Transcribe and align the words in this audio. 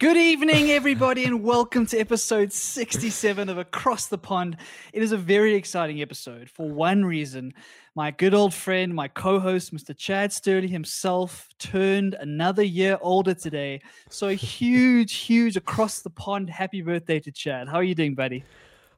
Good 0.00 0.16
evening, 0.16 0.70
everybody, 0.70 1.24
and 1.24 1.42
welcome 1.42 1.84
to 1.86 1.98
episode 1.98 2.52
67 2.52 3.48
of 3.48 3.58
Across 3.58 4.06
the 4.06 4.16
Pond. 4.16 4.56
It 4.92 5.02
is 5.02 5.10
a 5.10 5.16
very 5.16 5.54
exciting 5.54 6.00
episode 6.00 6.48
for 6.48 6.70
one 6.70 7.04
reason. 7.04 7.52
My 7.96 8.12
good 8.12 8.32
old 8.32 8.54
friend, 8.54 8.94
my 8.94 9.08
co 9.08 9.40
host, 9.40 9.74
Mr. 9.74 9.96
Chad 9.96 10.30
Sturley 10.30 10.68
himself, 10.68 11.48
turned 11.58 12.14
another 12.14 12.62
year 12.62 12.96
older 13.00 13.34
today. 13.34 13.80
So, 14.08 14.28
a 14.28 14.34
huge, 14.34 15.14
huge 15.26 15.56
across 15.56 15.98
the 15.98 16.10
pond 16.10 16.48
happy 16.48 16.80
birthday 16.80 17.18
to 17.18 17.32
Chad. 17.32 17.66
How 17.66 17.78
are 17.78 17.82
you 17.82 17.96
doing, 17.96 18.14
buddy? 18.14 18.44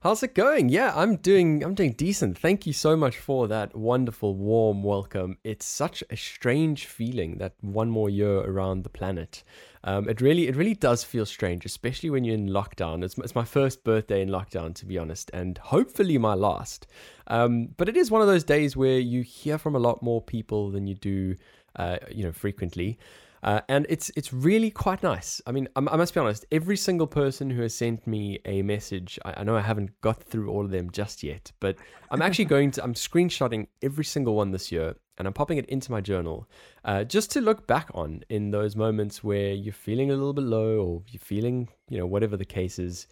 How's 0.02 0.22
it 0.22 0.34
going? 0.34 0.68
Yeah, 0.68 0.92
I'm 0.94 1.16
doing 1.16 1.64
I'm 1.64 1.74
doing 1.74 1.92
decent. 1.92 2.38
Thank 2.38 2.66
you 2.66 2.74
so 2.74 2.94
much 2.94 3.16
for 3.16 3.48
that 3.48 3.74
wonderful 3.74 4.34
warm 4.34 4.82
welcome. 4.82 5.38
It's 5.44 5.64
such 5.64 6.04
a 6.10 6.16
strange 6.16 6.84
feeling 6.84 7.38
that 7.38 7.54
one 7.62 7.88
more 7.88 8.10
year 8.10 8.40
around 8.40 8.82
the 8.82 8.90
planet. 8.90 9.44
Um, 9.82 10.08
it 10.08 10.20
really 10.20 10.46
it 10.46 10.56
really 10.56 10.74
does 10.74 11.04
feel 11.04 11.24
strange, 11.24 11.64
especially 11.64 12.10
when 12.10 12.24
you're 12.24 12.34
in 12.34 12.48
lockdown. 12.48 13.02
It's, 13.02 13.16
it's 13.18 13.34
my 13.34 13.44
first 13.44 13.82
birthday 13.82 14.20
in 14.20 14.28
lockdown, 14.28 14.74
to 14.76 14.86
be 14.86 14.98
honest, 14.98 15.30
and 15.32 15.56
hopefully 15.58 16.18
my 16.18 16.34
last. 16.34 16.86
Um, 17.28 17.68
but 17.76 17.88
it 17.88 17.96
is 17.96 18.10
one 18.10 18.20
of 18.20 18.26
those 18.26 18.44
days 18.44 18.76
where 18.76 18.98
you 18.98 19.22
hear 19.22 19.56
from 19.56 19.74
a 19.74 19.78
lot 19.78 20.02
more 20.02 20.20
people 20.20 20.70
than 20.70 20.86
you 20.86 20.94
do, 20.94 21.36
uh, 21.76 21.98
you 22.10 22.24
know, 22.24 22.32
frequently. 22.32 22.98
Uh, 23.42 23.60
and 23.68 23.86
it's 23.88 24.10
it's 24.16 24.32
really 24.32 24.70
quite 24.70 25.02
nice. 25.02 25.40
I 25.46 25.52
mean, 25.52 25.68
I, 25.74 25.80
I, 25.80 25.96
must 25.96 26.12
be 26.12 26.20
honest. 26.20 26.44
Every 26.52 26.76
single 26.76 27.06
person 27.06 27.48
who 27.50 27.62
has 27.62 27.74
sent 27.74 28.06
me 28.06 28.38
a 28.44 28.62
message, 28.62 29.18
I, 29.24 29.34
I, 29.38 29.44
know 29.44 29.56
I 29.56 29.62
haven't 29.62 29.98
got 30.02 30.22
through 30.22 30.50
all 30.50 30.64
of 30.64 30.70
them 30.70 30.90
just 30.90 31.22
yet, 31.22 31.50
but 31.58 31.76
I'm 32.10 32.20
actually 32.20 32.44
going 32.56 32.70
to. 32.72 32.84
I'm 32.84 32.94
screenshotting 32.94 33.68
every 33.82 34.04
single 34.04 34.34
one 34.34 34.50
this 34.50 34.70
year, 34.70 34.94
and 35.16 35.26
I'm 35.26 35.32
popping 35.32 35.56
it 35.56 35.66
into 35.66 35.90
my 35.90 36.02
journal, 36.02 36.48
uh, 36.84 37.04
just 37.04 37.30
to 37.32 37.40
look 37.40 37.66
back 37.66 37.88
on 37.94 38.22
in 38.28 38.50
those 38.50 38.76
moments 38.76 39.24
where 39.24 39.52
you're 39.52 39.72
feeling 39.72 40.10
a 40.10 40.14
little 40.14 40.34
bit 40.34 40.44
low, 40.44 40.78
or 40.78 41.02
you're 41.08 41.20
feeling, 41.20 41.68
you 41.88 41.98
know, 41.98 42.06
whatever 42.06 42.36
the 42.36 42.44
case 42.44 42.78
is. 42.78 43.06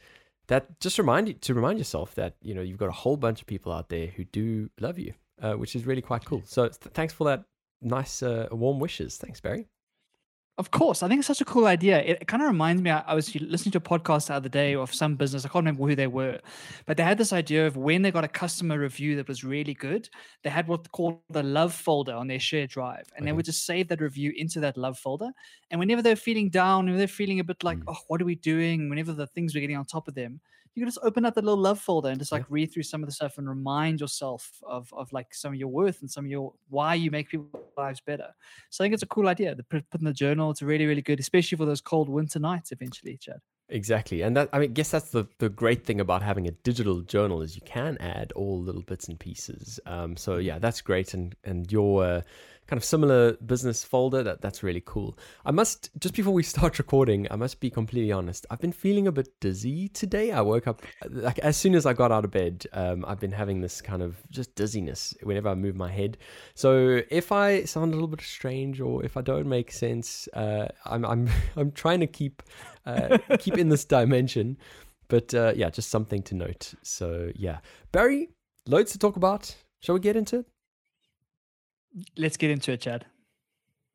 That 0.48 0.80
just 0.80 0.98
remind 0.98 1.28
you 1.28 1.34
to 1.34 1.52
remind 1.52 1.78
yourself 1.78 2.14
that 2.14 2.36
you 2.42 2.54
know 2.54 2.62
you've 2.62 2.78
got 2.78 2.88
a 2.88 2.92
whole 2.92 3.18
bunch 3.18 3.42
of 3.42 3.46
people 3.46 3.70
out 3.70 3.90
there 3.90 4.06
who 4.08 4.24
do 4.24 4.70
love 4.80 4.98
you, 4.98 5.12
uh, 5.42 5.54
which 5.54 5.74
is 5.76 5.86
really 5.86 6.00
quite 6.02 6.24
cool. 6.24 6.42
So 6.44 6.68
th- 6.68 6.92
thanks 6.94 7.12
for 7.12 7.24
that 7.24 7.44
nice 7.82 8.22
uh, 8.22 8.48
warm 8.50 8.78
wishes. 8.78 9.16
Thanks, 9.16 9.40
Barry. 9.40 9.68
Of 10.58 10.72
course, 10.72 11.04
I 11.04 11.08
think 11.08 11.20
it's 11.20 11.28
such 11.28 11.40
a 11.40 11.44
cool 11.44 11.66
idea. 11.66 12.00
It, 12.00 12.18
it 12.22 12.26
kind 12.26 12.42
of 12.42 12.48
reminds 12.48 12.82
me. 12.82 12.90
I, 12.90 13.04
I, 13.06 13.14
was 13.14 13.32
listening 13.36 13.70
to 13.72 13.78
a 13.78 13.80
podcast 13.80 14.26
the 14.26 14.34
other 14.34 14.48
day 14.48 14.74
of 14.74 14.92
some 14.92 15.14
business. 15.14 15.44
I 15.44 15.48
can't 15.48 15.62
remember 15.64 15.86
who 15.86 15.94
they 15.94 16.08
were, 16.08 16.40
but 16.84 16.96
they 16.96 17.04
had 17.04 17.16
this 17.16 17.32
idea 17.32 17.64
of 17.64 17.76
when 17.76 18.02
they 18.02 18.10
got 18.10 18.24
a 18.24 18.28
customer 18.28 18.76
review 18.76 19.14
that 19.16 19.28
was 19.28 19.44
really 19.44 19.74
good, 19.74 20.08
they 20.42 20.50
had 20.50 20.66
what 20.66 20.90
called 20.90 21.20
the 21.30 21.44
love 21.44 21.72
folder 21.72 22.12
on 22.12 22.26
their 22.26 22.40
share 22.40 22.66
drive, 22.66 23.06
and 23.14 23.22
okay. 23.22 23.26
they 23.26 23.32
would 23.32 23.44
just 23.44 23.66
save 23.66 23.86
that 23.86 24.00
review 24.00 24.32
into 24.36 24.58
that 24.58 24.76
love 24.76 24.98
folder. 24.98 25.30
And 25.70 25.78
whenever 25.78 26.02
they're 26.02 26.16
feeling 26.16 26.50
down, 26.50 26.86
when 26.86 26.96
they're 26.96 27.06
feeling 27.06 27.38
a 27.38 27.44
bit 27.44 27.62
like, 27.62 27.78
mm. 27.78 27.84
oh, 27.86 27.98
what 28.08 28.20
are 28.20 28.24
we 28.24 28.34
doing? 28.34 28.88
Whenever 28.90 29.12
the 29.12 29.28
things 29.28 29.54
were 29.54 29.60
getting 29.60 29.76
on 29.76 29.84
top 29.84 30.08
of 30.08 30.16
them, 30.16 30.40
you 30.78 30.84
can 30.84 30.88
just 30.88 31.00
open 31.02 31.24
up 31.24 31.34
the 31.34 31.42
little 31.42 31.58
love 31.58 31.80
folder 31.80 32.08
and 32.08 32.20
just 32.20 32.30
like 32.30 32.42
yeah. 32.42 32.50
read 32.50 32.72
through 32.72 32.84
some 32.84 33.02
of 33.02 33.08
the 33.08 33.12
stuff 33.12 33.36
and 33.36 33.48
remind 33.48 34.00
yourself 34.00 34.52
of 34.64 34.88
of 34.92 35.12
like 35.12 35.34
some 35.34 35.52
of 35.52 35.58
your 35.58 35.68
worth 35.68 36.00
and 36.02 36.08
some 36.08 36.24
of 36.24 36.30
your 36.30 36.54
why 36.68 36.94
you 36.94 37.10
make 37.10 37.28
people's 37.28 37.50
lives 37.76 38.00
better. 38.00 38.28
So 38.70 38.82
I 38.82 38.84
think 38.84 38.94
it's 38.94 39.02
a 39.02 39.06
cool 39.06 39.26
idea. 39.26 39.56
The 39.56 39.64
put 39.64 39.84
in 39.98 40.04
the 40.04 40.12
journal. 40.12 40.52
It's 40.52 40.62
really 40.62 40.86
really 40.86 41.02
good, 41.02 41.18
especially 41.18 41.56
for 41.56 41.64
those 41.64 41.80
cold 41.80 42.08
winter 42.08 42.38
nights. 42.38 42.70
Eventually, 42.70 43.16
Chad. 43.16 43.40
Exactly, 43.70 44.22
and 44.22 44.34
that 44.36 44.48
I 44.52 44.60
mean, 44.60 44.72
guess 44.72 44.90
that's 44.90 45.10
the 45.10 45.26
the 45.40 45.48
great 45.48 45.84
thing 45.84 46.00
about 46.00 46.22
having 46.22 46.46
a 46.46 46.52
digital 46.52 47.00
journal 47.02 47.42
is 47.42 47.56
you 47.56 47.62
can 47.66 47.98
add 47.98 48.32
all 48.32 48.62
little 48.62 48.82
bits 48.82 49.08
and 49.08 49.18
pieces. 49.18 49.80
Um, 49.84 50.16
so 50.16 50.36
yeah, 50.38 50.58
that's 50.58 50.80
great, 50.80 51.12
and 51.12 51.34
and 51.44 51.70
your 51.70 52.04
uh, 52.04 52.20
kind 52.68 52.76
of 52.76 52.84
similar 52.84 53.32
business 53.44 53.82
folder. 53.82 54.22
That 54.22 54.40
that's 54.40 54.62
really 54.62 54.82
cool. 54.84 55.18
I 55.44 55.50
must 55.50 55.90
just 55.98 56.14
before 56.14 56.32
we 56.32 56.42
start 56.42 56.78
recording, 56.84 57.26
I 57.30 57.36
must 57.36 57.60
be 57.60 57.70
completely 57.70 58.12
honest. 58.12 58.46
I've 58.50 58.60
been 58.60 58.72
feeling 58.72 59.06
a 59.06 59.12
bit 59.12 59.28
dizzy 59.40 59.88
today. 59.88 60.30
I 60.30 60.42
woke 60.42 60.66
up 60.66 60.82
like 61.08 61.38
as 61.40 61.56
soon 61.56 61.74
as 61.74 61.86
I 61.86 61.94
got 61.94 62.12
out 62.12 62.24
of 62.24 62.30
bed. 62.30 62.66
Um, 62.72 63.04
I've 63.08 63.18
been 63.18 63.32
having 63.32 63.60
this 63.62 63.80
kind 63.80 64.02
of 64.02 64.16
just 64.30 64.54
dizziness 64.54 65.14
whenever 65.22 65.48
I 65.48 65.54
move 65.54 65.74
my 65.74 65.90
head. 65.90 66.18
So 66.54 67.00
if 67.10 67.32
I 67.32 67.64
sound 67.64 67.92
a 67.92 67.96
little 67.96 68.08
bit 68.08 68.20
strange 68.20 68.80
or 68.80 69.04
if 69.04 69.16
I 69.16 69.22
don't 69.22 69.48
make 69.48 69.72
sense, 69.72 70.28
uh, 70.34 70.68
I'm 70.84 71.04
I'm 71.04 71.28
I'm 71.56 71.72
trying 71.72 72.00
to 72.00 72.06
keep 72.06 72.42
uh, 72.86 73.18
keep 73.38 73.56
in 73.56 73.70
this 73.70 73.84
dimension. 73.84 74.58
But 75.08 75.32
uh, 75.32 75.54
yeah, 75.56 75.70
just 75.70 75.88
something 75.88 76.22
to 76.24 76.34
note. 76.34 76.74
So 76.82 77.32
yeah, 77.34 77.60
Barry, 77.92 78.28
loads 78.66 78.92
to 78.92 78.98
talk 78.98 79.16
about. 79.16 79.56
Shall 79.80 79.94
we 79.94 80.00
get 80.00 80.16
into 80.16 80.40
it? 80.40 80.46
Let's 82.16 82.36
get 82.36 82.50
into 82.50 82.72
it, 82.72 82.80
Chad. 82.80 83.06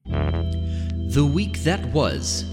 The 0.06 1.30
week 1.32 1.60
that 1.60 1.86
was. 1.88 2.46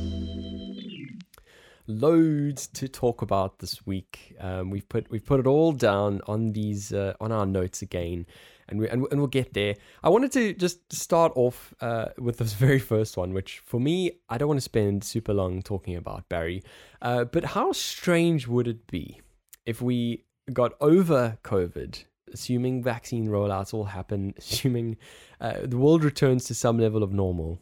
Loads 1.86 2.68
to 2.68 2.88
talk 2.88 3.22
about 3.22 3.58
this 3.58 3.84
week. 3.84 4.36
Um, 4.38 4.70
we've 4.70 4.88
put 4.88 5.10
we've 5.10 5.24
put 5.24 5.40
it 5.40 5.46
all 5.46 5.72
down 5.72 6.20
on 6.28 6.52
these 6.52 6.92
uh, 6.92 7.14
on 7.20 7.32
our 7.32 7.46
notes 7.46 7.82
again, 7.82 8.26
and 8.68 8.78
we 8.78 8.88
and, 8.88 9.06
and 9.10 9.18
we'll 9.18 9.26
get 9.26 9.54
there. 9.54 9.74
I 10.04 10.08
wanted 10.08 10.30
to 10.32 10.54
just 10.54 10.92
start 10.92 11.32
off 11.34 11.74
uh, 11.80 12.10
with 12.16 12.38
this 12.38 12.52
very 12.66 12.78
first 12.78 13.16
one, 13.16 13.32
which 13.32 13.58
for 13.58 13.80
me 13.80 14.12
I 14.28 14.38
don't 14.38 14.46
want 14.46 14.58
to 14.58 14.62
spend 14.62 15.02
super 15.02 15.34
long 15.34 15.62
talking 15.62 15.96
about 15.96 16.28
Barry, 16.28 16.62
uh, 17.02 17.24
but 17.24 17.44
how 17.44 17.72
strange 17.72 18.46
would 18.46 18.68
it 18.68 18.86
be 18.86 19.20
if 19.66 19.82
we 19.82 20.26
got 20.52 20.74
over 20.80 21.38
COVID 21.42 22.04
assuming 22.32 22.82
vaccine 22.82 23.28
rollouts 23.28 23.74
all 23.74 23.84
happen, 23.84 24.34
assuming 24.38 24.96
uh, 25.40 25.58
the 25.62 25.78
world 25.78 26.04
returns 26.04 26.44
to 26.46 26.54
some 26.54 26.78
level 26.78 27.02
of 27.02 27.12
normal, 27.12 27.60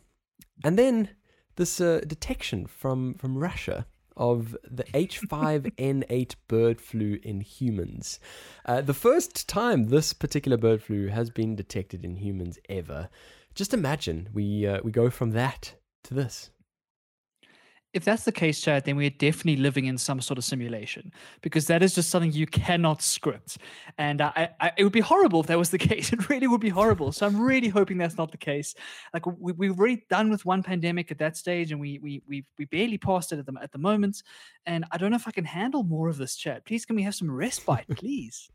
and 0.64 0.78
then 0.78 1.10
this 1.56 1.80
uh, 1.80 2.00
detection 2.06 2.66
from 2.66 3.14
from 3.14 3.38
Russia 3.38 3.86
of 4.16 4.56
the 4.68 4.84
H5N8 4.84 6.34
bird 6.48 6.80
flu 6.80 7.18
in 7.22 7.40
humans. 7.40 8.18
Uh, 8.66 8.80
the 8.80 8.94
first 8.94 9.48
time 9.48 9.84
this 9.84 10.12
particular 10.12 10.56
bird 10.56 10.82
flu 10.82 11.06
has 11.06 11.30
been 11.30 11.54
detected 11.54 12.04
in 12.04 12.16
humans 12.16 12.58
ever. 12.68 13.08
Just 13.54 13.72
imagine 13.72 14.28
we 14.32 14.66
uh, 14.66 14.80
we 14.82 14.90
go 14.90 15.08
from 15.10 15.30
that 15.30 15.74
to 16.04 16.14
this 16.14 16.50
if 17.94 18.04
that's 18.04 18.25
the 18.25 18.32
case, 18.32 18.60
Chad, 18.60 18.84
then 18.84 18.97
we're 18.97 19.09
definitely 19.09 19.56
living 19.56 19.87
in 19.87 19.97
some 19.97 20.21
sort 20.21 20.37
of 20.37 20.44
simulation 20.44 21.10
because 21.41 21.66
that 21.69 21.82
is 21.82 21.94
just 21.94 22.10
something 22.10 22.32
you 22.32 22.47
cannot 22.47 23.00
script. 23.00 23.59
And 23.97 24.21
I, 24.21 24.50
I, 24.60 24.72
it 24.76 24.84
would 24.84 24.93
be 24.93 25.00
horrible 25.00 25.41
if 25.41 25.47
that 25.47 25.59
was 25.59 25.71
the 25.71 25.78
case. 25.91 26.12
It 26.12 26.28
really 26.28 26.47
would 26.47 26.60
be 26.60 26.69
horrible. 26.69 27.12
So 27.12 27.27
I'm 27.27 27.41
really 27.41 27.69
hoping 27.69 27.97
that's 27.97 28.19
not 28.19 28.31
the 28.31 28.37
case. 28.37 28.75
Like 29.15 29.25
we, 29.27 29.53
we've 29.53 29.78
already 29.78 30.04
done 30.10 30.31
with 30.31 30.44
one 30.44 30.62
pandemic 30.62 31.10
at 31.10 31.19
that 31.19 31.37
stage, 31.37 31.72
and 31.72 31.81
we 31.81 31.98
we 31.98 32.22
we 32.27 32.44
we 32.59 32.66
barely 32.66 32.98
passed 32.98 33.32
it 33.32 33.38
at 33.38 33.47
the 33.47 33.54
at 33.62 33.72
the 33.72 33.78
moment. 33.78 34.22
And 34.66 34.84
I 34.93 34.98
don't 34.98 35.10
know 35.10 35.16
if 35.16 35.28
I 35.28 35.32
can 35.32 35.47
handle 35.47 35.82
more 35.82 36.09
of 36.09 36.19
this, 36.19 36.37
Chad. 36.37 36.65
Please, 36.66 36.84
can 36.84 36.97
we 36.97 37.03
have 37.04 37.15
some 37.15 37.31
respite, 37.31 37.87
please? 37.97 38.50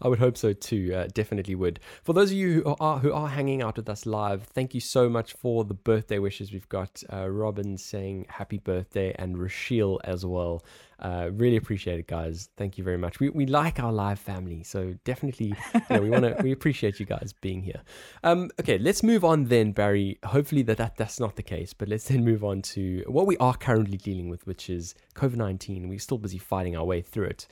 I 0.00 0.08
would 0.08 0.18
hope 0.18 0.36
so 0.36 0.52
too. 0.52 0.92
Uh, 0.94 1.08
definitely 1.12 1.54
would. 1.54 1.80
For 2.02 2.12
those 2.12 2.30
of 2.30 2.36
you 2.36 2.62
who 2.62 2.76
are 2.80 2.98
who 2.98 3.12
are 3.12 3.28
hanging 3.28 3.62
out 3.62 3.76
with 3.76 3.88
us 3.88 4.06
live, 4.06 4.44
thank 4.44 4.74
you 4.74 4.80
so 4.80 5.08
much 5.08 5.32
for 5.32 5.64
the 5.64 5.74
birthday 5.74 6.18
wishes. 6.18 6.52
We've 6.52 6.68
got 6.68 7.02
uh, 7.12 7.28
Robin 7.28 7.76
saying 7.76 8.26
happy 8.28 8.58
birthday 8.58 9.14
and 9.18 9.38
Rachel 9.38 10.00
as 10.04 10.24
well. 10.24 10.64
Uh, 11.00 11.28
really 11.32 11.56
appreciate 11.56 11.98
it, 11.98 12.06
guys. 12.06 12.48
Thank 12.56 12.78
you 12.78 12.84
very 12.84 12.96
much. 12.96 13.18
We, 13.20 13.28
we 13.28 13.46
like 13.46 13.80
our 13.80 13.92
live 13.92 14.18
family, 14.18 14.62
so 14.62 14.94
definitely 15.04 15.54
you 15.74 15.80
know, 15.90 16.00
we 16.00 16.08
want 16.08 16.24
to 16.24 16.36
we 16.42 16.52
appreciate 16.52 17.00
you 17.00 17.06
guys 17.06 17.34
being 17.40 17.62
here. 17.62 17.82
Um, 18.22 18.50
okay, 18.60 18.78
let's 18.78 19.02
move 19.02 19.24
on 19.24 19.44
then, 19.44 19.72
Barry. 19.72 20.18
Hopefully 20.24 20.62
that, 20.62 20.78
that 20.78 20.96
that's 20.96 21.18
not 21.18 21.36
the 21.36 21.42
case, 21.42 21.74
but 21.74 21.88
let's 21.88 22.08
then 22.08 22.24
move 22.24 22.44
on 22.44 22.62
to 22.62 23.02
what 23.06 23.26
we 23.26 23.36
are 23.38 23.56
currently 23.56 23.96
dealing 23.96 24.28
with, 24.28 24.46
which 24.46 24.70
is 24.70 24.94
COVID 25.14 25.36
nineteen. 25.36 25.88
We're 25.88 25.98
still 25.98 26.18
busy 26.18 26.38
fighting 26.38 26.76
our 26.76 26.84
way 26.84 27.02
through 27.02 27.26
it 27.26 27.46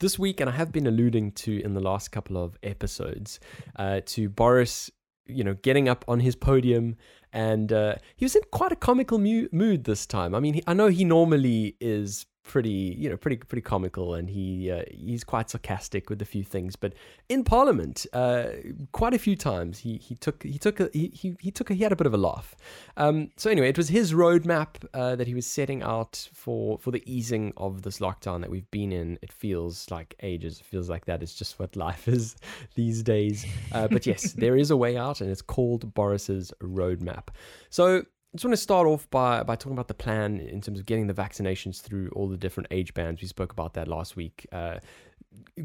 this 0.00 0.18
week, 0.18 0.40
and 0.40 0.50
I 0.50 0.54
have 0.54 0.72
been 0.72 0.86
alluding 0.86 1.32
to 1.32 1.62
in 1.62 1.74
the 1.74 1.80
last 1.80 2.10
couple 2.10 2.36
of 2.36 2.58
episodes, 2.62 3.38
uh, 3.76 4.00
to 4.06 4.28
Boris, 4.28 4.90
you 5.26 5.44
know, 5.44 5.54
getting 5.62 5.88
up 5.88 6.04
on 6.08 6.20
his 6.20 6.34
podium, 6.34 6.96
and 7.32 7.72
uh, 7.72 7.94
he 8.16 8.24
was 8.24 8.34
in 8.34 8.42
quite 8.50 8.72
a 8.72 8.76
comical 8.76 9.18
mu- 9.18 9.48
mood 9.52 9.84
this 9.84 10.06
time. 10.06 10.34
I 10.34 10.40
mean, 10.40 10.54
he, 10.54 10.62
I 10.66 10.74
know 10.74 10.88
he 10.88 11.04
normally 11.04 11.76
is 11.80 12.26
pretty, 12.42 12.96
you 12.98 13.08
know, 13.08 13.16
pretty 13.16 13.36
pretty 13.36 13.62
comical, 13.62 14.14
and 14.14 14.28
he 14.28 14.70
uh, 14.70 14.82
he's 14.90 15.24
quite 15.24 15.50
sarcastic 15.50 16.10
with 16.10 16.20
a 16.22 16.24
few 16.24 16.42
things. 16.42 16.76
But 16.76 16.94
in 17.28 17.44
Parliament, 17.44 18.06
uh, 18.12 18.48
quite 18.92 19.14
a 19.14 19.18
few 19.18 19.36
times 19.36 19.78
he 19.78 19.98
he 19.98 20.14
took 20.14 20.42
he 20.42 20.58
took 20.58 20.80
a, 20.80 20.90
he 20.92 21.36
he 21.38 21.50
took 21.50 21.70
a, 21.70 21.74
he 21.74 21.82
had 21.82 21.92
a 21.92 21.96
bit 21.96 22.06
of 22.06 22.14
a 22.14 22.18
laugh. 22.18 22.56
Um, 22.96 23.30
so 23.36 23.50
anyway, 23.50 23.68
it 23.68 23.76
was 23.76 23.88
his 23.88 24.12
roadmap 24.12 24.84
uh, 24.94 25.16
that 25.16 25.26
he 25.26 25.34
was 25.34 25.46
setting 25.46 25.82
out 25.82 26.28
for 26.34 26.78
for 26.78 26.90
the 26.90 27.02
easing 27.10 27.52
of 27.56 27.82
this 27.82 27.98
lockdown 27.98 28.40
that 28.40 28.50
we've 28.50 28.70
been 28.70 28.92
in. 28.92 29.18
It 29.22 29.32
feels 29.32 29.90
like 29.90 30.14
ages. 30.22 30.60
It 30.60 30.66
feels 30.66 30.88
like 30.88 31.04
that 31.06 31.22
is 31.22 31.34
just 31.34 31.58
what 31.58 31.76
life 31.76 32.08
is 32.16 32.36
these 32.74 33.02
days. 33.02 33.46
Uh, 33.72 33.88
but 33.88 34.06
yes, 34.06 34.32
there 34.32 34.56
is 34.56 34.70
a 34.70 34.76
way 34.76 34.96
out, 34.96 35.20
and 35.20 35.30
it's 35.30 35.42
called 35.42 35.94
Boris's 35.94 36.52
roadmap. 36.62 37.28
So 37.68 38.04
just 38.34 38.44
want 38.44 38.52
to 38.52 38.56
start 38.62 38.86
off 38.86 39.10
by, 39.10 39.42
by 39.42 39.56
talking 39.56 39.72
about 39.72 39.88
the 39.88 39.94
plan 39.94 40.38
in 40.38 40.60
terms 40.60 40.78
of 40.78 40.86
getting 40.86 41.06
the 41.06 41.14
vaccinations 41.14 41.80
through 41.80 42.10
all 42.10 42.28
the 42.28 42.36
different 42.36 42.68
age 42.70 42.94
bands. 42.94 43.20
We 43.20 43.28
spoke 43.28 43.52
about 43.52 43.74
that 43.74 43.88
last 43.88 44.16
week. 44.16 44.46
Uh, 44.52 44.78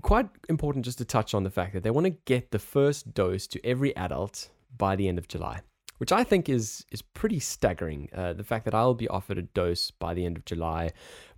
quite 0.01 0.27
important 0.49 0.85
just 0.85 0.97
to 0.97 1.05
touch 1.05 1.33
on 1.33 1.43
the 1.43 1.49
fact 1.49 1.73
that 1.73 1.83
they 1.83 1.91
want 1.91 2.05
to 2.05 2.15
get 2.25 2.51
the 2.51 2.59
first 2.59 3.13
dose 3.13 3.47
to 3.47 3.65
every 3.65 3.95
adult 3.95 4.49
by 4.77 4.95
the 4.95 5.07
end 5.07 5.17
of 5.17 5.27
July. 5.27 5.61
which 5.97 6.11
I 6.11 6.23
think 6.23 6.49
is 6.49 6.85
is 6.91 7.01
pretty 7.01 7.39
staggering. 7.39 8.09
Uh, 8.13 8.33
the 8.33 8.43
fact 8.43 8.65
that 8.65 8.73
I'll 8.73 8.93
be 8.93 9.07
offered 9.07 9.37
a 9.37 9.43
dose 9.43 9.91
by 9.91 10.13
the 10.13 10.25
end 10.25 10.37
of 10.37 10.45
July, 10.45 10.91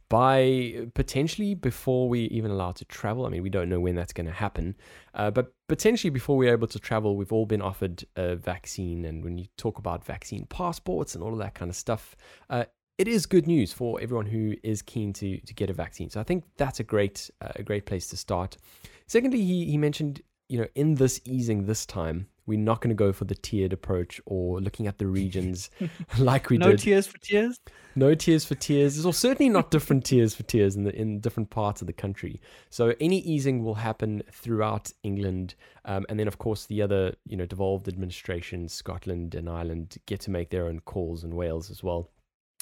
by 0.09 0.87
potentially 0.93 1.53
before 1.53 2.09
we 2.09 2.21
even 2.25 2.51
allowed 2.51 2.75
to 2.77 2.85
travel. 2.85 3.25
I 3.25 3.29
mean, 3.29 3.43
we 3.43 3.49
don't 3.49 3.69
know 3.69 3.79
when 3.79 3.95
that's 3.95 4.13
going 4.13 4.27
to 4.27 4.31
happen, 4.31 4.75
uh, 5.13 5.31
but 5.31 5.53
potentially 5.67 6.09
before 6.09 6.37
we're 6.37 6.51
able 6.51 6.67
to 6.67 6.79
travel, 6.79 7.15
we've 7.15 7.33
all 7.33 7.45
been 7.45 7.61
offered 7.61 8.03
a 8.15 8.35
vaccine. 8.35 9.05
And 9.05 9.23
when 9.23 9.37
you 9.37 9.45
talk 9.57 9.77
about 9.77 10.03
vaccine 10.03 10.45
passports 10.45 11.15
and 11.15 11.23
all 11.23 11.33
of 11.33 11.39
that 11.39 11.53
kind 11.53 11.69
of 11.69 11.75
stuff, 11.75 12.15
uh, 12.49 12.65
it 12.97 13.07
is 13.07 13.25
good 13.25 13.45
news 13.45 13.71
for 13.71 14.01
everyone 14.01 14.25
who 14.25 14.55
is 14.63 14.81
keen 14.81 15.13
to 15.13 15.37
to 15.39 15.53
get 15.53 15.69
a 15.69 15.73
vaccine. 15.73 16.09
So 16.09 16.19
I 16.19 16.23
think 16.23 16.45
that's 16.57 16.79
a 16.79 16.83
great 16.83 17.29
uh, 17.41 17.51
a 17.55 17.63
great 17.63 17.85
place 17.85 18.07
to 18.07 18.17
start. 18.17 18.57
Secondly, 19.05 19.43
he 19.43 19.65
he 19.65 19.77
mentioned 19.77 20.21
you 20.49 20.59
know 20.59 20.67
in 20.75 20.95
this 20.95 21.21
easing 21.25 21.65
this 21.65 21.85
time 21.85 22.27
we're 22.47 22.57
not 22.57 22.81
going 22.81 22.89
to 22.89 22.95
go 22.95 23.13
for 23.13 23.25
the 23.25 23.35
tiered 23.35 23.73
approach 23.73 24.19
or 24.25 24.59
looking 24.59 24.87
at 24.87 24.97
the 24.97 25.05
regions 25.21 25.69
like 26.17 26.49
we 26.49 26.57
no 26.57 26.67
did. 26.67 26.71
No 26.71 26.77
tiers 26.77 27.07
for 27.07 27.17
tiers. 27.19 27.59
No 27.95 28.15
tiers 28.15 28.45
for 28.45 28.55
tiers. 28.55 29.05
Or 29.05 29.13
certainly 29.13 29.49
not 29.49 29.69
different 29.69 30.05
tiers 30.05 30.33
for 30.33 30.43
tiers 30.43 30.75
in 30.75 30.83
the 30.83 30.95
in 30.95 31.19
different 31.19 31.49
parts 31.49 31.81
of 31.81 31.87
the 31.87 31.93
country. 31.93 32.41
So 32.69 32.95
any 32.99 33.19
easing 33.19 33.63
will 33.63 33.75
happen 33.75 34.23
throughout 34.31 34.91
England, 35.03 35.55
um, 35.85 36.05
and 36.09 36.19
then 36.19 36.27
of 36.27 36.37
course 36.39 36.65
the 36.65 36.81
other 36.81 37.13
you 37.27 37.37
know 37.37 37.45
devolved 37.45 37.87
administrations, 37.87 38.73
Scotland 38.73 39.35
and 39.35 39.49
Ireland, 39.49 39.97
get 40.05 40.21
to 40.21 40.31
make 40.31 40.49
their 40.49 40.65
own 40.65 40.79
calls, 40.79 41.23
and 41.23 41.33
Wales 41.33 41.69
as 41.69 41.83
well. 41.83 42.09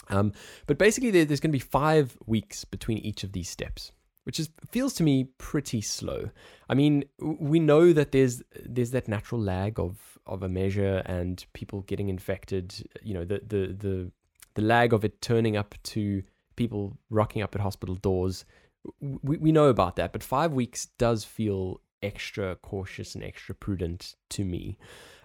Um, 0.10 0.34
but 0.68 0.78
basically, 0.78 1.12
there, 1.12 1.26
there's 1.26 1.40
going 1.40 1.52
to 1.52 1.58
be 1.58 1.60
five 1.60 2.18
weeks 2.26 2.66
between 2.66 2.98
each 3.00 3.24
of 3.24 3.32
these 3.32 3.50
steps 3.50 3.92
which 4.26 4.40
is 4.40 4.50
feels 4.70 4.94
to 4.96 5.04
me 5.04 5.30
pretty 5.38 5.82
slow. 5.82 6.30
I 6.68 6.74
mean, 6.74 7.06
we 7.20 7.60
know 7.60 7.94
that 7.94 8.12
there's 8.12 8.44
there's 8.64 8.92
that 8.92 9.08
natural 9.08 9.40
lag 9.40 9.80
of 9.80 10.20
of 10.26 10.44
a 10.44 10.50
measure 10.50 11.04
and 11.06 11.46
people 11.54 11.82
getting 11.82 12.10
infected. 12.10 12.76
You 13.02 13.14
know, 13.14 13.26
the 13.26 13.42
the 13.48 13.68
the 13.74 14.12
the 14.56 14.62
lag 14.62 14.94
of 14.94 15.06
it 15.06 15.22
turning 15.22 15.56
up 15.56 15.76
to 15.84 16.24
people 16.56 16.98
rocking 17.10 17.42
up 17.42 17.56
at 17.56 17.62
hospital 17.62 17.96
doors. 17.96 18.46
We 19.00 19.38
we 19.38 19.52
know 19.52 19.70
about 19.70 19.96
that, 19.98 20.12
but 20.12 20.24
five 20.24 20.54
weeks 20.54 20.88
does 20.98 21.24
feel 21.24 21.82
extra 22.02 22.56
cautious 22.58 23.16
and 23.16 23.24
extra 23.24 23.56
prudent 23.56 24.16
to 24.30 24.44
me. 24.44 24.78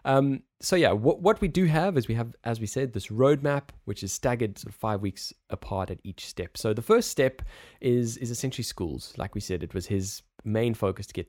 Um, 0.04 0.42
so 0.60 0.76
yeah, 0.76 0.92
what 0.92 1.20
what 1.20 1.40
we 1.40 1.48
do 1.48 1.64
have 1.66 1.96
is 1.96 2.08
we 2.08 2.14
have, 2.14 2.34
as 2.44 2.60
we 2.60 2.66
said, 2.66 2.92
this 2.92 3.08
roadmap 3.08 3.70
which 3.84 4.02
is 4.02 4.12
staggered 4.12 4.58
sort 4.58 4.72
of 4.72 4.74
five 4.74 5.00
weeks 5.00 5.32
apart 5.48 5.90
at 5.90 5.98
each 6.04 6.26
step. 6.26 6.56
So 6.56 6.74
the 6.74 6.82
first 6.82 7.10
step 7.10 7.42
is 7.80 8.16
is 8.18 8.30
essentially 8.30 8.64
schools. 8.64 9.14
Like 9.16 9.34
we 9.34 9.40
said, 9.40 9.62
it 9.62 9.74
was 9.74 9.86
his 9.86 10.22
main 10.44 10.74
focus 10.74 11.06
to 11.06 11.12
get 11.12 11.28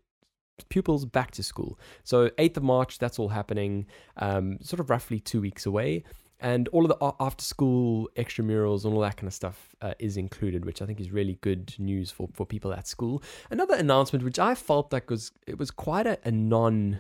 pupils 0.70 1.06
back 1.06 1.32
to 1.32 1.44
school. 1.44 1.80
So 2.04 2.30
8th 2.30 2.58
of 2.58 2.64
March, 2.64 3.00
that's 3.00 3.20
all 3.20 3.30
happening, 3.30 3.88
um, 4.18 4.60
sort 4.62 4.80
of 4.80 4.90
roughly 4.90 5.20
two 5.20 5.42
weeks 5.42 5.66
away. 5.66 6.04
And 6.40 6.68
all 6.70 6.84
of 6.84 6.90
the 6.90 7.14
after 7.20 7.46
school 7.46 8.10
extramurals 8.18 8.84
and 8.84 8.96
all 8.96 9.02
that 9.02 9.18
kind 9.18 9.28
of 9.28 9.34
stuff 9.34 9.76
uh, 9.82 9.94
is 10.00 10.18
included, 10.18 10.66
which 10.66 10.82
I 10.82 10.88
think 10.88 11.00
is 11.00 11.12
really 11.12 11.38
good 11.42 11.76
news 11.78 12.10
for, 12.10 12.30
for 12.34 12.48
people 12.48 12.74
at 12.74 12.88
school. 12.88 13.22
Another 13.52 13.76
announcement, 13.76 14.26
which 14.26 14.40
I 14.40 14.56
felt 14.56 14.92
like 14.92 15.12
was 15.12 15.32
it 15.46 15.60
was 15.60 15.70
quite 15.70 16.08
a, 16.08 16.18
a 16.24 16.32
non 16.32 17.00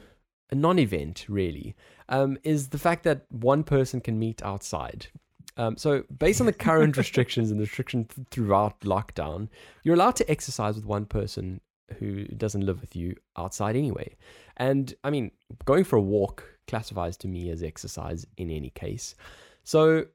a 0.51 0.55
non-event 0.55 1.25
really 1.29 1.75
um, 2.09 2.37
is 2.43 2.69
the 2.69 2.77
fact 2.77 3.03
that 3.03 3.25
one 3.29 3.63
person 3.63 4.01
can 4.01 4.19
meet 4.19 4.43
outside. 4.43 5.07
Um, 5.57 5.77
so, 5.77 6.03
based 6.17 6.39
on 6.39 6.45
the 6.45 6.53
current 6.53 6.97
restrictions 7.03 7.51
and 7.51 7.59
the 7.59 7.65
restrictions 7.65 8.07
throughout 8.31 8.79
lockdown, 8.81 9.49
you're 9.83 9.95
allowed 9.95 10.15
to 10.17 10.29
exercise 10.29 10.75
with 10.75 10.85
one 10.85 11.05
person 11.05 11.61
who 11.99 12.25
doesn't 12.25 12.65
live 12.65 12.79
with 12.79 12.95
you 12.95 13.15
outside 13.37 13.75
anyway. 13.75 14.15
And 14.57 14.93
I 15.03 15.09
mean, 15.09 15.31
going 15.65 15.83
for 15.83 15.97
a 15.97 16.01
walk 16.01 16.43
classifies 16.67 17.17
to 17.17 17.27
me 17.27 17.49
as 17.49 17.63
exercise 17.63 18.25
in 18.37 18.49
any 18.49 18.69
case. 18.69 19.15
So, 19.63 20.05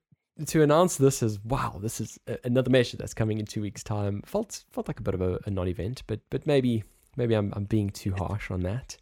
to 0.47 0.63
announce 0.63 0.97
this 0.97 1.23
as 1.23 1.43
wow, 1.45 1.79
this 1.81 2.01
is 2.01 2.19
another 2.45 2.71
measure 2.71 2.97
that's 2.97 3.15
coming 3.15 3.39
in 3.39 3.47
two 3.47 3.63
weeks' 3.63 3.83
time 3.83 4.23
felt 4.27 4.65
felt 4.71 4.89
like 4.89 5.01
a 5.01 5.03
bit 5.03 5.15
of 5.15 5.23
a, 5.23 5.39
a 5.47 5.51
non-event, 5.51 6.03
but 6.07 6.21
but 6.31 6.47
maybe 6.47 6.85
maybe 7.17 7.35
I'm 7.35 7.53
I'm 7.57 7.65
being 7.65 7.91
too 7.91 8.13
harsh 8.15 8.51
on 8.51 8.61
that. 8.61 8.97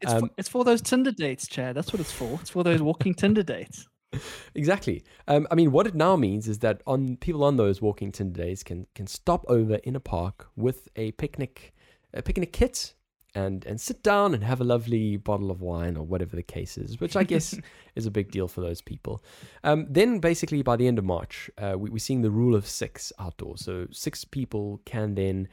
It's, 0.00 0.12
um, 0.12 0.20
for, 0.20 0.28
it's 0.36 0.48
for 0.48 0.64
those 0.64 0.82
Tinder 0.82 1.12
dates, 1.12 1.46
Chad. 1.46 1.76
That's 1.76 1.92
what 1.92 2.00
it's 2.00 2.12
for. 2.12 2.38
It's 2.40 2.50
for 2.50 2.64
those 2.64 2.82
walking 2.82 3.14
Tinder 3.14 3.42
dates. 3.42 3.86
Exactly. 4.54 5.02
Um, 5.26 5.48
I 5.50 5.56
mean, 5.56 5.72
what 5.72 5.88
it 5.88 5.94
now 5.96 6.14
means 6.14 6.46
is 6.46 6.60
that 6.60 6.82
on 6.86 7.16
people 7.16 7.42
on 7.42 7.56
those 7.56 7.82
walking 7.82 8.12
Tinder 8.12 8.44
dates 8.44 8.62
can 8.62 8.86
can 8.94 9.08
stop 9.08 9.44
over 9.48 9.74
in 9.76 9.96
a 9.96 10.00
park 10.00 10.46
with 10.54 10.88
a 10.94 11.10
picnic, 11.12 11.74
a 12.12 12.22
picnic 12.22 12.52
kit, 12.52 12.94
and 13.34 13.64
and 13.66 13.80
sit 13.80 14.02
down 14.02 14.34
and 14.34 14.44
have 14.44 14.60
a 14.60 14.64
lovely 14.64 15.16
bottle 15.16 15.50
of 15.50 15.60
wine 15.60 15.96
or 15.96 16.04
whatever 16.04 16.36
the 16.36 16.42
case 16.42 16.78
is, 16.78 17.00
which 17.00 17.16
I 17.16 17.24
guess 17.24 17.58
is 17.96 18.06
a 18.06 18.10
big 18.10 18.30
deal 18.30 18.46
for 18.48 18.60
those 18.60 18.80
people. 18.80 19.22
Um, 19.64 19.86
then 19.90 20.20
basically 20.20 20.62
by 20.62 20.76
the 20.76 20.86
end 20.86 20.98
of 20.98 21.04
March, 21.04 21.50
uh, 21.58 21.74
we, 21.76 21.90
we're 21.90 21.98
seeing 21.98 22.22
the 22.22 22.30
rule 22.30 22.54
of 22.54 22.66
six 22.66 23.12
outdoors. 23.18 23.64
So 23.64 23.88
six 23.90 24.24
people 24.24 24.80
can 24.84 25.14
then 25.14 25.48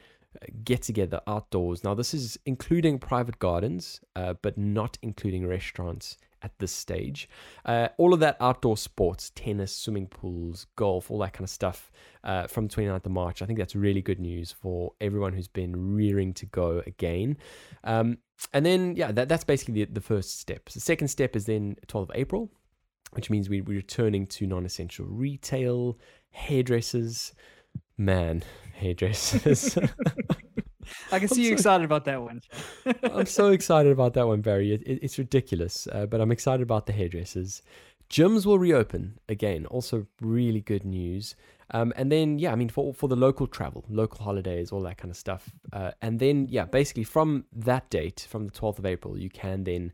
get 0.64 0.82
together 0.82 1.20
outdoors. 1.26 1.84
Now, 1.84 1.94
this 1.94 2.14
is 2.14 2.38
including 2.46 2.98
private 2.98 3.38
gardens, 3.38 4.00
uh, 4.16 4.34
but 4.42 4.56
not 4.58 4.98
including 5.02 5.46
restaurants 5.46 6.16
at 6.42 6.58
this 6.58 6.72
stage. 6.72 7.28
Uh, 7.64 7.88
all 7.96 8.12
of 8.12 8.20
that 8.20 8.36
outdoor 8.40 8.76
sports, 8.76 9.30
tennis, 9.34 9.74
swimming 9.74 10.06
pools, 10.06 10.66
golf, 10.76 11.10
all 11.10 11.18
that 11.18 11.32
kind 11.32 11.44
of 11.44 11.50
stuff 11.50 11.90
uh, 12.24 12.46
from 12.46 12.68
29th 12.68 13.06
of 13.06 13.12
March. 13.12 13.42
I 13.42 13.46
think 13.46 13.58
that's 13.58 13.74
really 13.74 14.02
good 14.02 14.20
news 14.20 14.52
for 14.52 14.92
everyone 15.00 15.32
who's 15.32 15.48
been 15.48 15.94
rearing 15.94 16.34
to 16.34 16.46
go 16.46 16.82
again. 16.86 17.36
Um, 17.84 18.18
and 18.52 18.66
then, 18.66 18.96
yeah, 18.96 19.12
that, 19.12 19.28
that's 19.28 19.44
basically 19.44 19.84
the, 19.84 19.92
the 19.92 20.00
first 20.00 20.40
step. 20.40 20.68
So 20.68 20.78
the 20.78 20.84
second 20.84 21.08
step 21.08 21.36
is 21.36 21.46
then 21.46 21.76
12th 21.86 22.02
of 22.02 22.10
April, 22.14 22.50
which 23.12 23.30
means 23.30 23.48
we, 23.48 23.60
we're 23.60 23.76
returning 23.76 24.26
to 24.28 24.46
non 24.46 24.64
essential 24.64 25.06
retail, 25.06 25.98
hairdressers. 26.30 27.32
Man, 27.98 28.42
hairdressers. 28.74 29.78
I 31.12 31.18
can 31.18 31.28
see 31.28 31.46
you 31.46 31.52
excited 31.52 31.84
about 31.84 32.04
that 32.06 32.22
one. 32.22 32.40
I'm 33.02 33.26
so 33.26 33.48
excited 33.48 33.92
about 33.92 34.14
that 34.14 34.26
one, 34.26 34.40
Barry. 34.40 34.72
It, 34.72 34.82
it, 34.82 34.98
it's 35.02 35.18
ridiculous, 35.18 35.86
uh, 35.92 36.06
but 36.06 36.20
I'm 36.20 36.32
excited 36.32 36.62
about 36.62 36.86
the 36.86 36.92
hairdressers. 36.92 37.62
Gyms 38.10 38.44
will 38.44 38.58
reopen 38.58 39.18
again. 39.28 39.64
Also, 39.66 40.06
really 40.20 40.60
good 40.60 40.84
news. 40.84 41.34
Um, 41.70 41.92
and 41.96 42.12
then, 42.12 42.38
yeah, 42.38 42.52
I 42.52 42.56
mean, 42.56 42.68
for 42.68 42.92
for 42.92 43.08
the 43.08 43.16
local 43.16 43.46
travel, 43.46 43.84
local 43.88 44.22
holidays, 44.22 44.70
all 44.70 44.82
that 44.82 44.98
kind 44.98 45.10
of 45.10 45.16
stuff. 45.16 45.50
Uh, 45.72 45.92
and 46.02 46.18
then, 46.18 46.46
yeah, 46.50 46.66
basically 46.66 47.04
from 47.04 47.46
that 47.52 47.88
date, 47.88 48.26
from 48.28 48.44
the 48.46 48.52
12th 48.52 48.78
of 48.78 48.86
April, 48.86 49.18
you 49.18 49.30
can 49.30 49.64
then 49.64 49.92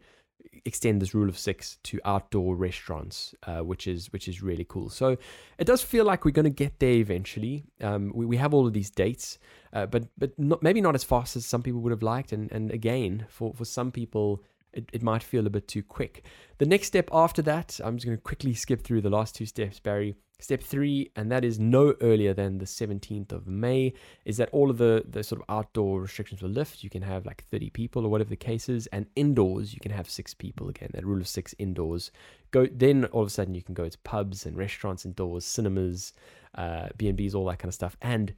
extend 0.65 1.01
this 1.01 1.15
rule 1.15 1.29
of 1.29 1.39
six 1.39 1.79
to 1.85 1.99
outdoor 2.05 2.57
restaurants, 2.57 3.35
uh, 3.47 3.61
which 3.61 3.87
is 3.87 4.12
which 4.12 4.29
is 4.29 4.43
really 4.43 4.65
cool. 4.65 4.88
So 4.91 5.17
it 5.59 5.67
does 5.67 5.83
feel 5.83 6.05
like 6.05 6.25
we're 6.25 6.31
going 6.31 6.45
to 6.45 6.50
get 6.65 6.79
there 6.79 6.93
eventually. 6.93 7.65
Um, 7.81 8.12
we, 8.15 8.27
we 8.27 8.37
have 8.37 8.55
all 8.55 8.67
of 8.67 8.73
these 8.73 8.91
dates, 8.91 9.38
uh, 9.73 9.87
but 9.87 10.05
but 10.17 10.38
not, 10.38 10.62
maybe 10.62 10.81
not 10.81 10.95
as 10.95 11.05
fast 11.05 11.37
as 11.37 11.47
some 11.47 11.62
people 11.62 11.81
would 11.81 11.93
have 11.93 12.03
liked. 12.03 12.33
And 12.33 12.50
and 12.53 12.71
again, 12.71 13.27
for 13.29 13.55
for 13.55 13.65
some 13.65 13.91
people, 13.93 14.43
it, 14.73 14.88
it 14.93 15.03
might 15.03 15.23
feel 15.23 15.47
a 15.47 15.50
bit 15.50 15.69
too 15.69 15.83
quick. 15.83 16.25
The 16.59 16.67
next 16.67 16.88
step 16.88 17.09
after 17.12 17.43
that, 17.43 17.81
I'm 17.83 17.97
just 17.97 18.07
going 18.07 18.19
to 18.19 18.23
quickly 18.23 18.55
skip 18.55 18.83
through 18.83 19.03
the 19.03 19.11
last 19.11 19.35
two 19.35 19.47
steps, 19.47 19.81
Barry. 19.81 20.15
Step 20.40 20.62
three, 20.62 21.11
and 21.16 21.33
that 21.33 21.45
is 21.45 21.59
no 21.59 21.95
earlier 22.00 22.33
than 22.33 22.59
the 22.59 22.64
17th 22.64 23.33
of 23.33 23.49
May, 23.49 23.92
is 24.25 24.37
that 24.37 24.49
all 24.52 24.71
of 24.71 24.78
the, 24.78 25.02
the 25.09 25.25
sort 25.25 25.40
of 25.40 25.47
outdoor 25.52 26.00
restrictions 26.02 26.42
will 26.42 26.50
lift. 26.50 26.85
You 26.85 26.90
can 26.90 27.02
have 27.02 27.26
like 27.26 27.42
30 27.50 27.71
people 27.71 28.07
or 28.07 28.09
whatever 28.09 28.30
the 28.30 28.37
case 28.37 28.68
is, 28.68 28.87
and 28.88 29.07
indoors 29.16 29.75
you 29.75 29.80
can 29.80 29.90
have 29.90 30.09
six 30.09 30.35
people 30.35 30.68
again. 30.68 30.90
That 30.95 31.04
rule 31.04 31.21
of 31.21 31.26
six 31.26 31.57
indoors. 31.59 32.12
Go 32.52 32.68
then 32.71 33.07
all 33.07 33.23
of 33.23 33.26
a 33.26 33.30
sudden 33.30 33.57
you 33.57 33.62
can 33.62 33.75
go 33.75 33.88
to 33.88 33.99
pubs 33.99 34.47
and 34.47 34.57
restaurants 34.57 35.04
indoors, 35.04 35.45
cinemas, 35.45 36.12
uh, 36.54 36.88
B&Bs, 36.97 37.35
all 37.35 37.47
that 37.47 37.59
kind 37.59 37.71
of 37.71 37.75
stuff, 37.75 37.97
and 38.00 38.33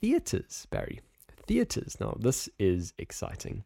theaters, 0.00 0.66
Barry. 0.70 1.02
Theaters. 1.46 1.98
Now 2.00 2.16
this 2.18 2.48
is 2.58 2.94
exciting. 2.96 3.64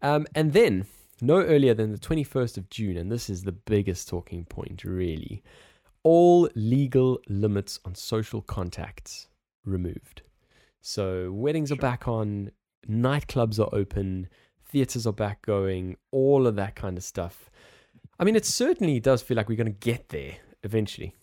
Um, 0.00 0.26
and 0.34 0.54
then 0.54 0.86
no 1.20 1.36
earlier 1.36 1.74
than 1.74 1.92
the 1.92 1.98
21st 1.98 2.56
of 2.56 2.70
June, 2.70 2.96
and 2.96 3.12
this 3.12 3.28
is 3.28 3.42
the 3.42 3.52
biggest 3.52 4.08
talking 4.08 4.46
point 4.46 4.84
really 4.84 5.42
all 6.02 6.48
legal 6.54 7.20
limits 7.28 7.78
on 7.84 7.94
social 7.94 8.42
contacts 8.42 9.28
removed. 9.64 10.22
So 10.80 11.30
weddings 11.32 11.70
are 11.70 11.76
back 11.76 12.08
on, 12.08 12.50
nightclubs 12.88 13.58
are 13.58 13.74
open, 13.74 14.28
theaters 14.64 15.06
are 15.06 15.12
back 15.12 15.42
going, 15.42 15.96
all 16.10 16.46
of 16.46 16.56
that 16.56 16.74
kind 16.74 16.96
of 16.96 17.04
stuff. 17.04 17.50
I 18.18 18.24
mean, 18.24 18.36
it 18.36 18.46
certainly 18.46 19.00
does 19.00 19.22
feel 19.22 19.36
like 19.36 19.48
we're 19.48 19.56
going 19.56 19.66
to 19.66 19.72
get 19.72 20.08
there 20.08 20.36
eventually. 20.62 21.14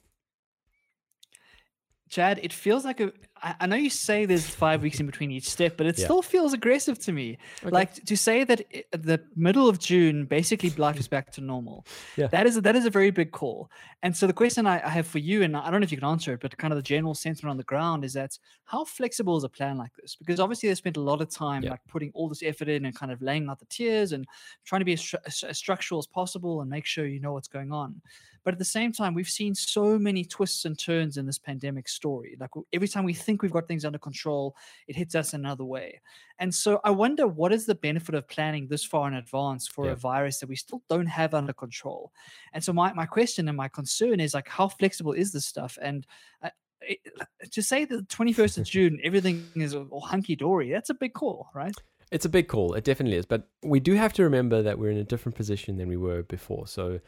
Chad, 2.10 2.40
it 2.42 2.54
feels 2.54 2.86
like 2.86 3.00
a. 3.00 3.12
I 3.42 3.66
know 3.68 3.76
you 3.76 3.90
say 3.90 4.26
there's 4.26 4.50
five 4.50 4.82
weeks 4.82 5.00
in 5.00 5.06
between 5.06 5.32
each 5.32 5.50
step, 5.50 5.78
but 5.78 5.88
it 5.88 5.98
yeah. 5.98 6.06
still 6.06 6.22
feels 6.22 6.54
aggressive 6.54 7.00
to 7.00 7.12
me. 7.12 7.38
Okay. 7.62 7.72
Like 7.72 7.94
to 8.06 8.18
say 8.18 8.44
that 8.44 8.62
the 8.92 9.22
middle 9.36 9.68
of 9.70 9.80
June, 9.80 10.26
basically 10.26 10.70
life 10.78 11.00
is 11.00 11.08
back 11.08 11.32
to 11.34 11.42
normal. 11.42 11.86
Yeah. 12.16 12.28
That 12.28 12.48
is 12.48 12.58
a, 12.58 12.62
that 12.62 12.76
is 12.76 12.86
a 12.86 12.90
very 12.90 13.12
big 13.12 13.32
call. 13.32 13.70
And 14.04 14.16
so 14.16 14.28
the 14.28 14.34
question 14.34 14.68
I, 14.68 14.86
I 14.86 14.90
have 14.90 15.08
for 15.08 15.20
you, 15.20 15.44
and 15.44 15.56
I 15.58 15.70
don't 15.72 15.82
know 15.82 15.86
if 15.86 15.92
you 15.92 15.98
can 15.98 16.08
answer 16.08 16.34
it, 16.34 16.40
but 16.40 16.58
kind 16.58 16.72
of 16.72 16.78
the 16.78 16.84
general 16.84 17.16
sentiment 17.16 17.52
on 17.52 17.58
the 17.58 17.64
ground 17.64 18.06
is 18.06 18.14
that 18.14 18.38
how 18.66 18.84
flexible 18.86 19.38
is 19.38 19.44
a 19.44 19.50
plan 19.50 19.78
like 19.78 19.92
this? 20.02 20.16
Because 20.16 20.40
obviously 20.40 20.70
they 20.70 20.76
spent 20.76 20.98
a 20.98 21.02
lot 21.02 21.22
of 21.22 21.30
time 21.30 21.64
yeah. 21.64 21.72
like 21.72 21.82
putting 21.88 22.12
all 22.14 22.30
this 22.30 22.44
effort 22.44 22.70
in 22.70 22.86
and 22.86 22.96
kind 22.96 23.12
of 23.12 23.22
laying 23.22 23.50
out 23.50 23.60
the 23.60 23.66
tiers 23.66 24.12
and 24.12 24.26
trying 24.66 24.82
to 24.82 24.86
be 24.86 24.94
as, 24.94 25.16
as, 25.26 25.44
as 25.44 25.58
structural 25.58 26.00
as 26.00 26.08
possible 26.08 26.62
and 26.62 26.70
make 26.70 26.86
sure 26.86 27.06
you 27.06 27.20
know 27.20 27.34
what's 27.34 27.48
going 27.48 27.72
on. 27.72 28.02
But 28.48 28.54
at 28.54 28.60
the 28.60 28.64
same 28.64 28.94
time, 28.94 29.14
we've 29.14 29.28
seen 29.28 29.54
so 29.56 30.00
many 30.00 30.24
twists 30.24 30.64
and 30.64 30.80
turns 30.80 31.18
in 31.18 31.26
this 31.26 31.38
pandemic 31.38 31.90
story. 31.90 32.38
Like 32.40 32.52
every 32.72 32.88
time 32.88 33.04
we 33.04 33.14
think 33.14 33.42
we've 33.42 33.52
got 33.52 33.68
things 33.68 33.84
under 33.84 34.00
control, 34.00 34.56
it 34.88 34.96
hits 34.96 35.16
us 35.16 35.34
another 35.34 35.66
way. 35.66 36.00
And 36.40 36.56
so 36.56 36.80
I 36.86 36.92
wonder 36.92 37.28
what 37.28 37.52
is 37.52 37.66
the 37.66 37.76
benefit 37.76 38.16
of 38.16 38.26
planning 38.30 38.70
this 38.70 38.86
far 38.86 39.06
in 39.10 39.16
advance 39.16 39.68
for 39.68 39.88
yeah. 39.88 39.92
a 39.92 39.96
virus 39.98 40.40
that 40.40 40.48
we 40.48 40.56
still 40.56 40.82
don't 40.88 41.08
have 41.08 41.34
under 41.34 41.52
control? 41.52 42.14
And 42.54 42.64
so 42.64 42.72
my, 42.72 42.94
my 42.94 43.06
question 43.06 43.50
and 43.50 43.58
my 43.58 43.68
concern 43.68 44.22
is 44.22 44.34
like, 44.34 44.48
how 44.48 44.70
flexible 44.70 45.12
is 45.12 45.34
this 45.34 45.46
stuff? 45.46 45.78
And 45.82 46.08
uh, 46.42 46.52
it, 46.80 47.00
to 47.52 47.62
say 47.62 47.84
the 47.84 48.04
21st 48.04 48.60
of 48.60 48.64
June, 48.76 48.98
everything 49.04 49.46
is 49.56 49.76
all 49.76 50.00
hunky 50.00 50.38
dory, 50.38 50.72
that's 50.72 50.90
a 50.90 50.94
big 50.94 51.14
call, 51.14 51.50
right? 51.54 51.76
It's 52.12 52.24
a 52.24 52.30
big 52.30 52.48
call. 52.48 52.76
It 52.76 52.86
definitely 52.86 53.18
is. 53.18 53.26
But 53.26 53.50
we 53.62 53.82
do 53.82 53.96
have 53.96 54.14
to 54.14 54.24
remember 54.24 54.62
that 54.62 54.80
we're 54.80 54.92
in 54.92 54.98
a 54.98 55.04
different 55.04 55.36
position 55.36 55.76
than 55.76 55.90
we 55.90 55.98
were 55.98 56.24
before. 56.24 56.66
So 56.66 57.02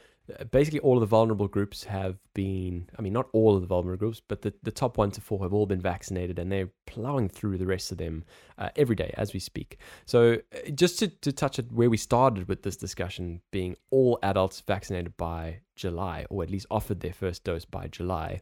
basically, 0.51 0.79
all 0.79 0.95
of 0.95 1.01
the 1.01 1.07
vulnerable 1.07 1.47
groups 1.47 1.83
have 1.83 2.17
been, 2.33 2.89
I 2.97 3.01
mean, 3.01 3.13
not 3.13 3.27
all 3.33 3.55
of 3.55 3.61
the 3.61 3.67
vulnerable 3.67 3.97
groups, 3.97 4.21
but 4.25 4.41
the, 4.41 4.53
the 4.63 4.71
top 4.71 4.97
one 4.97 5.11
to 5.11 5.21
four 5.21 5.39
have 5.43 5.53
all 5.53 5.65
been 5.65 5.81
vaccinated 5.81 6.39
and 6.39 6.51
they're 6.51 6.69
plowing 6.85 7.29
through 7.29 7.57
the 7.57 7.65
rest 7.65 7.91
of 7.91 7.97
them 7.97 8.23
uh, 8.57 8.69
every 8.75 8.95
day 8.95 9.13
as 9.17 9.33
we 9.33 9.39
speak. 9.39 9.77
So 10.05 10.37
uh, 10.53 10.69
just 10.71 10.99
to, 10.99 11.07
to 11.07 11.31
touch 11.31 11.59
at 11.59 11.71
where 11.71 11.89
we 11.89 11.97
started 11.97 12.47
with 12.47 12.63
this 12.63 12.77
discussion 12.77 13.41
being 13.51 13.75
all 13.91 14.19
adults 14.23 14.61
vaccinated 14.61 15.17
by 15.17 15.61
July, 15.75 16.25
or 16.29 16.43
at 16.43 16.49
least 16.49 16.67
offered 16.69 16.99
their 16.99 17.13
first 17.13 17.43
dose 17.43 17.65
by 17.65 17.87
July. 17.87 18.41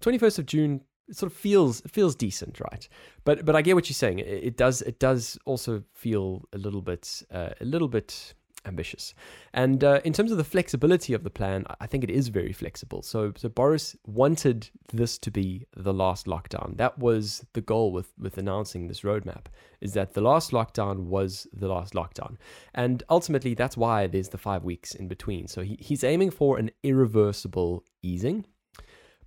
21st 0.00 0.38
of 0.40 0.46
June 0.46 0.80
it 1.08 1.16
sort 1.16 1.32
of 1.32 1.36
feels 1.36 1.80
feels 1.82 2.14
decent, 2.14 2.60
right? 2.60 2.88
But 3.24 3.44
but 3.44 3.56
I 3.56 3.62
get 3.62 3.74
what 3.74 3.88
you're 3.88 3.94
saying. 3.94 4.20
It, 4.20 4.26
it 4.26 4.56
does 4.56 4.82
it 4.82 4.98
does 4.98 5.36
also 5.44 5.82
feel 5.94 6.44
a 6.52 6.58
little 6.58 6.80
bit 6.80 7.22
uh, 7.30 7.50
a 7.60 7.64
little 7.64 7.88
bit 7.88 8.34
ambitious. 8.64 9.14
And 9.52 9.82
uh, 9.82 10.00
in 10.04 10.12
terms 10.12 10.30
of 10.30 10.38
the 10.38 10.44
flexibility 10.44 11.14
of 11.14 11.24
the 11.24 11.30
plan, 11.30 11.64
I 11.80 11.86
think 11.86 12.04
it 12.04 12.10
is 12.10 12.28
very 12.28 12.52
flexible. 12.52 13.02
So 13.02 13.32
so 13.36 13.48
Boris 13.48 13.96
wanted 14.06 14.70
this 14.92 15.18
to 15.18 15.30
be 15.30 15.66
the 15.76 15.92
last 15.92 16.26
lockdown. 16.26 16.76
That 16.76 16.98
was 16.98 17.44
the 17.52 17.60
goal 17.60 17.92
with 17.92 18.12
with 18.18 18.38
announcing 18.38 18.88
this 18.88 19.00
roadmap. 19.00 19.46
Is 19.80 19.94
that 19.94 20.14
the 20.14 20.20
last 20.20 20.52
lockdown 20.52 21.04
was 21.04 21.46
the 21.52 21.68
last 21.68 21.94
lockdown, 21.94 22.36
and 22.74 23.02
ultimately 23.10 23.54
that's 23.54 23.76
why 23.76 24.06
there's 24.06 24.28
the 24.28 24.38
five 24.38 24.64
weeks 24.64 24.94
in 24.94 25.08
between. 25.08 25.46
So 25.48 25.62
he, 25.62 25.76
he's 25.80 26.04
aiming 26.04 26.30
for 26.30 26.58
an 26.58 26.70
irreversible 26.82 27.84
easing. 28.02 28.46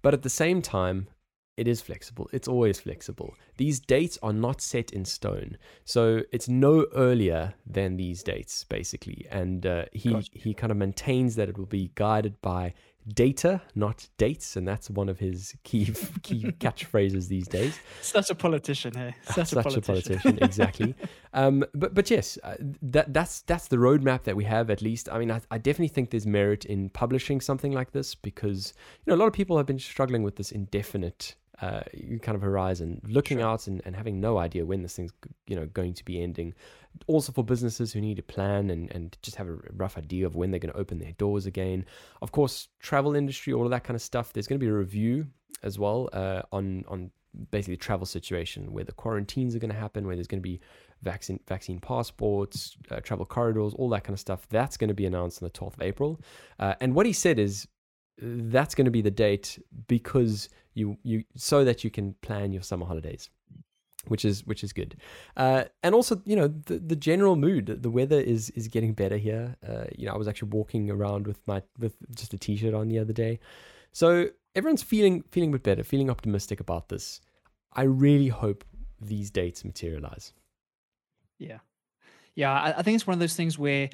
But 0.01 0.13
at 0.13 0.21
the 0.21 0.29
same 0.29 0.61
time, 0.61 1.07
it 1.57 1.67
is 1.67 1.81
flexible. 1.81 2.29
It's 2.33 2.47
always 2.47 2.79
flexible. 2.79 3.35
These 3.57 3.79
dates 3.79 4.17
are 4.21 4.33
not 4.33 4.61
set 4.61 4.91
in 4.91 5.05
stone, 5.05 5.57
so 5.85 6.21
it's 6.31 6.49
no 6.49 6.87
earlier 6.95 7.53
than 7.65 7.97
these 7.97 8.23
dates, 8.23 8.63
basically. 8.65 9.25
And 9.31 9.65
uh, 9.65 9.85
he 9.91 10.11
gotcha. 10.11 10.29
he 10.33 10.53
kind 10.53 10.71
of 10.71 10.77
maintains 10.77 11.35
that 11.35 11.49
it 11.49 11.57
will 11.57 11.65
be 11.65 11.91
guided 11.95 12.41
by 12.41 12.73
data, 13.07 13.61
not 13.75 14.07
dates, 14.17 14.55
and 14.55 14.67
that's 14.67 14.89
one 14.89 15.09
of 15.09 15.19
his 15.19 15.55
key 15.63 15.85
key 16.23 16.43
catchphrases 16.59 17.27
these 17.27 17.47
days. 17.47 17.79
Such 18.01 18.29
a 18.29 18.35
politician, 18.35 18.93
hey? 18.93 19.15
Such, 19.25 19.49
Such 19.49 19.53
a 19.53 19.81
politician, 19.81 19.85
a 19.85 20.21
politician 20.21 20.43
exactly. 20.43 20.95
um, 21.33 21.63
but 21.73 21.93
but 21.93 22.09
yes, 22.09 22.37
uh, 22.43 22.55
that 22.81 23.13
that's 23.13 23.41
that's 23.41 23.67
the 23.67 23.77
roadmap 23.77 24.23
that 24.23 24.35
we 24.35 24.43
have. 24.45 24.69
At 24.69 24.81
least, 24.81 25.09
I 25.11 25.19
mean, 25.19 25.31
I, 25.31 25.41
I 25.51 25.57
definitely 25.57 25.89
think 25.89 26.09
there's 26.09 26.27
merit 26.27 26.65
in 26.65 26.89
publishing 26.89 27.41
something 27.41 27.71
like 27.71 27.91
this 27.91 28.15
because 28.15 28.73
you 29.05 29.11
know 29.11 29.15
a 29.15 29.19
lot 29.19 29.27
of 29.27 29.33
people 29.33 29.57
have 29.57 29.65
been 29.65 29.79
struggling 29.79 30.23
with 30.23 30.35
this 30.35 30.51
indefinite 30.51 31.35
uh, 31.61 31.81
kind 32.21 32.35
of 32.35 32.41
horizon, 32.41 33.01
looking 33.07 33.39
sure. 33.39 33.47
out 33.47 33.67
and, 33.67 33.81
and 33.85 33.95
having 33.95 34.19
no 34.19 34.37
idea 34.37 34.65
when 34.65 34.81
this 34.81 34.95
thing's 34.95 35.11
you 35.47 35.55
know 35.55 35.65
going 35.67 35.93
to 35.93 36.05
be 36.05 36.21
ending. 36.21 36.53
Also 37.07 37.31
for 37.31 37.43
businesses 37.43 37.91
who 37.91 37.99
need 37.99 38.19
a 38.19 38.23
plan 38.23 38.69
and, 38.69 38.89
and 38.93 39.17
just 39.21 39.35
have 39.35 39.49
a 39.49 39.57
rough 39.73 39.97
idea 39.97 40.25
of 40.25 40.35
when 40.35 40.51
they're 40.51 40.59
going 40.59 40.73
to 40.73 40.79
open 40.79 40.97
their 40.97 41.11
doors 41.13 41.45
again. 41.45 41.85
Of 42.21 42.31
course, 42.31 42.69
travel 42.79 43.15
industry, 43.15 43.51
all 43.53 43.65
of 43.65 43.71
that 43.71 43.83
kind 43.83 43.95
of 43.95 44.01
stuff. 44.01 44.31
There's 44.31 44.47
going 44.47 44.59
to 44.59 44.65
be 44.65 44.69
a 44.69 44.73
review 44.73 45.27
as 45.63 45.77
well 45.77 46.09
uh, 46.13 46.43
on 46.51 46.85
on 46.87 47.11
basically 47.51 47.75
the 47.75 47.79
travel 47.79 48.05
situation 48.05 48.71
where 48.71 48.83
the 48.83 48.91
quarantines 48.91 49.55
are 49.55 49.59
going 49.59 49.71
to 49.71 49.77
happen, 49.77 50.05
where 50.05 50.15
there's 50.15 50.27
going 50.27 50.41
to 50.41 50.47
be 50.47 50.59
vaccine 51.01 51.39
vaccine 51.47 51.79
passports, 51.79 52.77
uh, 52.91 52.99
travel 53.01 53.25
corridors, 53.25 53.73
all 53.73 53.89
that 53.89 54.03
kind 54.03 54.13
of 54.13 54.19
stuff. 54.19 54.47
That's 54.49 54.77
going 54.77 54.87
to 54.87 54.93
be 54.93 55.05
announced 55.05 55.41
on 55.41 55.49
the 55.51 55.59
12th 55.59 55.75
of 55.75 55.81
April. 55.81 56.21
Uh, 56.59 56.75
and 56.79 56.95
what 56.95 57.05
he 57.05 57.13
said 57.13 57.39
is 57.39 57.67
that's 58.17 58.75
going 58.75 58.85
to 58.85 58.91
be 58.91 59.01
the 59.01 59.11
date 59.11 59.59
because 59.87 60.49
you 60.75 60.97
you 61.03 61.23
so 61.35 61.63
that 61.63 61.83
you 61.83 61.89
can 61.89 62.13
plan 62.21 62.51
your 62.51 62.61
summer 62.61 62.85
holidays 62.85 63.29
which 64.07 64.23
is 64.23 64.45
which 64.45 64.63
is 64.63 64.73
good. 64.73 64.95
Uh, 65.35 65.63
and 65.83 65.95
also 65.95 66.21
you 66.25 66.35
know 66.35 66.47
the, 66.47 66.77
the 66.77 66.95
general 66.95 67.35
mood 67.35 67.81
the 67.81 67.89
weather 67.89 68.19
is 68.19 68.49
is 68.51 68.67
getting 68.67 68.93
better 68.93 69.17
here. 69.17 69.55
Uh, 69.67 69.85
you 69.97 70.05
know 70.05 70.13
i 70.13 70.17
was 70.17 70.27
actually 70.27 70.49
walking 70.49 70.91
around 70.91 71.27
with 71.27 71.39
my 71.47 71.61
with 71.79 71.95
just 72.15 72.33
a 72.33 72.37
t-shirt 72.37 72.73
on 72.73 72.87
the 72.87 72.99
other 72.99 73.13
day. 73.13 73.39
So 73.91 74.27
everyone's 74.53 74.83
feeling 74.83 75.23
feeling 75.31 75.49
a 75.49 75.53
bit 75.53 75.63
better 75.63 75.83
feeling 75.83 76.09
optimistic 76.09 76.59
about 76.59 76.89
this. 76.89 77.21
I 77.73 77.83
really 77.83 78.29
hope 78.29 78.63
these 79.01 79.29
dates 79.29 79.65
materialize. 79.65 80.33
Yeah. 81.39 81.59
Yeah 82.35 82.51
i, 82.51 82.79
I 82.79 82.81
think 82.81 82.95
it's 82.95 83.07
one 83.07 83.13
of 83.13 83.19
those 83.19 83.35
things 83.35 83.57
where 83.57 83.89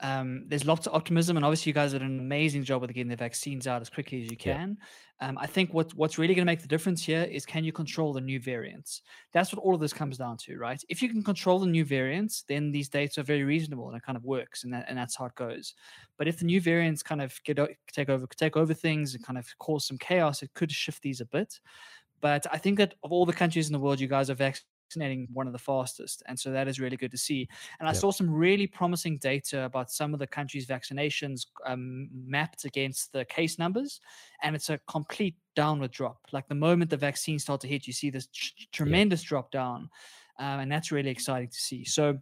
um, 0.00 0.44
there's 0.46 0.64
lots 0.64 0.86
of 0.86 0.94
optimism, 0.94 1.36
and 1.36 1.44
obviously 1.44 1.70
you 1.70 1.74
guys 1.74 1.92
did 1.92 2.02
an 2.02 2.18
amazing 2.18 2.64
job 2.64 2.80
with 2.80 2.92
getting 2.92 3.08
the 3.08 3.16
vaccines 3.16 3.66
out 3.66 3.82
as 3.82 3.90
quickly 3.90 4.22
as 4.22 4.30
you 4.30 4.36
can. 4.36 4.78
Yeah. 4.80 5.28
Um, 5.28 5.36
I 5.36 5.46
think 5.46 5.74
what 5.74 5.92
what's 5.94 6.16
really 6.16 6.34
going 6.34 6.46
to 6.46 6.50
make 6.50 6.62
the 6.62 6.68
difference 6.68 7.04
here 7.04 7.24
is 7.24 7.44
can 7.44 7.62
you 7.62 7.72
control 7.72 8.14
the 8.14 8.20
new 8.22 8.40
variants? 8.40 9.02
That's 9.32 9.52
what 9.52 9.62
all 9.62 9.74
of 9.74 9.80
this 9.80 9.92
comes 9.92 10.16
down 10.16 10.38
to, 10.38 10.56
right? 10.56 10.82
If 10.88 11.02
you 11.02 11.10
can 11.10 11.22
control 11.22 11.58
the 11.58 11.66
new 11.66 11.84
variants, 11.84 12.42
then 12.48 12.72
these 12.72 12.88
dates 12.88 13.18
are 13.18 13.22
very 13.22 13.42
reasonable 13.42 13.88
and 13.88 13.96
it 13.96 14.02
kind 14.02 14.16
of 14.16 14.24
works, 14.24 14.64
and 14.64 14.72
that, 14.72 14.86
and 14.88 14.96
that's 14.96 15.16
how 15.16 15.26
it 15.26 15.34
goes. 15.34 15.74
But 16.16 16.28
if 16.28 16.38
the 16.38 16.46
new 16.46 16.60
variants 16.60 17.02
kind 17.02 17.20
of 17.20 17.38
get 17.44 17.58
take 17.92 18.08
over 18.08 18.26
take 18.34 18.56
over 18.56 18.72
things 18.72 19.14
and 19.14 19.24
kind 19.24 19.38
of 19.38 19.46
cause 19.58 19.86
some 19.86 19.98
chaos, 19.98 20.42
it 20.42 20.54
could 20.54 20.72
shift 20.72 21.02
these 21.02 21.20
a 21.20 21.26
bit. 21.26 21.60
But 22.20 22.46
I 22.52 22.58
think 22.58 22.78
that 22.78 22.94
of 23.02 23.12
all 23.12 23.26
the 23.26 23.32
countries 23.32 23.66
in 23.66 23.72
the 23.72 23.78
world, 23.78 24.00
you 24.00 24.08
guys 24.08 24.30
are 24.30 24.34
vac- 24.34 24.62
vaccinating 24.90 25.28
one 25.32 25.46
of 25.46 25.52
the 25.52 25.58
fastest. 25.58 26.22
And 26.26 26.38
so 26.38 26.50
that 26.50 26.68
is 26.68 26.80
really 26.80 26.96
good 26.96 27.10
to 27.12 27.18
see. 27.18 27.48
And 27.78 27.88
I 27.88 27.92
yep. 27.92 28.00
saw 28.00 28.10
some 28.10 28.28
really 28.30 28.66
promising 28.66 29.18
data 29.18 29.64
about 29.64 29.90
some 29.90 30.12
of 30.12 30.18
the 30.18 30.26
countries' 30.26 30.66
vaccinations 30.66 31.46
um, 31.64 32.08
mapped 32.12 32.64
against 32.64 33.12
the 33.12 33.24
case 33.24 33.58
numbers. 33.58 34.00
And 34.42 34.56
it's 34.56 34.70
a 34.70 34.80
complete 34.88 35.36
downward 35.54 35.92
drop. 35.92 36.18
Like 36.32 36.48
the 36.48 36.54
moment 36.54 36.90
the 36.90 36.96
vaccines 36.96 37.42
start 37.42 37.60
to 37.60 37.68
hit, 37.68 37.86
you 37.86 37.92
see 37.92 38.10
this 38.10 38.28
tremendous 38.72 39.22
yep. 39.22 39.28
drop 39.28 39.50
down. 39.52 39.90
Um, 40.38 40.60
and 40.60 40.72
that's 40.72 40.90
really 40.90 41.10
exciting 41.10 41.48
to 41.48 41.58
see. 41.58 41.84
So 41.84 42.18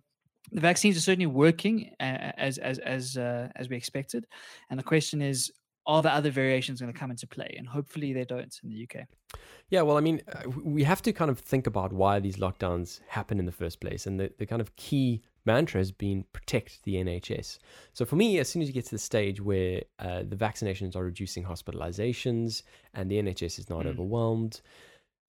the 0.53 0.61
vaccines 0.61 0.97
are 0.97 1.01
certainly 1.01 1.27
working 1.27 1.91
as 2.01 2.59
as 2.59 2.79
as 2.79 3.17
uh, 3.17 3.49
as 3.57 3.69
we 3.69 3.77
expected, 3.77 4.27
and 4.71 4.79
the 4.79 4.85
question 4.85 5.21
is, 5.21 5.53
are 5.89 6.03
the 6.03 6.13
other 6.13 6.31
variations 6.31 6.81
going 6.81 6.93
to 6.93 6.99
come 6.99 7.11
into 7.11 7.27
play? 7.27 7.55
And 7.59 7.67
hopefully 7.67 8.13
they 8.13 8.25
don't 8.25 8.55
in 8.63 8.69
the 8.69 8.87
UK. 8.87 9.07
Yeah, 9.71 9.83
well, 9.83 9.97
I 9.97 10.01
mean, 10.01 10.21
uh, 10.31 10.49
we 10.63 10.85
have 10.85 11.03
to 11.03 11.13
kind 11.13 11.31
of 11.31 11.39
think 11.39 11.67
about 11.67 11.93
why 11.93 12.21
these 12.21 12.37
lockdowns 12.37 13.01
happen 13.09 13.39
in 13.39 13.47
the 13.47 13.53
first 13.53 13.81
place. 13.81 14.07
And 14.07 14.21
the, 14.21 14.31
the 14.39 14.47
kind 14.47 14.61
of 14.61 14.77
key 14.77 15.23
mantra 15.47 15.81
has 15.81 15.91
been 15.91 16.25
protect 16.35 16.85
the 16.85 16.97
NHS. 16.97 17.59
So 17.95 18.05
for 18.05 18.17
me, 18.17 18.39
as 18.39 18.51
soon 18.51 18.61
as 18.61 18.69
you 18.69 18.75
get 18.75 18.85
to 18.85 18.91
the 18.91 18.99
stage 18.99 19.41
where 19.41 19.83
uh, 19.99 20.23
the 20.29 20.37
vaccinations 20.37 20.95
are 20.95 21.05
reducing 21.05 21.45
hospitalizations 21.45 22.63
and 22.93 23.11
the 23.11 23.17
NHS 23.17 23.59
is 23.59 23.71
not 23.71 23.85
mm. 23.85 23.89
overwhelmed, 23.89 24.61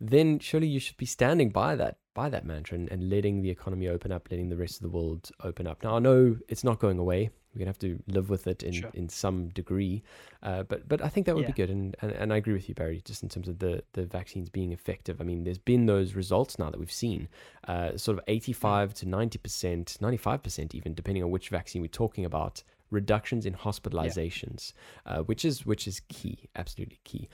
then 0.02 0.40
surely 0.40 0.68
you 0.68 0.80
should 0.80 0.98
be 0.98 1.06
standing 1.06 1.50
by 1.50 1.76
that 1.76 1.98
by 2.14 2.30
that 2.30 2.46
mantra 2.46 2.78
and, 2.78 2.92
and 2.92 3.10
letting 3.10 3.42
the 3.42 3.50
economy 3.50 3.88
open 3.88 4.12
up, 4.12 4.28
letting 4.30 4.50
the 4.50 4.58
rest 4.58 4.76
of 4.76 4.82
the 4.82 4.90
world 4.90 5.32
open 5.44 5.66
up. 5.66 5.84
Now 5.84 5.96
I 5.96 6.00
know 6.00 6.38
it's 6.50 6.66
not 6.66 6.80
going 6.80 7.00
away 7.00 7.30
we're 7.54 7.60
gonna 7.60 7.70
have 7.70 7.80
to 7.80 8.02
live 8.08 8.30
with 8.30 8.48
it 8.48 8.64
in, 8.64 8.74
sure. 8.74 8.92
in 8.94 9.10
some 9.10 9.50
degree. 9.50 10.04
Uh, 10.44 10.64
but 10.64 10.88
but 10.88 11.04
I 11.04 11.10
think 11.10 11.26
that 11.26 11.36
would 11.36 11.44
yeah. 11.44 11.52
be 11.52 11.54
good, 11.54 11.70
and, 11.70 11.96
and 12.02 12.12
and 12.12 12.34
I 12.34 12.38
agree 12.38 12.54
with 12.54 12.70
you, 12.70 12.76
Barry, 12.76 13.02
just 13.04 13.24
in 13.24 13.30
terms 13.30 13.48
of 13.48 13.60
the 13.60 13.84
the 13.94 14.06
vaccines 14.06 14.50
being 14.50 14.72
effective. 14.72 15.20
I 15.20 15.24
mean, 15.24 15.44
there's 15.44 15.58
been 15.58 15.86
those 15.86 16.14
results 16.14 16.60
now 16.60 16.70
that 16.70 16.80
we've 16.80 16.92
seen, 16.92 17.28
uh, 17.68 17.98
sort 17.98 18.18
of 18.18 18.24
85 18.28 18.94
to 18.96 19.08
90 19.08 19.40
percent, 19.40 19.98
95 20.00 20.44
percent, 20.44 20.76
even 20.76 20.94
depending 20.94 21.24
on 21.24 21.32
which 21.32 21.50
vaccine 21.50 21.82
we're 21.82 21.88
talking 21.88 22.26
about. 22.26 22.64
Reductions 22.92 23.46
in 23.46 23.54
hospitalizations, 23.54 24.74
yeah. 25.06 25.20
uh, 25.20 25.22
which 25.22 25.46
is 25.46 25.64
which 25.64 25.88
is 25.88 26.02
key, 26.10 26.50
absolutely 26.56 27.00
key. 27.04 27.30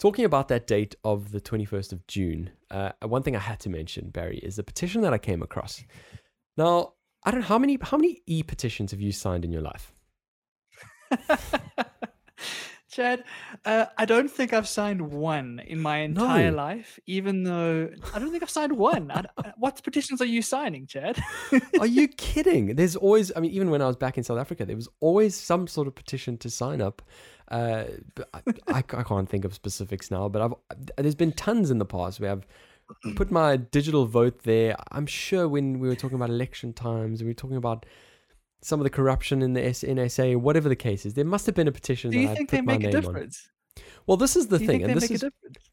Talking 0.00 0.24
about 0.24 0.48
that 0.48 0.66
date 0.66 0.96
of 1.04 1.30
the 1.30 1.42
21st 1.42 1.92
of 1.92 2.06
June, 2.06 2.50
uh, 2.70 2.92
one 3.02 3.22
thing 3.22 3.36
I 3.36 3.38
had 3.38 3.60
to 3.60 3.68
mention, 3.68 4.08
Barry, 4.08 4.38
is 4.38 4.56
the 4.56 4.62
petition 4.62 5.02
that 5.02 5.12
I 5.12 5.18
came 5.18 5.42
across. 5.42 5.84
Now, 6.56 6.94
I 7.24 7.30
don't 7.30 7.40
know 7.40 7.46
how 7.46 7.58
many 7.58 7.78
how 7.80 7.96
many 7.96 8.22
e 8.26 8.42
petitions 8.42 8.90
have 8.92 9.00
you 9.00 9.12
signed 9.12 9.44
in 9.44 9.52
your 9.52 9.62
life? 9.62 9.92
Chad, 12.90 13.22
uh, 13.64 13.86
I 13.96 14.04
don't 14.04 14.28
think 14.28 14.52
I've 14.52 14.66
signed 14.66 15.00
one 15.12 15.60
in 15.64 15.78
my 15.78 15.98
entire 15.98 16.50
no. 16.50 16.56
life, 16.56 16.98
even 17.06 17.44
though 17.44 17.88
I 18.12 18.18
don't 18.18 18.32
think 18.32 18.42
I've 18.42 18.50
signed 18.50 18.72
one. 18.72 19.12
I, 19.12 19.24
uh, 19.36 19.52
what 19.56 19.80
petitions 19.84 20.20
are 20.20 20.26
you 20.26 20.42
signing, 20.42 20.88
Chad? 20.88 21.22
are 21.78 21.86
you 21.86 22.08
kidding? 22.16 22.74
There's 22.74 22.96
always, 22.96 23.30
I 23.36 23.40
mean, 23.40 23.52
even 23.52 23.70
when 23.70 23.80
I 23.80 23.86
was 23.86 23.94
back 23.94 24.18
in 24.18 24.24
South 24.24 24.38
Africa, 24.38 24.66
there 24.66 24.74
was 24.74 24.88
always 24.98 25.36
some 25.36 25.68
sort 25.68 25.86
of 25.86 25.94
petition 25.94 26.36
to 26.38 26.50
sign 26.50 26.80
up. 26.80 27.00
Uh, 27.48 27.84
I, 28.34 28.40
I, 28.66 28.78
I, 28.78 29.02
can't 29.04 29.28
think 29.28 29.44
of 29.44 29.54
specifics 29.54 30.10
now, 30.10 30.28
but 30.28 30.42
I've, 30.42 30.54
there's 30.96 31.14
been 31.14 31.32
tons 31.32 31.70
in 31.70 31.78
the 31.78 31.84
past 31.84 32.18
where 32.18 32.32
I've 32.32 32.46
put 33.16 33.30
my 33.30 33.56
digital 33.56 34.06
vote 34.06 34.42
there. 34.42 34.76
I'm 34.92 35.06
sure 35.06 35.48
when 35.48 35.78
we 35.78 35.88
were 35.88 35.96
talking 35.96 36.16
about 36.16 36.30
election 36.30 36.72
times 36.72 37.20
and 37.20 37.26
we 37.26 37.30
were 37.30 37.34
talking 37.34 37.56
about 37.56 37.86
some 38.62 38.80
of 38.80 38.84
the 38.84 38.90
corruption 38.90 39.42
in 39.42 39.54
the 39.54 39.60
NSA, 39.60 40.36
whatever 40.36 40.68
the 40.68 40.76
case 40.76 41.06
is. 41.06 41.14
There 41.14 41.24
must 41.24 41.46
have 41.46 41.54
been 41.54 41.68
a 41.68 41.72
petition. 41.72 42.10
Do 42.10 42.18
you 42.18 42.28
that 42.28 42.36
think 42.36 42.52
I 42.52 42.56
they 42.56 42.62
make 42.62 42.84
a 42.84 42.90
difference? 42.90 43.48
On. 43.76 43.82
Well, 44.06 44.16
this 44.16 44.36
is 44.36 44.48
the 44.48 44.58
thing, 44.58 44.82
and 44.82 44.94
this 44.94 45.10
is 45.10 45.24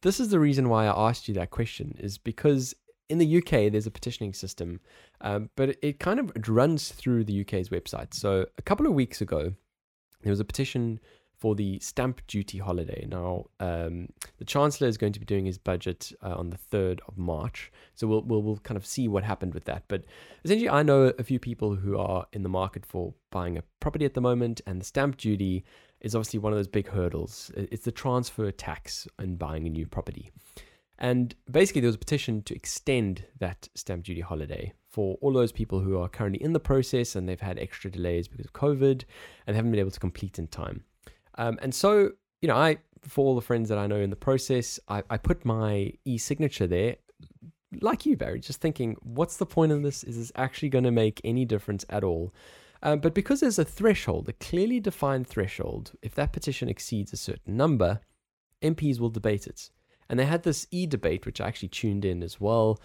this 0.02 0.20
is 0.20 0.30
the 0.30 0.40
reason 0.40 0.70
why 0.70 0.86
I 0.86 1.10
asked 1.10 1.28
you 1.28 1.34
that 1.36 1.50
question 1.50 1.96
is 2.00 2.18
because 2.18 2.76
in 3.10 3.18
the 3.18 3.38
UK 3.38 3.72
there's 3.72 3.88
a 3.88 3.92
petitioning 3.92 4.34
system, 4.34 4.80
um, 5.22 5.50
but 5.56 5.70
it, 5.70 5.80
it 5.82 6.00
kind 6.00 6.20
of 6.20 6.32
it 6.36 6.48
runs 6.48 6.90
through 6.90 7.24
the 7.24 7.42
UK's 7.42 7.70
website. 7.70 8.14
So 8.14 8.46
a 8.58 8.62
couple 8.62 8.86
of 8.86 8.94
weeks 8.94 9.22
ago, 9.22 9.54
there 10.22 10.32
was 10.32 10.40
a 10.40 10.46
petition 10.46 11.00
for 11.38 11.56
the 11.56 11.80
stamp 11.80 12.26
duty 12.28 12.58
holiday. 12.58 13.06
Now, 13.10 13.46
um, 13.60 14.10
the 14.38 14.46
Chancellor 14.46 14.88
is 14.88 14.98
going 14.98 15.14
to 15.14 15.20
be 15.20 15.26
doing 15.26 15.46
his 15.46 15.58
budget 15.58 16.12
uh, 16.24 16.36
on 16.36 16.50
the 16.50 16.58
3rd 16.58 17.00
of 17.08 17.18
March. 17.18 17.72
So 17.96 18.08
we'll, 18.08 18.24
we'll, 18.24 18.42
we'll 18.42 18.58
kind 18.58 18.78
of 18.78 18.86
see 18.86 19.08
what 19.08 19.24
happened 19.24 19.54
with 19.54 19.66
that. 19.66 19.84
But 19.88 20.06
essentially, 20.44 20.70
I 20.70 20.84
know 20.84 21.14
a 21.20 21.24
few 21.24 21.40
people 21.40 21.76
who 21.76 21.98
are 21.98 22.26
in 22.34 22.44
the 22.44 22.50
market 22.50 22.86
for 22.86 23.14
buying 23.30 23.58
a 23.58 23.64
property 23.80 24.06
at 24.06 24.16
the 24.16 24.22
moment, 24.22 24.62
and 24.66 24.82
the 24.82 24.86
stamp 24.86 25.18
duty 25.18 25.64
is 26.02 26.16
obviously 26.16 26.40
one 26.40 26.54
of 26.54 26.58
those 26.58 26.68
big 26.68 26.88
hurdles. 26.90 27.52
It's 27.56 27.86
the 27.86 27.92
transfer 27.92 28.52
tax 28.52 29.08
in 29.20 29.36
buying 29.36 29.68
a 29.68 29.70
new 29.70 29.86
property. 29.86 30.32
And 31.00 31.36
basically, 31.50 31.82
there 31.82 31.90
was 31.90 31.96
a 31.96 32.00
petition 32.00 32.42
to 32.44 32.56
extend 32.56 33.26
that 33.40 33.70
stamp 33.76 34.06
duty 34.06 34.22
holiday 34.22 34.74
for 34.90 35.18
all 35.22 35.32
those 35.32 35.52
people 35.52 35.80
who 35.80 36.00
are 36.00 36.10
currently 36.10 36.42
in 36.42 36.54
the 36.54 36.60
process 36.60 37.16
and 37.16 37.30
they've 37.30 37.40
had 37.40 37.60
extra 37.60 37.92
delays 37.92 38.28
because 38.28 38.48
of 38.48 38.54
COVID 38.54 39.04
and 39.46 39.56
haven't 39.56 39.70
been 39.70 39.80
able 39.80 39.92
to 39.92 40.00
complete 40.00 40.40
in 40.40 40.48
time. 40.48 40.84
Um, 41.38 41.58
and 41.62 41.74
so, 41.74 42.12
you 42.42 42.48
know, 42.48 42.56
I, 42.56 42.78
for 43.02 43.26
all 43.26 43.36
the 43.36 43.42
friends 43.42 43.70
that 43.70 43.78
I 43.78 43.88
know 43.88 43.98
in 43.98 44.10
the 44.10 44.16
process, 44.16 44.80
I, 44.88 45.04
I 45.10 45.18
put 45.18 45.46
my 45.46 45.94
e 46.06 46.18
signature 46.18 46.68
there, 46.68 46.98
like 47.82 48.06
you, 48.06 48.16
Barry, 48.16 48.40
just 48.40 48.62
thinking, 48.62 48.96
what's 49.02 49.38
the 49.38 49.46
point 49.46 49.72
of 49.72 49.84
this? 49.84 50.04
Is 50.04 50.18
this 50.18 50.32
actually 50.36 50.70
going 50.70 50.84
to 50.84 50.92
make 50.92 51.22
any 51.24 51.46
difference 51.46 51.86
at 51.90 52.04
all? 52.04 52.34
Um, 52.84 53.00
but 53.00 53.14
because 53.14 53.40
there's 53.40 53.60
a 53.60 53.66
threshold, 53.66 54.30
a 54.30 54.34
clearly 54.34 54.80
defined 54.80 55.28
threshold, 55.28 55.94
if 56.02 56.16
that 56.16 56.32
petition 56.32 56.70
exceeds 56.70 57.12
a 57.12 57.18
certain 57.18 57.58
number, 57.58 58.02
MPs 58.62 59.00
will 59.00 59.10
debate 59.10 59.48
it. 59.48 59.70
And 60.10 60.20
they 60.20 60.26
had 60.26 60.44
this 60.44 60.68
e 60.72 60.86
debate, 60.86 61.26
which 61.26 61.42
I 61.42 61.48
actually 61.48 61.70
tuned 61.70 62.06
in 62.06 62.24
as 62.24 62.40
well. 62.40 62.80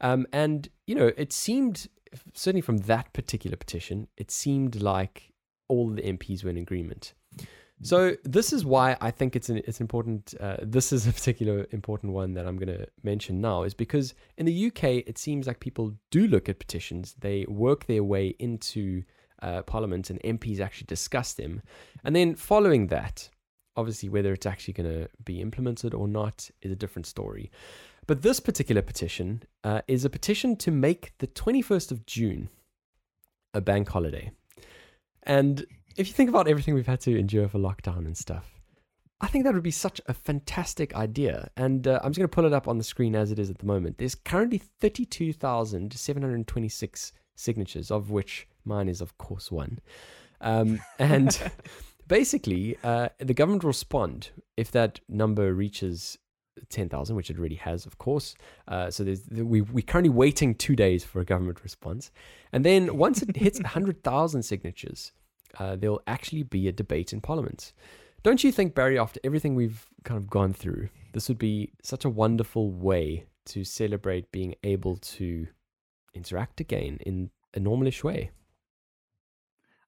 Um, 0.00 0.26
and, 0.32 0.68
you 0.86 0.94
know, 0.94 1.12
it 1.16 1.32
seemed, 1.32 1.88
certainly 2.32 2.62
from 2.62 2.78
that 2.78 3.12
particular 3.12 3.56
petition, 3.56 4.08
it 4.16 4.30
seemed 4.30 4.82
like 4.82 5.32
all 5.68 5.90
the 5.90 6.02
MPs 6.02 6.42
were 6.42 6.50
in 6.50 6.56
agreement. 6.56 7.14
So 7.84 8.16
this 8.24 8.54
is 8.54 8.64
why 8.64 8.96
I 9.02 9.10
think 9.10 9.36
it's 9.36 9.50
an 9.50 9.58
it's 9.58 9.80
important. 9.80 10.34
Uh, 10.40 10.56
this 10.62 10.90
is 10.90 11.06
a 11.06 11.12
particular 11.12 11.66
important 11.70 12.14
one 12.14 12.32
that 12.32 12.46
I'm 12.46 12.56
going 12.56 12.78
to 12.78 12.86
mention 13.02 13.42
now, 13.42 13.62
is 13.62 13.74
because 13.74 14.14
in 14.38 14.46
the 14.46 14.66
UK 14.68 14.84
it 15.06 15.18
seems 15.18 15.46
like 15.46 15.60
people 15.60 15.94
do 16.10 16.26
look 16.26 16.48
at 16.48 16.58
petitions, 16.58 17.14
they 17.20 17.44
work 17.46 17.84
their 17.84 18.02
way 18.02 18.34
into 18.38 19.04
uh, 19.42 19.60
Parliament, 19.62 20.08
and 20.08 20.18
MPs 20.22 20.60
actually 20.60 20.86
discuss 20.86 21.34
them, 21.34 21.60
and 22.04 22.16
then 22.16 22.34
following 22.34 22.86
that, 22.86 23.28
obviously 23.76 24.08
whether 24.08 24.32
it's 24.32 24.46
actually 24.46 24.72
going 24.72 24.90
to 24.90 25.08
be 25.22 25.42
implemented 25.42 25.92
or 25.92 26.08
not 26.08 26.50
is 26.62 26.72
a 26.72 26.76
different 26.76 27.04
story. 27.04 27.50
But 28.06 28.22
this 28.22 28.40
particular 28.40 28.80
petition 28.80 29.42
uh, 29.62 29.82
is 29.88 30.06
a 30.06 30.10
petition 30.10 30.56
to 30.56 30.70
make 30.70 31.12
the 31.18 31.26
21st 31.26 31.92
of 31.92 32.06
June 32.06 32.48
a 33.52 33.60
bank 33.60 33.90
holiday, 33.90 34.30
and 35.24 35.66
if 35.96 36.08
you 36.08 36.14
think 36.14 36.28
about 36.28 36.48
everything 36.48 36.74
we've 36.74 36.86
had 36.86 37.00
to 37.00 37.18
endure 37.18 37.48
for 37.48 37.58
lockdown 37.58 38.06
and 38.06 38.16
stuff, 38.16 38.60
I 39.20 39.26
think 39.28 39.44
that 39.44 39.54
would 39.54 39.62
be 39.62 39.70
such 39.70 40.00
a 40.06 40.14
fantastic 40.14 40.94
idea. 40.94 41.50
And 41.56 41.86
uh, 41.86 42.00
I'm 42.02 42.10
just 42.10 42.18
going 42.18 42.28
to 42.28 42.34
pull 42.34 42.46
it 42.46 42.52
up 42.52 42.66
on 42.68 42.76
the 42.78 42.84
screen 42.84 43.14
as 43.14 43.30
it 43.30 43.38
is 43.38 43.48
at 43.48 43.58
the 43.58 43.66
moment. 43.66 43.98
There's 43.98 44.14
currently 44.14 44.58
32,726 44.58 47.12
signatures, 47.36 47.90
of 47.90 48.10
which 48.10 48.46
mine 48.64 48.88
is, 48.88 49.00
of 49.00 49.16
course, 49.18 49.50
one. 49.52 49.78
Um, 50.40 50.80
and 50.98 51.38
basically, 52.06 52.76
uh, 52.82 53.08
the 53.18 53.34
government 53.34 53.62
will 53.62 53.68
respond 53.68 54.30
if 54.56 54.70
that 54.72 55.00
number 55.08 55.54
reaches 55.54 56.18
10,000, 56.68 57.16
which 57.16 57.30
it 57.30 57.38
already 57.38 57.56
has, 57.56 57.86
of 57.86 57.98
course. 57.98 58.34
Uh, 58.68 58.90
so 58.90 59.04
there's, 59.04 59.28
we, 59.30 59.60
we're 59.60 59.82
currently 59.82 60.10
waiting 60.10 60.54
two 60.54 60.76
days 60.76 61.04
for 61.04 61.20
a 61.20 61.24
government 61.24 61.62
response. 61.62 62.10
And 62.52 62.64
then 62.64 62.96
once 62.96 63.22
it 63.22 63.36
hits 63.36 63.60
100,000 63.60 64.42
signatures, 64.42 65.12
uh, 65.58 65.76
there'll 65.76 66.02
actually 66.06 66.42
be 66.42 66.68
a 66.68 66.72
debate 66.72 67.12
in 67.12 67.20
Parliament. 67.20 67.72
Don't 68.22 68.42
you 68.42 68.50
think, 68.50 68.74
Barry, 68.74 68.98
after 68.98 69.20
everything 69.22 69.54
we've 69.54 69.86
kind 70.04 70.18
of 70.18 70.30
gone 70.30 70.54
through, 70.54 70.88
this 71.12 71.28
would 71.28 71.38
be 71.38 71.72
such 71.82 72.04
a 72.04 72.10
wonderful 72.10 72.70
way 72.70 73.26
to 73.46 73.64
celebrate 73.64 74.32
being 74.32 74.54
able 74.64 74.96
to 74.96 75.46
interact 76.14 76.60
again 76.60 76.98
in 77.04 77.30
a 77.54 77.60
normalish 77.60 78.02
way? 78.02 78.30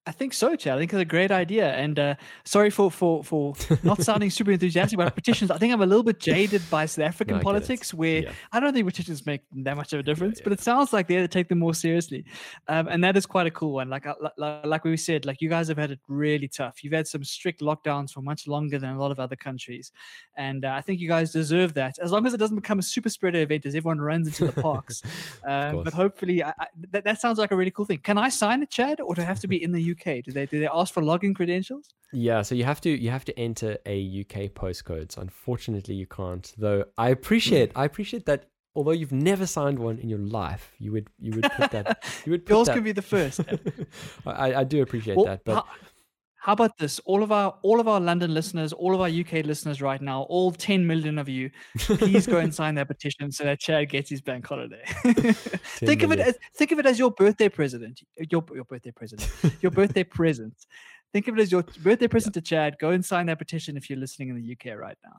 I 0.06 0.12
think 0.12 0.34
so, 0.34 0.54
Chad. 0.54 0.76
I 0.76 0.78
think 0.78 0.92
it's 0.92 1.00
a 1.00 1.04
great 1.04 1.32
idea. 1.32 1.72
And 1.72 1.98
uh, 1.98 2.14
sorry 2.44 2.70
for 2.70 2.90
for 2.92 3.24
for 3.24 3.54
not 3.82 4.02
sounding 4.02 4.30
super 4.30 4.52
enthusiastic 4.52 4.96
about 4.96 5.14
petitions. 5.16 5.50
I 5.50 5.58
think 5.58 5.72
I'm 5.72 5.82
a 5.82 5.86
little 5.86 6.04
bit 6.04 6.20
jaded 6.20 6.62
by 6.70 6.86
South 6.86 7.04
African 7.04 7.38
No, 7.38 7.42
politics, 7.42 7.92
it. 7.92 7.96
where 7.96 8.22
Yeah. 8.22 8.32
I 8.52 8.60
don't 8.60 8.72
think 8.72 8.86
petitions 8.86 9.26
make 9.26 9.42
that 9.64 9.76
much 9.76 9.92
of 9.92 9.98
a 9.98 10.02
difference. 10.04 10.40
But 10.40 10.50
yeah. 10.50 10.54
it 10.54 10.60
sounds 10.60 10.92
like 10.92 11.08
they're 11.08 11.22
to 11.22 11.28
take 11.28 11.48
them 11.48 11.58
more 11.58 11.74
seriously, 11.74 12.24
um, 12.68 12.86
and 12.86 13.02
that 13.02 13.16
is 13.16 13.26
quite 13.26 13.48
a 13.48 13.50
cool 13.50 13.72
one. 13.72 13.88
Like, 13.90 14.06
uh, 14.06 14.14
like 14.36 14.64
like 14.64 14.84
we 14.84 14.96
said, 14.96 15.26
like 15.26 15.40
you 15.40 15.48
guys 15.48 15.66
have 15.68 15.78
had 15.78 15.90
it 15.90 16.00
really 16.06 16.48
tough. 16.48 16.84
You've 16.84 16.92
had 16.92 17.08
some 17.08 17.24
strict 17.24 17.60
lockdowns 17.60 18.12
for 18.12 18.22
much 18.22 18.46
longer 18.46 18.78
than 18.78 18.90
a 18.90 19.00
lot 19.00 19.10
of 19.10 19.18
other 19.18 19.36
countries, 19.36 19.90
and 20.36 20.64
uh, 20.64 20.72
I 20.76 20.82
think 20.82 21.00
you 21.00 21.08
guys 21.08 21.32
deserve 21.32 21.74
that. 21.74 21.98
As 21.98 22.12
long 22.12 22.26
as 22.26 22.32
it 22.32 22.38
doesn't 22.38 22.56
become 22.56 22.78
a 22.78 22.82
super 22.82 23.08
spreader 23.08 23.40
event 23.40 23.66
as 23.66 23.74
everyone 23.74 24.00
runs 24.00 24.28
into 24.28 24.46
the 24.52 24.62
parks. 24.62 25.02
Um, 25.46 25.84
but 25.84 25.92
hopefully, 25.92 26.42
I, 26.42 26.50
I, 26.58 26.66
that, 26.90 27.04
that 27.04 27.20
sounds 27.20 27.38
like 27.38 27.52
a 27.52 27.56
really 27.56 27.70
cool 27.70 27.84
thing. 27.84 27.98
Can 27.98 28.18
I 28.18 28.28
sign 28.28 28.62
it, 28.62 28.70
Chad, 28.70 29.00
or 29.00 29.14
do 29.14 29.22
I 29.22 29.24
have 29.24 29.38
to 29.40 29.48
be 29.48 29.62
in 29.62 29.70
the 29.70 29.92
UK? 29.92 29.95
Do 30.04 30.32
they 30.32 30.46
do 30.46 30.58
they 30.60 30.68
ask 30.72 30.92
for 30.94 31.02
login 31.02 31.34
credentials? 31.34 31.88
Yeah, 32.12 32.42
so 32.42 32.54
you 32.54 32.64
have 32.64 32.80
to 32.82 32.90
you 32.90 33.10
have 33.10 33.24
to 33.26 33.38
enter 33.38 33.78
a 33.86 34.20
UK 34.20 34.52
postcode. 34.52 35.12
So 35.12 35.20
unfortunately, 35.22 35.94
you 35.94 36.06
can't. 36.06 36.52
Though 36.56 36.84
I 36.98 37.10
appreciate 37.10 37.72
I 37.74 37.84
appreciate 37.84 38.26
that. 38.26 38.46
Although 38.74 38.90
you've 38.92 39.10
never 39.10 39.46
signed 39.46 39.78
one 39.78 39.98
in 39.98 40.10
your 40.10 40.18
life, 40.18 40.74
you 40.78 40.92
would 40.92 41.08
you 41.18 41.32
would 41.32 41.50
put 41.50 41.70
that 41.70 42.04
you 42.26 42.32
would 42.32 42.44
put 42.44 42.52
Yours 42.52 42.66
that. 42.66 42.74
can 42.74 42.84
be 42.84 42.92
the 42.92 43.00
first. 43.00 43.40
I, 44.26 44.54
I 44.56 44.64
do 44.64 44.82
appreciate 44.82 45.16
Well, 45.16 45.24
that, 45.26 45.44
but 45.46 45.54
how, 45.54 45.64
how 46.46 46.52
about 46.52 46.78
this? 46.78 47.00
All 47.00 47.24
of 47.24 47.32
our 47.32 47.58
all 47.62 47.80
of 47.80 47.88
our 47.88 47.98
London 47.98 48.32
listeners, 48.32 48.72
all 48.72 48.94
of 48.94 49.00
our 49.00 49.08
UK 49.08 49.44
listeners 49.44 49.82
right 49.82 50.00
now, 50.00 50.22
all 50.28 50.52
10 50.52 50.86
million 50.86 51.18
of 51.18 51.28
you, 51.28 51.50
please 51.76 52.24
go 52.24 52.38
and 52.38 52.54
sign 52.60 52.76
that 52.76 52.86
petition 52.86 53.32
so 53.32 53.42
that 53.42 53.58
Chad 53.58 53.88
gets 53.88 54.08
his 54.08 54.20
bank 54.20 54.46
holiday. 54.46 54.84
think 55.82 56.04
of 56.04 56.12
it 56.12 56.20
as 56.20 56.38
think 56.54 56.70
of 56.70 56.78
it 56.78 56.86
as 56.86 57.00
your 57.00 57.10
birthday 57.10 57.48
present. 57.48 58.00
Your 58.30 58.44
your 58.54 58.64
birthday 58.64 58.92
present. 58.92 59.28
Your 59.60 59.72
birthday 59.72 60.04
present. 60.18 60.54
Think 61.12 61.26
of 61.26 61.36
it 61.36 61.42
as 61.42 61.50
your 61.50 61.64
birthday 61.82 62.06
present 62.06 62.34
to 62.34 62.40
Chad. 62.40 62.76
Go 62.78 62.90
and 62.90 63.04
sign 63.04 63.26
that 63.26 63.38
petition 63.38 63.76
if 63.76 63.90
you're 63.90 63.98
listening 63.98 64.28
in 64.28 64.36
the 64.36 64.52
UK 64.52 64.78
right 64.78 64.98
now. 65.04 65.16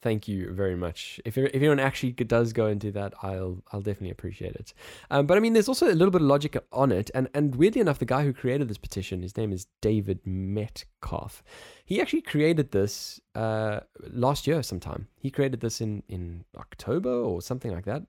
Thank 0.00 0.28
you 0.28 0.52
very 0.52 0.76
much. 0.76 1.20
If, 1.24 1.36
if 1.36 1.52
anyone 1.52 1.80
actually 1.80 2.12
does 2.12 2.52
go 2.52 2.66
and 2.66 2.80
do 2.80 2.92
that, 2.92 3.14
I'll 3.20 3.64
I'll 3.72 3.80
definitely 3.80 4.10
appreciate 4.10 4.54
it. 4.54 4.72
Um, 5.10 5.26
but 5.26 5.36
I 5.36 5.40
mean, 5.40 5.54
there's 5.54 5.68
also 5.68 5.86
a 5.86 5.92
little 5.92 6.12
bit 6.12 6.20
of 6.20 6.28
logic 6.28 6.56
on 6.72 6.92
it, 6.92 7.10
and 7.14 7.28
and 7.34 7.56
weirdly 7.56 7.80
enough, 7.80 7.98
the 7.98 8.04
guy 8.04 8.22
who 8.22 8.32
created 8.32 8.68
this 8.68 8.78
petition, 8.78 9.22
his 9.22 9.36
name 9.36 9.52
is 9.52 9.66
David 9.80 10.20
Metcalf. 10.24 11.42
He 11.84 12.00
actually 12.00 12.22
created 12.22 12.70
this 12.70 13.20
uh, 13.34 13.80
last 14.12 14.46
year 14.46 14.62
sometime. 14.62 15.08
He 15.18 15.32
created 15.32 15.60
this 15.60 15.80
in 15.80 16.04
in 16.08 16.44
October 16.56 17.10
or 17.10 17.42
something 17.42 17.72
like 17.72 17.86
that, 17.86 18.02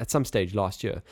at 0.00 0.10
some 0.10 0.24
stage 0.24 0.52
last 0.52 0.82
year. 0.82 1.02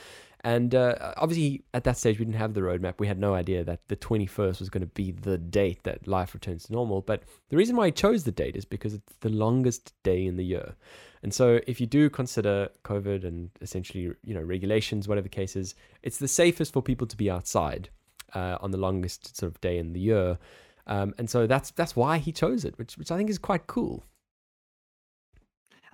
And 0.44 0.74
uh, 0.74 1.14
obviously, 1.16 1.64
at 1.72 1.84
that 1.84 1.96
stage, 1.96 2.18
we 2.18 2.26
didn't 2.26 2.38
have 2.38 2.52
the 2.52 2.60
roadmap. 2.60 2.94
We 2.98 3.06
had 3.06 3.18
no 3.18 3.32
idea 3.32 3.64
that 3.64 3.88
the 3.88 3.96
21st 3.96 4.60
was 4.60 4.68
going 4.68 4.82
to 4.82 4.92
be 4.92 5.10
the 5.10 5.38
date 5.38 5.82
that 5.84 6.06
life 6.06 6.34
returns 6.34 6.64
to 6.64 6.72
normal. 6.74 7.00
But 7.00 7.22
the 7.48 7.56
reason 7.56 7.76
why 7.76 7.86
I 7.86 7.90
chose 7.90 8.24
the 8.24 8.30
date 8.30 8.54
is 8.54 8.66
because 8.66 8.92
it's 8.92 9.14
the 9.20 9.30
longest 9.30 9.94
day 10.02 10.26
in 10.26 10.36
the 10.36 10.44
year. 10.44 10.74
And 11.22 11.32
so, 11.32 11.60
if 11.66 11.80
you 11.80 11.86
do 11.86 12.10
consider 12.10 12.68
COVID 12.84 13.24
and 13.24 13.48
essentially, 13.62 14.14
you 14.22 14.34
know, 14.34 14.42
regulations, 14.42 15.08
whatever 15.08 15.24
the 15.24 15.30
case 15.30 15.56
is, 15.56 15.74
it's 16.02 16.18
the 16.18 16.28
safest 16.28 16.74
for 16.74 16.82
people 16.82 17.06
to 17.06 17.16
be 17.16 17.30
outside 17.30 17.88
uh, 18.34 18.58
on 18.60 18.70
the 18.70 18.78
longest 18.78 19.34
sort 19.34 19.50
of 19.50 19.58
day 19.62 19.78
in 19.78 19.94
the 19.94 20.00
year. 20.00 20.38
Um, 20.86 21.14
and 21.16 21.30
so 21.30 21.46
that's 21.46 21.70
that's 21.70 21.96
why 21.96 22.18
he 22.18 22.32
chose 22.32 22.66
it, 22.66 22.76
which 22.78 22.98
which 22.98 23.10
I 23.10 23.16
think 23.16 23.30
is 23.30 23.38
quite 23.38 23.66
cool. 23.66 24.04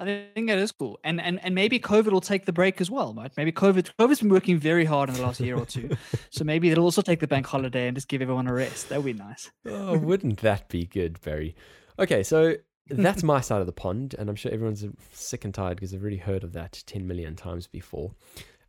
I 0.00 0.28
think 0.34 0.48
that 0.48 0.58
is 0.58 0.72
cool, 0.72 0.98
and 1.04 1.20
and 1.20 1.38
and 1.44 1.54
maybe 1.54 1.78
COVID 1.78 2.10
will 2.10 2.20
take 2.20 2.46
the 2.46 2.52
break 2.52 2.80
as 2.80 2.90
well, 2.90 3.12
right? 3.14 3.30
Maybe 3.36 3.52
COVID 3.52 3.90
COVID's 3.98 4.20
been 4.20 4.30
working 4.30 4.58
very 4.58 4.84
hard 4.84 5.10
in 5.10 5.14
the 5.14 5.22
last 5.22 5.40
year 5.40 5.56
or 5.56 5.66
two, 5.66 5.90
so 6.30 6.42
maybe 6.44 6.70
it'll 6.70 6.84
also 6.84 7.02
take 7.02 7.20
the 7.20 7.26
bank 7.26 7.46
holiday 7.46 7.86
and 7.86 7.96
just 7.96 8.08
give 8.08 8.22
everyone 8.22 8.46
a 8.46 8.54
rest. 8.54 8.88
That 8.88 9.02
would 9.02 9.16
be 9.16 9.22
nice. 9.22 9.50
Oh, 9.66 9.98
wouldn't 9.98 10.40
that 10.40 10.68
be 10.68 10.86
good, 10.86 11.20
Barry? 11.20 11.54
Okay, 11.98 12.22
so 12.22 12.56
that's 12.88 13.22
my 13.22 13.40
side 13.40 13.60
of 13.60 13.66
the 13.66 13.72
pond, 13.72 14.14
and 14.18 14.28
I'm 14.28 14.36
sure 14.36 14.50
everyone's 14.50 14.84
sick 15.12 15.44
and 15.44 15.52
tired 15.52 15.76
because 15.76 15.90
they've 15.90 16.00
already 16.00 16.16
heard 16.16 16.44
of 16.44 16.52
that 16.54 16.82
10 16.86 17.06
million 17.06 17.36
times 17.36 17.66
before. 17.66 18.12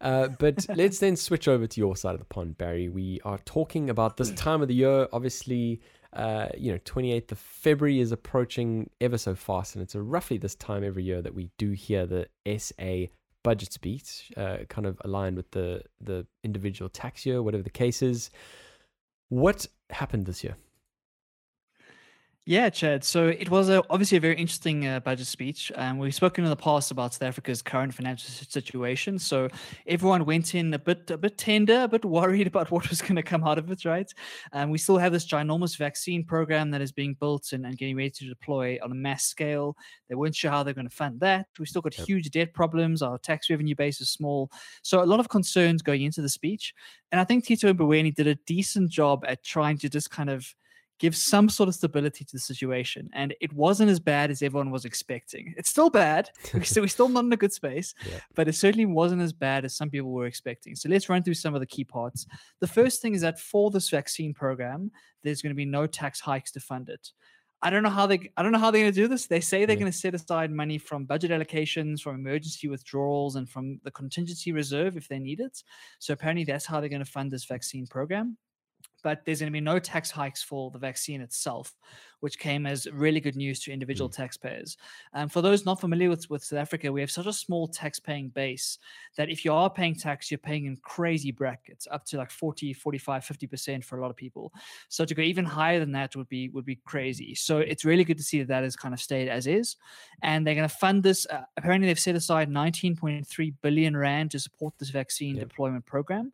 Uh, 0.01 0.27
but 0.27 0.65
let's 0.75 0.99
then 0.99 1.15
switch 1.15 1.47
over 1.47 1.67
to 1.67 1.79
your 1.79 1.95
side 1.95 2.13
of 2.13 2.19
the 2.19 2.25
pond, 2.25 2.57
Barry. 2.57 2.89
We 2.89 3.21
are 3.23 3.37
talking 3.45 3.89
about 3.89 4.17
this 4.17 4.31
time 4.31 4.61
of 4.61 4.67
the 4.67 4.73
year. 4.73 5.07
Obviously, 5.13 5.79
uh, 6.13 6.49
you 6.57 6.71
know, 6.71 6.77
28th 6.79 7.31
of 7.31 7.39
February 7.39 7.99
is 7.99 8.11
approaching 8.11 8.89
ever 8.99 9.17
so 9.17 9.35
fast, 9.35 9.75
and 9.75 9.83
it's 9.83 9.95
roughly 9.95 10.37
this 10.37 10.55
time 10.55 10.83
every 10.83 11.03
year 11.03 11.21
that 11.21 11.33
we 11.33 11.49
do 11.57 11.71
hear 11.71 12.05
the 12.05 12.27
SA 12.57 13.11
budget 13.43 13.71
speech, 13.71 14.31
uh, 14.37 14.57
kind 14.69 14.85
of 14.85 14.97
aligned 15.03 15.37
with 15.37 15.51
the 15.51 15.83
the 15.99 16.25
individual 16.43 16.89
tax 16.89 17.25
year, 17.25 17.41
whatever 17.41 17.63
the 17.63 17.69
case 17.69 18.01
is. 18.01 18.29
What 19.29 19.67
happened 19.89 20.25
this 20.25 20.43
year? 20.43 20.57
Yeah, 22.47 22.71
Chad. 22.71 23.03
So 23.03 23.27
it 23.27 23.51
was 23.51 23.69
a, 23.69 23.83
obviously 23.91 24.17
a 24.17 24.19
very 24.19 24.35
interesting 24.35 24.87
uh, 24.87 24.99
budget 24.99 25.27
speech. 25.27 25.71
Um, 25.75 25.99
we've 25.99 26.13
spoken 26.13 26.43
in 26.43 26.49
the 26.49 26.55
past 26.55 26.89
about 26.89 27.13
South 27.13 27.21
Africa's 27.21 27.61
current 27.61 27.93
financial 27.93 28.31
situation. 28.31 29.19
So 29.19 29.47
everyone 29.85 30.25
went 30.25 30.55
in 30.55 30.73
a 30.73 30.79
bit, 30.79 31.11
a 31.11 31.19
bit 31.19 31.37
tender, 31.37 31.83
a 31.83 31.87
bit 31.87 32.03
worried 32.19 32.47
about 32.47 32.71
what 32.71 32.89
was 32.89 32.99
going 32.99 33.15
to 33.17 33.21
come 33.21 33.43
out 33.43 33.59
of 33.59 33.69
it, 33.69 33.85
right? 33.85 34.11
Um, 34.53 34.71
we 34.71 34.79
still 34.79 34.97
have 34.97 35.11
this 35.11 35.27
ginormous 35.27 35.77
vaccine 35.77 36.23
program 36.23 36.71
that 36.71 36.81
is 36.81 36.91
being 36.91 37.13
built 37.13 37.53
and, 37.53 37.63
and 37.63 37.77
getting 37.77 37.95
ready 37.95 38.09
to 38.09 38.25
deploy 38.25 38.79
on 38.81 38.91
a 38.91 38.95
mass 38.95 39.25
scale. 39.25 39.77
They 40.09 40.15
weren't 40.15 40.35
sure 40.35 40.49
how 40.49 40.63
they're 40.63 40.73
going 40.73 40.89
to 40.89 40.95
fund 40.95 41.19
that. 41.19 41.45
We 41.59 41.67
still 41.67 41.83
got 41.83 41.95
yep. 41.95 42.07
huge 42.07 42.31
debt 42.31 42.55
problems. 42.55 43.03
Our 43.03 43.19
tax 43.19 43.51
revenue 43.51 43.75
base 43.75 44.01
is 44.01 44.09
small. 44.09 44.51
So 44.81 45.03
a 45.03 45.05
lot 45.05 45.19
of 45.19 45.29
concerns 45.29 45.83
going 45.83 46.01
into 46.01 46.23
the 46.23 46.29
speech. 46.29 46.73
And 47.11 47.21
I 47.21 47.23
think 47.23 47.45
Tito 47.45 47.71
Mboweni 47.71 48.15
did 48.15 48.25
a 48.25 48.33
decent 48.33 48.89
job 48.89 49.25
at 49.27 49.43
trying 49.43 49.77
to 49.77 49.89
just 49.89 50.09
kind 50.09 50.31
of 50.31 50.55
give 51.01 51.15
some 51.15 51.49
sort 51.49 51.67
of 51.67 51.73
stability 51.73 52.23
to 52.23 52.33
the 52.33 52.39
situation. 52.39 53.09
And 53.13 53.33
it 53.41 53.51
wasn't 53.53 53.89
as 53.89 53.99
bad 53.99 54.29
as 54.29 54.43
everyone 54.43 54.69
was 54.69 54.85
expecting. 54.85 55.51
It's 55.57 55.71
still 55.71 55.89
bad. 55.89 56.29
so 56.63 56.79
we're 56.81 56.87
still 56.87 57.09
not 57.09 57.25
in 57.25 57.33
a 57.33 57.37
good 57.37 57.51
space, 57.51 57.95
yeah. 58.07 58.19
but 58.35 58.47
it 58.47 58.53
certainly 58.53 58.85
wasn't 58.85 59.23
as 59.23 59.33
bad 59.33 59.65
as 59.65 59.75
some 59.75 59.89
people 59.89 60.11
were 60.11 60.27
expecting. 60.27 60.75
So 60.75 60.89
let's 60.89 61.09
run 61.09 61.23
through 61.23 61.33
some 61.33 61.55
of 61.55 61.59
the 61.59 61.65
key 61.65 61.83
parts. 61.83 62.27
The 62.59 62.67
first 62.67 63.01
thing 63.01 63.15
is 63.15 63.21
that 63.21 63.39
for 63.39 63.71
this 63.71 63.89
vaccine 63.89 64.31
program, 64.31 64.91
there's 65.23 65.41
going 65.41 65.49
to 65.49 65.55
be 65.55 65.65
no 65.65 65.87
tax 65.87 66.19
hikes 66.19 66.51
to 66.51 66.59
fund 66.59 66.87
it. 66.87 67.09
I 67.63 67.71
don't 67.71 67.81
know 67.81 67.89
how 67.89 68.05
they 68.05 68.31
I 68.37 68.43
don't 68.43 68.51
know 68.51 68.59
how 68.59 68.69
they're 68.69 68.81
going 68.81 68.93
to 68.93 69.01
do 69.01 69.07
this. 69.07 69.25
They 69.25 69.39
say 69.39 69.65
they're 69.65 69.75
yeah. 69.75 69.81
going 69.81 69.91
to 69.91 69.97
set 69.97 70.13
aside 70.13 70.51
money 70.51 70.77
from 70.77 71.05
budget 71.05 71.31
allocations, 71.31 72.01
from 72.01 72.15
emergency 72.15 72.67
withdrawals, 72.67 73.35
and 73.37 73.49
from 73.49 73.79
the 73.83 73.91
contingency 73.91 74.51
reserve 74.51 74.97
if 74.97 75.07
they 75.07 75.19
need 75.19 75.39
it. 75.39 75.63
So 75.97 76.13
apparently 76.13 76.43
that's 76.43 76.65
how 76.65 76.79
they're 76.79 76.89
going 76.89 77.05
to 77.05 77.11
fund 77.11 77.31
this 77.31 77.45
vaccine 77.45 77.87
program 77.87 78.37
but 79.03 79.25
there's 79.25 79.39
going 79.39 79.51
to 79.51 79.53
be 79.53 79.61
no 79.61 79.79
tax 79.79 80.11
hikes 80.11 80.43
for 80.43 80.71
the 80.71 80.79
vaccine 80.79 81.21
itself, 81.21 81.73
which 82.19 82.39
came 82.39 82.65
as 82.65 82.87
really 82.91 83.19
good 83.19 83.35
news 83.35 83.59
to 83.61 83.71
individual 83.71 84.09
mm. 84.09 84.13
taxpayers. 84.13 84.77
And 85.13 85.23
um, 85.23 85.29
for 85.29 85.41
those 85.41 85.65
not 85.65 85.81
familiar 85.81 86.09
with, 86.09 86.29
with 86.29 86.43
South 86.43 86.59
Africa, 86.59 86.91
we 86.91 87.01
have 87.01 87.11
such 87.11 87.25
a 87.25 87.33
small 87.33 87.67
tax 87.67 87.99
paying 87.99 88.29
base 88.29 88.77
that 89.17 89.29
if 89.29 89.43
you 89.43 89.53
are 89.53 89.69
paying 89.69 89.95
tax, 89.95 90.29
you're 90.29 90.37
paying 90.37 90.65
in 90.65 90.77
crazy 90.77 91.31
brackets, 91.31 91.87
up 91.91 92.05
to 92.05 92.17
like 92.17 92.31
40, 92.31 92.73
45, 92.73 93.23
50% 93.23 93.83
for 93.83 93.97
a 93.97 94.01
lot 94.01 94.11
of 94.11 94.15
people. 94.15 94.53
So 94.89 95.05
to 95.05 95.15
go 95.15 95.21
even 95.21 95.45
higher 95.45 95.79
than 95.79 95.91
that 95.93 96.15
would 96.15 96.29
be 96.29 96.49
would 96.49 96.65
be 96.65 96.79
crazy. 96.85 97.35
So 97.35 97.57
it's 97.57 97.85
really 97.85 98.03
good 98.03 98.17
to 98.17 98.23
see 98.23 98.39
that 98.39 98.47
that 98.47 98.63
has 98.63 98.75
kind 98.75 98.93
of 98.93 98.99
stayed 98.99 99.27
as 99.27 99.47
is. 99.47 99.75
And 100.21 100.45
they're 100.45 100.55
going 100.55 100.69
to 100.69 100.75
fund 100.75 101.03
this. 101.03 101.25
Uh, 101.25 101.41
apparently, 101.57 101.87
they've 101.87 101.99
set 101.99 102.15
aside 102.15 102.49
19.3 102.49 103.53
billion 103.61 103.97
Rand 103.97 104.31
to 104.31 104.39
support 104.39 104.73
this 104.77 104.89
vaccine 104.89 105.35
yep. 105.35 105.49
deployment 105.49 105.85
program. 105.85 106.31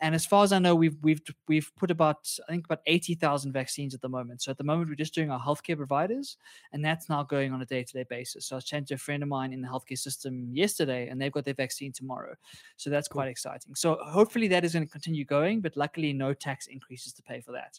And 0.00 0.14
as 0.14 0.24
far 0.24 0.44
as 0.44 0.52
I 0.52 0.58
know, 0.58 0.74
we've 0.74 0.96
we've 1.02 1.20
we've 1.46 1.70
put 1.76 1.90
about 1.90 2.09
I 2.48 2.52
think 2.52 2.66
about 2.66 2.80
eighty 2.86 3.14
thousand 3.14 3.52
vaccines 3.52 3.94
at 3.94 4.00
the 4.00 4.08
moment. 4.08 4.42
So 4.42 4.50
at 4.50 4.58
the 4.58 4.64
moment, 4.64 4.88
we're 4.88 4.94
just 4.96 5.14
doing 5.14 5.30
our 5.30 5.40
healthcare 5.40 5.76
providers, 5.76 6.36
and 6.72 6.84
that's 6.84 7.08
now 7.08 7.22
going 7.22 7.52
on 7.52 7.62
a 7.62 7.66
day 7.66 7.82
to 7.82 7.92
day 7.92 8.04
basis. 8.08 8.46
So 8.46 8.56
I 8.56 8.58
was 8.58 8.64
chatting 8.64 8.86
to 8.86 8.94
a 8.94 8.98
friend 8.98 9.22
of 9.22 9.28
mine 9.28 9.52
in 9.52 9.60
the 9.60 9.68
healthcare 9.68 9.98
system 9.98 10.48
yesterday, 10.52 11.08
and 11.08 11.20
they've 11.20 11.32
got 11.32 11.44
their 11.44 11.54
vaccine 11.54 11.92
tomorrow. 11.92 12.34
So 12.76 12.90
that's 12.90 13.08
cool. 13.08 13.20
quite 13.20 13.28
exciting. 13.28 13.74
So 13.74 13.98
hopefully 14.02 14.48
that 14.48 14.64
is 14.64 14.72
going 14.72 14.86
to 14.86 14.90
continue 14.90 15.24
going, 15.24 15.60
but 15.60 15.76
luckily 15.76 16.12
no 16.12 16.34
tax 16.34 16.66
increases 16.66 17.12
to 17.14 17.22
pay 17.22 17.40
for 17.40 17.52
that. 17.52 17.78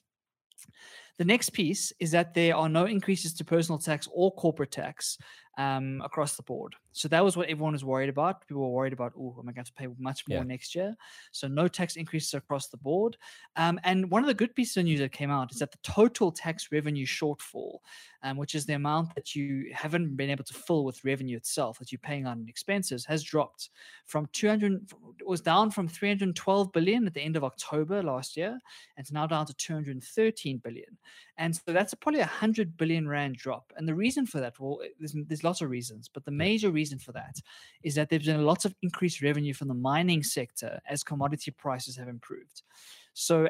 The 1.17 1.26
next 1.26 1.52
piece 1.52 1.93
is 2.00 2.12
that 2.12 2.34
there 2.34 2.56
are 2.56 2.69
no 2.69 2.86
increases 2.86 3.34
to 3.34 3.45
personal 3.45 3.80
tax 3.80 4.08
or 4.12 4.32
corporate 4.32 4.71
tax 4.71 5.17
um, 5.58 6.02
across 6.04 6.36
the 6.36 6.43
board. 6.43 6.76
So 6.93 7.08
that 7.08 7.24
was 7.24 7.38
what 7.38 7.47
everyone 7.47 7.74
was 7.74 7.86
worried 7.86 8.10
about. 8.10 8.45
People 8.47 8.63
were 8.63 8.69
worried 8.69 8.93
about, 8.93 9.13
oh, 9.17 9.36
am 9.39 9.47
I 9.47 9.52
going 9.52 9.65
to 9.65 9.74
pay 9.74 9.88
much 10.00 10.28
more 10.28 10.39
yeah. 10.39 10.43
next 10.43 10.76
year? 10.76 10.95
So 11.32 11.47
no 11.47 11.67
tax 11.67 11.95
increases 11.95 12.34
across 12.34 12.67
the 12.67 12.78
board. 12.78 13.17
Um, 13.56 13.80
and 13.84 14.10
one 14.10 14.24
of 14.24 14.28
the 14.28 14.34
good 14.34 14.56
pieces 14.56 14.78
of 14.78 14.86
news 14.86 15.00
that 15.00 15.12
came 15.12 15.32
out 15.32 15.52
is 15.52 15.60
that 15.60 15.71
the 15.71 15.78
total 15.84 16.32
tax 16.32 16.69
revenue 16.71 17.06
shortfall, 17.06 17.80
um, 18.24 18.38
which 18.38 18.56
is 18.56 18.65
the 18.65 18.74
amount 18.74 19.15
that 19.15 19.36
you 19.36 19.71
haven't 19.74 20.15
been 20.15 20.30
able 20.30 20.43
to 20.43 20.54
fill 20.54 20.84
with 20.84 21.04
revenue 21.06 21.38
itself 21.38 21.80
that 21.80 21.91
you're 21.91 22.00
paying 22.00 22.26
on 22.26 22.45
expenses, 22.47 23.06
has 23.06 23.24
dropped 23.24 23.69
from 24.06 24.28
200. 24.34 24.91
It 25.19 25.28
was 25.28 25.41
down 25.41 25.71
from 25.71 25.88
312 25.88 26.71
billion 26.71 27.08
at 27.08 27.13
the 27.13 27.21
end 27.21 27.36
of 27.36 27.43
October 27.43 28.04
last 28.04 28.36
year, 28.36 28.50
and 28.50 28.60
it's 28.97 29.12
now 29.12 29.28
down 29.28 29.45
to 29.45 29.54
213 29.54 30.58
billion. 30.58 30.97
And 31.37 31.55
so 31.55 31.61
that's 31.67 31.93
probably 31.93 32.19
a 32.19 32.23
100 32.23 32.77
billion 32.77 33.07
Rand 33.07 33.35
drop. 33.35 33.71
And 33.77 33.87
the 33.87 33.95
reason 33.95 34.25
for 34.25 34.39
that, 34.39 34.59
well, 34.59 34.79
there's, 34.99 35.15
there's 35.27 35.43
lots 35.43 35.61
of 35.61 35.69
reasons, 35.69 36.09
but 36.13 36.25
the 36.25 36.31
major 36.31 36.71
reason 36.71 36.99
for 36.99 37.11
that 37.13 37.35
is 37.83 37.95
that 37.95 38.09
there's 38.09 38.25
been 38.25 38.45
lots 38.45 38.65
of 38.65 38.75
increased 38.81 39.21
revenue 39.21 39.53
from 39.53 39.67
the 39.67 39.73
mining 39.73 40.23
sector 40.23 40.79
as 40.87 41.03
commodity 41.03 41.51
prices 41.51 41.97
have 41.97 42.07
improved. 42.07 42.61
So, 43.13 43.49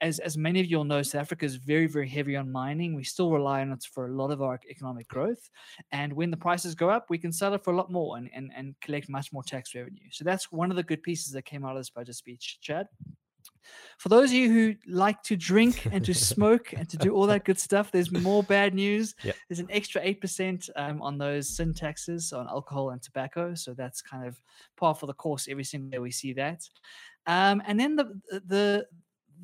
as, 0.00 0.18
as 0.18 0.36
many 0.36 0.60
of 0.60 0.66
you 0.66 0.78
all 0.78 0.84
know, 0.84 1.02
South 1.02 1.22
Africa 1.22 1.46
is 1.46 1.56
very, 1.56 1.86
very 1.86 2.08
heavy 2.08 2.36
on 2.36 2.52
mining. 2.52 2.94
We 2.94 3.04
still 3.04 3.30
rely 3.30 3.62
on 3.62 3.72
it 3.72 3.82
for 3.90 4.06
a 4.06 4.12
lot 4.12 4.30
of 4.30 4.42
our 4.42 4.60
economic 4.68 5.08
growth. 5.08 5.48
And 5.92 6.12
when 6.12 6.30
the 6.30 6.36
prices 6.36 6.74
go 6.74 6.90
up, 6.90 7.06
we 7.08 7.16
can 7.16 7.32
sell 7.32 7.54
it 7.54 7.64
for 7.64 7.72
a 7.72 7.76
lot 7.76 7.90
more 7.90 8.18
and, 8.18 8.28
and, 8.34 8.52
and 8.54 8.74
collect 8.82 9.08
much 9.08 9.32
more 9.32 9.42
tax 9.42 9.74
revenue. 9.74 10.08
So, 10.10 10.24
that's 10.24 10.52
one 10.52 10.70
of 10.70 10.76
the 10.76 10.82
good 10.82 11.02
pieces 11.02 11.32
that 11.32 11.46
came 11.46 11.64
out 11.64 11.72
of 11.72 11.78
this 11.78 11.90
budget 11.90 12.16
speech, 12.16 12.58
Chad. 12.60 12.86
For 13.98 14.08
those 14.08 14.30
of 14.30 14.34
you 14.34 14.52
who 14.52 14.74
like 14.86 15.22
to 15.24 15.36
drink 15.36 15.86
and 15.90 16.04
to 16.04 16.14
smoke 16.14 16.72
and 16.72 16.88
to 16.88 16.96
do 16.96 17.14
all 17.14 17.26
that 17.26 17.44
good 17.44 17.58
stuff, 17.58 17.90
there's 17.90 18.12
more 18.12 18.44
bad 18.44 18.72
news. 18.72 19.14
Yep. 19.24 19.36
There's 19.48 19.58
an 19.58 19.68
extra 19.70 20.00
8% 20.00 20.70
um, 20.76 21.02
on 21.02 21.18
those 21.18 21.48
sin 21.48 21.74
taxes 21.74 22.32
on 22.32 22.46
alcohol 22.48 22.90
and 22.90 23.02
tobacco. 23.02 23.54
So 23.56 23.74
that's 23.74 24.00
kind 24.00 24.24
of 24.24 24.40
par 24.76 24.94
for 24.94 25.06
the 25.06 25.14
course 25.14 25.48
every 25.50 25.64
single 25.64 25.90
day 25.90 25.98
we 25.98 26.12
see 26.12 26.32
that. 26.34 26.62
Um, 27.26 27.60
and 27.66 27.78
then 27.78 27.96
the, 27.96 28.20
the, 28.30 28.86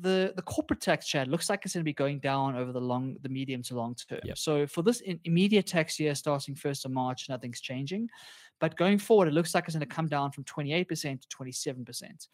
the 0.01 0.33
the 0.35 0.41
corporate 0.41 0.81
tax 0.81 1.07
Chad 1.07 1.27
looks 1.27 1.49
like 1.49 1.61
it's 1.63 1.73
going 1.73 1.81
to 1.81 1.85
be 1.85 1.93
going 1.93 2.19
down 2.19 2.55
over 2.55 2.71
the 2.71 2.81
long 2.81 3.15
the 3.21 3.29
medium 3.29 3.61
to 3.63 3.75
long 3.75 3.95
term 3.95 4.19
yep. 4.23 4.37
so 4.37 4.67
for 4.67 4.81
this 4.81 5.01
immediate 5.23 5.65
tax 5.65 5.99
year 5.99 6.13
starting 6.13 6.53
1st 6.53 6.85
of 6.85 6.91
march 6.91 7.27
nothing's 7.29 7.61
changing 7.61 8.09
but 8.59 8.75
going 8.75 8.97
forward 8.97 9.27
it 9.27 9.33
looks 9.33 9.55
like 9.55 9.65
it's 9.65 9.75
going 9.75 9.87
to 9.87 9.95
come 9.95 10.07
down 10.07 10.31
from 10.31 10.43
28% 10.43 10.87
to 11.21 11.27
27% 11.27 12.27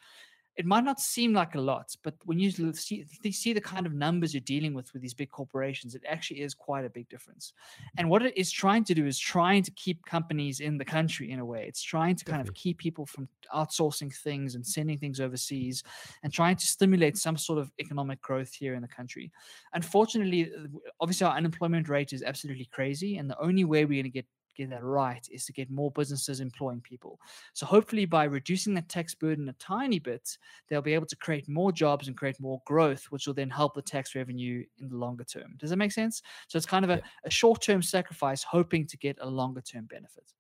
it 0.57 0.65
might 0.65 0.83
not 0.83 0.99
seem 0.99 1.33
like 1.33 1.55
a 1.55 1.61
lot, 1.61 1.95
but 2.03 2.13
when 2.25 2.37
you 2.37 2.51
see, 2.73 3.05
see 3.31 3.53
the 3.53 3.61
kind 3.61 3.85
of 3.85 3.93
numbers 3.93 4.33
you're 4.33 4.41
dealing 4.41 4.73
with 4.73 4.91
with 4.91 5.01
these 5.01 5.13
big 5.13 5.31
corporations, 5.31 5.95
it 5.95 6.03
actually 6.07 6.41
is 6.41 6.53
quite 6.53 6.83
a 6.83 6.89
big 6.89 7.07
difference. 7.07 7.53
And 7.97 8.09
what 8.09 8.21
it 8.21 8.37
is 8.37 8.51
trying 8.51 8.83
to 8.85 8.93
do 8.93 9.05
is 9.05 9.17
trying 9.17 9.63
to 9.63 9.71
keep 9.71 10.05
companies 10.05 10.59
in 10.59 10.77
the 10.77 10.83
country 10.83 11.31
in 11.31 11.39
a 11.39 11.45
way. 11.45 11.65
It's 11.67 11.81
trying 11.81 12.15
to 12.17 12.25
kind 12.25 12.41
of 12.41 12.53
keep 12.53 12.77
people 12.77 13.05
from 13.05 13.29
outsourcing 13.55 14.13
things 14.13 14.55
and 14.55 14.65
sending 14.65 14.97
things 14.97 15.21
overseas 15.21 15.83
and 16.23 16.33
trying 16.33 16.57
to 16.57 16.67
stimulate 16.67 17.17
some 17.17 17.37
sort 17.37 17.59
of 17.59 17.71
economic 17.79 18.21
growth 18.21 18.53
here 18.53 18.73
in 18.73 18.81
the 18.81 18.87
country. 18.87 19.31
Unfortunately, 19.73 20.51
uh, 20.53 20.67
obviously, 20.99 21.27
our 21.27 21.37
unemployment 21.37 21.87
rate 21.87 22.11
is 22.11 22.23
absolutely 22.23 22.65
crazy. 22.65 23.17
And 23.17 23.29
the 23.29 23.39
only 23.39 23.63
way 23.63 23.85
we're 23.85 24.01
going 24.01 24.03
to 24.03 24.09
get 24.09 24.25
get 24.55 24.69
that 24.69 24.83
right 24.83 25.25
is 25.31 25.45
to 25.45 25.53
get 25.53 25.69
more 25.69 25.91
businesses 25.91 26.39
employing 26.39 26.81
people. 26.81 27.19
So 27.53 27.65
hopefully 27.65 28.05
by 28.05 28.25
reducing 28.25 28.73
the 28.73 28.81
tax 28.81 29.15
burden 29.15 29.49
a 29.49 29.53
tiny 29.53 29.99
bit, 29.99 30.37
they'll 30.69 30.81
be 30.81 30.93
able 30.93 31.07
to 31.07 31.15
create 31.15 31.47
more 31.47 31.71
jobs 31.71 32.07
and 32.07 32.17
create 32.17 32.39
more 32.39 32.61
growth, 32.65 33.05
which 33.09 33.27
will 33.27 33.33
then 33.33 33.49
help 33.49 33.75
the 33.75 33.81
tax 33.81 34.15
revenue 34.15 34.63
in 34.79 34.89
the 34.89 34.97
longer 34.97 35.23
term. 35.23 35.55
Does 35.57 35.69
that 35.69 35.77
make 35.77 35.91
sense? 35.91 36.21
So 36.47 36.57
it's 36.57 36.65
kind 36.65 36.85
of 36.85 36.91
a, 36.91 36.95
yeah. 36.95 37.01
a 37.25 37.29
short-term 37.29 37.81
sacrifice 37.81 38.43
hoping 38.43 38.87
to 38.87 38.97
get 38.97 39.17
a 39.21 39.29
longer 39.29 39.61
term 39.61 39.85
benefit. 39.85 40.33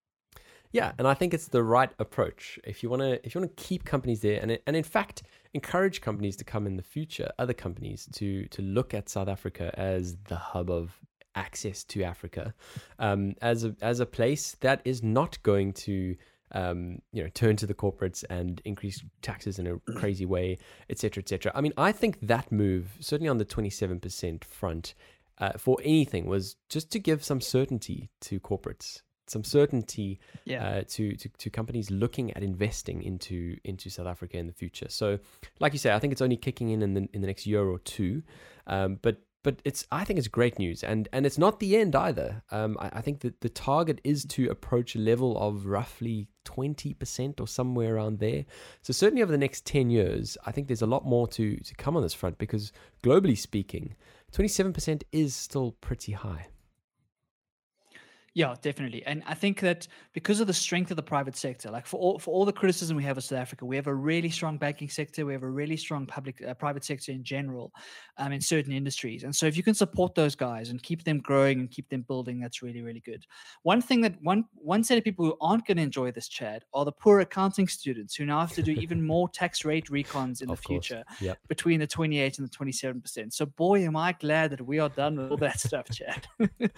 Yeah, 0.71 0.93
and 0.97 1.05
I 1.07 1.13
think 1.13 1.33
it's 1.33 1.47
the 1.47 1.63
right 1.63 1.91
approach. 1.99 2.57
If 2.63 2.81
you 2.81 2.89
want 2.89 3.01
to 3.01 3.25
if 3.25 3.35
you 3.35 3.41
want 3.41 3.55
to 3.55 3.63
keep 3.63 3.83
companies 3.83 4.21
there 4.21 4.39
and 4.41 4.57
and 4.65 4.75
in 4.75 4.83
fact 4.83 5.23
encourage 5.53 5.99
companies 5.99 6.37
to 6.37 6.45
come 6.45 6.65
in 6.65 6.77
the 6.77 6.83
future, 6.83 7.29
other 7.37 7.53
companies 7.53 8.07
to 8.13 8.45
to 8.47 8.61
look 8.61 8.93
at 8.93 9.09
South 9.09 9.27
Africa 9.27 9.77
as 9.77 10.15
the 10.29 10.37
hub 10.37 10.69
of 10.71 10.97
access 11.35 11.83
to 11.85 12.03
Africa 12.03 12.53
um, 12.99 13.35
as 13.41 13.63
a 13.63 13.75
as 13.81 13.99
a 13.99 14.05
place 14.05 14.55
that 14.61 14.81
is 14.85 15.01
not 15.01 15.41
going 15.43 15.73
to 15.73 16.15
um, 16.53 17.01
you 17.11 17.23
know 17.23 17.29
turn 17.33 17.55
to 17.57 17.65
the 17.65 17.73
corporates 17.73 18.23
and 18.29 18.61
increase 18.65 19.03
taxes 19.21 19.59
in 19.59 19.67
a 19.67 19.77
crazy 19.95 20.25
way, 20.25 20.57
etc., 20.89 21.21
etc. 21.21 21.51
I 21.55 21.61
mean, 21.61 21.73
I 21.77 21.91
think 21.91 22.19
that 22.21 22.51
move, 22.51 22.97
certainly 22.99 23.29
on 23.29 23.37
the 23.37 23.45
twenty 23.45 23.69
seven 23.69 23.99
percent 23.99 24.43
front, 24.43 24.93
uh, 25.37 25.53
for 25.57 25.77
anything, 25.83 26.25
was 26.25 26.55
just 26.69 26.91
to 26.91 26.99
give 26.99 27.23
some 27.23 27.41
certainty 27.41 28.09
to 28.21 28.39
corporates. 28.39 29.01
Some 29.27 29.43
certainty 29.45 30.19
yeah. 30.43 30.67
uh, 30.67 30.83
to, 30.89 31.15
to 31.15 31.29
to 31.29 31.49
companies 31.49 31.89
looking 31.89 32.33
at 32.35 32.43
investing 32.43 33.01
into 33.01 33.55
into 33.63 33.89
South 33.89 34.07
Africa 34.07 34.37
in 34.37 34.47
the 34.47 34.53
future. 34.53 34.87
So, 34.89 35.19
like 35.59 35.71
you 35.71 35.79
say, 35.79 35.93
I 35.93 35.99
think 35.99 36.11
it's 36.11 36.21
only 36.21 36.35
kicking 36.35 36.69
in 36.69 36.81
in 36.81 36.93
the 36.93 37.07
in 37.13 37.21
the 37.21 37.27
next 37.27 37.47
year 37.47 37.63
or 37.63 37.79
two. 37.79 38.23
Um, 38.67 38.99
but 39.01 39.21
but 39.43 39.61
it's 39.65 39.85
I 39.91 40.03
think 40.03 40.19
it's 40.19 40.27
great 40.27 40.59
news, 40.59 40.83
and 40.83 41.07
and 41.11 41.25
it's 41.25 41.37
not 41.37 41.59
the 41.59 41.75
end 41.77 41.95
either. 41.95 42.43
Um, 42.51 42.77
I, 42.79 42.89
I, 42.95 43.01
think 43.01 43.21
that 43.21 43.41
the 43.41 43.49
target 43.49 43.99
is 44.03 44.23
to 44.25 44.49
approach 44.49 44.95
a 44.95 44.99
level 44.99 45.37
of 45.37 45.65
roughly 45.65 46.27
twenty 46.43 46.93
percent 46.93 47.39
or 47.39 47.47
somewhere 47.47 47.95
around 47.95 48.19
there. 48.19 48.45
So 48.81 48.93
certainly 48.93 49.23
over 49.23 49.31
the 49.31 49.37
next 49.37 49.65
ten 49.65 49.89
years, 49.89 50.37
I 50.45 50.51
think 50.51 50.67
there's 50.67 50.81
a 50.81 50.87
lot 50.87 51.05
more 51.05 51.27
to 51.29 51.57
to 51.57 51.75
come 51.75 51.95
on 51.97 52.03
this 52.03 52.13
front 52.13 52.37
because 52.37 52.71
globally 53.03 53.37
speaking, 53.37 53.95
twenty 54.31 54.49
seven 54.49 54.73
percent 54.73 55.03
is 55.11 55.35
still 55.35 55.71
pretty 55.81 56.11
high. 56.11 56.47
Yeah, 58.33 58.55
definitely. 58.61 59.05
And 59.05 59.23
I 59.27 59.33
think 59.33 59.59
that 59.59 59.89
because 60.13 60.39
of 60.39 60.47
the 60.47 60.53
strength 60.53 60.89
of 60.89 60.95
the 60.95 61.03
private 61.03 61.35
sector, 61.35 61.69
like 61.69 61.85
for 61.85 61.97
all 61.99 62.17
for 62.17 62.33
all 62.33 62.45
the 62.45 62.53
criticism 62.53 62.95
we 62.95 63.03
have 63.03 63.17
of 63.17 63.25
South 63.25 63.39
Africa, 63.39 63.65
we 63.65 63.75
have 63.75 63.87
a 63.87 63.93
really 63.93 64.29
strong 64.29 64.57
banking 64.57 64.87
sector, 64.87 65.25
we 65.25 65.33
have 65.33 65.43
a 65.43 65.49
really 65.49 65.75
strong 65.75 66.05
public 66.05 66.41
uh, 66.47 66.53
private 66.53 66.85
sector 66.85 67.11
in 67.11 67.25
general, 67.25 67.73
um, 68.17 68.31
in 68.31 68.39
certain 68.39 68.71
industries. 68.71 69.23
And 69.23 69.35
so 69.35 69.47
if 69.47 69.57
you 69.57 69.63
can 69.63 69.73
support 69.73 70.15
those 70.15 70.33
guys 70.33 70.69
and 70.69 70.81
keep 70.81 71.03
them 71.03 71.19
growing 71.19 71.59
and 71.59 71.69
keep 71.69 71.89
them 71.89 72.03
building, 72.07 72.39
that's 72.39 72.61
really 72.61 72.81
really 72.81 73.01
good. 73.01 73.25
One 73.63 73.81
thing 73.81 73.99
that 74.01 74.15
one 74.21 74.45
one 74.53 74.85
set 74.85 74.97
of 74.97 75.03
people 75.03 75.25
who 75.25 75.35
aren't 75.41 75.67
going 75.67 75.75
to 75.77 75.83
enjoy 75.83 76.11
this, 76.11 76.29
Chad, 76.29 76.63
are 76.73 76.85
the 76.85 76.93
poor 76.93 77.19
accounting 77.19 77.67
students 77.67 78.15
who 78.15 78.25
now 78.25 78.39
have 78.39 78.53
to 78.53 78.63
do 78.63 78.71
even 78.71 79.05
more 79.05 79.27
tax 79.27 79.65
rate 79.65 79.87
recons 79.87 80.41
in 80.41 80.49
Of 80.49 80.61
the 80.61 80.67
course. 80.67 80.87
future 80.87 81.03
Yep. 81.19 81.37
between 81.49 81.81
the 81.81 81.87
28 81.87 82.37
and 82.39 82.47
the 82.47 82.51
27 82.51 83.01
percent. 83.01 83.33
So 83.33 83.45
boy, 83.45 83.83
am 83.83 83.97
I 83.97 84.13
glad 84.13 84.51
that 84.51 84.61
we 84.65 84.79
are 84.79 84.87
done 84.89 85.17
with 85.17 85.31
all 85.31 85.37
that 85.37 85.59
stuff, 85.67 85.87
Chad. 85.91 86.27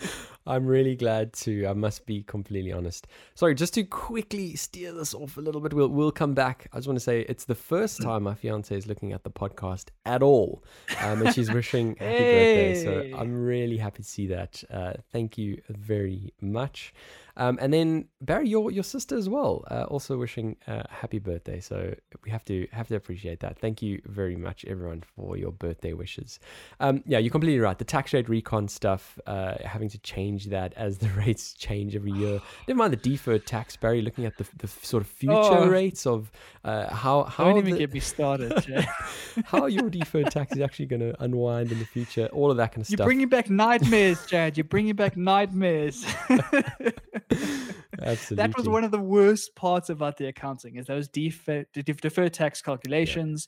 I'm 0.47 0.65
really 0.65 0.95
glad 0.95 1.33
I 1.47 1.73
must 1.73 2.05
be 2.05 2.23
completely 2.23 2.71
honest. 2.71 3.07
Sorry, 3.35 3.55
just 3.55 3.73
to 3.75 3.83
quickly 3.83 4.55
steer 4.55 4.91
this 4.91 5.13
off 5.13 5.37
a 5.37 5.41
little 5.41 5.61
bit, 5.61 5.73
we'll 5.73 5.89
we'll 5.89 6.11
come 6.11 6.33
back. 6.33 6.67
I 6.73 6.77
just 6.77 6.87
want 6.87 6.97
to 6.97 7.03
say 7.03 7.21
it's 7.21 7.45
the 7.45 7.55
first 7.55 8.01
time 8.01 8.23
my 8.23 8.35
fiance 8.35 8.75
is 8.75 8.87
looking 8.87 9.13
at 9.13 9.23
the 9.23 9.31
podcast 9.31 9.87
at 10.05 10.23
all, 10.23 10.63
um, 11.01 11.21
and 11.21 11.33
she's 11.33 11.51
wishing 11.51 11.95
happy 11.99 12.17
birthday. 12.17 12.83
So 12.83 13.17
I'm 13.17 13.45
really 13.45 13.77
happy 13.77 14.03
to 14.03 14.09
see 14.09 14.27
that. 14.27 14.63
Uh, 14.71 14.93
thank 15.11 15.37
you 15.37 15.61
very 15.69 16.33
much. 16.41 16.93
Um, 17.35 17.57
and 17.61 17.73
then 17.73 18.05
Barry, 18.21 18.47
your 18.47 18.69
your 18.71 18.83
sister 18.83 19.17
as 19.17 19.27
well, 19.27 19.63
uh, 19.71 19.83
also 19.89 20.17
wishing 20.17 20.55
uh, 20.67 20.83
happy 20.89 21.19
birthday. 21.19 21.59
So 21.59 21.95
we 22.23 22.29
have 22.31 22.45
to 22.45 22.67
have 22.71 22.87
to 22.89 22.95
appreciate 22.95 23.39
that. 23.39 23.57
Thank 23.57 23.81
you 23.81 24.01
very 24.05 24.35
much, 24.35 24.63
everyone, 24.65 25.03
for 25.15 25.35
your 25.35 25.51
birthday 25.51 25.93
wishes. 25.93 26.39
Um, 26.79 27.03
yeah, 27.07 27.17
you're 27.17 27.31
completely 27.31 27.59
right. 27.59 27.77
The 27.77 27.85
tax 27.85 28.13
rate 28.13 28.29
recon 28.29 28.67
stuff, 28.67 29.17
uh, 29.25 29.55
having 29.65 29.89
to 29.89 29.97
change 29.99 30.45
that 30.47 30.73
as 30.75 30.99
the 30.99 31.09
rates 31.17 31.53
change 31.53 31.95
every 31.95 32.11
year. 32.11 32.39
Never 32.67 32.77
mind 32.77 32.93
the 32.93 32.97
deferred 32.97 33.45
tax, 33.47 33.75
Barry. 33.77 34.01
Looking 34.01 34.25
at 34.25 34.37
the, 34.37 34.45
the 34.57 34.67
sort 34.67 35.01
of 35.03 35.09
future 35.09 35.33
Oh. 35.35 35.67
rates 35.67 36.05
of 36.05 36.31
uh, 36.63 36.93
how 36.93 37.23
how 37.23 37.45
Don't 37.45 37.57
even 37.57 37.71
the- 37.73 37.79
get 37.79 37.93
me 37.93 37.99
started. 37.99 38.53
How 39.45 39.65
your 39.65 39.89
deferred 39.89 40.29
tax 40.31 40.51
is 40.55 40.61
actually 40.61 40.85
going 40.85 40.99
to 40.99 41.15
unwind 41.23 41.71
in 41.71 41.79
the 41.79 41.85
future. 41.85 42.27
All 42.27 42.51
of 42.51 42.57
that 42.57 42.71
kind 42.71 42.81
of 42.81 42.87
stuff. 42.87 42.99
You're 42.99 43.05
bringing 43.07 43.29
back 43.29 43.49
nightmares, 43.49 44.23
Chad. 44.27 44.57
You're 44.57 44.63
bringing 44.63 44.95
back 44.95 45.17
nightmares. 45.17 46.05
Absolutely. 47.31 48.35
that 48.35 48.57
was 48.57 48.67
one 48.67 48.83
of 48.83 48.91
the 48.91 48.99
worst 48.99 49.55
parts 49.55 49.89
about 49.89 50.17
the 50.17 50.27
accounting 50.27 50.77
is 50.77 50.87
those 50.87 51.07
defer, 51.07 51.65
de- 51.73 51.83
de- 51.83 51.93
deferred 51.93 52.33
tax 52.33 52.61
calculations. 52.61 53.47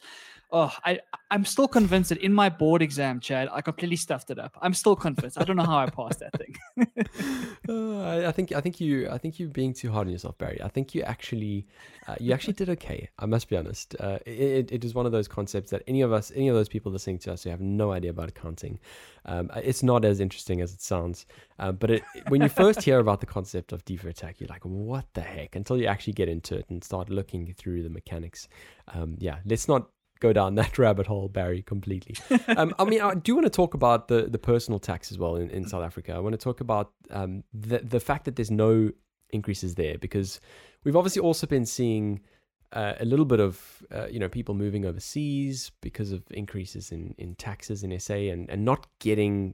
Oh, 0.58 0.72
I 0.86 1.02
I'm 1.30 1.44
still 1.44 1.68
convinced 1.68 2.10
that 2.10 2.20
in 2.20 2.32
my 2.34 2.48
board 2.48 2.82
exam, 2.82 3.20
Chad, 3.20 3.50
I 3.52 3.60
completely 3.60 3.98
stuffed 3.98 4.32
it 4.32 4.40
up. 4.40 4.58
I'm 4.62 4.74
still 4.74 4.96
convinced. 4.96 5.38
I 5.38 5.44
don't 5.44 5.58
know 5.58 5.66
how 5.66 5.80
I 5.80 5.90
passed 5.90 6.22
that 6.22 6.32
thing. 6.40 6.56
Uh, 7.68 8.02
I, 8.02 8.28
I 8.28 8.32
think 8.32 8.52
I 8.52 8.62
think 8.62 8.80
you 8.80 9.10
I 9.10 9.18
think 9.18 9.40
you're 9.40 9.50
being 9.50 9.74
too 9.74 9.92
hard 9.92 10.06
on 10.06 10.14
yourself, 10.14 10.38
Barry. 10.38 10.62
I 10.64 10.68
think 10.68 10.94
you 10.94 11.02
actually 11.02 11.66
uh, 12.08 12.16
you 12.20 12.32
actually 12.32 12.54
did 12.54 12.70
okay. 12.70 13.10
I 13.18 13.26
must 13.26 13.50
be 13.50 13.58
honest. 13.58 13.96
Uh, 14.00 14.20
it, 14.28 14.72
it 14.72 14.86
is 14.86 14.94
one 14.94 15.08
of 15.08 15.12
those 15.12 15.28
concepts 15.28 15.72
that 15.72 15.82
any 15.88 16.02
of 16.02 16.14
us, 16.14 16.32
any 16.36 16.48
of 16.48 16.54
those 16.54 16.70
people 16.70 16.92
listening 16.92 17.18
to 17.20 17.34
us 17.34 17.44
who 17.44 17.50
have 17.50 17.62
no 17.62 17.92
idea 17.92 18.12
about 18.12 18.30
accounting, 18.30 18.80
um, 19.26 19.50
it's 19.56 19.82
not 19.82 20.06
as 20.06 20.20
interesting 20.20 20.62
as 20.62 20.74
it 20.76 20.82
sounds. 20.82 21.26
Uh, 21.58 21.72
but 21.72 21.90
it, 21.90 22.04
when 22.28 22.42
you 22.42 22.50
first 22.50 22.84
hear 22.84 23.00
about 23.00 23.20
the 23.20 23.26
concept 23.26 23.72
of 23.72 23.84
deferred 23.84 24.16
tax, 24.16 24.40
you're 24.40 24.50
like, 24.50 24.64
what 24.64 25.06
the 25.16 25.22
heck? 25.22 25.56
Until 25.56 25.78
you 25.78 25.88
actually 25.88 26.14
get 26.14 26.30
into 26.30 26.56
it 26.56 26.66
and 26.70 26.84
start 26.84 27.10
looking 27.10 27.52
through 27.58 27.82
the 27.82 27.90
mechanics. 27.90 28.48
Um, 28.90 29.16
yeah, 29.18 29.38
let's 29.44 29.68
not 29.68 29.88
go 30.26 30.34
down 30.34 30.56
that 30.56 30.78
rabbit 30.86 31.08
hole, 31.08 31.30
Barry, 31.30 31.62
completely. 31.62 32.16
Um, 32.58 32.74
I 32.80 32.86
mean, 32.86 33.02
I 33.02 33.14
do 33.14 33.36
want 33.36 33.46
to 33.46 33.50
talk 33.50 33.74
about 33.74 34.08
the, 34.08 34.24
the 34.24 34.40
personal 34.40 34.80
tax 34.80 35.12
as 35.12 35.18
well 35.18 35.36
in, 35.36 35.50
in 35.50 35.68
South 35.68 35.84
Africa. 35.84 36.14
I 36.14 36.20
want 36.20 36.34
to 36.34 36.44
talk 36.44 36.62
about 36.62 36.92
um, 37.12 37.44
the, 37.54 37.80
the 37.80 38.00
fact 38.00 38.26
that 38.26 38.36
there's 38.36 38.52
no 38.52 38.92
increases 39.32 39.76
there 39.76 39.98
because 39.98 40.40
we've 40.84 40.96
obviously 40.96 41.22
also 41.22 41.46
been 41.48 41.66
seeing 41.66 42.22
uh, 42.74 42.94
a 43.00 43.06
little 43.06 43.26
bit 43.26 43.40
of, 43.40 43.84
uh, 43.94 44.08
you 44.08 44.20
know, 44.20 44.30
people 44.30 44.56
moving 44.56 44.86
overseas 44.86 45.72
because 45.82 46.12
of 46.12 46.24
increases 46.32 46.92
in, 46.92 47.14
in 47.18 47.36
taxes 47.36 47.84
in 47.84 47.98
SA 48.00 48.14
and, 48.14 48.50
and 48.50 48.66
not 48.66 48.88
getting 49.00 49.54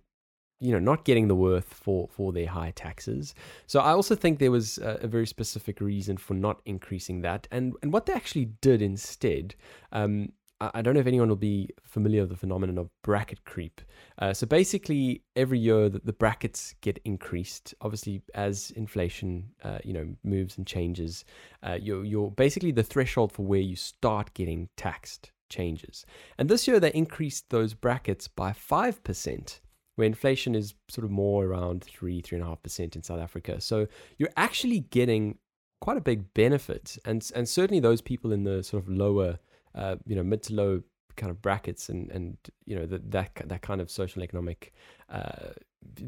you 0.64 0.72
know 0.72 0.80
not 0.80 1.06
getting 1.06 1.28
the 1.28 1.36
worth 1.36 1.74
for 1.74 2.08
for 2.08 2.32
their 2.32 2.46
high 2.46 2.72
taxes 2.76 3.34
so 3.66 3.80
i 3.80 3.92
also 3.92 4.14
think 4.14 4.38
there 4.38 4.52
was 4.52 4.78
a, 4.78 5.00
a 5.02 5.08
very 5.08 5.26
specific 5.26 5.82
reason 5.82 6.18
for 6.18 6.36
not 6.36 6.62
increasing 6.66 7.22
that 7.22 7.48
and 7.50 7.74
and 7.82 7.92
what 7.92 8.06
they 8.06 8.14
actually 8.14 8.46
did 8.62 8.80
instead 8.80 9.56
um 9.92 10.30
I 10.74 10.82
don't 10.82 10.94
know 10.94 11.00
if 11.00 11.08
anyone 11.08 11.30
will 11.30 11.36
be 11.36 11.70
familiar 11.84 12.22
with 12.22 12.30
the 12.30 12.38
phenomenon 12.38 12.78
of 12.78 12.90
bracket 13.04 13.44
creep. 13.46 13.82
Uh, 14.20 14.34
so 14.34 14.46
basically, 14.46 15.24
every 15.36 15.58
year 15.58 15.90
the, 15.90 16.02
the 16.04 16.14
brackets 16.14 16.76
get 16.82 17.00
increased. 17.04 17.74
Obviously, 17.82 18.22
as 18.36 18.72
inflation, 18.72 19.50
uh, 19.64 19.80
you 19.84 19.94
know, 19.94 20.08
moves 20.24 20.58
and 20.58 20.68
changes, 20.68 21.26
uh, 21.64 21.78
you're, 21.82 22.06
you're 22.06 22.32
basically 22.32 22.72
the 22.72 22.84
threshold 22.84 23.32
for 23.32 23.44
where 23.44 23.60
you 23.60 23.76
start 23.76 24.34
getting 24.34 24.70
taxed 24.78 25.32
changes. 25.50 26.06
And 26.38 26.48
this 26.48 26.68
year 26.68 26.80
they 26.80 26.92
increased 26.92 27.50
those 27.50 27.74
brackets 27.74 28.28
by 28.28 28.54
five 28.54 29.04
percent, 29.04 29.62
where 29.96 30.06
inflation 30.06 30.56
is 30.56 30.76
sort 30.90 31.06
of 31.06 31.12
more 31.12 31.46
around 31.46 31.84
three, 31.84 32.22
three 32.22 32.38
and 32.38 32.46
a 32.46 32.50
half 32.50 32.62
percent 32.64 32.96
in 32.96 33.04
South 33.04 33.20
Africa. 33.20 33.60
So 33.60 33.88
you're 34.18 34.30
actually 34.38 34.82
getting 34.82 35.40
quite 35.82 35.98
a 35.98 36.02
big 36.02 36.34
benefit, 36.34 36.98
and 37.06 37.28
and 37.36 37.50
certainly 37.50 37.80
those 37.80 38.02
people 38.02 38.32
in 38.32 38.44
the 38.44 38.64
sort 38.64 38.84
of 38.84 38.90
lower 38.90 39.40
uh, 39.76 39.96
you 40.06 40.16
know, 40.16 40.24
mid 40.24 40.44
to 40.44 40.54
low 40.54 40.82
kind 41.16 41.30
of 41.30 41.42
brackets 41.42 41.90
and, 41.90 42.10
and 42.12 42.38
you 42.66 42.76
know, 42.76 42.86
that, 42.86 43.12
that, 43.12 43.32
that 43.46 43.62
kind 43.62 43.82
of 43.82 43.92
social 43.92 44.24
economic 44.24 44.74
uh, 45.10 45.50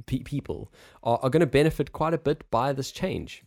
pe- 0.06 0.20
people 0.20 0.72
are, 1.04 1.20
are 1.22 1.30
going 1.30 1.42
to 1.42 1.46
benefit 1.46 1.92
quite 1.92 2.14
a 2.14 2.18
bit 2.18 2.50
by 2.52 2.74
this 2.74 2.92
change. 2.92 3.44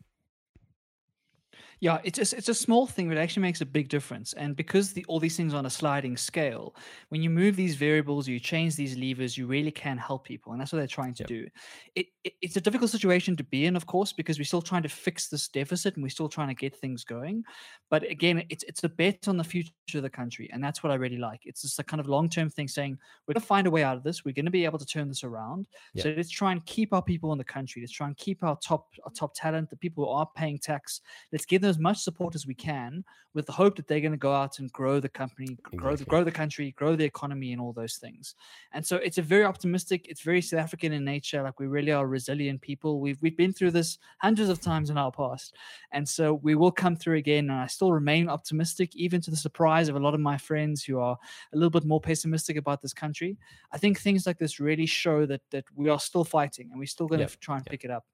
Yeah, 1.80 1.98
it's 2.04 2.18
just, 2.18 2.32
it's 2.32 2.48
a 2.48 2.54
small 2.54 2.86
thing, 2.86 3.06
but 3.08 3.18
it 3.18 3.20
actually 3.20 3.42
makes 3.42 3.60
a 3.60 3.66
big 3.66 3.90
difference. 3.90 4.32
And 4.32 4.56
because 4.56 4.94
the, 4.94 5.04
all 5.08 5.20
these 5.20 5.36
things 5.36 5.52
are 5.52 5.58
on 5.58 5.66
a 5.66 5.70
sliding 5.70 6.16
scale, 6.16 6.74
when 7.10 7.22
you 7.22 7.28
move 7.28 7.54
these 7.54 7.74
variables, 7.76 8.26
you 8.26 8.40
change 8.40 8.76
these 8.76 8.96
levers, 8.96 9.36
you 9.36 9.46
really 9.46 9.70
can 9.70 9.98
help 9.98 10.24
people, 10.24 10.52
and 10.52 10.60
that's 10.60 10.72
what 10.72 10.78
they're 10.78 10.86
trying 10.86 11.12
to 11.14 11.22
Yep. 11.22 11.28
do. 11.28 11.46
It, 11.94 12.06
it 12.24 12.32
it's 12.40 12.56
a 12.56 12.62
difficult 12.62 12.90
situation 12.90 13.36
to 13.36 13.44
be 13.44 13.66
in, 13.66 13.76
of 13.76 13.84
course, 13.84 14.12
because 14.14 14.38
we're 14.38 14.44
still 14.44 14.62
trying 14.62 14.84
to 14.84 14.88
fix 14.88 15.28
this 15.28 15.48
deficit 15.48 15.94
and 15.96 16.02
we're 16.02 16.08
still 16.08 16.30
trying 16.30 16.48
to 16.48 16.54
get 16.54 16.74
things 16.74 17.04
going. 17.04 17.44
But 17.90 18.10
again, 18.10 18.44
it's 18.48 18.64
it's 18.64 18.82
a 18.84 18.88
bet 18.88 19.28
on 19.28 19.36
the 19.36 19.44
future 19.44 19.72
of 19.96 20.02
the 20.02 20.10
country, 20.10 20.48
and 20.52 20.64
that's 20.64 20.82
what 20.82 20.92
I 20.92 20.96
really 20.96 21.18
like. 21.18 21.40
It's 21.44 21.60
just 21.62 21.78
a 21.78 21.84
kind 21.84 22.00
of 22.00 22.08
long 22.08 22.30
term 22.30 22.48
thing, 22.48 22.68
saying 22.68 22.98
we're 23.26 23.34
going 23.34 23.40
to 23.42 23.46
find 23.46 23.66
a 23.66 23.70
way 23.70 23.84
out 23.84 23.98
of 23.98 24.02
this. 24.02 24.24
We're 24.24 24.32
going 24.32 24.46
to 24.46 24.50
be 24.50 24.64
able 24.64 24.78
to 24.78 24.86
turn 24.86 25.08
this 25.08 25.24
around. 25.24 25.66
So 25.96 26.14
let's 26.16 26.30
try 26.30 26.52
and 26.52 26.64
keep 26.64 26.94
our 26.94 27.02
people 27.02 27.32
in 27.32 27.38
the 27.38 27.44
country. 27.44 27.82
Let's 27.82 27.92
try 27.92 28.06
and 28.06 28.16
keep 28.16 28.42
our 28.42 28.56
top 28.56 28.88
our 29.04 29.12
top 29.12 29.34
talent, 29.34 29.68
the 29.68 29.76
people 29.76 30.04
who 30.04 30.10
are 30.10 30.28
paying 30.34 30.58
tax. 30.58 31.02
Let's 31.32 31.44
give 31.44 31.60
them 31.62 31.65
as 31.66 31.78
much 31.78 31.98
support 31.98 32.34
as 32.34 32.46
we 32.46 32.54
can, 32.54 33.04
with 33.34 33.46
the 33.46 33.52
hope 33.52 33.76
that 33.76 33.86
they're 33.86 34.00
going 34.00 34.12
to 34.12 34.18
go 34.18 34.32
out 34.32 34.58
and 34.58 34.72
grow 34.72 34.98
the 34.98 35.08
company, 35.08 35.58
grow 35.76 35.94
the 35.94 36.04
grow 36.04 36.24
the 36.24 36.32
country, 36.32 36.72
grow 36.72 36.96
the 36.96 37.04
economy, 37.04 37.52
and 37.52 37.60
all 37.60 37.72
those 37.72 37.96
things. 37.96 38.34
And 38.72 38.84
so 38.84 38.96
it's 38.96 39.18
a 39.18 39.22
very 39.22 39.44
optimistic. 39.44 40.06
It's 40.08 40.22
very 40.22 40.40
South 40.40 40.60
African 40.60 40.92
in 40.92 41.04
nature. 41.04 41.42
Like 41.42 41.60
we 41.60 41.66
really 41.66 41.92
are 41.92 42.06
resilient 42.06 42.62
people. 42.62 43.00
We've 43.00 43.20
we've 43.20 43.36
been 43.36 43.52
through 43.52 43.72
this 43.72 43.98
hundreds 44.18 44.48
of 44.48 44.60
times 44.60 44.88
in 44.88 44.96
our 44.96 45.12
past, 45.12 45.54
and 45.92 46.08
so 46.08 46.34
we 46.34 46.54
will 46.54 46.72
come 46.72 46.96
through 46.96 47.16
again. 47.16 47.50
And 47.50 47.60
I 47.60 47.66
still 47.66 47.92
remain 47.92 48.28
optimistic, 48.28 48.96
even 48.96 49.20
to 49.20 49.30
the 49.30 49.36
surprise 49.36 49.88
of 49.88 49.96
a 49.96 50.00
lot 50.00 50.14
of 50.14 50.20
my 50.20 50.38
friends 50.38 50.82
who 50.82 50.98
are 50.98 51.18
a 51.52 51.56
little 51.56 51.70
bit 51.70 51.84
more 51.84 52.00
pessimistic 52.00 52.56
about 52.56 52.80
this 52.80 52.94
country. 52.94 53.36
I 53.72 53.78
think 53.78 54.00
things 54.00 54.26
like 54.26 54.38
this 54.38 54.60
really 54.60 54.86
show 54.86 55.26
that 55.26 55.42
that 55.50 55.64
we 55.74 55.90
are 55.90 56.00
still 56.00 56.24
fighting 56.24 56.70
and 56.70 56.78
we're 56.78 56.86
still 56.86 57.06
going 57.06 57.20
to 57.20 57.26
Yep, 57.32 57.40
try 57.40 57.56
and 57.56 57.66
yep. 57.66 57.70
pick 57.70 57.84
it 57.84 57.90
up. 57.90 58.04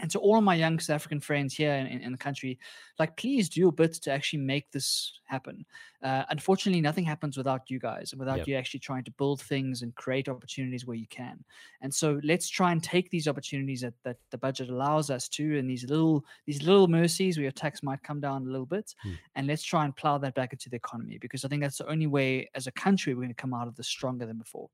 And 0.00 0.10
to 0.12 0.18
all 0.20 0.38
of 0.38 0.44
my 0.44 0.54
young 0.54 0.78
South 0.78 0.94
African 0.94 1.18
friends 1.20 1.54
here 1.54 1.72
in, 1.74 1.86
in, 1.88 2.00
in 2.02 2.12
the 2.12 2.18
country, 2.18 2.58
like 2.98 3.16
please 3.16 3.48
do 3.48 3.68
a 3.68 3.72
bit 3.72 3.94
to 3.94 4.12
actually 4.12 4.38
make 4.40 4.70
this 4.70 5.20
happen. 5.24 5.64
Uh, 6.02 6.22
unfortunately, 6.30 6.80
nothing 6.80 7.04
happens 7.04 7.36
without 7.36 7.68
you 7.68 7.80
guys 7.80 8.12
and 8.12 8.20
without 8.20 8.38
Yep. 8.38 8.46
you 8.48 8.54
actually 8.54 8.78
trying 8.80 9.02
to 9.04 9.10
build 9.12 9.40
things 9.40 9.82
and 9.82 9.92
create 9.96 10.28
opportunities 10.28 10.86
where 10.86 10.96
you 10.96 11.08
can. 11.08 11.44
And 11.80 11.92
so 11.92 12.20
let's 12.22 12.48
try 12.48 12.70
and 12.70 12.80
take 12.82 13.10
these 13.10 13.26
opportunities 13.26 13.80
that, 13.80 13.94
that 14.04 14.18
the 14.30 14.38
budget 14.38 14.70
allows 14.70 15.10
us 15.10 15.28
to, 15.30 15.58
and 15.58 15.68
these 15.68 15.84
little 15.88 16.24
these 16.46 16.62
little 16.62 16.86
mercies 16.86 17.36
where 17.36 17.42
your 17.42 17.52
tax 17.52 17.82
might 17.82 18.02
come 18.04 18.20
down 18.20 18.42
a 18.46 18.50
little 18.50 18.66
bit, 18.66 18.94
Hmm. 19.02 19.12
and 19.34 19.46
let's 19.48 19.64
try 19.64 19.84
and 19.84 19.96
plow 19.96 20.16
that 20.18 20.34
back 20.36 20.52
into 20.52 20.70
the 20.70 20.76
economy 20.76 21.18
because 21.18 21.44
I 21.44 21.48
think 21.48 21.62
that's 21.62 21.78
the 21.78 21.88
only 21.90 22.06
way 22.06 22.48
as 22.54 22.66
a 22.68 22.72
country 22.72 23.14
we're 23.14 23.22
going 23.22 23.28
to 23.30 23.34
come 23.42 23.52
out 23.54 23.66
of 23.66 23.74
this 23.74 23.88
stronger 23.88 24.26
than 24.26 24.38
before. 24.38 24.70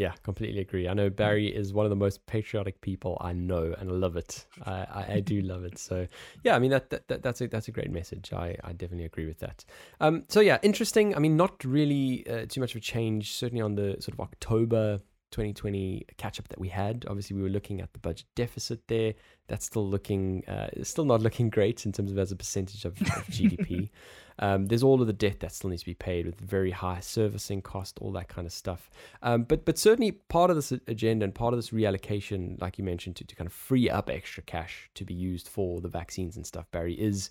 Yeah, 0.00 0.14
completely 0.22 0.62
agree. 0.62 0.88
I 0.88 0.94
know 0.94 1.10
Barry 1.10 1.54
is 1.54 1.74
one 1.74 1.84
of 1.84 1.90
the 1.90 1.96
most 1.96 2.24
patriotic 2.24 2.80
people 2.80 3.18
I 3.20 3.34
know, 3.34 3.74
and 3.78 3.90
I 3.90 3.92
love 3.92 4.16
it. 4.16 4.46
I, 4.64 4.72
I, 4.72 5.06
I 5.16 5.20
do 5.20 5.42
love 5.42 5.62
it. 5.64 5.76
So 5.76 6.08
yeah, 6.42 6.56
I 6.56 6.58
mean 6.58 6.70
that, 6.70 6.88
that, 6.88 7.06
that 7.08 7.22
that's 7.22 7.42
a 7.42 7.48
that's 7.48 7.68
a 7.68 7.70
great 7.70 7.90
message. 7.90 8.32
I, 8.32 8.56
I 8.64 8.72
definitely 8.72 9.04
agree 9.04 9.26
with 9.26 9.40
that. 9.40 9.62
Um, 10.00 10.24
so 10.28 10.40
yeah, 10.40 10.56
interesting. 10.62 11.14
I 11.14 11.18
mean, 11.18 11.36
not 11.36 11.62
really 11.64 12.26
uh, 12.30 12.46
too 12.48 12.62
much 12.62 12.74
of 12.74 12.78
a 12.78 12.80
change. 12.80 13.34
Certainly 13.34 13.60
on 13.60 13.74
the 13.74 13.96
sort 14.00 14.14
of 14.14 14.20
October 14.20 15.00
2020 15.30 16.06
catch 16.16 16.38
up 16.38 16.48
that 16.48 16.58
we 16.58 16.68
had. 16.68 17.04
Obviously, 17.08 17.36
we 17.36 17.42
were 17.42 17.48
looking 17.48 17.80
at 17.80 17.92
the 17.92 17.98
budget 17.98 18.26
deficit 18.34 18.86
there. 18.88 19.14
That's 19.48 19.66
still 19.66 19.88
looking, 19.88 20.44
uh, 20.46 20.68
still 20.82 21.04
not 21.04 21.20
looking 21.26 21.50
great 21.50 21.86
in 21.86 21.92
terms 21.92 22.12
of 22.12 22.18
as 22.18 22.32
a 22.32 22.36
percentage 22.36 22.84
of, 22.84 23.00
of 23.00 23.26
GDP. 23.28 23.90
Um, 24.42 24.66
there's 24.66 24.82
all 24.82 25.02
of 25.02 25.06
the 25.06 25.12
debt 25.12 25.40
that 25.40 25.52
still 25.52 25.68
needs 25.68 25.82
to 25.82 25.86
be 25.86 25.94
paid 25.94 26.24
with 26.24 26.40
very 26.40 26.70
high 26.70 27.00
servicing 27.00 27.60
cost, 27.60 27.98
all 28.00 28.10
that 28.12 28.28
kind 28.28 28.46
of 28.46 28.52
stuff. 28.54 28.88
Um, 29.22 29.42
but 29.42 29.66
but 29.66 29.76
certainly 29.76 30.12
part 30.12 30.48
of 30.48 30.56
this 30.56 30.72
agenda 30.72 31.24
and 31.24 31.34
part 31.34 31.52
of 31.52 31.58
this 31.58 31.70
reallocation, 31.70 32.58
like 32.58 32.78
you 32.78 32.84
mentioned, 32.84 33.16
to, 33.16 33.24
to 33.24 33.36
kind 33.36 33.46
of 33.46 33.52
free 33.52 33.90
up 33.90 34.08
extra 34.08 34.42
cash 34.42 34.88
to 34.94 35.04
be 35.04 35.12
used 35.12 35.46
for 35.46 35.82
the 35.82 35.88
vaccines 35.88 36.36
and 36.36 36.46
stuff, 36.46 36.70
Barry, 36.70 36.94
is 36.94 37.30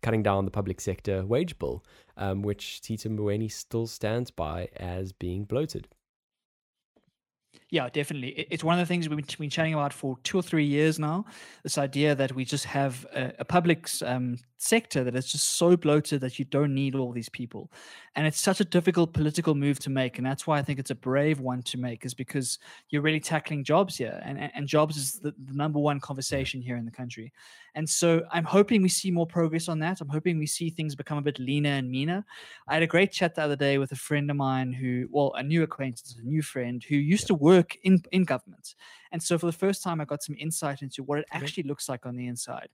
cutting 0.00 0.22
down 0.22 0.44
the 0.44 0.50
public 0.50 0.80
sector 0.80 1.26
wage 1.26 1.58
bill, 1.58 1.82
um, 2.16 2.42
which 2.42 2.80
Tito 2.82 3.08
Mboweni 3.08 3.50
still 3.50 3.86
stands 3.86 4.30
by 4.30 4.68
as 4.76 5.12
being 5.12 5.44
bloated. 5.44 5.88
Yeah, 7.74 7.88
definitely. 7.88 8.46
It's 8.50 8.62
one 8.62 8.78
of 8.78 8.86
the 8.86 8.86
things 8.86 9.08
we've 9.08 9.36
been 9.36 9.50
chatting 9.50 9.74
about 9.74 9.92
for 9.92 10.16
two 10.22 10.38
or 10.38 10.42
three 10.42 10.64
years 10.64 11.00
now. 11.00 11.24
This 11.64 11.76
idea 11.76 12.14
that 12.14 12.32
we 12.32 12.44
just 12.44 12.64
have 12.66 13.04
a, 13.12 13.32
a 13.40 13.44
public 13.44 13.88
um, 14.04 14.38
sector 14.58 15.02
that 15.02 15.16
is 15.16 15.32
just 15.32 15.56
so 15.58 15.76
bloated 15.76 16.20
that 16.20 16.38
you 16.38 16.44
don't 16.44 16.72
need 16.72 16.94
all 16.94 17.10
these 17.10 17.28
people. 17.28 17.72
And 18.14 18.28
it's 18.28 18.40
such 18.40 18.60
a 18.60 18.64
difficult 18.64 19.12
political 19.12 19.56
move 19.56 19.80
to 19.80 19.90
make. 19.90 20.18
And 20.18 20.26
that's 20.26 20.46
why 20.46 20.58
I 20.58 20.62
think 20.62 20.78
it's 20.78 20.92
a 20.92 20.94
brave 20.94 21.40
one 21.40 21.62
to 21.64 21.76
make, 21.76 22.06
is 22.06 22.14
because 22.14 22.60
you're 22.90 23.02
really 23.02 23.18
tackling 23.18 23.64
jobs 23.64 23.96
here. 23.96 24.20
And, 24.24 24.38
and 24.54 24.68
jobs 24.68 24.96
is 24.96 25.14
the, 25.14 25.34
the 25.44 25.54
number 25.54 25.80
one 25.80 25.98
conversation 25.98 26.62
here 26.62 26.76
in 26.76 26.84
the 26.84 26.92
country. 26.92 27.32
And 27.74 27.88
so 27.88 28.22
I'm 28.30 28.44
hoping 28.44 28.82
we 28.82 28.88
see 28.88 29.10
more 29.10 29.26
progress 29.26 29.68
on 29.68 29.80
that. 29.80 30.00
I'm 30.00 30.08
hoping 30.08 30.38
we 30.38 30.46
see 30.46 30.70
things 30.70 30.94
become 30.94 31.18
a 31.18 31.22
bit 31.22 31.40
leaner 31.40 31.70
and 31.70 31.90
meaner. 31.90 32.24
I 32.68 32.74
had 32.74 32.84
a 32.84 32.86
great 32.86 33.10
chat 33.10 33.34
the 33.34 33.42
other 33.42 33.56
day 33.56 33.78
with 33.78 33.90
a 33.90 33.96
friend 33.96 34.30
of 34.30 34.36
mine 34.36 34.72
who, 34.72 35.08
well, 35.10 35.32
a 35.34 35.42
new 35.42 35.64
acquaintance, 35.64 36.16
a 36.16 36.24
new 36.24 36.40
friend 36.40 36.84
who 36.88 36.94
used 36.94 37.26
to 37.26 37.34
work 37.34 37.63
in, 37.82 38.02
in 38.12 38.24
government. 38.24 38.74
And 39.12 39.22
so 39.22 39.38
for 39.38 39.46
the 39.46 39.52
first 39.52 39.82
time, 39.82 40.00
I 40.00 40.04
got 40.04 40.22
some 40.22 40.36
insight 40.38 40.82
into 40.82 41.02
what 41.02 41.18
it 41.18 41.26
actually 41.32 41.64
looks 41.64 41.88
like 41.88 42.06
on 42.06 42.16
the 42.16 42.26
inside. 42.26 42.68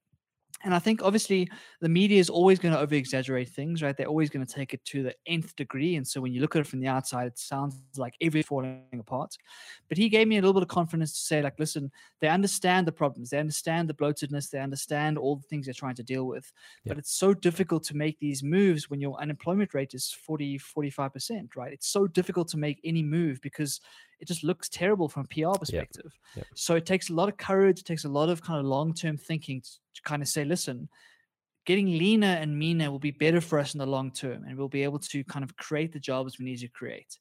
And 0.62 0.74
I 0.74 0.79
think 0.79 1.03
obviously 1.03 1.48
the 1.81 1.88
media 1.88 2.20
is 2.20 2.29
always 2.29 2.59
going 2.59 2.74
to 2.74 2.81
over 2.81 2.94
exaggerate 2.94 3.48
things, 3.48 3.83
right? 3.83 3.96
They're 3.96 4.07
always 4.07 4.29
going 4.29 4.44
to 4.44 4.55
take 4.55 4.74
it 4.74 4.85
to 4.87 5.03
the 5.03 5.14
nth 5.26 5.57
degree. 5.57 5.96
And 5.96 6.07
so 6.07 6.20
when 6.20 6.33
you 6.33 6.40
look 6.40 6.55
at 6.55 6.61
it 6.61 6.66
from 6.66 6.81
the 6.81 6.87
outside, 6.87 7.29
it 7.29 7.38
sounds 7.38 7.76
like 7.96 8.14
everything's 8.20 8.48
falling 8.48 8.83
apart. 8.98 9.37
But 9.88 9.96
he 9.96 10.11
gave 10.11 10.29
me 10.29 10.37
a 10.37 10.40
little 10.40 10.53
bit 10.53 10.62
of 10.62 10.68
confidence 10.68 11.12
to 11.12 11.20
say, 11.20 11.40
like, 11.40 11.59
listen, 11.59 11.90
they 12.20 12.29
understand 12.29 12.87
the 12.87 12.92
problems, 12.92 13.31
they 13.31 13.38
understand 13.38 13.88
the 13.88 13.94
bloatedness, 13.94 14.50
they 14.50 14.59
understand 14.59 15.16
all 15.16 15.37
the 15.37 15.46
things 15.48 15.66
they're 15.66 15.74
trying 15.74 15.94
to 15.94 16.03
deal 16.03 16.26
with. 16.26 16.53
Yeah. 16.85 16.90
But 16.90 16.98
it's 16.98 17.14
so 17.14 17.33
difficult 17.33 17.83
to 17.85 17.96
make 17.96 18.18
these 18.18 18.42
moves 18.42 18.90
when 18.90 19.00
your 19.00 19.18
unemployment 19.20 19.72
rate 19.72 19.94
is 19.94 20.12
40, 20.12 20.59
45%, 20.59 21.57
right? 21.57 21.72
It's 21.72 21.88
so 21.88 22.07
difficult 22.07 22.48
to 22.48 22.59
make 22.59 22.81
any 22.85 23.03
move 23.03 23.40
because 23.40 23.81
it 24.20 24.28
just 24.28 24.44
looks 24.44 24.68
terrible 24.68 25.09
from 25.09 25.24
a 25.24 25.28
PR 25.28 25.59
perspective. 25.59 26.12
So 26.54 26.74
it 26.74 26.87
takes 26.87 27.11
a 27.11 27.14
lot 27.14 27.28
of 27.28 27.37
courage, 27.37 27.80
it 27.80 27.87
takes 27.87 28.04
a 28.04 28.09
lot 28.09 28.28
of 28.28 28.42
kind 28.42 28.61
of 28.61 28.66
long 28.66 28.94
term 28.94 29.16
thinking 29.16 29.61
to, 29.62 29.70
to 29.70 30.02
kind 30.02 30.22
of 30.22 30.28
say, 30.28 30.44
listen, 30.44 30.88
getting 31.64 31.87
leaner 31.87 32.26
and 32.26 32.59
meaner 32.59 32.90
will 32.90 32.98
be 32.98 33.11
better 33.11 33.40
for 33.40 33.59
us 33.59 33.74
in 33.74 33.78
the 33.78 33.87
long 33.87 34.11
term, 34.11 34.44
and 34.44 34.56
we'll 34.56 34.68
be 34.68 34.83
able 34.83 34.98
to 34.98 35.24
kind 35.24 35.42
of 35.42 35.56
create 35.56 35.92
the 35.92 36.00
jobs 36.00 36.38
we 36.38 36.44
need 36.44 36.59
to 36.59 36.68
create. 36.68 37.18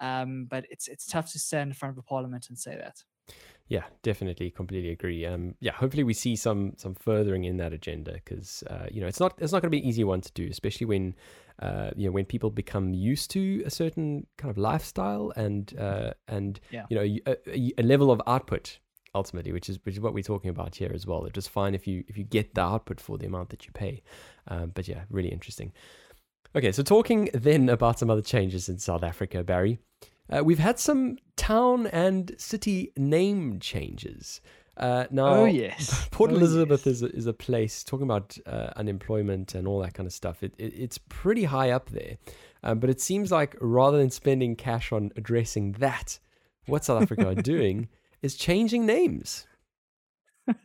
Um, 0.00 0.46
but 0.50 0.66
it's 0.70 0.88
it's 0.88 1.06
tough 1.06 1.30
to 1.32 1.38
stand 1.38 1.70
in 1.70 1.74
front 1.74 1.94
of 1.94 1.98
a 1.98 2.02
parliament 2.02 2.46
and 2.48 2.58
say 2.58 2.76
that. 2.76 3.02
Yeah, 3.68 3.84
definitely, 4.02 4.50
completely 4.50 4.90
agree. 4.90 5.24
Um, 5.24 5.54
yeah, 5.60 5.72
hopefully 5.72 6.04
we 6.04 6.14
see 6.14 6.36
some 6.36 6.74
some 6.76 6.94
furthering 6.94 7.44
in 7.44 7.56
that 7.58 7.72
agenda 7.72 8.14
because 8.14 8.64
uh, 8.68 8.86
you 8.90 9.00
know 9.00 9.06
it's 9.06 9.20
not 9.20 9.34
it's 9.38 9.52
not 9.52 9.62
going 9.62 9.70
to 9.70 9.76
be 9.76 9.78
an 9.78 9.88
easy 9.88 10.04
one 10.04 10.20
to 10.20 10.32
do, 10.32 10.48
especially 10.50 10.86
when 10.86 11.14
uh, 11.60 11.90
you 11.96 12.06
know 12.06 12.12
when 12.12 12.24
people 12.24 12.50
become 12.50 12.94
used 12.94 13.30
to 13.30 13.62
a 13.66 13.70
certain 13.70 14.26
kind 14.38 14.50
of 14.50 14.58
lifestyle 14.58 15.32
and 15.36 15.76
uh, 15.78 16.12
and 16.28 16.60
yeah. 16.70 16.86
you 16.88 16.96
know 16.96 17.18
a, 17.26 17.72
a, 17.78 17.82
level 17.82 18.10
of 18.10 18.20
output 18.26 18.78
ultimately, 19.14 19.52
which 19.52 19.68
is 19.68 19.78
which 19.84 19.94
is 19.94 20.00
what 20.00 20.14
we're 20.14 20.22
talking 20.22 20.50
about 20.50 20.76
here 20.76 20.90
as 20.94 21.06
well. 21.06 21.24
It's 21.24 21.34
just 21.34 21.50
fine 21.50 21.74
if 21.74 21.86
you 21.86 22.04
if 22.08 22.16
you 22.16 22.24
get 22.24 22.54
the 22.54 22.62
output 22.62 23.00
for 23.00 23.18
the 23.18 23.26
amount 23.26 23.50
that 23.50 23.66
you 23.66 23.72
pay. 23.72 24.02
Um, 24.48 24.72
but 24.74 24.88
yeah, 24.88 25.02
really 25.10 25.30
interesting. 25.30 25.72
Okay, 26.54 26.72
so 26.72 26.82
talking 26.82 27.30
then 27.32 27.68
about 27.68 27.98
some 27.98 28.10
other 28.10 28.22
changes 28.22 28.68
in 28.68 28.78
South 28.78 29.02
Africa, 29.02 29.42
Barry. 29.42 29.78
Uh, 30.30 30.42
we've 30.44 30.58
had 30.58 30.78
some 30.78 31.16
town 31.36 31.86
and 31.88 32.34
city 32.38 32.92
name 32.96 33.58
changes. 33.58 34.40
Uh, 34.76 35.04
now, 35.10 35.34
oh 35.34 35.44
yes, 35.44 36.08
Port 36.10 36.30
oh, 36.30 36.34
Elizabeth 36.34 36.86
yes. 36.86 36.96
is 36.96 37.02
a, 37.02 37.06
is 37.14 37.26
a 37.26 37.32
place 37.32 37.84
talking 37.84 38.04
about 38.04 38.38
uh, 38.46 38.70
unemployment 38.76 39.54
and 39.54 39.68
all 39.68 39.80
that 39.80 39.92
kind 39.94 40.06
of 40.06 40.12
stuff. 40.12 40.42
It, 40.42 40.54
it 40.56 40.72
it's 40.74 40.98
pretty 41.08 41.44
high 41.44 41.70
up 41.70 41.90
there, 41.90 42.16
um, 42.62 42.78
but 42.78 42.88
it 42.88 43.00
seems 43.00 43.30
like 43.30 43.54
rather 43.60 43.98
than 43.98 44.10
spending 44.10 44.56
cash 44.56 44.90
on 44.90 45.12
addressing 45.16 45.72
that, 45.72 46.18
what 46.66 46.84
South 46.84 47.02
Africa 47.02 47.28
are 47.28 47.34
doing 47.34 47.88
is 48.22 48.34
changing 48.34 48.86
names. 48.86 49.46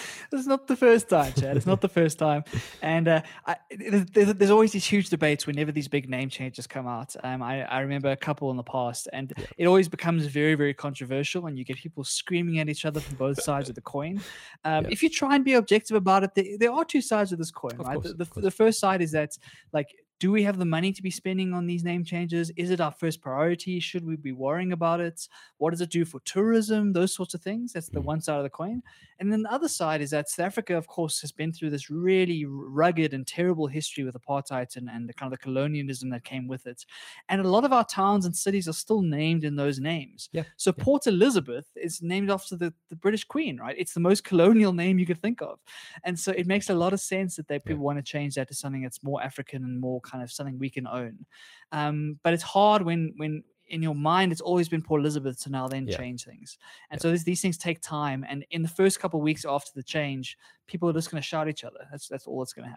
it's 0.32 0.46
not 0.46 0.66
the 0.66 0.76
first 0.76 1.08
time, 1.08 1.32
Chad. 1.32 1.56
It's 1.56 1.66
not 1.66 1.80
the 1.80 1.88
first 1.88 2.18
time, 2.18 2.44
and 2.80 3.08
uh, 3.08 3.22
I, 3.46 3.56
there's, 3.70 4.34
there's, 4.34 4.50
always 4.50 4.72
these 4.72 4.84
huge 4.84 5.08
debates 5.08 5.46
whenever 5.46 5.72
these 5.72 5.88
big 5.88 6.08
name 6.08 6.28
changes 6.28 6.66
come 6.66 6.86
out. 6.86 7.14
Um, 7.22 7.42
I, 7.42 7.62
I, 7.62 7.80
remember 7.80 8.10
a 8.10 8.16
couple 8.16 8.50
in 8.50 8.56
the 8.56 8.62
past, 8.62 9.08
and 9.12 9.32
yeah. 9.36 9.44
it 9.58 9.66
always 9.66 9.88
becomes 9.88 10.26
very, 10.26 10.54
very 10.54 10.74
controversial, 10.74 11.46
and 11.46 11.58
you 11.58 11.64
get 11.64 11.76
people 11.76 12.04
screaming 12.04 12.58
at 12.58 12.68
each 12.68 12.84
other 12.84 13.00
from 13.00 13.16
both 13.16 13.42
sides 13.48 13.68
of 13.68 13.74
the 13.74 13.80
coin. 13.80 14.20
Um, 14.64 14.84
yeah. 14.84 14.90
If 14.90 15.02
you 15.02 15.08
try 15.08 15.34
and 15.34 15.44
be 15.44 15.54
objective 15.54 15.96
about 15.96 16.24
it, 16.24 16.34
there, 16.34 16.44
there, 16.58 16.72
are 16.72 16.84
two 16.84 17.02
sides 17.02 17.32
of 17.32 17.38
this 17.38 17.50
coin, 17.50 17.72
of 17.72 17.86
right? 17.86 17.94
Course, 17.94 18.14
the, 18.16 18.24
the, 18.24 18.40
the 18.42 18.50
first 18.50 18.80
side 18.80 19.02
is 19.02 19.12
that 19.12 19.36
like 19.72 19.88
do 20.22 20.30
we 20.30 20.44
have 20.44 20.56
the 20.56 20.64
money 20.64 20.92
to 20.92 21.02
be 21.02 21.10
spending 21.10 21.52
on 21.52 21.66
these 21.66 21.82
name 21.82 22.04
changes? 22.04 22.52
Is 22.56 22.70
it 22.70 22.80
our 22.80 22.92
first 22.92 23.20
priority? 23.20 23.80
Should 23.80 24.06
we 24.06 24.14
be 24.14 24.30
worrying 24.30 24.70
about 24.70 25.00
it? 25.00 25.26
What 25.58 25.70
does 25.70 25.80
it 25.80 25.90
do 25.90 26.04
for 26.04 26.20
tourism? 26.20 26.92
Those 26.92 27.12
sorts 27.12 27.34
of 27.34 27.42
things. 27.42 27.72
That's 27.72 27.88
the 27.88 27.98
mm. 27.98 28.04
one 28.04 28.20
side 28.20 28.36
of 28.36 28.44
the 28.44 28.48
coin. 28.48 28.84
And 29.22 29.32
then 29.32 29.42
the 29.42 29.52
other 29.52 29.68
side 29.68 30.00
is 30.00 30.10
that 30.10 30.28
South 30.28 30.46
Africa, 30.46 30.76
of 30.76 30.88
course, 30.88 31.20
has 31.20 31.30
been 31.30 31.52
through 31.52 31.70
this 31.70 31.88
really 31.88 32.44
rugged 32.44 33.14
and 33.14 33.24
terrible 33.24 33.68
history 33.68 34.02
with 34.02 34.16
apartheid 34.16 34.76
and, 34.76 34.90
and 34.90 35.08
the 35.08 35.14
kind 35.14 35.32
of 35.32 35.38
the 35.38 35.44
colonialism 35.44 36.10
that 36.10 36.24
came 36.24 36.48
with 36.48 36.66
it. 36.66 36.84
And 37.28 37.40
a 37.40 37.48
lot 37.48 37.64
of 37.64 37.72
our 37.72 37.84
towns 37.84 38.26
and 38.26 38.34
cities 38.34 38.66
are 38.66 38.72
still 38.72 39.00
named 39.00 39.44
in 39.44 39.54
those 39.54 39.78
names. 39.78 40.28
Yeah. 40.32 40.42
So 40.56 40.74
yeah. 40.76 40.82
Port 40.82 41.06
Elizabeth 41.06 41.66
is 41.76 42.02
named 42.02 42.32
after 42.32 42.56
the, 42.56 42.74
the 42.90 42.96
British 42.96 43.22
Queen, 43.22 43.58
right? 43.58 43.76
It's 43.78 43.94
the 43.94 44.00
most 44.00 44.24
colonial 44.32 44.72
name 44.72 44.98
you 44.98 45.06
could 45.06 45.22
think 45.22 45.40
of. 45.40 45.60
And 46.02 46.18
so 46.18 46.32
it 46.32 46.48
makes 46.48 46.68
a 46.68 46.74
lot 46.74 46.92
of 46.92 46.98
sense 46.98 47.36
that 47.36 47.46
they 47.46 47.60
people 47.60 47.74
yeah. 47.74 47.82
want 47.82 47.98
to 47.98 48.02
change 48.02 48.34
that 48.34 48.48
to 48.48 48.56
something 48.56 48.82
that's 48.82 49.04
more 49.04 49.22
African 49.22 49.62
and 49.62 49.80
more 49.80 50.00
kind 50.00 50.24
of 50.24 50.32
something 50.32 50.58
we 50.58 50.68
can 50.68 50.88
own. 50.88 51.26
Um, 51.70 52.18
but 52.24 52.32
it's 52.32 52.42
hard 52.42 52.82
when 52.82 53.14
when 53.18 53.44
in 53.72 53.82
your 53.82 53.94
mind 53.94 54.30
it's 54.30 54.40
always 54.40 54.68
been 54.68 54.82
Port 54.82 55.00
Elizabeth 55.00 55.42
to 55.42 55.50
now 55.50 55.66
then 55.66 55.86
yeah. 55.88 55.96
change 55.96 56.24
things. 56.24 56.58
And 56.90 56.98
yeah. 56.98 57.02
so 57.02 57.10
this, 57.10 57.24
these 57.24 57.40
things 57.40 57.56
take 57.58 57.80
time. 57.80 58.24
And 58.28 58.44
in 58.50 58.62
the 58.62 58.68
first 58.68 59.00
couple 59.00 59.18
of 59.18 59.24
weeks 59.24 59.44
after 59.48 59.70
the 59.74 59.82
change, 59.82 60.36
people 60.66 60.88
are 60.88 60.92
just 60.92 61.10
going 61.10 61.20
to 61.20 61.26
shout 61.26 61.48
each 61.48 61.64
other. 61.64 61.80
That's 61.90 62.06
that's 62.06 62.26
all 62.26 62.38
that's 62.38 62.52
going 62.52 62.68
to 62.68 62.74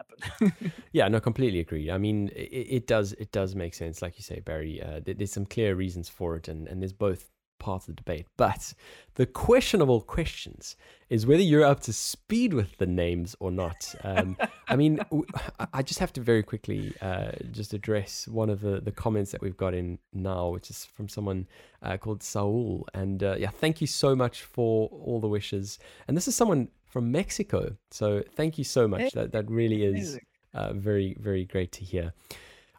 happen. 0.50 0.74
yeah, 0.94 1.08
no, 1.10 1.20
completely 1.20 1.60
agree. 1.60 1.92
I 1.92 1.98
mean, 1.98 2.30
it, 2.30 2.68
it, 2.70 2.88
does 2.88 3.14
it 3.14 3.32
does 3.32 3.56
make 3.56 3.74
sense, 3.74 4.02
like 4.02 4.18
you 4.18 4.24
say, 4.24 4.40
Barry. 4.40 4.82
Uh, 4.82 5.02
there's 5.06 5.34
some 5.34 5.46
clear 5.46 5.76
reasons 5.76 6.10
for 6.10 6.38
it, 6.38 6.48
and 6.48 6.68
and 6.68 6.82
there's 6.82 6.94
both 6.94 7.30
part 7.60 7.84
of 7.84 7.88
the 7.88 7.94
debate. 7.94 8.28
But 8.38 8.74
the 9.16 9.26
questionable 9.26 10.02
questions 10.02 10.76
is 11.10 11.26
whether 11.26 11.42
you're 11.42 11.64
up 11.64 11.82
to 11.82 11.94
speed 11.94 12.54
with 12.54 12.78
the 12.78 12.86
names 12.86 13.36
or 13.40 13.52
not. 13.52 13.94
Um, 14.04 14.38
I 14.68 14.76
mean, 14.76 15.00
I 15.74 15.82
just 15.82 16.00
have 16.00 16.14
to 16.14 16.22
very 16.22 16.44
quickly 16.44 16.94
uh, 17.02 17.32
just 17.52 17.74
address 17.74 18.28
one 18.28 18.50
of 18.50 18.62
the, 18.62 18.82
the 18.82 18.92
comments 18.92 19.32
that 19.32 19.42
we've 19.42 19.58
got 19.58 19.74
in 19.74 20.00
now, 20.14 20.50
which 20.50 20.70
is 20.70 20.86
from 20.86 21.08
someone 21.08 21.48
uh, 21.82 21.98
called 21.98 22.24
Saul. 22.24 22.88
And 22.94 23.24
uh, 23.24 23.36
yeah, 23.38 23.50
thank 23.50 23.82
you 23.82 23.88
so 23.88 24.16
much 24.16 24.42
for 24.42 24.90
all 24.90 25.20
the 25.20 25.28
wishes. 25.28 25.80
And 26.08 26.18
this 26.18 26.28
is 26.28 26.36
someone 26.36 26.70
from 26.88 27.12
Mexico. 27.12 27.76
So 27.92 28.24
thank 28.36 28.58
you 28.58 28.64
so 28.64 28.88
much. 28.88 29.14
That, 29.14 29.32
that 29.34 29.50
really 29.50 29.84
is 29.84 30.18
uh, 30.54 30.74
very, 30.74 31.16
very 31.20 31.46
great 31.46 31.72
to 31.74 31.84
hear. 31.84 32.14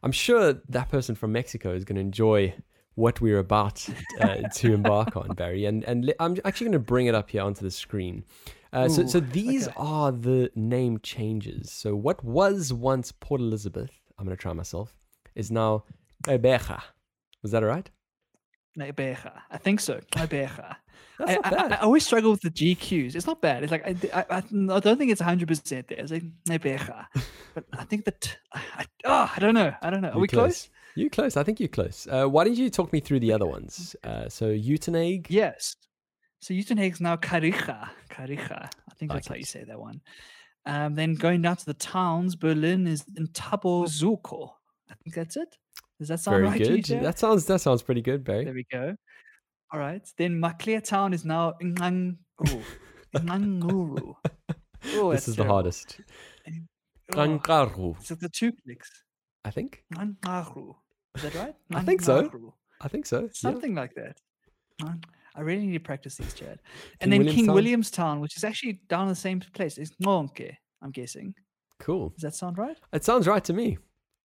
I'm 0.03 0.13
sure 0.13 0.55
that 0.69 0.89
person 0.91 1.15
from 1.15 1.33
Mexico 1.33 1.75
is 1.75 1.85
going 1.85 1.97
to 1.97 2.01
enjoy 2.01 2.55
what 2.97 3.21
we're 3.21 3.39
about 3.39 3.87
uh, 4.21 4.49
to 4.55 4.75
embark 4.79 5.17
on, 5.17 5.29
Barry. 5.29 5.65
And 5.67 5.85
and 5.85 6.13
I'm 6.19 6.37
actually 6.45 6.67
going 6.67 6.73
to 6.73 6.79
bring 6.81 7.07
it 7.07 7.15
up 7.15 7.31
here 7.31 7.43
onto 7.43 7.63
the 7.63 7.71
screen. 7.71 8.25
Uh, 8.73 8.87
Ooh, 8.87 8.93
so 8.93 9.07
so 9.07 9.21
these 9.21 9.69
okay. 9.69 9.77
are 9.79 10.11
the 10.11 10.51
name 10.57 10.99
changes. 11.03 11.71
So 11.71 11.95
what 11.95 12.25
was 12.25 12.73
once 12.73 13.13
Port 13.13 13.41
Elizabeth, 13.41 13.93
I'm 14.19 14.27
going 14.27 14.37
to 14.37 14.41
try 14.41 14.53
myself, 14.53 14.97
is 15.35 15.51
now 15.51 15.85
Gqeberha. 16.25 16.83
Was 17.43 17.53
that 17.53 17.63
all 17.63 17.69
right? 17.69 17.89
Gqeberha. 18.79 19.41
I 19.51 19.59
think 19.59 19.81
so. 19.81 20.01
Gqeberha. 20.13 20.77
I, 21.19 21.39
I, 21.43 21.67
I, 21.77 21.77
always 21.79 22.05
struggle 22.05 22.31
with 22.31 22.43
the 22.43 22.51
GQs. 22.51 23.15
It's 23.15 23.27
not 23.27 23.41
bad. 23.41 23.63
It's 23.63 23.73
like 23.73 23.87
I, 23.87 24.27
I, 24.31 24.37
I 24.37 24.41
don't 24.81 24.99
think 24.99 25.11
it's 25.11 25.21
100 25.21 25.49
percent 25.49 25.89
there. 25.89 25.99
It's 25.99 26.13
like 26.13 26.25
Gqeberha, 26.47 27.07
but 27.55 27.65
I 27.73 27.85
think 27.85 28.05
that 28.05 28.37
I, 28.53 28.85
oh, 29.05 29.31
I 29.35 29.39
don't 29.39 29.55
know. 29.55 29.75
I 29.81 29.91
don't 29.91 30.03
know. 30.03 30.09
Are 30.09 30.13
You're 30.13 30.21
we 30.21 30.29
close? 30.29 30.69
close? 30.69 30.69
You 30.97 31.11
close. 31.11 31.37
I 31.37 31.43
think 31.43 31.61
you're 31.61 31.69
close. 31.69 32.09
Uh, 32.11 32.27
why 32.27 32.45
don't 32.45 32.57
you 32.57 32.71
talk 32.71 32.93
me 32.93 33.01
through 33.01 33.21
the 33.21 33.33
other 33.33 33.47
ones? 33.47 33.95
Uh, 34.03 34.29
so 34.29 34.47
Uitenhage. 34.47 35.27
Yes. 35.29 35.77
So 36.41 36.55
Uitenhage 36.55 36.93
is 36.95 37.01
now 37.01 37.17
Kariega. 37.17 37.91
Kariega. 38.09 38.65
I 38.65 38.95
think 38.99 39.13
that's 39.13 39.27
okay. 39.27 39.35
how 39.35 39.39
you 39.39 39.45
say 39.45 39.65
that 39.65 39.79
one. 39.79 40.01
Um, 40.65 40.95
then 40.95 41.15
going 41.15 41.43
down 41.43 41.57
to 41.57 41.67
the 41.67 41.75
towns, 41.75 42.35
Berlin 42.35 42.87
is 42.87 43.05
in 43.17 43.29
Zuko. 43.29 44.51
I 44.91 44.95
think 45.03 45.15
that's 45.15 45.37
it. 45.37 45.57
Does 45.99 46.09
that 46.09 46.21
sound 46.21 46.37
Very 46.37 46.49
right? 46.49 46.87
good. 46.87 47.03
That 47.03 47.19
sounds 47.19 47.45
that 47.47 47.61
sounds 47.61 47.83
pretty 47.83 48.03
good, 48.03 48.25
Barry. 48.25 48.45
There 48.45 48.55
we 48.55 48.67
go. 48.71 48.97
All 49.73 49.81
right. 49.81 50.03
Then 50.17 50.41
Maclear 50.41 50.81
town 50.81 51.13
is 51.13 51.25
now 51.25 51.55
Nqanqarhu. 51.63 52.63
Nqanqarhu. 53.15 54.15
Oh, 54.95 55.11
this 55.11 55.27
is 55.27 55.35
terrible. 55.35 55.45
the 55.45 55.53
hardest. 55.53 56.01
Oh, 57.17 57.97
so 58.01 58.15
the 58.15 58.29
two 58.29 58.53
clicks. 58.53 58.89
I 59.45 59.51
think. 59.51 59.85
Nangaru. 59.95 60.75
Is 61.17 61.23
that 61.23 61.35
right? 61.35 61.55
I 61.75 61.83
think 61.83 62.03
so. 62.03 62.31
I 62.81 62.89
think 62.89 63.07
so. 63.07 63.23
yeah. 63.23 63.29
Something 63.33 63.75
like 63.75 63.95
that. 63.95 64.19
I 65.35 65.41
really 65.41 65.67
need 65.67 65.75
to 65.75 65.81
practice 65.81 66.17
these, 66.17 66.33
Chad. 66.35 66.59
King 66.59 66.59
And 67.01 67.13
then 67.13 67.27
King 67.27 67.53
Williamstown? 67.53 68.21
Which 68.21 68.37
is 68.37 68.45
actually 68.45 68.81
down 68.89 69.03
in 69.03 69.09
the 69.09 69.15
same 69.15 69.41
place, 69.53 69.77
is 69.79 69.91
Ngonke, 70.03 70.57
I'm 70.83 70.91
guessing. 70.91 71.35
Cool. 71.79 72.11
Does 72.11 72.23
that 72.23 72.35
sound 72.35 72.57
right? 72.57 72.77
It 72.93 73.05
sounds 73.05 73.27
right 73.27 73.45
to 73.45 73.53
me. 73.53 73.77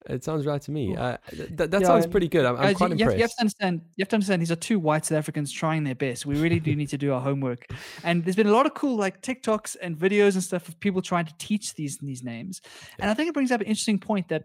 It 0.10 0.24
sounds 0.24 0.46
right 0.48 0.62
to 0.62 0.72
me. 0.72 0.96
Cool. 0.96 1.04
Uh, 1.04 1.18
th- 1.30 1.48
th- 1.58 1.70
that 1.70 1.82
Yeah, 1.82 1.88
sounds 1.88 2.08
pretty 2.08 2.28
good. 2.30 2.46
I'm, 2.46 2.56
I'm 2.56 2.70
you- 2.70 2.76
quite 2.76 2.92
you, 2.92 3.06
have, 3.06 3.14
impressed. 3.14 3.18
you 3.18 3.22
have 3.24 3.32
to 3.32 3.42
understand. 3.42 3.82
You 3.98 4.02
have 4.04 4.10
to 4.10 4.16
understand. 4.16 4.42
These 4.42 4.52
are 4.52 4.56
two 4.56 4.80
white 4.80 5.06
South 5.06 5.18
Africans 5.18 5.52
trying 5.52 5.84
their 5.84 5.96
best. 5.96 6.26
We 6.26 6.38
really 6.40 6.60
do 6.62 6.76
need 6.76 6.90
to 6.90 6.98
do 6.98 7.14
our 7.14 7.22
homework. 7.22 7.68
And 8.04 8.24
there's 8.26 8.36
been 8.38 8.48
a 8.48 8.52
lot 8.54 8.66
of 8.66 8.74
cool 8.74 8.96
like 8.96 9.22
TikToks 9.22 9.76
and 9.82 9.98
videos 9.98 10.34
and 10.34 10.44
stuff 10.44 10.70
of 10.70 10.80
people 10.80 11.02
trying 11.02 11.26
to 11.26 11.34
teach 11.38 11.76
these 11.76 11.98
these 11.98 12.24
names. 12.24 12.62
And 13.00 13.12
I 13.12 13.14
think 13.14 13.28
it 13.30 13.34
brings 13.34 13.52
up 13.52 13.62
an 13.62 13.68
interesting 13.68 14.00
point 14.00 14.30
that 14.30 14.44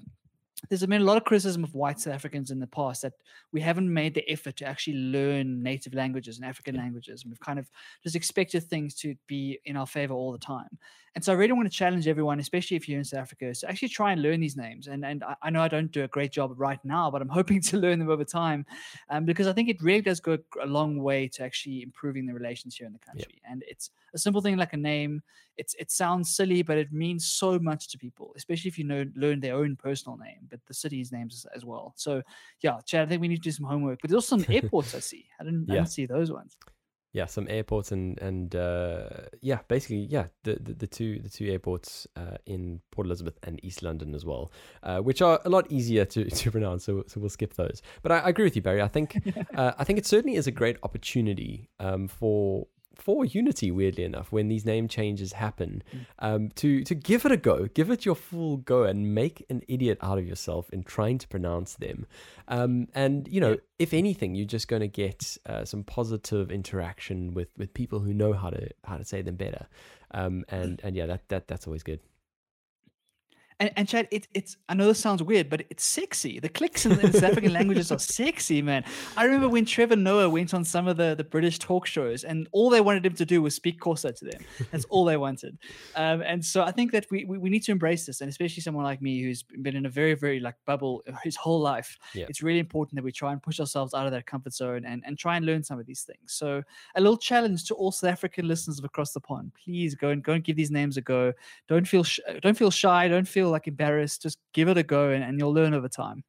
there's 0.68 0.84
been 0.86 1.02
a 1.02 1.04
lot 1.04 1.16
of 1.16 1.24
criticism 1.24 1.64
of 1.64 1.74
white 1.74 2.00
South 2.00 2.14
Africans 2.14 2.50
in 2.50 2.60
the 2.60 2.66
past 2.66 3.02
that 3.02 3.14
we 3.52 3.60
haven't 3.60 3.92
made 3.92 4.14
the 4.14 4.28
effort 4.30 4.56
to 4.56 4.64
actually 4.64 4.96
learn 4.96 5.62
native 5.62 5.94
languages 5.94 6.36
and 6.36 6.46
African 6.46 6.76
languages. 6.76 7.22
And 7.22 7.30
we've 7.30 7.40
kind 7.40 7.58
of 7.58 7.70
just 8.02 8.16
expected 8.16 8.64
things 8.64 8.94
to 8.96 9.14
be 9.26 9.58
in 9.64 9.76
our 9.76 9.86
favor 9.86 10.14
all 10.14 10.32
the 10.32 10.38
time. 10.38 10.78
And 11.16 11.24
so 11.24 11.32
I 11.32 11.34
really 11.36 11.54
want 11.54 11.64
to 11.64 11.74
challenge 11.74 12.06
everyone, 12.06 12.40
especially 12.40 12.76
if 12.76 12.86
you're 12.86 12.98
in 12.98 13.04
South 13.04 13.20
Africa, 13.20 13.54
to 13.54 13.70
actually 13.70 13.88
try 13.88 14.12
and 14.12 14.20
learn 14.20 14.38
these 14.38 14.54
names. 14.54 14.86
And 14.86 15.02
and 15.02 15.24
I, 15.24 15.34
I 15.44 15.48
know 15.48 15.62
I 15.62 15.68
don't 15.68 15.90
do 15.90 16.04
a 16.04 16.08
great 16.08 16.30
job 16.30 16.52
right 16.56 16.78
now, 16.84 17.10
but 17.10 17.22
I'm 17.22 17.28
hoping 17.40 17.62
to 17.62 17.78
learn 17.78 17.98
them 17.98 18.10
over 18.10 18.22
time, 18.22 18.66
um, 19.08 19.24
because 19.24 19.46
I 19.46 19.54
think 19.54 19.70
it 19.70 19.82
really 19.82 20.02
does 20.02 20.20
go 20.20 20.36
a 20.62 20.66
long 20.66 21.02
way 21.02 21.26
to 21.28 21.42
actually 21.42 21.82
improving 21.82 22.26
the 22.26 22.34
relations 22.34 22.76
here 22.76 22.86
in 22.86 22.92
the 22.92 22.98
country. 22.98 23.40
And 23.50 23.64
it's 23.66 23.90
a 24.12 24.18
simple 24.18 24.42
thing 24.42 24.58
like 24.58 24.74
a 24.74 24.76
name. 24.76 25.22
It's 25.56 25.74
it 25.78 25.90
sounds 25.90 26.36
silly, 26.36 26.60
but 26.60 26.76
it 26.76 26.92
means 26.92 27.26
so 27.26 27.58
much 27.58 27.88
to 27.88 27.98
people, 27.98 28.34
especially 28.36 28.68
if 28.68 28.78
you 28.78 28.84
know 28.84 29.06
learn 29.16 29.40
their 29.40 29.56
own 29.56 29.74
personal 29.74 30.18
name, 30.18 30.46
but 30.50 30.60
the 30.66 30.74
city's 30.74 31.12
names 31.12 31.46
as, 31.56 31.64
well. 31.64 31.94
So 31.96 32.22
yeah, 32.60 32.78
Chad, 32.84 33.06
I 33.06 33.08
think 33.08 33.22
we 33.22 33.28
need 33.28 33.36
to 33.36 33.48
do 33.48 33.52
some 33.52 33.64
homework. 33.64 34.00
But 34.02 34.10
there's 34.10 34.22
also 34.22 34.36
some 34.36 34.54
airports 34.54 34.94
I 34.94 34.98
see. 35.00 35.24
I 35.40 35.44
didn't, 35.44 35.70
I 35.70 35.76
didn't 35.76 35.92
see 35.92 36.04
those 36.04 36.30
ones. 36.30 36.58
Yeah, 37.16 37.24
some 37.24 37.46
airports 37.48 37.92
and 37.92 38.18
and 38.20 38.54
uh, 38.54 39.08
yeah, 39.40 39.60
basically 39.68 40.00
yeah, 40.10 40.26
the, 40.42 40.58
the 40.60 40.74
the 40.74 40.86
two 40.86 41.18
the 41.20 41.30
two 41.30 41.46
airports 41.50 42.06
uh, 42.14 42.36
in 42.44 42.82
Port 42.90 43.06
Elizabeth 43.06 43.38
and 43.42 43.58
East 43.64 43.82
London 43.82 44.14
as 44.14 44.26
well, 44.26 44.52
uh, 44.82 44.98
which 44.98 45.22
are 45.22 45.40
a 45.46 45.48
lot 45.48 45.72
easier 45.72 46.04
to, 46.04 46.28
to 46.42 46.50
pronounce. 46.50 46.84
So 46.84 47.04
so 47.06 47.18
we'll 47.18 47.30
skip 47.30 47.54
those. 47.54 47.80
But 48.02 48.12
I, 48.12 48.18
I 48.18 48.28
agree 48.28 48.44
with 48.44 48.54
you, 48.54 48.60
Barry. 48.60 48.82
I 48.82 48.88
think 48.88 49.16
uh, 49.54 49.72
I 49.78 49.84
think 49.84 49.98
it 49.98 50.04
certainly 50.04 50.36
is 50.36 50.46
a 50.46 50.50
great 50.50 50.76
opportunity 50.82 51.70
um, 51.80 52.06
for 52.06 52.66
for 52.96 53.24
unity 53.24 53.70
weirdly 53.70 54.04
enough 54.04 54.32
when 54.32 54.48
these 54.48 54.64
name 54.64 54.88
changes 54.88 55.32
happen 55.34 55.82
um, 56.18 56.48
to 56.56 56.82
to 56.84 56.94
give 56.94 57.24
it 57.24 57.32
a 57.32 57.36
go 57.36 57.66
give 57.74 57.90
it 57.90 58.04
your 58.04 58.14
full 58.16 58.56
go 58.58 58.82
and 58.84 59.14
make 59.14 59.44
an 59.50 59.62
idiot 59.68 59.98
out 60.00 60.18
of 60.18 60.26
yourself 60.26 60.68
in 60.70 60.82
trying 60.82 61.18
to 61.18 61.28
pronounce 61.28 61.74
them. 61.74 62.06
Um, 62.48 62.88
and 62.94 63.28
you 63.28 63.40
know 63.40 63.50
Yeah. 63.52 63.56
if 63.78 63.92
anything 63.94 64.34
you're 64.34 64.46
just 64.46 64.68
going 64.68 64.80
to 64.80 64.88
get 64.88 65.36
uh, 65.46 65.64
some 65.64 65.84
positive 65.84 66.50
interaction 66.50 67.34
with 67.34 67.48
with 67.56 67.72
people 67.74 68.00
who 68.00 68.12
know 68.14 68.32
how 68.32 68.50
to 68.50 68.68
how 68.84 68.96
to 68.96 69.04
say 69.04 69.22
them 69.22 69.36
better. 69.36 69.66
Um, 70.12 70.44
and 70.48 70.80
and 70.84 70.96
yeah 70.96 71.06
that 71.06 71.28
that 71.28 71.48
that's 71.48 71.66
always 71.66 71.82
good 71.82 72.00
And, 73.58 73.72
and 73.76 73.88
Chad, 73.88 74.06
it, 74.10 74.28
it's 74.34 74.56
I 74.68 74.74
know 74.74 74.86
this 74.86 75.00
sounds 75.00 75.22
weird, 75.22 75.48
but 75.48 75.64
it's 75.70 75.84
sexy. 75.84 76.38
The 76.40 76.48
clicks 76.48 76.84
in, 76.84 76.92
in 77.00 77.12
South 77.12 77.24
African 77.24 77.54
languages 77.54 77.90
are 77.90 77.98
sexy, 77.98 78.60
man. 78.60 78.84
I 79.16 79.24
remember 79.24 79.48
when 79.48 79.64
Trevor 79.64 79.96
Noah 79.96 80.28
went 80.28 80.52
on 80.52 80.62
some 80.62 80.86
of 80.86 80.98
the, 80.98 81.14
the 81.14 81.24
British 81.24 81.58
talk 81.58 81.86
shows, 81.86 82.24
and 82.24 82.48
all 82.52 82.68
they 82.68 82.82
wanted 82.82 83.06
him 83.06 83.14
to 83.14 83.24
do 83.24 83.40
was 83.40 83.54
speak 83.54 83.80
Xhosa 83.80 84.14
to 84.14 84.24
them. 84.26 84.40
That's 84.70 84.84
all 84.86 85.06
they 85.06 85.16
wanted. 85.16 85.56
Um, 85.94 86.22
and 86.22 86.44
so 86.44 86.62
I 86.62 86.70
think 86.70 86.92
that 86.92 87.06
we, 87.10 87.24
we 87.24 87.38
we 87.38 87.48
need 87.48 87.62
to 87.64 87.72
embrace 87.72 88.04
this, 88.04 88.20
and 88.20 88.28
especially 88.28 88.62
someone 88.62 88.84
like 88.84 89.00
me 89.00 89.22
who's 89.22 89.42
been 89.42 89.76
in 89.76 89.86
a 89.86 89.90
very 89.90 90.14
very 90.14 90.38
like 90.38 90.56
bubble 90.66 91.02
his 91.24 91.36
whole 91.36 91.60
life. 91.60 91.96
Yeah. 92.14 92.26
It's 92.28 92.42
really 92.42 92.58
important 92.58 92.96
that 92.96 93.04
we 93.04 93.12
try 93.12 93.32
and 93.32 93.42
push 93.42 93.58
ourselves 93.58 93.94
out 93.94 94.06
of 94.06 94.12
that 94.12 94.26
comfort 94.26 94.52
zone 94.52 94.84
and 94.84 95.02
and 95.06 95.16
try 95.18 95.36
and 95.36 95.46
learn 95.46 95.64
some 95.64 95.78
of 95.78 95.86
these 95.86 96.02
things. 96.02 96.34
So 96.34 96.62
a 96.94 97.00
little 97.00 97.16
challenge 97.16 97.64
to 97.68 97.74
all 97.74 97.90
South 97.90 98.10
African 98.10 98.48
listeners 98.48 98.80
across 98.84 99.12
the 99.12 99.20
pond: 99.20 99.52
please 99.64 99.94
go 99.94 100.10
and 100.10 100.22
go 100.22 100.32
and 100.32 100.44
give 100.44 100.56
these 100.56 100.70
names 100.70 100.98
a 100.98 101.00
go 101.00 101.32
don't 101.68 101.88
feel 101.88 102.04
sh- 102.04 102.20
don't 102.42 102.56
feel 102.56 102.70
shy 102.70 103.08
don't 103.08 103.26
feel 103.26 103.45
like 103.50 103.66
embarrassed 103.66 104.22
just 104.22 104.38
give 104.52 104.68
it 104.68 104.78
a 104.78 104.82
go 104.82 105.10
and, 105.10 105.22
and 105.24 105.38
you'll 105.38 105.54
learn 105.54 105.74
over 105.74 105.88
time 105.88 106.22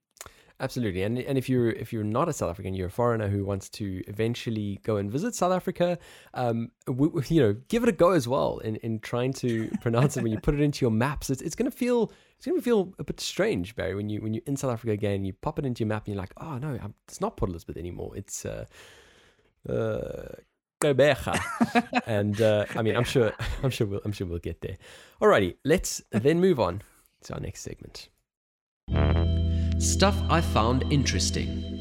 Absolutely, 0.60 1.04
and 1.04 1.20
and 1.20 1.38
if 1.38 1.48
you're 1.48 1.70
if 1.70 1.94
you're 1.94 2.04
not 2.04 2.28
a 2.28 2.34
South 2.34 2.50
African, 2.50 2.74
you're 2.74 2.88
a 2.88 2.92
foreigner 2.92 3.28
who 3.28 3.46
wants 3.46 3.70
to 3.70 4.02
eventually 4.08 4.80
go 4.82 4.98
and 4.98 5.12
visit 5.12 5.36
South 5.36 5.52
Africa, 5.52 6.00
um, 6.34 6.72
w- 6.88 7.12
w- 7.12 7.36
you 7.36 7.40
know, 7.40 7.56
give 7.68 7.84
it 7.84 7.90
a 7.90 7.92
go 7.92 8.10
as 8.10 8.28
well 8.28 8.58
in, 8.60 8.78
in 8.78 9.00
trying 9.00 9.34
to 9.34 9.70
pronounce 9.82 10.18
it 10.18 10.24
when 10.24 10.32
you 10.32 10.40
put 10.40 10.56
it 10.56 10.62
into 10.62 10.84
your 10.84 10.90
maps. 10.90 11.30
It's, 11.30 11.44
it's 11.44 11.54
gonna 11.54 11.70
feel 11.70 12.12
it's 12.38 12.48
gonna 12.48 12.60
feel 12.60 12.92
a 12.98 13.04
bit 13.04 13.20
strange, 13.20 13.76
Barry, 13.76 13.94
when 13.94 14.10
you 14.10 14.20
when 14.20 14.34
you're 14.34 14.42
in 14.48 14.58
South 14.58 14.72
Africa 14.72 14.94
again. 14.94 15.24
You 15.24 15.34
pop 15.34 15.60
it 15.60 15.66
into 15.66 15.82
your 15.82 15.90
map 15.90 16.08
and 16.08 16.16
you're 16.16 16.22
like, 16.22 16.34
oh 16.38 16.58
no, 16.58 16.70
I'm, 16.70 16.96
it's 17.08 17.22
not 17.22 17.38
Port 17.38 17.52
Elizabeth 17.52 17.78
anymore. 17.78 18.14
It's 18.16 18.44
uh, 18.44 18.66
uh, 19.70 20.38
and 22.08 22.42
uh, 22.42 22.66
I 22.76 22.82
mean, 22.82 22.96
I'm 22.96 23.04
sure 23.04 23.32
I'm 23.64 23.70
sure 23.70 23.86
we'll 23.86 24.02
I'm 24.04 24.12
sure 24.12 24.26
we'll 24.26 24.40
get 24.40 24.62
there. 24.62 24.78
Alrighty, 25.22 25.58
let's 25.64 26.02
then 26.10 26.40
move 26.40 26.60
on 26.60 26.82
to 27.24 27.34
our 27.34 27.40
next 27.40 27.62
segment. 27.62 28.10
Stuff 29.80 30.16
I 30.30 30.42
found 30.42 30.92
interesting. 30.92 31.78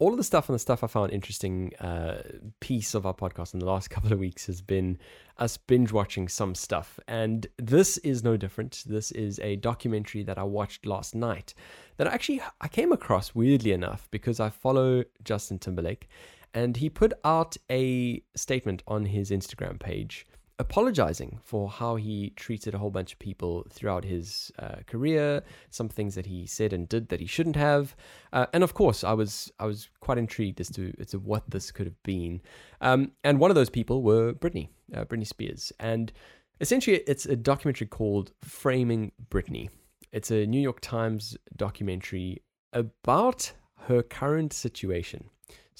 all 0.00 0.12
of 0.12 0.16
the 0.16 0.24
stuff 0.24 0.48
and 0.48 0.54
the 0.54 0.58
stuff 0.58 0.82
I 0.82 0.86
found 0.86 1.12
interesting 1.12 1.74
uh, 1.76 2.22
piece 2.58 2.94
of 2.94 3.04
our 3.04 3.12
podcast 3.12 3.52
in 3.52 3.60
the 3.60 3.66
last 3.66 3.90
couple 3.94 4.12
of 4.12 4.18
weeks 4.18 4.46
has 4.46 4.62
been 4.62 4.98
us 5.36 5.58
binge 5.58 5.92
watching 5.92 6.26
some 6.26 6.54
stuff. 6.54 6.98
And 7.06 7.46
this 7.58 7.98
is 7.98 8.24
no 8.24 8.36
different. 8.36 8.82
This 8.86 9.12
is 9.12 9.38
a 9.40 9.56
documentary 9.56 10.22
that 10.24 10.38
I 10.38 10.42
watched 10.42 10.86
last 10.86 11.14
night 11.14 11.54
that 11.98 12.08
I 12.08 12.14
actually 12.14 12.40
I 12.60 12.68
came 12.68 12.92
across 12.92 13.34
weirdly 13.34 13.72
enough 13.72 14.08
because 14.10 14.40
I 14.40 14.48
follow 14.48 15.04
Justin 15.22 15.58
Timberlake 15.58 16.08
and 16.54 16.78
he 16.78 16.88
put 16.88 17.12
out 17.22 17.58
a 17.70 18.22
statement 18.34 18.82
on 18.88 19.04
his 19.04 19.30
Instagram 19.30 19.78
page 19.78 20.26
apologizing 20.60 21.40
for 21.42 21.70
how 21.70 21.96
he 21.96 22.30
treated 22.36 22.74
a 22.74 22.78
whole 22.78 22.90
bunch 22.90 23.14
of 23.14 23.18
people 23.18 23.66
throughout 23.70 24.04
his 24.04 24.52
uh, 24.58 24.76
career, 24.86 25.42
some 25.70 25.88
things 25.88 26.14
that 26.14 26.26
he 26.26 26.46
said 26.46 26.74
and 26.74 26.86
did 26.86 27.08
that 27.08 27.18
he 27.18 27.26
shouldn't 27.26 27.56
have, 27.56 27.96
uh, 28.34 28.46
and 28.52 28.62
of 28.62 28.74
course, 28.74 29.02
I 29.02 29.14
was 29.14 29.50
I 29.58 29.64
was 29.64 29.88
quite 30.00 30.18
intrigued 30.18 30.60
as 30.60 30.68
to 30.72 30.92
as 31.00 31.08
to 31.08 31.18
what 31.18 31.50
this 31.50 31.72
could 31.72 31.86
have 31.86 32.00
been. 32.02 32.42
Um, 32.82 33.12
and 33.24 33.40
one 33.40 33.50
of 33.50 33.54
those 33.54 33.70
people 33.70 34.02
were 34.02 34.34
Britney, 34.34 34.68
uh, 34.94 35.04
Britney 35.04 35.26
Spears, 35.26 35.72
and 35.80 36.12
essentially, 36.60 36.98
it's 37.06 37.24
a 37.26 37.36
documentary 37.36 37.86
called 37.86 38.32
"Framing 38.42 39.12
Britney." 39.30 39.70
It's 40.12 40.30
a 40.30 40.46
New 40.46 40.60
York 40.60 40.80
Times 40.80 41.38
documentary 41.56 42.42
about 42.72 43.52
her 43.88 44.02
current 44.02 44.52
situation. 44.52 45.30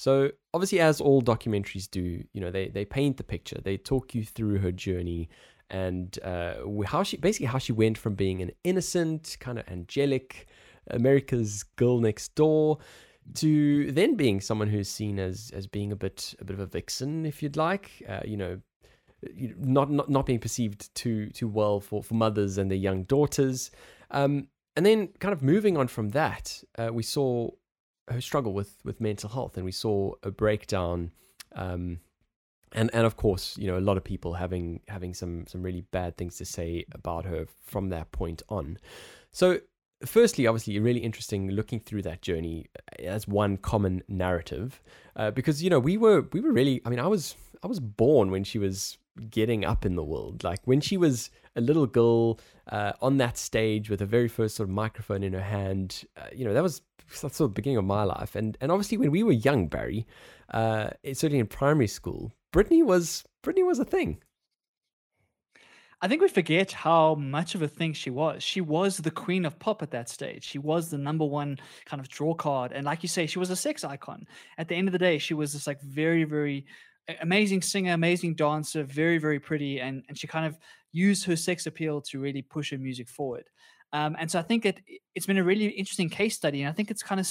So 0.01 0.31
obviously, 0.51 0.79
as 0.79 0.99
all 0.99 1.21
documentaries 1.21 1.87
do, 1.87 2.23
you 2.33 2.41
know, 2.41 2.49
they 2.49 2.69
they 2.69 2.85
paint 2.85 3.17
the 3.17 3.23
picture. 3.23 3.59
They 3.63 3.77
talk 3.77 4.15
you 4.15 4.23
through 4.25 4.57
her 4.57 4.71
journey 4.71 5.29
and 5.69 6.17
uh, 6.23 6.55
how 6.87 7.03
she 7.03 7.17
basically 7.17 7.45
how 7.45 7.59
she 7.59 7.71
went 7.71 7.99
from 7.99 8.15
being 8.15 8.41
an 8.41 8.49
innocent, 8.63 9.37
kind 9.39 9.59
of 9.59 9.67
angelic, 9.67 10.47
America's 10.89 11.61
girl 11.75 11.99
next 11.99 12.33
door, 12.33 12.79
to 13.35 13.91
then 13.91 14.15
being 14.15 14.41
someone 14.41 14.69
who's 14.69 14.89
seen 14.89 15.19
as 15.19 15.51
as 15.53 15.67
being 15.67 15.91
a 15.91 15.95
bit 15.95 16.33
a 16.39 16.45
bit 16.45 16.55
of 16.55 16.61
a 16.61 16.65
vixen, 16.65 17.23
if 17.23 17.43
you'd 17.43 17.55
like. 17.55 17.91
Uh, 18.09 18.21
you 18.25 18.37
know, 18.37 18.59
not 19.59 19.91
not 19.91 20.09
not 20.09 20.25
being 20.25 20.39
perceived 20.39 20.89
too 20.95 21.29
too 21.29 21.47
well 21.47 21.79
for 21.79 22.01
for 22.01 22.15
mothers 22.15 22.57
and 22.57 22.71
their 22.71 22.83
young 22.89 23.03
daughters. 23.03 23.69
Um, 24.09 24.47
and 24.75 24.83
then 24.83 25.09
kind 25.19 25.31
of 25.31 25.43
moving 25.43 25.77
on 25.77 25.87
from 25.87 26.09
that, 26.09 26.63
uh, 26.79 26.89
we 26.91 27.03
saw 27.03 27.51
her 28.07 28.21
struggle 28.21 28.53
with 28.53 28.77
with 28.83 29.01
mental 29.01 29.29
health, 29.29 29.57
and 29.57 29.65
we 29.65 29.71
saw 29.71 30.13
a 30.23 30.31
breakdown. 30.31 31.11
Um, 31.55 31.99
and 32.73 32.89
and 32.93 33.05
of 33.05 33.17
course, 33.17 33.57
you 33.57 33.67
know, 33.67 33.77
a 33.77 33.81
lot 33.81 33.97
of 33.97 34.03
people 34.03 34.33
having 34.33 34.81
having 34.87 35.13
some 35.13 35.45
some 35.47 35.61
really 35.61 35.81
bad 35.91 36.17
things 36.17 36.37
to 36.37 36.45
say 36.45 36.85
about 36.93 37.25
her 37.25 37.47
from 37.63 37.89
that 37.89 38.11
point 38.11 38.41
on. 38.49 38.77
So, 39.31 39.59
firstly, 40.05 40.47
obviously, 40.47 40.79
really 40.79 40.99
interesting 40.99 41.51
looking 41.51 41.79
through 41.79 42.03
that 42.03 42.21
journey 42.21 42.67
as 42.99 43.27
one 43.27 43.57
common 43.57 44.03
narrative, 44.07 44.81
uh, 45.15 45.31
because 45.31 45.61
you 45.61 45.69
know 45.69 45.79
we 45.79 45.97
were 45.97 46.21
we 46.31 46.39
were 46.39 46.51
really. 46.51 46.81
I 46.85 46.89
mean, 46.89 46.99
I 46.99 47.07
was 47.07 47.35
I 47.63 47.67
was 47.67 47.79
born 47.79 48.31
when 48.31 48.43
she 48.43 48.57
was 48.57 48.97
getting 49.29 49.65
up 49.65 49.85
in 49.85 49.95
the 49.95 50.03
world, 50.03 50.43
like 50.43 50.59
when 50.65 50.81
she 50.81 50.97
was 50.97 51.29
a 51.55 51.61
little 51.61 51.85
girl 51.85 52.39
uh, 52.71 52.93
on 53.01 53.17
that 53.17 53.37
stage 53.37 53.89
with 53.89 53.99
her 53.99 54.05
very 54.05 54.27
first 54.27 54.55
sort 54.55 54.69
of 54.69 54.73
microphone 54.73 55.23
in 55.23 55.33
her 55.33 55.41
hand. 55.41 56.05
Uh, 56.17 56.27
you 56.33 56.45
know, 56.45 56.53
that 56.53 56.63
was 56.63 56.81
that's 57.21 57.37
sort 57.37 57.41
of 57.41 57.49
the 57.49 57.59
beginning 57.59 57.77
of 57.77 57.85
my 57.85 58.03
life, 58.03 58.35
and 58.35 58.57
and 58.61 58.71
obviously 58.71 58.97
when 58.97 59.11
we 59.11 59.23
were 59.23 59.31
young, 59.31 59.67
Barry, 59.67 60.07
uh, 60.53 60.89
certainly 61.05 61.39
in 61.39 61.47
primary 61.47 61.87
school, 61.87 62.31
Britney 62.53 62.83
was 62.83 63.23
Britney 63.43 63.65
was 63.65 63.79
a 63.79 63.85
thing. 63.85 64.21
I 66.03 66.07
think 66.07 66.19
we 66.19 66.29
forget 66.29 66.71
how 66.71 67.13
much 67.13 67.53
of 67.53 67.61
a 67.61 67.67
thing 67.67 67.93
she 67.93 68.09
was. 68.09 68.41
She 68.41 68.59
was 68.59 68.97
the 68.97 69.11
queen 69.11 69.45
of 69.45 69.59
pop 69.59 69.83
at 69.83 69.91
that 69.91 70.09
stage. 70.09 70.43
She 70.43 70.57
was 70.57 70.89
the 70.89 70.97
number 70.97 71.25
one 71.25 71.59
kind 71.85 71.99
of 71.99 72.09
draw 72.09 72.33
card. 72.33 72.71
And 72.71 72.85
like 72.87 73.03
you 73.03 73.09
say, 73.09 73.27
she 73.27 73.37
was 73.37 73.51
a 73.51 73.55
sex 73.55 73.83
icon. 73.83 74.25
At 74.57 74.67
the 74.67 74.73
end 74.73 74.87
of 74.87 74.93
the 74.93 74.97
day, 74.97 75.19
she 75.19 75.35
was 75.35 75.53
this 75.53 75.67
like 75.67 75.79
very, 75.83 76.23
very 76.23 76.65
amazing 77.21 77.61
singer, 77.61 77.93
amazing 77.93 78.35
dancer, 78.35 78.83
very, 78.83 79.17
very 79.17 79.39
pretty. 79.39 79.79
And, 79.79 80.03
and 80.07 80.17
she 80.17 80.27
kind 80.27 80.45
of 80.45 80.57
used 80.91 81.25
her 81.25 81.35
sex 81.35 81.65
appeal 81.65 82.01
to 82.01 82.19
really 82.19 82.41
push 82.41 82.71
her 82.71 82.77
music 82.77 83.09
forward. 83.09 83.49
Um, 83.93 84.15
and 84.19 84.31
so 84.31 84.39
I 84.39 84.41
think 84.41 84.65
it 84.65 84.81
it's 85.13 85.25
been 85.25 85.37
a 85.37 85.43
really 85.43 85.67
interesting 85.67 86.09
case 86.09 86.35
study, 86.35 86.61
and 86.61 86.69
I 86.69 86.71
think 86.71 86.89
it's 86.89 87.03
kind 87.03 87.19
of 87.19 87.27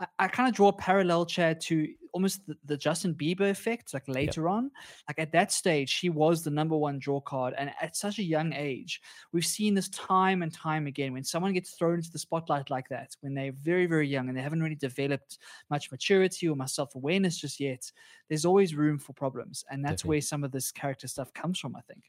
I, 0.00 0.06
I 0.18 0.28
kind 0.28 0.48
of 0.48 0.54
draw 0.54 0.68
a 0.68 0.72
parallel, 0.72 1.26
chair 1.26 1.54
to 1.54 1.88
almost 2.12 2.44
the, 2.48 2.56
the 2.64 2.76
Justin 2.76 3.14
Bieber 3.14 3.48
effect. 3.48 3.94
Like 3.94 4.08
later 4.08 4.42
yep. 4.42 4.50
on, 4.50 4.70
like 5.08 5.20
at 5.20 5.30
that 5.32 5.52
stage, 5.52 5.88
she 5.88 6.08
was 6.08 6.42
the 6.42 6.50
number 6.50 6.76
one 6.76 6.98
draw 6.98 7.20
card, 7.20 7.54
and 7.56 7.70
at 7.80 7.96
such 7.96 8.18
a 8.18 8.24
young 8.24 8.52
age, 8.52 9.00
we've 9.32 9.46
seen 9.46 9.74
this 9.74 9.88
time 9.90 10.42
and 10.42 10.52
time 10.52 10.88
again. 10.88 11.12
When 11.12 11.22
someone 11.22 11.52
gets 11.52 11.72
thrown 11.72 11.96
into 11.96 12.10
the 12.10 12.18
spotlight 12.18 12.70
like 12.70 12.88
that, 12.88 13.10
when 13.20 13.34
they're 13.34 13.52
very 13.52 13.86
very 13.86 14.08
young 14.08 14.28
and 14.28 14.36
they 14.36 14.42
haven't 14.42 14.62
really 14.62 14.74
developed 14.74 15.38
much 15.70 15.92
maturity 15.92 16.48
or 16.48 16.56
much 16.56 16.72
self 16.72 16.96
awareness 16.96 17.38
just 17.38 17.60
yet, 17.60 17.90
there's 18.28 18.44
always 18.44 18.74
room 18.74 18.98
for 18.98 19.12
problems, 19.12 19.64
and 19.70 19.84
that's 19.84 20.02
Definitely. 20.02 20.08
where 20.08 20.22
some 20.22 20.42
of 20.42 20.50
this 20.50 20.72
character 20.72 21.06
stuff 21.06 21.32
comes 21.32 21.60
from. 21.60 21.76
I 21.76 21.82
think. 21.82 22.02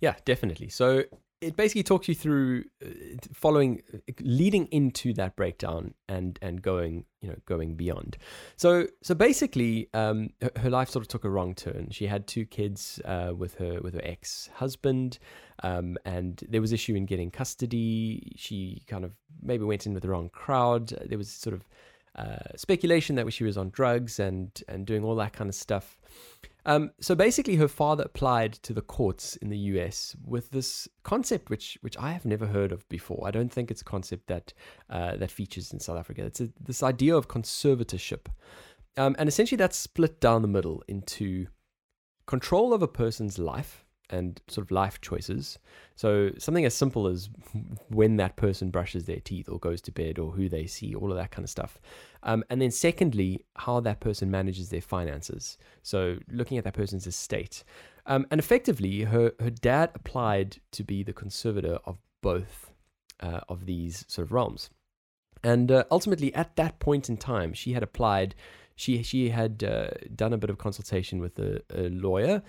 Yeah, 0.00 0.14
definitely. 0.24 0.70
So 0.70 1.04
it 1.40 1.56
basically 1.56 1.82
talks 1.82 2.08
you 2.08 2.14
through 2.14 2.64
uh, 2.84 2.88
following 3.32 3.82
leading 4.20 4.66
into 4.66 5.12
that 5.14 5.36
breakdown 5.36 5.94
and 6.08 6.38
and 6.42 6.62
going 6.62 7.04
you 7.20 7.28
know 7.28 7.36
going 7.46 7.74
beyond. 7.74 8.16
So 8.56 8.86
so 9.02 9.14
basically 9.14 9.88
um 9.94 10.30
her, 10.42 10.50
her 10.56 10.70
life 10.70 10.88
sort 10.88 11.04
of 11.04 11.08
took 11.08 11.24
a 11.24 11.30
wrong 11.30 11.54
turn. 11.54 11.88
She 11.90 12.06
had 12.06 12.26
two 12.26 12.44
kids 12.44 13.00
uh, 13.04 13.32
with 13.36 13.54
her 13.56 13.80
with 13.80 13.94
her 13.94 14.02
ex-husband 14.02 15.18
um 15.62 15.96
and 16.04 16.42
there 16.48 16.60
was 16.60 16.72
issue 16.72 16.94
in 16.94 17.06
getting 17.06 17.30
custody. 17.30 18.32
She 18.36 18.82
kind 18.86 19.04
of 19.04 19.12
maybe 19.42 19.64
went 19.64 19.86
in 19.86 19.94
with 19.94 20.02
the 20.02 20.10
wrong 20.10 20.30
crowd. 20.30 20.88
There 20.88 21.18
was 21.18 21.30
sort 21.30 21.54
of 21.54 21.68
uh, 22.16 22.56
speculation 22.56 23.14
that 23.14 23.32
she 23.32 23.44
was 23.44 23.56
on 23.56 23.70
drugs 23.70 24.18
and 24.18 24.62
and 24.68 24.86
doing 24.86 25.04
all 25.04 25.14
that 25.14 25.32
kind 25.32 25.48
of 25.48 25.54
stuff 25.54 25.96
um, 26.68 26.90
so 27.00 27.14
basically, 27.14 27.56
her 27.56 27.66
father 27.66 28.04
applied 28.04 28.52
to 28.52 28.74
the 28.74 28.82
courts 28.82 29.36
in 29.36 29.48
the 29.48 29.56
US 29.72 30.14
with 30.22 30.50
this 30.50 30.86
concept, 31.02 31.48
which 31.48 31.78
which 31.80 31.96
I 31.96 32.12
have 32.12 32.26
never 32.26 32.46
heard 32.46 32.72
of 32.72 32.86
before. 32.90 33.26
I 33.26 33.30
don't 33.30 33.50
think 33.50 33.70
it's 33.70 33.80
a 33.80 33.86
concept 33.86 34.26
that 34.26 34.52
uh, 34.90 35.16
that 35.16 35.30
features 35.30 35.72
in 35.72 35.80
South 35.80 35.98
Africa. 35.98 36.26
It's 36.26 36.42
a, 36.42 36.50
this 36.60 36.82
idea 36.82 37.16
of 37.16 37.26
conservatorship, 37.26 38.26
um, 38.98 39.16
and 39.18 39.30
essentially 39.30 39.56
that's 39.56 39.78
split 39.78 40.20
down 40.20 40.42
the 40.42 40.48
middle 40.48 40.84
into 40.86 41.46
control 42.26 42.74
of 42.74 42.82
a 42.82 42.88
person's 42.88 43.38
life 43.38 43.86
and 44.10 44.40
sort 44.48 44.66
of 44.66 44.70
life 44.70 45.00
choices. 45.00 45.58
So 45.96 46.30
something 46.38 46.64
as 46.64 46.74
simple 46.74 47.06
as 47.06 47.28
when 47.88 48.16
that 48.16 48.36
person 48.36 48.70
brushes 48.70 49.04
their 49.04 49.20
teeth 49.20 49.48
or 49.48 49.58
goes 49.58 49.80
to 49.82 49.92
bed 49.92 50.18
or 50.18 50.30
who 50.32 50.48
they 50.48 50.66
see, 50.66 50.94
all 50.94 51.10
of 51.10 51.18
that 51.18 51.30
kind 51.30 51.44
of 51.44 51.50
stuff. 51.50 51.80
Um, 52.22 52.44
and 52.50 52.60
then 52.60 52.70
secondly, 52.70 53.44
how 53.56 53.80
that 53.80 54.00
person 54.00 54.30
manages 54.30 54.70
their 54.70 54.80
finances. 54.80 55.58
So 55.82 56.18
looking 56.30 56.58
at 56.58 56.64
that 56.64 56.74
person's 56.74 57.06
estate. 57.06 57.64
Um, 58.06 58.26
and 58.30 58.38
effectively, 58.38 59.02
her, 59.02 59.32
her 59.40 59.50
dad 59.50 59.90
applied 59.94 60.58
to 60.72 60.82
be 60.82 61.02
the 61.02 61.12
conservator 61.12 61.78
of 61.84 61.98
both 62.20 62.70
uh, 63.20 63.40
of 63.48 63.66
these 63.66 64.04
sort 64.08 64.26
of 64.26 64.32
realms. 64.32 64.70
And 65.42 65.70
uh, 65.70 65.84
ultimately, 65.90 66.34
at 66.34 66.56
that 66.56 66.78
point 66.78 67.08
in 67.08 67.16
time, 67.16 67.52
she 67.52 67.72
had 67.72 67.82
applied. 67.82 68.34
She 68.74 69.02
she 69.02 69.30
had 69.30 69.64
uh, 69.64 69.90
done 70.14 70.32
a 70.32 70.38
bit 70.38 70.50
of 70.50 70.58
consultation 70.58 71.20
with 71.20 71.38
a, 71.38 71.62
a 71.74 71.88
lawyer, 71.88 72.42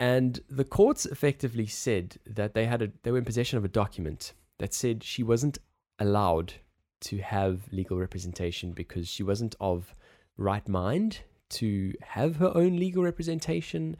and 0.00 0.40
the 0.48 0.64
courts 0.64 1.06
effectively 1.06 1.66
said 1.66 2.16
that 2.26 2.54
they 2.54 2.66
had 2.66 2.82
a, 2.82 2.90
they 3.02 3.10
were 3.10 3.18
in 3.18 3.24
possession 3.24 3.58
of 3.58 3.64
a 3.64 3.68
document 3.68 4.32
that 4.58 4.74
said 4.74 5.02
she 5.02 5.22
wasn't 5.22 5.58
allowed 5.98 6.54
to 7.00 7.18
have 7.18 7.62
legal 7.70 7.98
representation 7.98 8.72
because 8.72 9.08
she 9.08 9.22
wasn't 9.22 9.54
of 9.60 9.94
right 10.36 10.66
mind 10.68 11.20
to 11.50 11.92
have 12.02 12.36
her 12.36 12.52
own 12.54 12.76
legal 12.76 13.02
representation, 13.02 13.96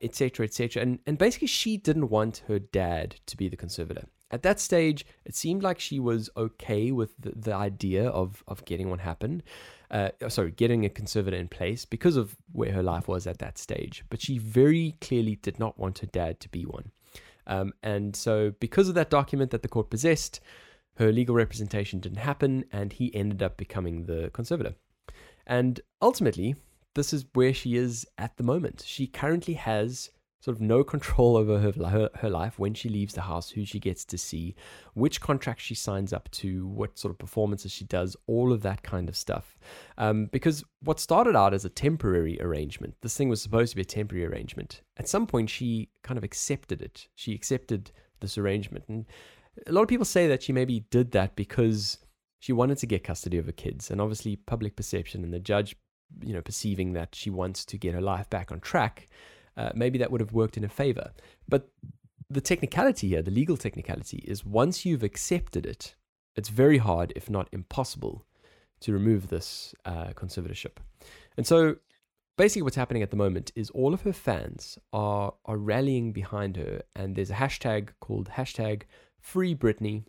etc., 0.00 0.44
uh, 0.44 0.44
etc. 0.44 0.76
Et 0.76 0.82
and 0.82 0.98
and 1.06 1.18
basically, 1.18 1.48
she 1.48 1.76
didn't 1.76 2.08
want 2.08 2.42
her 2.48 2.58
dad 2.58 3.16
to 3.26 3.36
be 3.36 3.48
the 3.48 3.56
conservator. 3.56 4.06
At 4.30 4.42
that 4.42 4.58
stage, 4.58 5.06
it 5.24 5.36
seemed 5.36 5.62
like 5.62 5.78
she 5.78 6.00
was 6.00 6.30
okay 6.36 6.90
with 6.90 7.14
the, 7.18 7.32
the 7.36 7.54
idea 7.54 8.08
of 8.08 8.42
of 8.48 8.64
getting 8.64 8.88
one 8.88 9.00
happen 9.00 9.42
uh, 9.90 10.10
oh, 10.22 10.28
sorry, 10.28 10.50
getting 10.50 10.84
a 10.84 10.88
conservator 10.88 11.36
in 11.36 11.48
place 11.48 11.84
because 11.84 12.16
of 12.16 12.36
where 12.52 12.72
her 12.72 12.82
life 12.82 13.08
was 13.08 13.26
at 13.26 13.38
that 13.38 13.58
stage. 13.58 14.04
But 14.10 14.20
she 14.20 14.38
very 14.38 14.96
clearly 15.00 15.36
did 15.36 15.58
not 15.58 15.78
want 15.78 16.00
her 16.00 16.06
dad 16.06 16.40
to 16.40 16.48
be 16.48 16.64
one. 16.64 16.90
Um, 17.46 17.72
and 17.82 18.16
so, 18.16 18.52
because 18.58 18.88
of 18.88 18.94
that 18.96 19.10
document 19.10 19.50
that 19.52 19.62
the 19.62 19.68
court 19.68 19.90
possessed, 19.90 20.40
her 20.96 21.12
legal 21.12 21.34
representation 21.34 22.00
didn't 22.00 22.18
happen, 22.18 22.64
and 22.72 22.92
he 22.92 23.14
ended 23.14 23.42
up 23.42 23.56
becoming 23.56 24.06
the 24.06 24.30
conservator. 24.32 24.74
And 25.46 25.80
ultimately, 26.02 26.56
this 26.94 27.12
is 27.12 27.26
where 27.34 27.54
she 27.54 27.76
is 27.76 28.06
at 28.18 28.36
the 28.36 28.42
moment. 28.42 28.82
She 28.84 29.06
currently 29.06 29.54
has 29.54 30.10
sort 30.40 30.56
of 30.56 30.60
no 30.60 30.84
control 30.84 31.36
over 31.36 31.58
her, 31.58 31.72
her, 31.72 32.10
her 32.16 32.30
life 32.30 32.58
when 32.58 32.74
she 32.74 32.88
leaves 32.88 33.14
the 33.14 33.22
house, 33.22 33.50
who 33.50 33.64
she 33.64 33.80
gets 33.80 34.04
to 34.04 34.18
see, 34.18 34.54
which 34.94 35.20
contracts 35.20 35.64
she 35.64 35.74
signs 35.74 36.12
up 36.12 36.30
to, 36.30 36.66
what 36.68 36.98
sort 36.98 37.10
of 37.10 37.18
performances 37.18 37.72
she 37.72 37.84
does, 37.84 38.16
all 38.26 38.52
of 38.52 38.62
that 38.62 38.82
kind 38.82 39.08
of 39.08 39.16
stuff. 39.16 39.58
Um, 39.98 40.26
because 40.26 40.62
what 40.80 41.00
started 41.00 41.36
out 41.36 41.54
as 41.54 41.64
a 41.64 41.70
temporary 41.70 42.40
arrangement, 42.40 42.94
this 43.00 43.16
thing 43.16 43.28
was 43.28 43.40
supposed 43.40 43.70
to 43.70 43.76
be 43.76 43.82
a 43.82 43.86
temporary 43.86 44.26
arrangement. 44.26 44.82
At 44.98 45.08
some 45.08 45.26
point, 45.26 45.50
she 45.50 45.88
kind 46.02 46.18
of 46.18 46.24
accepted 46.24 46.82
it. 46.82 47.08
She 47.14 47.34
accepted 47.34 47.90
this 48.20 48.38
arrangement. 48.38 48.84
And 48.88 49.06
a 49.66 49.72
lot 49.72 49.82
of 49.82 49.88
people 49.88 50.04
say 50.04 50.28
that 50.28 50.42
she 50.42 50.52
maybe 50.52 50.80
did 50.90 51.12
that 51.12 51.34
because 51.34 51.98
she 52.38 52.52
wanted 52.52 52.78
to 52.78 52.86
get 52.86 53.04
custody 53.04 53.38
of 53.38 53.46
her 53.46 53.52
kids. 53.52 53.90
And 53.90 54.00
obviously, 54.00 54.36
public 54.36 54.76
perception 54.76 55.24
and 55.24 55.32
the 55.32 55.40
judge, 55.40 55.74
you 56.22 56.34
know, 56.34 56.42
perceiving 56.42 56.92
that 56.92 57.14
she 57.14 57.30
wants 57.30 57.64
to 57.64 57.78
get 57.78 57.94
her 57.94 58.00
life 58.02 58.28
back 58.30 58.52
on 58.52 58.60
track 58.60 59.08
uh, 59.56 59.70
maybe 59.74 59.98
that 59.98 60.10
would 60.10 60.20
have 60.20 60.32
worked 60.32 60.56
in 60.56 60.64
a 60.64 60.68
favor. 60.68 61.12
But 61.48 61.68
the 62.28 62.40
technicality 62.40 63.08
here, 63.08 63.22
the 63.22 63.30
legal 63.30 63.56
technicality, 63.56 64.18
is 64.26 64.44
once 64.44 64.84
you've 64.84 65.02
accepted 65.02 65.66
it, 65.66 65.94
it's 66.34 66.48
very 66.48 66.78
hard, 66.78 67.12
if 67.16 67.30
not 67.30 67.48
impossible, 67.52 68.24
to 68.80 68.92
remove 68.92 69.28
this 69.28 69.74
uh, 69.84 70.08
conservatorship. 70.14 70.76
And 71.36 71.46
so 71.46 71.76
basically 72.36 72.62
what's 72.62 72.76
happening 72.76 73.02
at 73.02 73.10
the 73.10 73.16
moment 73.16 73.52
is 73.54 73.70
all 73.70 73.94
of 73.94 74.02
her 74.02 74.12
fans 74.12 74.78
are 74.92 75.32
are 75.46 75.56
rallying 75.56 76.12
behind 76.12 76.56
her 76.56 76.82
and 76.94 77.16
there's 77.16 77.30
a 77.30 77.34
hashtag 77.34 77.88
called 78.00 78.28
hashtag 78.30 78.82
free 79.18 79.54
Britney 79.54 80.04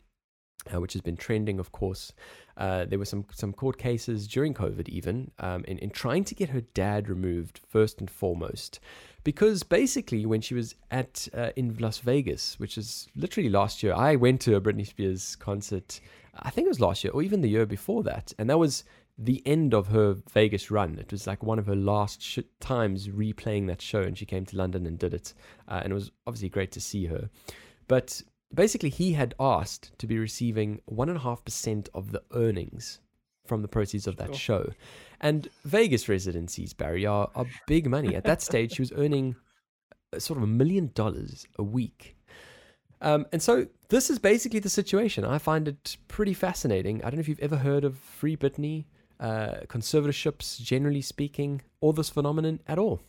uh, 0.73 0.81
which 0.81 0.93
has 0.93 1.01
been 1.01 1.15
trending, 1.15 1.59
of 1.59 1.71
course. 1.71 2.11
Uh, 2.57 2.85
there 2.85 2.99
were 2.99 3.05
some 3.05 3.25
some 3.31 3.53
court 3.53 3.77
cases 3.77 4.27
during 4.27 4.53
COVID, 4.53 4.89
even 4.89 5.31
um, 5.39 5.63
in 5.65 5.77
in 5.79 5.89
trying 5.89 6.23
to 6.25 6.35
get 6.35 6.49
her 6.49 6.61
dad 6.61 7.07
removed 7.07 7.61
first 7.67 7.99
and 7.99 8.09
foremost, 8.09 8.79
because 9.27 9.61
basically 9.61 10.25
when 10.25 10.39
she 10.39 10.53
was 10.53 10.73
at 10.89 11.27
uh, 11.33 11.49
in 11.57 11.75
Las 11.81 11.97
Vegas, 11.97 12.57
which 12.61 12.77
is 12.77 13.09
literally 13.13 13.49
last 13.49 13.83
year, 13.83 13.93
I 13.93 14.15
went 14.15 14.39
to 14.43 14.55
a 14.55 14.61
Britney 14.61 14.87
Spears 14.87 15.35
concert. 15.35 15.99
I 16.39 16.49
think 16.49 16.63
it 16.63 16.69
was 16.69 16.79
last 16.79 17.03
year 17.03 17.11
or 17.11 17.21
even 17.21 17.41
the 17.41 17.49
year 17.49 17.65
before 17.65 18.03
that, 18.03 18.31
and 18.39 18.49
that 18.49 18.57
was 18.57 18.85
the 19.17 19.45
end 19.45 19.73
of 19.73 19.87
her 19.87 20.15
Vegas 20.31 20.71
run. 20.71 20.97
It 20.97 21.11
was 21.11 21.27
like 21.27 21.43
one 21.43 21.59
of 21.59 21.65
her 21.65 21.75
last 21.75 22.21
sh- 22.21 22.39
times 22.61 23.09
replaying 23.09 23.67
that 23.67 23.81
show, 23.81 23.99
and 23.99 24.17
she 24.17 24.25
came 24.25 24.45
to 24.45 24.55
London 24.55 24.87
and 24.87 24.97
did 24.97 25.13
it, 25.13 25.33
uh, 25.67 25.81
and 25.83 25.91
it 25.91 25.93
was 25.93 26.09
obviously 26.25 26.47
great 26.47 26.71
to 26.71 26.79
see 26.79 27.07
her. 27.07 27.29
But 27.89 28.21
basically 28.53 28.91
he 28.91 29.11
had 29.11 29.35
asked 29.41 29.91
to 29.99 30.07
be 30.07 30.17
receiving 30.17 30.79
1.5% 30.89 31.89
of 31.93 32.13
the 32.13 32.23
earnings 32.31 33.01
from 33.45 33.61
the 33.61 33.67
proceeds 33.67 34.07
of 34.07 34.15
that 34.15 34.37
show. 34.37 34.71
And 35.19 35.49
Vegas 35.65 36.07
residencies, 36.07 36.73
Barry, 36.73 37.05
are, 37.05 37.29
are 37.35 37.45
big 37.65 37.89
money. 37.89 38.15
At 38.15 38.23
that 38.25 38.41
stage, 38.41 38.73
she 38.73 38.81
was 38.81 38.91
earning 38.91 39.35
sort 40.17 40.37
of 40.37 40.43
a 40.43 40.47
million 40.47 40.91
dollars 40.93 41.47
a 41.57 41.63
week. 41.63 42.15
Um, 43.01 43.25
and 43.31 43.41
so 43.41 43.67
this 43.89 44.09
is 44.09 44.19
basically 44.19 44.59
the 44.59 44.69
situation. 44.69 45.25
I 45.25 45.37
find 45.37 45.67
it 45.67 45.97
pretty 46.07 46.33
fascinating. 46.33 47.03
I 47.03 47.09
don't 47.09 47.15
know 47.15 47.21
if 47.21 47.29
you've 47.29 47.39
ever 47.39 47.57
heard 47.57 47.83
of 47.83 47.97
Free 47.97 48.35
Britney, 48.35 48.85
uh, 49.19 49.61
conservatorships, 49.67 50.61
generally 50.61 51.01
speaking, 51.01 51.61
or 51.81 51.93
this 51.93 52.09
phenomenon 52.09 52.59
at 52.67 52.79
all. 52.79 53.01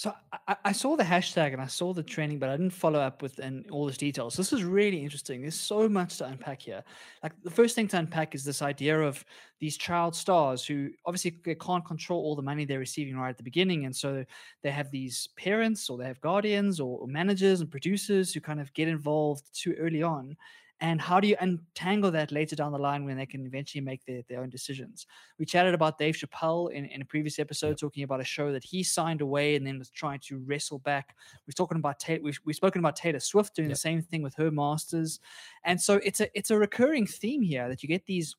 So 0.00 0.14
I, 0.48 0.56
I, 0.64 0.72
saw 0.72 0.96
the 0.96 1.04
hashtag 1.04 1.52
and 1.52 1.60
I 1.60 1.66
saw 1.66 1.92
the 1.92 2.02
training, 2.02 2.38
but 2.38 2.48
I 2.48 2.56
didn't 2.56 2.72
follow 2.72 3.00
up 3.00 3.20
with 3.20 3.38
all 3.70 3.84
this 3.84 3.98
details. 3.98 4.32
So 4.32 4.40
This 4.40 4.54
is 4.54 4.64
really 4.64 5.02
interesting. 5.02 5.42
There's 5.42 5.60
so 5.60 5.90
much 5.90 6.16
to 6.16 6.24
unpack 6.24 6.62
here. 6.62 6.82
Like 7.22 7.32
the 7.44 7.50
first 7.50 7.74
thing 7.74 7.86
to 7.88 7.98
unpack 7.98 8.34
is 8.34 8.42
this 8.42 8.62
idea 8.62 8.98
of 8.98 9.22
these 9.58 9.76
child 9.76 10.16
stars 10.16 10.64
who 10.64 10.88
obviously 11.04 11.32
can't 11.54 11.84
control 11.84 12.18
all 12.22 12.34
the 12.34 12.40
money 12.40 12.64
they're 12.64 12.78
receiving 12.78 13.14
right 13.14 13.28
at 13.28 13.36
the 13.36 13.42
beginning, 13.42 13.84
and 13.84 13.94
so 13.94 14.24
they 14.62 14.70
have 14.70 14.90
these 14.90 15.28
parents 15.36 15.90
or 15.90 15.98
they 15.98 16.06
have 16.06 16.18
guardians 16.22 16.80
or, 16.80 17.00
or 17.00 17.06
managers 17.06 17.60
and 17.60 17.70
producers 17.70 18.32
who 18.32 18.40
kind 18.40 18.58
of 18.58 18.72
get 18.72 18.88
involved 18.88 19.50
too 19.52 19.74
early 19.78 20.02
on 20.02 20.34
and 20.80 21.00
how 21.00 21.20
do 21.20 21.28
you 21.28 21.36
untangle 21.40 22.10
that 22.12 22.32
later 22.32 22.56
down 22.56 22.72
the 22.72 22.78
line 22.78 23.04
when 23.04 23.16
they 23.16 23.26
can 23.26 23.44
eventually 23.44 23.82
make 23.82 24.04
their, 24.06 24.22
their 24.28 24.40
own 24.40 24.48
decisions? 24.48 25.06
We 25.38 25.44
chatted 25.44 25.74
about 25.74 25.98
dave 25.98 26.16
chappelle 26.16 26.72
in, 26.72 26.86
in 26.86 27.02
a 27.02 27.04
previous 27.04 27.38
episode 27.38 27.78
talking 27.78 28.02
about 28.02 28.20
a 28.20 28.24
show 28.24 28.50
that 28.52 28.64
he 28.64 28.82
signed 28.82 29.20
away 29.20 29.56
and 29.56 29.66
then 29.66 29.78
was 29.78 29.90
trying 29.90 30.20
to 30.20 30.38
wrestle 30.38 30.78
back. 30.78 31.16
We've 31.46 31.54
talking 31.54 31.78
about 31.78 31.98
taylor 31.98 32.22
we've, 32.22 32.40
we've 32.44 32.56
spoken 32.56 32.78
about 32.78 32.96
taylor 32.96 33.20
swift 33.20 33.54
doing 33.54 33.68
yep. 33.68 33.76
the 33.76 33.80
same 33.80 34.02
thing 34.02 34.22
with 34.22 34.34
her 34.36 34.50
masters. 34.50 35.20
And 35.64 35.80
so 35.80 36.00
it's 36.02 36.20
a 36.20 36.28
it's 36.36 36.50
a 36.50 36.58
recurring 36.58 37.06
theme 37.06 37.42
here 37.42 37.68
that 37.68 37.82
you 37.82 37.88
get 37.88 38.06
these 38.06 38.34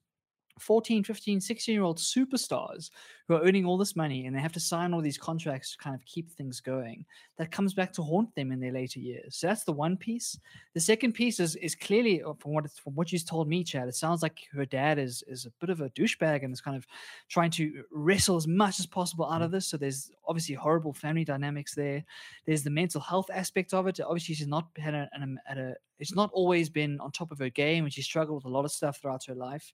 14 0.60 1.04
15 1.04 1.42
16 1.42 1.74
year 1.74 1.84
old 1.84 1.98
superstars 1.98 2.89
who 3.32 3.38
are 3.38 3.47
earning 3.47 3.65
all 3.65 3.77
this 3.77 3.95
money 3.95 4.25
and 4.25 4.36
they 4.36 4.41
have 4.41 4.51
to 4.51 4.59
sign 4.59 4.93
all 4.93 4.99
these 4.99 5.17
contracts 5.17 5.71
to 5.71 5.77
kind 5.77 5.95
of 5.95 6.03
keep 6.05 6.29
things 6.29 6.59
going. 6.59 7.05
That 7.38 7.49
comes 7.49 7.73
back 7.73 7.93
to 7.93 8.03
haunt 8.03 8.36
them 8.36 8.51
in 8.51 8.59
their 8.59 8.73
later 8.73 8.99
years. 8.99 9.38
So 9.38 9.47
that's 9.47 9.63
the 9.63 9.71
one 9.71 9.95
piece. 9.95 10.38
The 10.73 10.82
second 10.82 11.13
piece 11.13 11.39
is 11.39 11.55
is 11.55 11.73
clearly 11.73 12.21
uh, 12.21 12.34
from 12.39 12.51
what 12.53 12.69
from 12.71 12.93
what 12.95 13.11
you 13.11 13.19
told 13.19 13.47
me, 13.47 13.63
Chad. 13.63 13.88
It 13.88 13.95
sounds 13.95 14.21
like 14.21 14.39
her 14.53 14.65
dad 14.65 14.99
is 14.99 15.23
is 15.27 15.45
a 15.45 15.51
bit 15.61 15.69
of 15.69 15.79
a 15.79 15.89
douchebag 15.91 16.43
and 16.43 16.51
is 16.51 16.61
kind 16.61 16.75
of 16.75 16.86
trying 17.29 17.51
to 17.51 17.84
wrestle 17.91 18.36
as 18.36 18.47
much 18.47 18.79
as 18.79 18.86
possible 18.86 19.25
out 19.32 19.41
of 19.41 19.49
mm. 19.49 19.53
this. 19.53 19.67
So 19.67 19.77
there's 19.77 20.11
obviously 20.27 20.55
horrible 20.55 20.93
family 20.93 21.23
dynamics 21.23 21.73
there. 21.73 22.03
There's 22.45 22.63
the 22.63 22.69
mental 22.69 22.99
health 22.99 23.29
aspect 23.34 23.73
of 23.73 23.88
it. 23.88 23.99
Obviously, 24.01 24.36
she's 24.36 24.47
not 24.47 24.67
had 24.77 24.93
a, 24.93 25.09
a, 25.15 25.59
a 25.59 25.73
it's 25.99 26.15
not 26.15 26.32
always 26.34 26.67
been 26.69 26.99
on 26.99 27.11
top 27.11 27.32
of 27.32 27.39
her 27.39 27.49
game, 27.49 27.86
and 27.86 27.93
she 27.93 28.01
struggled 28.01 28.43
with 28.43 28.51
a 28.51 28.55
lot 28.55 28.65
of 28.65 28.71
stuff 28.71 28.97
throughout 28.97 29.23
her 29.25 29.36
life. 29.36 29.71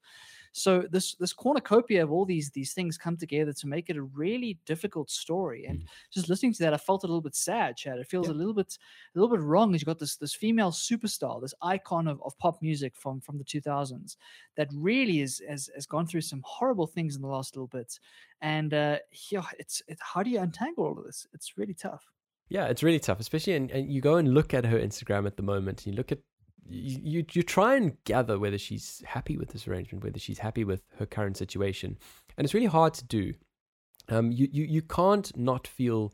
So 0.52 0.84
this 0.92 1.16
this 1.16 1.34
cornucopia 1.34 2.04
of 2.04 2.12
all 2.12 2.26
these 2.26 2.50
these 2.52 2.74
things 2.74 2.98
come 2.98 3.16
together 3.16 3.47
to 3.54 3.68
make 3.68 3.90
it 3.90 3.98
a 3.98 4.02
really 4.02 4.60
difficult 4.66 5.10
story. 5.10 5.66
And 5.66 5.80
mm. 5.80 5.86
just 6.14 6.30
listening 6.30 6.54
to 6.54 6.64
that, 6.64 6.74
I 6.74 6.78
felt 6.78 7.04
a 7.04 7.08
little 7.08 7.22
bit 7.22 7.36
sad, 7.36 7.78
Chad. 7.78 8.00
It 8.00 8.08
feels 8.08 8.28
yeah. 8.28 8.34
a 8.34 8.36
little 8.36 8.54
bit 8.54 8.78
a 9.16 9.20
little 9.20 9.36
bit 9.36 9.44
wrong. 9.44 9.74
As 9.74 9.82
you 9.82 9.86
got 9.86 10.00
this 10.00 10.18
this 10.18 10.34
female 10.34 10.72
superstar, 10.72 11.42
this 11.42 11.54
icon 11.62 12.08
of, 12.08 12.22
of 12.24 12.38
pop 12.40 12.62
music 12.62 12.96
from 12.96 13.22
from 13.22 13.38
the 13.38 13.44
2000s, 13.44 14.18
that 14.56 14.70
really 14.74 15.22
is 15.22 15.42
has, 15.48 15.70
has 15.76 15.86
gone 15.86 16.08
through 16.08 16.22
some 16.22 16.42
horrible 16.44 16.88
things 16.88 17.16
in 17.16 17.22
the 17.22 17.28
last 17.28 17.56
little 17.56 17.68
bit. 17.68 18.00
And 18.42 18.74
uh, 18.74 18.98
yeah, 19.32 19.44
it's 19.58 19.82
it, 19.88 20.00
how 20.02 20.24
do 20.24 20.30
you 20.30 20.40
untangle 20.40 20.86
all 20.86 20.98
of 20.98 21.06
this? 21.06 21.28
It's 21.34 21.58
really 21.58 21.74
tough. 21.74 22.06
Yeah, 22.50 22.66
it's 22.68 22.84
really 22.84 23.00
tough, 23.00 23.20
especially 23.20 23.56
and, 23.56 23.70
and 23.72 23.92
you 23.92 24.00
go 24.00 24.16
and 24.16 24.34
look 24.34 24.54
at 24.54 24.66
her 24.66 24.80
Instagram 24.80 25.26
at 25.28 25.36
the 25.36 25.44
moment, 25.44 25.86
and 25.86 25.94
you 25.94 25.98
look 25.98 26.12
at 26.12 26.20
you, 26.70 27.00
you 27.04 27.26
you 27.34 27.44
try 27.44 27.76
and 27.76 27.98
gather 28.04 28.40
whether 28.40 28.58
she's 28.58 29.04
happy 29.06 29.38
with 29.38 29.50
this 29.50 29.68
arrangement, 29.68 30.04
whether 30.04 30.20
she's 30.20 30.40
happy 30.40 30.64
with 30.64 30.82
her 30.98 31.06
current 31.06 31.38
situation, 31.38 31.98
and 32.38 32.46
it's 32.46 32.54
really 32.54 32.68
hard 32.68 32.94
to 32.96 33.06
do. 33.06 33.34
Um, 34.10 34.32
you 34.32 34.48
you 34.52 34.64
you 34.64 34.82
can't 34.82 35.36
not 35.38 35.68
feel, 35.68 36.14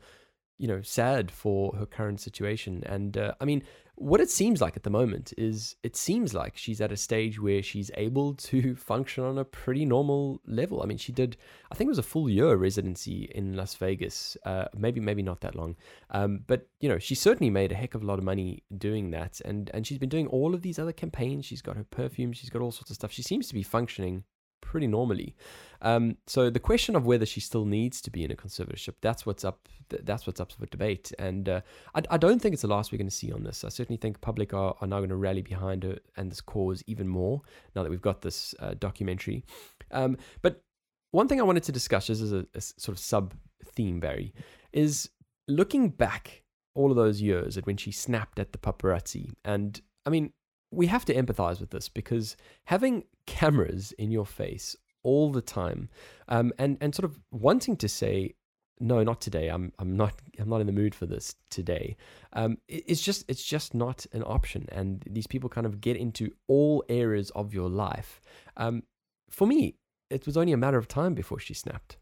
you 0.58 0.68
know, 0.68 0.82
sad 0.82 1.32
for 1.32 1.76
her 1.76 1.86
current 1.86 2.20
situation, 2.20 2.84
and 2.86 3.18
uh, 3.18 3.34
I 3.40 3.46
mean, 3.46 3.64
what 3.96 4.20
it 4.20 4.30
seems 4.30 4.60
like 4.60 4.76
at 4.76 4.84
the 4.84 4.90
moment 4.90 5.34
is 5.38 5.76
it 5.84 5.96
seems 5.96 6.34
like 6.34 6.58
she's 6.58 6.82
at 6.82 6.92
a 6.92 6.98
stage 6.98 7.40
where 7.40 7.62
she's 7.62 7.92
able 7.96 8.34
to 8.34 8.76
function 8.92 9.24
on 9.24 9.38
a 9.38 9.46
pretty 9.46 9.86
normal 9.86 10.42
level. 10.48 10.82
I 10.82 10.86
mean, 10.86 10.98
she 10.98 11.12
did, 11.12 11.38
I 11.72 11.76
think 11.76 11.88
it 11.88 11.92
was 11.92 12.00
a 12.00 12.04
full 12.04 12.28
year 12.28 12.56
residency 12.56 13.30
in 13.36 13.56
Las 13.56 13.76
Vegas, 13.76 14.36
uh, 14.46 14.66
maybe 14.76 15.00
maybe 15.00 15.22
not 15.22 15.42
that 15.42 15.56
long, 15.56 15.76
um, 16.10 16.40
but 16.48 16.68
you 16.80 16.90
know, 16.90 16.98
she 16.98 17.14
certainly 17.14 17.52
made 17.52 17.72
a 17.72 17.76
heck 17.76 17.94
of 17.94 18.02
a 18.02 18.06
lot 18.06 18.18
of 18.18 18.26
money 18.26 18.64
doing 18.76 19.12
that, 19.12 19.40
and 19.46 19.70
and 19.74 19.86
she's 19.86 20.00
been 20.00 20.10
doing 20.10 20.28
all 20.28 20.56
of 20.56 20.64
these 20.64 20.80
other 20.80 20.94
campaigns. 20.94 21.46
She's 21.46 21.62
got 21.62 21.78
her 21.78 21.84
perfume, 21.84 22.34
she's 22.34 22.50
got 22.50 22.62
all 22.62 22.72
sorts 22.72 22.90
of 22.90 22.96
stuff. 22.96 23.12
She 23.12 23.22
seems 23.24 23.48
to 23.50 23.54
be 23.54 23.64
functioning 23.64 24.24
pretty 24.62 24.88
normally. 24.88 25.36
Um, 25.84 26.18
so 26.28 26.50
the 26.50 26.60
question 26.60 26.96
of 26.96 27.06
whether 27.06 27.26
she 27.26 27.42
still 27.42 27.66
needs 27.66 28.02
to 28.02 28.10
be 28.10 28.24
in 28.24 28.32
a 28.32 28.36
conservatorship, 28.36 28.96
that's 29.02 29.26
what's 29.26 29.44
up. 29.44 29.68
That's 29.90 30.26
what's 30.26 30.40
up 30.40 30.54
for 30.54 30.66
debate. 30.66 31.12
And 31.20 31.48
uh, 31.48 31.62
I, 31.94 32.02
I, 32.10 32.18
don't 32.18 32.42
think 32.42 32.54
it's 32.54 32.62
the 32.62 32.70
last 32.70 32.92
we're 32.92 32.98
going 32.98 33.10
to 33.10 33.16
see 33.16 33.32
on 33.32 33.44
this. 33.44 33.64
I 33.64 33.70
certainly 33.70 33.98
think 33.98 34.22
public 34.22 34.54
are, 34.54 34.76
are 34.80 34.88
now 34.88 35.00
going 35.00 35.10
to 35.10 35.16
rally 35.18 35.42
behind 35.42 35.84
her 35.84 36.00
and 36.16 36.32
this 36.32 36.42
cause 36.42 36.82
even 36.88 37.08
more 37.08 37.42
now 37.76 37.84
that 37.84 37.90
we've 37.90 38.02
got 38.02 38.22
this 38.22 38.56
uh, 38.60 38.76
documentary. 38.80 39.44
Um, 39.92 40.18
but 40.42 40.64
one 41.12 41.28
thing 41.28 41.40
I 41.40 41.44
wanted 41.44 41.64
to 41.64 41.72
discuss 41.74 42.10
as 42.10 42.32
a, 42.32 42.48
a 42.56 42.62
sort 42.62 42.98
of 42.98 43.00
sub 43.00 43.36
theme, 43.76 44.00
Barry, 44.00 44.34
is 44.72 45.10
looking 45.48 45.90
back 45.90 46.44
all 46.76 46.90
of 46.90 46.96
those 46.96 47.22
years 47.22 47.58
at 47.58 47.68
when 47.68 47.78
she 47.78 47.92
snapped 47.92 48.40
at 48.40 48.54
the 48.54 48.58
paparazzi. 48.58 49.32
And 49.44 49.80
I 50.06 50.10
mean, 50.10 50.32
we 50.72 50.88
have 50.88 51.06
to 51.06 51.14
empathize 51.14 51.60
with 51.60 51.70
this 51.70 51.88
because 51.90 52.36
having 52.66 53.04
cameras 53.28 53.92
in 53.94 54.12
your 54.12 54.26
face 54.26 54.76
all 55.04 55.32
the 55.32 55.42
time 55.42 55.90
um, 56.28 56.52
and 56.58 56.78
and 56.82 56.94
sort 56.96 57.06
of 57.06 57.20
wanting 57.32 57.76
to 57.78 57.88
say 57.88 58.34
no 58.80 59.04
not 59.04 59.22
today 59.22 59.50
i'm 59.50 59.72
i'm 59.80 59.96
not 59.96 60.14
i'm 60.40 60.50
not 60.50 60.62
in 60.62 60.68
the 60.68 60.74
mood 60.74 60.96
for 60.96 61.06
this 61.06 61.36
today 61.50 61.96
um, 62.34 62.58
it's 62.68 63.02
just 63.02 63.24
it's 63.28 63.44
just 63.44 63.74
not 63.74 64.06
an 64.14 64.24
option 64.24 64.68
and 64.72 65.04
these 65.10 65.28
people 65.28 65.50
kind 65.50 65.68
of 65.68 65.80
get 65.80 65.96
into 65.96 66.32
all 66.48 66.84
areas 66.90 67.30
of 67.32 67.54
your 67.54 67.70
life 67.70 68.22
um, 68.58 68.84
for 69.30 69.48
me 69.48 69.76
it 70.10 70.26
was 70.26 70.38
only 70.38 70.54
a 70.54 70.58
matter 70.58 70.78
of 70.78 70.88
time 70.88 71.14
before 71.14 71.40
she 71.40 71.54
snapped 71.54 71.98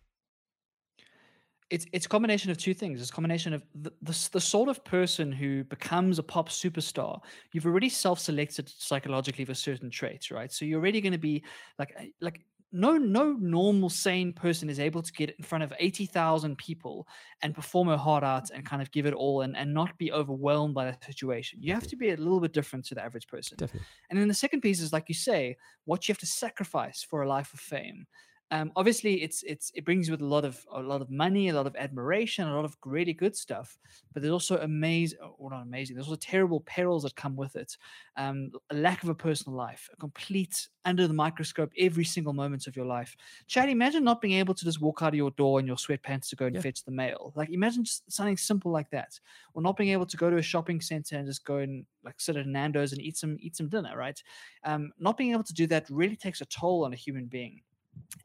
it's 1.72 1.86
it's 1.94 2.06
a 2.06 2.10
combination 2.10 2.52
of 2.52 2.58
two 2.58 2.74
things. 2.74 3.00
It's 3.00 3.10
a 3.10 3.14
combination 3.14 3.54
of 3.54 3.64
the, 3.74 3.92
the, 4.02 4.30
the 4.34 4.42
sort 4.42 4.68
of 4.68 4.84
person 4.84 5.32
who 5.32 5.64
becomes 5.64 6.20
a 6.20 6.24
pop 6.24 6.50
superstar. 6.50 7.22
You've 7.54 7.66
already 7.66 7.88
self-selected 7.88 8.70
psychologically 8.70 9.46
for 9.46 9.54
certain 9.54 9.90
traits, 9.90 10.32
right? 10.32 10.52
So 10.52 10.66
you're 10.66 10.80
already 10.80 11.00
going 11.00 11.14
to 11.14 11.18
be 11.18 11.44
like 11.80 11.96
like 12.20 12.42
no 12.72 12.98
no 12.98 13.34
normal 13.34 13.90
sane 13.90 14.34
person 14.34 14.70
is 14.70 14.80
able 14.80 15.02
to 15.02 15.12
get 15.12 15.36
in 15.38 15.44
front 15.44 15.64
of 15.64 15.74
80,000 15.80 16.58
people 16.58 17.08
and 17.42 17.54
perform 17.54 17.90
a 17.90 17.98
hard 17.98 18.24
out 18.24 18.50
and 18.50 18.66
kind 18.66 18.82
of 18.82 18.92
give 18.92 19.06
it 19.06 19.14
all 19.14 19.42
and, 19.42 19.58
and 19.58 19.74
not 19.74 19.98
be 19.98 20.12
overwhelmed 20.12 20.74
by 20.74 20.86
that 20.86 21.04
situation. 21.04 21.60
You 21.62 21.74
have 21.74 21.88
to 21.88 21.96
be 21.96 22.12
a 22.12 22.18
little 22.18 22.40
bit 22.40 22.54
different 22.54 22.86
to 22.86 22.96
the 22.96 23.04
average 23.04 23.28
person. 23.28 23.58
Definitely. 23.58 23.88
And 24.10 24.20
then 24.20 24.28
the 24.28 24.34
second 24.34 24.62
piece 24.62 24.82
is 24.82 24.94
like 24.94 25.10
you 25.10 25.16
say, 25.16 25.58
what 25.86 26.08
you 26.08 26.14
have 26.14 26.20
to 26.20 26.26
sacrifice 26.26 27.04
for 27.04 27.22
a 27.22 27.28
life 27.28 27.54
of 27.54 27.60
fame. 27.60 28.08
Um, 28.54 28.74
obviously, 28.76 29.24
it's 29.24 29.44
it's 29.44 29.72
it 29.76 29.86
brings 29.86 30.12
with 30.12 30.22
a 30.22 30.26
lot 30.26 30.44
of 30.44 30.66
a 30.74 30.82
lot 30.82 31.02
of 31.02 31.10
money, 31.10 31.48
a 31.48 31.54
lot 31.54 31.68
of 31.68 31.76
admiration, 31.78 32.46
a 32.46 32.54
lot 32.54 32.66
of 32.66 32.76
really 32.86 33.14
good 33.14 33.34
stuff. 33.34 33.78
But 34.14 34.22
there's 34.22 34.34
also 34.34 34.58
amazing, 34.58 35.20
or 35.38 35.50
not 35.50 35.62
amazing. 35.62 35.96
There's 35.96 36.08
also 36.08 36.20
terrible 36.20 36.60
perils 36.62 37.04
that 37.04 37.16
come 37.16 37.38
with 37.38 37.56
it. 37.56 37.78
Um, 38.18 38.52
a 38.70 38.76
lack 38.76 39.04
of 39.04 39.10
a 39.10 39.16
personal 39.16 39.58
life, 39.58 39.90
a 39.94 39.96
complete 39.96 40.68
under 40.84 41.08
the 41.08 41.14
microscope 41.14 41.72
every 41.78 42.04
single 42.04 42.34
moment 42.34 42.68
of 42.68 42.76
your 42.76 42.86
life. 42.86 43.16
Chad, 43.48 43.70
imagine 43.70 44.04
not 44.04 44.20
being 44.20 44.34
able 44.34 44.54
to 44.54 44.66
just 44.66 44.82
walk 44.82 45.02
out 45.02 45.10
of 45.10 45.16
your 45.16 45.32
door 45.32 45.62
in 45.62 45.66
your 45.66 45.78
sweatpants 45.78 46.28
to 46.30 46.36
go 46.36 46.48
and 46.48 46.56
yeah. 46.56 46.62
fetch 46.62 46.84
the 46.84 46.92
mail. 46.92 47.32
Like 47.38 47.52
imagine 47.52 47.86
something 47.86 48.36
simple 48.36 48.72
like 48.72 48.90
that, 48.90 49.18
or 49.54 49.62
not 49.62 49.78
being 49.78 49.92
able 49.92 50.08
to 50.08 50.18
go 50.18 50.30
to 50.30 50.38
a 50.38 50.42
shopping 50.42 50.82
center 50.82 51.16
and 51.16 51.26
just 51.26 51.46
go 51.46 51.58
and 51.58 51.86
like 52.04 52.20
sit 52.20 52.36
at 52.36 52.48
Nando's 52.48 52.92
and 52.92 53.02
eat 53.02 53.16
some 53.16 53.38
eat 53.40 53.56
some 53.56 53.70
dinner. 53.70 53.96
Right? 53.96 54.22
Um, 54.66 54.92
not 55.00 55.16
being 55.16 55.32
able 55.32 55.44
to 55.44 55.54
do 55.54 55.68
that 55.68 55.90
really 55.90 56.18
takes 56.18 56.42
a 56.42 56.46
toll 56.46 56.84
on 56.84 56.92
a 56.92 56.98
human 56.98 57.28
being 57.28 57.62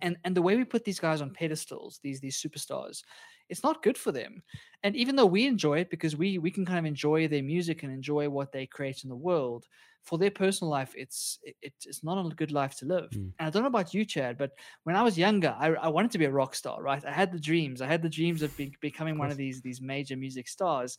and 0.00 0.16
and 0.24 0.36
the 0.36 0.42
way 0.42 0.56
we 0.56 0.64
put 0.64 0.84
these 0.84 1.00
guys 1.00 1.20
on 1.20 1.30
pedestals 1.30 2.00
these 2.02 2.20
these 2.20 2.40
superstars 2.40 3.02
it's 3.48 3.62
not 3.62 3.82
good 3.82 3.96
for 3.96 4.12
them 4.12 4.42
and 4.82 4.96
even 4.96 5.16
though 5.16 5.26
we 5.26 5.46
enjoy 5.46 5.78
it 5.78 5.90
because 5.90 6.16
we 6.16 6.38
we 6.38 6.50
can 6.50 6.64
kind 6.64 6.78
of 6.78 6.84
enjoy 6.84 7.28
their 7.28 7.42
music 7.42 7.82
and 7.82 7.92
enjoy 7.92 8.28
what 8.28 8.52
they 8.52 8.66
create 8.66 9.02
in 9.04 9.10
the 9.10 9.16
world 9.16 9.64
for 10.02 10.18
their 10.18 10.30
personal 10.30 10.70
life 10.70 10.92
it's 10.96 11.38
it, 11.42 11.72
it's 11.84 12.04
not 12.04 12.24
a 12.24 12.34
good 12.34 12.52
life 12.52 12.76
to 12.76 12.86
live 12.86 13.10
mm. 13.10 13.30
and 13.38 13.46
i 13.46 13.50
don't 13.50 13.62
know 13.62 13.68
about 13.68 13.94
you 13.94 14.04
chad 14.04 14.36
but 14.38 14.52
when 14.84 14.96
i 14.96 15.02
was 15.02 15.18
younger 15.18 15.54
I, 15.58 15.68
I 15.74 15.88
wanted 15.88 16.10
to 16.12 16.18
be 16.18 16.24
a 16.26 16.30
rock 16.30 16.54
star 16.54 16.82
right 16.82 17.04
i 17.04 17.12
had 17.12 17.32
the 17.32 17.40
dreams 17.40 17.80
i 17.80 17.86
had 17.86 18.02
the 18.02 18.08
dreams 18.08 18.42
of 18.42 18.56
be, 18.56 18.72
becoming 18.80 19.14
of 19.14 19.18
one 19.20 19.30
of 19.30 19.36
these 19.36 19.60
these 19.60 19.80
major 19.80 20.16
music 20.16 20.48
stars 20.48 20.98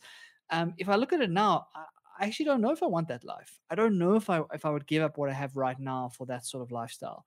um, 0.50 0.74
if 0.78 0.88
i 0.88 0.96
look 0.96 1.12
at 1.12 1.20
it 1.20 1.30
now 1.30 1.66
I, 1.74 1.84
I 2.20 2.26
actually 2.26 2.46
don't 2.46 2.60
know 2.60 2.72
if 2.72 2.82
I 2.82 2.86
want 2.86 3.06
that 3.08 3.22
life. 3.22 3.60
I 3.70 3.76
don't 3.76 3.96
know 3.96 4.14
if 4.14 4.28
I 4.28 4.42
if 4.52 4.64
I 4.64 4.70
would 4.70 4.88
give 4.88 5.04
up 5.04 5.18
what 5.18 5.30
I 5.30 5.34
have 5.34 5.56
right 5.56 5.78
now 5.78 6.10
for 6.12 6.26
that 6.26 6.44
sort 6.44 6.64
of 6.64 6.72
lifestyle. 6.72 7.24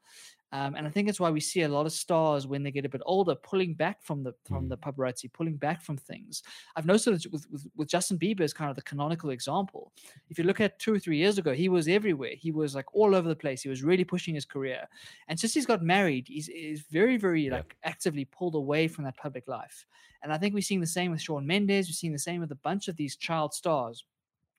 Um, 0.54 0.76
and 0.76 0.86
I 0.86 0.90
think 0.90 1.08
it's 1.08 1.20
why 1.20 1.30
we 1.30 1.40
see 1.40 1.62
a 1.62 1.70
lot 1.70 1.86
of 1.86 1.94
stars 1.94 2.46
when 2.46 2.62
they 2.62 2.72
get 2.72 2.86
a 2.86 2.90
bit 2.90 3.02
older 3.06 3.36
pulling 3.36 3.74
back 3.74 4.04
from 4.04 4.22
the 4.22 4.34
from 4.46 4.66
mm. 4.66 4.70
the 4.70 4.78
paparazzi, 4.78 5.32
pulling 5.32 5.56
back 5.56 5.82
from 5.82 5.98
things. 5.98 6.44
I've 6.76 6.86
noticed 6.86 7.08
with, 7.32 7.48
with, 7.50 7.68
with 7.76 7.88
Justin 7.88 8.20
Bieber 8.20 8.42
is 8.42 8.54
kind 8.54 8.70
of 8.70 8.76
the 8.76 8.82
canonical 8.82 9.30
example. 9.30 9.94
If 10.30 10.38
you 10.38 10.44
look 10.44 10.60
at 10.60 10.78
two 10.80 10.94
or 10.94 11.00
three 11.00 11.18
years 11.18 11.38
ago, 11.38 11.54
he 11.54 11.70
was 11.70 11.88
everywhere. 11.88 12.34
He 12.38 12.52
was 12.52 12.76
like 12.76 12.94
all 12.94 13.16
over 13.16 13.30
the 13.30 13.36
place. 13.36 13.62
He 13.62 13.70
was 13.70 13.84
really 13.84 14.04
pushing 14.04 14.36
his 14.36 14.46
career. 14.46 14.88
And 15.28 15.40
since 15.40 15.54
he's 15.54 15.66
got 15.66 15.82
married, 15.82 16.28
he's, 16.28 16.48
he's 16.48 16.82
very, 16.82 17.18
very 17.18 17.46
yeah. 17.46 17.56
like 17.56 17.78
actively 17.84 18.26
pulled 18.26 18.56
away 18.56 18.88
from 18.90 19.06
that 19.06 19.18
public 19.18 19.48
life. 19.48 19.86
And 20.24 20.34
I 20.34 20.38
think 20.38 20.54
we're 20.54 20.62
seeing 20.62 20.82
the 20.82 20.88
same 20.88 21.12
with 21.12 21.22
Shawn 21.22 21.48
Mendes. 21.48 21.88
We're 21.88 21.94
seeing 21.94 22.14
the 22.14 22.20
same 22.20 22.42
with 22.42 22.52
a 22.52 22.56
bunch 22.56 22.88
of 22.88 22.96
these 22.96 23.16
child 23.16 23.54
stars 23.54 24.04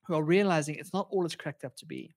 who 0.05 0.15
are 0.15 0.23
realizing 0.23 0.75
it's 0.75 0.93
not 0.93 1.07
all 1.11 1.25
it's 1.25 1.37
cracked 1.37 1.65
up 1.65 1.77
to 1.77 1.87
be. 1.87 2.15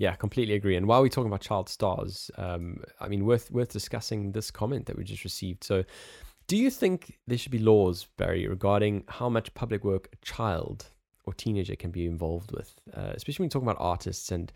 Yeah, 0.00 0.14
completely 0.14 0.54
agree. 0.54 0.76
And 0.76 0.86
while 0.88 1.02
we're 1.02 1.10
talking 1.10 1.28
about 1.28 1.42
child 1.42 1.68
stars, 1.68 2.30
um, 2.38 2.82
I 3.00 3.08
mean, 3.08 3.26
worth 3.26 3.50
worth 3.50 3.70
discussing 3.70 4.32
this 4.32 4.50
comment 4.50 4.86
that 4.86 4.96
we 4.96 5.04
just 5.04 5.24
received. 5.24 5.62
So, 5.62 5.84
do 6.46 6.56
you 6.56 6.70
think 6.70 7.18
there 7.26 7.36
should 7.36 7.52
be 7.52 7.58
laws, 7.58 8.08
Barry, 8.16 8.48
regarding 8.48 9.04
how 9.08 9.28
much 9.28 9.52
public 9.52 9.84
work 9.84 10.08
a 10.10 10.16
child 10.24 10.86
or 11.26 11.34
teenager 11.34 11.76
can 11.76 11.90
be 11.90 12.06
involved 12.06 12.50
with, 12.50 12.74
uh, 12.94 13.12
especially 13.14 13.42
when 13.42 13.48
you're 13.48 13.50
talking 13.60 13.68
about 13.68 13.76
artists 13.78 14.32
and 14.32 14.50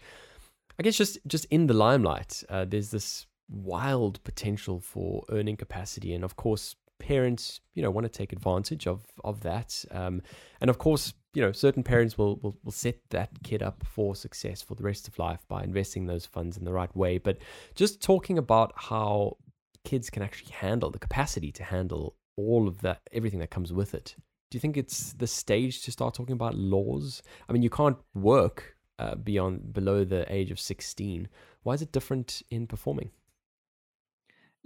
I 0.79 0.83
guess 0.83 0.97
just 0.97 1.19
just 1.27 1.45
in 1.51 1.67
the 1.67 1.75
limelight, 1.75 2.43
uh, 2.49 2.65
there's 2.65 2.91
this 2.91 3.27
wild 3.51 4.25
potential 4.25 4.81
for 4.81 5.25
earning 5.29 5.59
capacity, 5.59 6.15
and 6.15 6.25
of 6.25 6.37
course, 6.37 6.75
parents, 6.99 7.61
you 7.75 7.83
know, 7.83 7.91
want 7.91 8.07
to 8.07 8.19
take 8.19 8.33
advantage 8.33 8.87
of 8.87 9.05
of 9.23 9.43
that, 9.43 9.85
um, 9.91 10.23
and 10.63 10.71
of 10.71 10.79
course, 10.79 11.13
you 11.35 11.43
know, 11.43 11.53
certain 11.53 11.83
parents 11.83 12.17
will, 12.17 12.37
will 12.37 12.57
will 12.65 12.73
set 12.73 12.97
that 13.11 13.31
kid 13.43 13.63
up 13.63 13.85
for 13.85 14.15
success 14.15 14.63
for 14.63 14.75
the 14.75 14.85
rest 14.85 15.09
of 15.09 15.19
life 15.19 15.41
by 15.49 15.63
investing 15.63 16.07
those 16.07 16.25
funds 16.25 16.57
in 16.57 16.65
the 16.65 16.73
right 16.73 16.95
way. 16.97 17.19
But 17.19 17.39
just 17.75 18.01
talking 18.01 18.39
about 18.39 18.73
how 18.77 19.37
kids 19.85 20.11
can 20.11 20.23
actually 20.23 20.53
handle 20.53 20.91
the 20.91 20.99
capacity 20.99 21.53
to 21.53 21.65
handle 21.65 22.17
all 22.37 22.67
of 22.69 22.81
that, 22.81 23.01
everything 23.13 23.41
that 23.41 23.51
comes 23.51 23.73
with 23.73 23.95
it. 23.95 24.15
Do 24.51 24.57
you 24.57 24.61
think 24.61 24.77
it's 24.77 25.13
the 25.15 25.27
stage 25.27 25.83
to 25.83 25.93
start 25.93 26.15
talking 26.15 26.35
about 26.35 26.55
laws? 26.55 27.23
I 27.49 27.53
mean, 27.53 27.63
you 27.63 27.71
can't 27.71 27.99
work 28.15 28.77
uh, 28.99 29.17
beyond 29.17 29.73
below 29.73 30.05
the 30.05 30.25
age 30.33 30.51
of 30.51 30.61
sixteen. 30.61 31.29
Why 31.65 31.75
is 31.75 31.83
it 31.83 31.93
different 31.93 32.43
in 32.51 32.67
performing? 32.67 33.11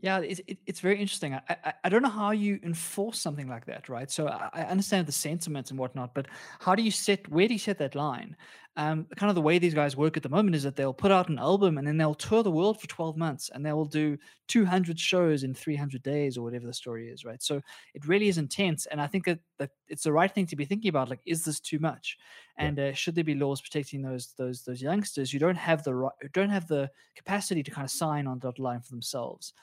Yeah, 0.01 0.21
it's, 0.21 0.41
it's 0.65 0.79
very 0.79 1.01
interesting. 1.01 1.35
I, 1.35 1.41
I, 1.49 1.73
I 1.85 1.89
don't 1.89 2.03
know 2.03 2.09
how 2.09 2.31
you 2.31 2.61
enforce 2.63 3.19
something 3.19 3.49
like 3.49 3.67
that, 3.67 3.89
right? 3.89 4.09
So 4.09 4.29
I, 4.29 4.49
I 4.53 4.63
understand 4.63 5.09
the 5.09 5.13
sentiments 5.13 5.71
and 5.71 5.79
whatnot, 5.79 6.15
but 6.15 6.27
how 6.61 6.77
do 6.77 6.83
you 6.85 6.93
set 6.93 7.29
where 7.29 7.49
do 7.49 7.55
you 7.55 7.59
set 7.59 7.79
that 7.79 7.97
line? 7.97 8.37
Um, 8.77 9.07
kind 9.17 9.29
of 9.29 9.35
the 9.35 9.43
way 9.43 9.59
these 9.59 9.75
guys 9.75 9.97
work 9.97 10.17
at 10.17 10.23
the 10.23 10.29
moment 10.29 10.55
is 10.55 10.63
that 10.63 10.77
they'll 10.77 10.95
put 10.95 11.11
out 11.11 11.29
an 11.29 11.41
album 11.41 11.79
and 11.79 11.87
then 11.87 11.97
they'll 11.97 12.15
tour 12.15 12.45
the 12.45 12.51
world 12.53 12.81
for 12.81 12.87
12 12.87 13.17
months 13.17 13.51
and 13.53 13.67
they 13.67 13.73
will 13.73 13.85
do 13.85 14.17
200 14.47 15.01
shows 15.01 15.43
in 15.43 15.53
300 15.53 16.01
days 16.01 16.39
or 16.39 16.43
whatever 16.43 16.65
the 16.65 16.73
story 16.73 17.09
is, 17.09 17.25
right? 17.25 17.43
So 17.43 17.61
it 17.95 18.07
really 18.07 18.29
is 18.29 18.39
intense, 18.39 18.87
and 18.87 19.01
I 19.01 19.09
think 19.09 19.25
that, 19.25 19.41
that 19.59 19.71
it's 19.89 20.05
the 20.05 20.13
right 20.13 20.33
thing 20.33 20.47
to 20.47 20.57
be 20.57 20.65
thinking 20.65 20.91
about. 20.91 21.11
Like, 21.11 21.23
is 21.27 21.45
this 21.45 21.59
too 21.59 21.81
much? 21.81 22.19
And 22.57 22.79
uh, 22.79 22.93
should 22.93 23.17
there 23.17 23.25
be 23.25 23.35
laws 23.35 23.61
protecting 23.61 24.03
those 24.03 24.33
those 24.39 24.63
those 24.63 24.81
youngsters 24.81 25.33
who 25.33 25.41
don't 25.41 25.57
have 25.57 25.83
the 25.83 25.95
right, 25.95 26.13
don't 26.33 26.51
have 26.51 26.69
the 26.69 26.89
capacity 27.17 27.65
to 27.65 27.71
kind 27.73 27.85
of 27.85 27.91
sign 27.91 28.29
on 28.29 28.39
dotted 28.39 28.61
line 28.61 28.81
for 28.81 28.91
themselves? 28.91 29.55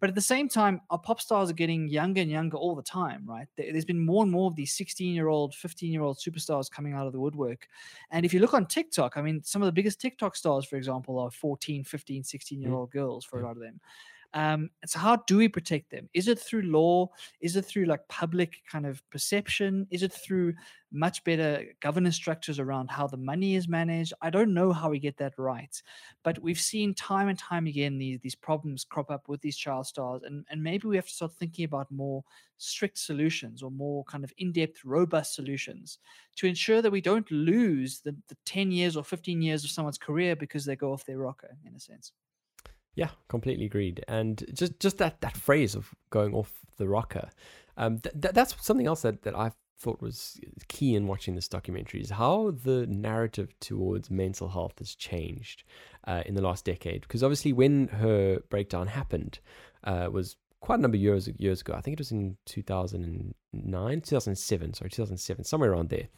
But 0.00 0.08
at 0.08 0.14
the 0.14 0.20
same 0.22 0.48
time, 0.48 0.80
our 0.90 0.98
pop 0.98 1.20
stars 1.20 1.50
are 1.50 1.54
getting 1.54 1.88
younger 1.88 2.22
and 2.22 2.30
younger 2.30 2.56
all 2.56 2.74
the 2.74 2.82
time, 2.82 3.22
right? 3.26 3.46
There's 3.56 3.84
been 3.84 4.04
more 4.04 4.22
and 4.22 4.32
more 4.32 4.50
of 4.50 4.56
these 4.56 4.74
16 4.74 5.14
year 5.14 5.28
old, 5.28 5.54
15 5.54 5.92
year 5.92 6.02
old 6.02 6.18
superstars 6.18 6.70
coming 6.70 6.94
out 6.94 7.06
of 7.06 7.12
the 7.12 7.20
woodwork. 7.20 7.68
And 8.10 8.24
if 8.24 8.32
you 8.32 8.40
look 8.40 8.54
on 8.54 8.66
TikTok, 8.66 9.16
I 9.16 9.22
mean, 9.22 9.42
some 9.42 9.60
of 9.60 9.66
the 9.66 9.72
biggest 9.72 10.00
TikTok 10.00 10.36
stars, 10.36 10.64
for 10.64 10.76
example, 10.76 11.18
are 11.18 11.30
14, 11.30 11.84
15, 11.84 12.24
16 12.24 12.60
year 12.60 12.72
old 12.72 12.88
mm-hmm. 12.88 12.98
girls 12.98 13.24
for 13.24 13.40
a 13.40 13.44
lot 13.44 13.56
of 13.56 13.62
them. 13.62 13.78
Um, 14.32 14.70
so, 14.86 14.98
how 14.98 15.16
do 15.26 15.38
we 15.38 15.48
protect 15.48 15.90
them? 15.90 16.08
Is 16.14 16.28
it 16.28 16.38
through 16.38 16.62
law? 16.62 17.08
Is 17.40 17.56
it 17.56 17.64
through 17.64 17.86
like 17.86 18.06
public 18.08 18.62
kind 18.70 18.86
of 18.86 19.02
perception? 19.10 19.86
Is 19.90 20.02
it 20.02 20.12
through 20.12 20.54
much 20.92 21.22
better 21.24 21.64
governance 21.80 22.16
structures 22.16 22.58
around 22.58 22.90
how 22.90 23.06
the 23.06 23.16
money 23.16 23.56
is 23.56 23.68
managed? 23.68 24.12
I 24.22 24.30
don't 24.30 24.54
know 24.54 24.72
how 24.72 24.90
we 24.90 25.00
get 25.00 25.16
that 25.18 25.34
right, 25.36 25.74
but 26.22 26.38
we've 26.40 26.60
seen 26.60 26.94
time 26.94 27.28
and 27.28 27.38
time 27.38 27.66
again 27.66 27.98
these 27.98 28.20
these 28.20 28.36
problems 28.36 28.84
crop 28.84 29.10
up 29.10 29.28
with 29.28 29.40
these 29.40 29.56
child 29.56 29.86
stars, 29.86 30.22
and 30.22 30.44
and 30.48 30.62
maybe 30.62 30.86
we 30.86 30.96
have 30.96 31.06
to 31.06 31.12
start 31.12 31.32
thinking 31.32 31.64
about 31.64 31.90
more 31.90 32.22
strict 32.58 32.98
solutions 32.98 33.62
or 33.62 33.70
more 33.70 34.04
kind 34.04 34.22
of 34.22 34.32
in-depth, 34.38 34.84
robust 34.84 35.34
solutions 35.34 35.98
to 36.36 36.46
ensure 36.46 36.82
that 36.82 36.92
we 36.92 37.00
don't 37.00 37.30
lose 37.30 38.00
the, 38.00 38.14
the 38.28 38.36
10 38.44 38.70
years 38.70 38.96
or 38.96 39.02
15 39.02 39.40
years 39.40 39.64
of 39.64 39.70
someone's 39.70 39.96
career 39.96 40.36
because 40.36 40.66
they 40.66 40.76
go 40.76 40.92
off 40.92 41.04
their 41.06 41.18
rocker 41.18 41.56
in 41.66 41.74
a 41.74 41.80
sense. 41.80 42.12
Yeah, 42.94 43.10
completely 43.28 43.66
agreed. 43.66 44.04
And 44.08 44.44
just 44.52 44.78
just 44.80 44.98
that 44.98 45.20
that 45.20 45.36
phrase 45.36 45.74
of 45.74 45.94
going 46.10 46.34
off 46.34 46.52
the 46.76 46.88
rocker, 46.88 47.30
um, 47.76 48.00
th- 48.00 48.14
th- 48.20 48.34
that's 48.34 48.54
something 48.64 48.86
else 48.86 49.02
that 49.02 49.22
that 49.22 49.34
I 49.34 49.52
thought 49.80 50.02
was 50.02 50.38
key 50.68 50.94
in 50.94 51.06
watching 51.06 51.34
this 51.34 51.48
documentary 51.48 52.02
is 52.02 52.10
how 52.10 52.50
the 52.50 52.86
narrative 52.86 53.58
towards 53.60 54.10
mental 54.10 54.48
health 54.48 54.78
has 54.78 54.94
changed 54.94 55.64
uh, 56.06 56.22
in 56.26 56.34
the 56.34 56.42
last 56.42 56.64
decade. 56.64 57.00
Because 57.02 57.22
obviously, 57.22 57.52
when 57.52 57.88
her 57.88 58.40
breakdown 58.50 58.88
happened, 58.88 59.40
uh, 59.84 60.08
was 60.12 60.36
quite 60.60 60.78
a 60.78 60.82
number 60.82 60.96
of 60.96 61.02
years 61.02 61.28
years 61.38 61.60
ago. 61.62 61.74
I 61.74 61.80
think 61.80 61.94
it 61.94 62.00
was 62.00 62.12
in 62.12 62.36
2009, 62.46 64.00
2007, 64.00 64.74
sorry, 64.74 64.90
2007, 64.90 65.44
somewhere 65.44 65.72
around 65.72 65.88
there. 65.88 66.08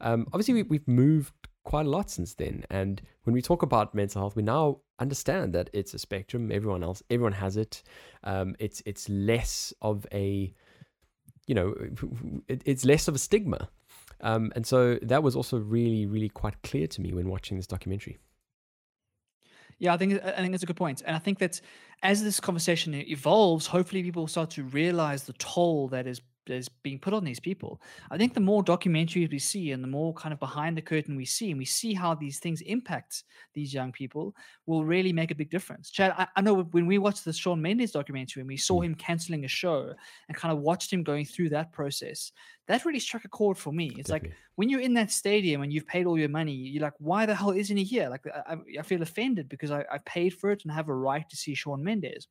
Um, 0.00 0.26
obviously, 0.32 0.54
we, 0.54 0.62
we've 0.64 0.88
moved 0.88 1.32
quite 1.66 1.84
a 1.84 1.90
lot 1.90 2.08
since 2.08 2.32
then. 2.34 2.64
And 2.70 3.02
when 3.24 3.34
we 3.34 3.42
talk 3.42 3.62
about 3.62 3.94
mental 3.94 4.22
health, 4.22 4.36
we 4.36 4.42
now 4.42 4.78
understand 4.98 5.52
that 5.54 5.68
it's 5.72 5.92
a 5.92 5.98
spectrum. 5.98 6.50
Everyone 6.50 6.82
else, 6.82 7.02
everyone 7.10 7.32
has 7.32 7.58
it. 7.58 7.82
Um, 8.24 8.56
it's 8.58 8.82
it's 8.86 9.08
less 9.08 9.74
of 9.82 10.06
a, 10.12 10.54
you 11.46 11.54
know, 11.54 11.74
it, 12.48 12.62
it's 12.64 12.84
less 12.84 13.08
of 13.08 13.14
a 13.14 13.18
stigma. 13.18 13.68
Um, 14.22 14.52
and 14.54 14.66
so 14.66 14.98
that 15.02 15.22
was 15.22 15.36
also 15.36 15.58
really, 15.58 16.06
really 16.06 16.30
quite 16.30 16.62
clear 16.62 16.86
to 16.86 17.00
me 17.02 17.12
when 17.12 17.28
watching 17.28 17.58
this 17.58 17.66
documentary. 17.66 18.16
Yeah, 19.78 19.92
I 19.92 19.98
think 19.98 20.22
I 20.24 20.36
think 20.36 20.52
that's 20.52 20.62
a 20.62 20.66
good 20.66 20.76
point, 20.76 21.02
and 21.04 21.14
I 21.14 21.18
think 21.18 21.38
that 21.40 21.60
as 22.02 22.22
this 22.22 22.40
conversation 22.40 22.94
evolves, 22.94 23.66
hopefully 23.66 24.02
people 24.02 24.26
start 24.26 24.50
to 24.50 24.62
realize 24.62 25.24
the 25.24 25.34
toll 25.34 25.88
that 25.88 26.06
is 26.06 26.22
is 26.48 26.68
being 26.68 26.98
put 26.98 27.14
on 27.14 27.24
these 27.24 27.40
people. 27.40 27.80
I 28.10 28.16
think 28.16 28.34
the 28.34 28.40
more 28.40 28.62
documentaries 28.62 29.30
we 29.30 29.38
see 29.38 29.72
and 29.72 29.82
the 29.82 29.88
more 29.88 30.14
kind 30.14 30.32
of 30.32 30.38
behind 30.38 30.76
the 30.76 30.82
curtain 30.82 31.16
we 31.16 31.24
see, 31.24 31.50
and 31.50 31.58
we 31.58 31.64
see 31.64 31.94
how 31.94 32.14
these 32.14 32.38
things 32.38 32.60
impact 32.62 33.24
these 33.54 33.72
young 33.74 33.92
people, 33.92 34.34
will 34.66 34.84
really 34.84 35.12
make 35.12 35.30
a 35.30 35.34
big 35.34 35.50
difference. 35.50 35.90
Chad, 35.90 36.14
I, 36.16 36.26
I 36.36 36.40
know 36.40 36.62
when 36.62 36.86
we 36.86 36.98
watched 36.98 37.24
the 37.24 37.32
Shawn 37.32 37.60
Mendes 37.60 37.92
documentary 37.92 38.40
and 38.40 38.48
we 38.48 38.56
saw 38.56 38.80
mm. 38.80 38.86
him 38.86 38.94
canceling 38.94 39.44
a 39.44 39.48
show 39.48 39.92
and 40.28 40.36
kind 40.36 40.52
of 40.52 40.58
watched 40.58 40.92
him 40.92 41.02
going 41.02 41.24
through 41.24 41.50
that 41.50 41.72
process, 41.72 42.32
that 42.68 42.84
really 42.84 42.98
struck 42.98 43.24
a 43.24 43.28
chord 43.28 43.56
for 43.56 43.72
me. 43.72 43.86
It's 43.96 44.08
Definitely. 44.08 44.30
like 44.30 44.38
when 44.56 44.68
you're 44.68 44.80
in 44.80 44.94
that 44.94 45.10
stadium 45.10 45.62
and 45.62 45.72
you've 45.72 45.86
paid 45.86 46.06
all 46.06 46.18
your 46.18 46.28
money, 46.28 46.52
you're 46.52 46.82
like, 46.82 46.94
why 46.98 47.26
the 47.26 47.34
hell 47.34 47.50
isn't 47.50 47.76
he 47.76 47.84
here? 47.84 48.08
Like, 48.08 48.26
I, 48.26 48.56
I 48.78 48.82
feel 48.82 49.02
offended 49.02 49.48
because 49.48 49.70
I, 49.70 49.84
I 49.92 49.98
paid 50.04 50.34
for 50.34 50.50
it 50.50 50.62
and 50.64 50.72
have 50.72 50.88
a 50.88 50.94
right 50.94 51.28
to 51.28 51.36
see 51.36 51.54
Shawn 51.54 51.84
Mendes. 51.84 52.26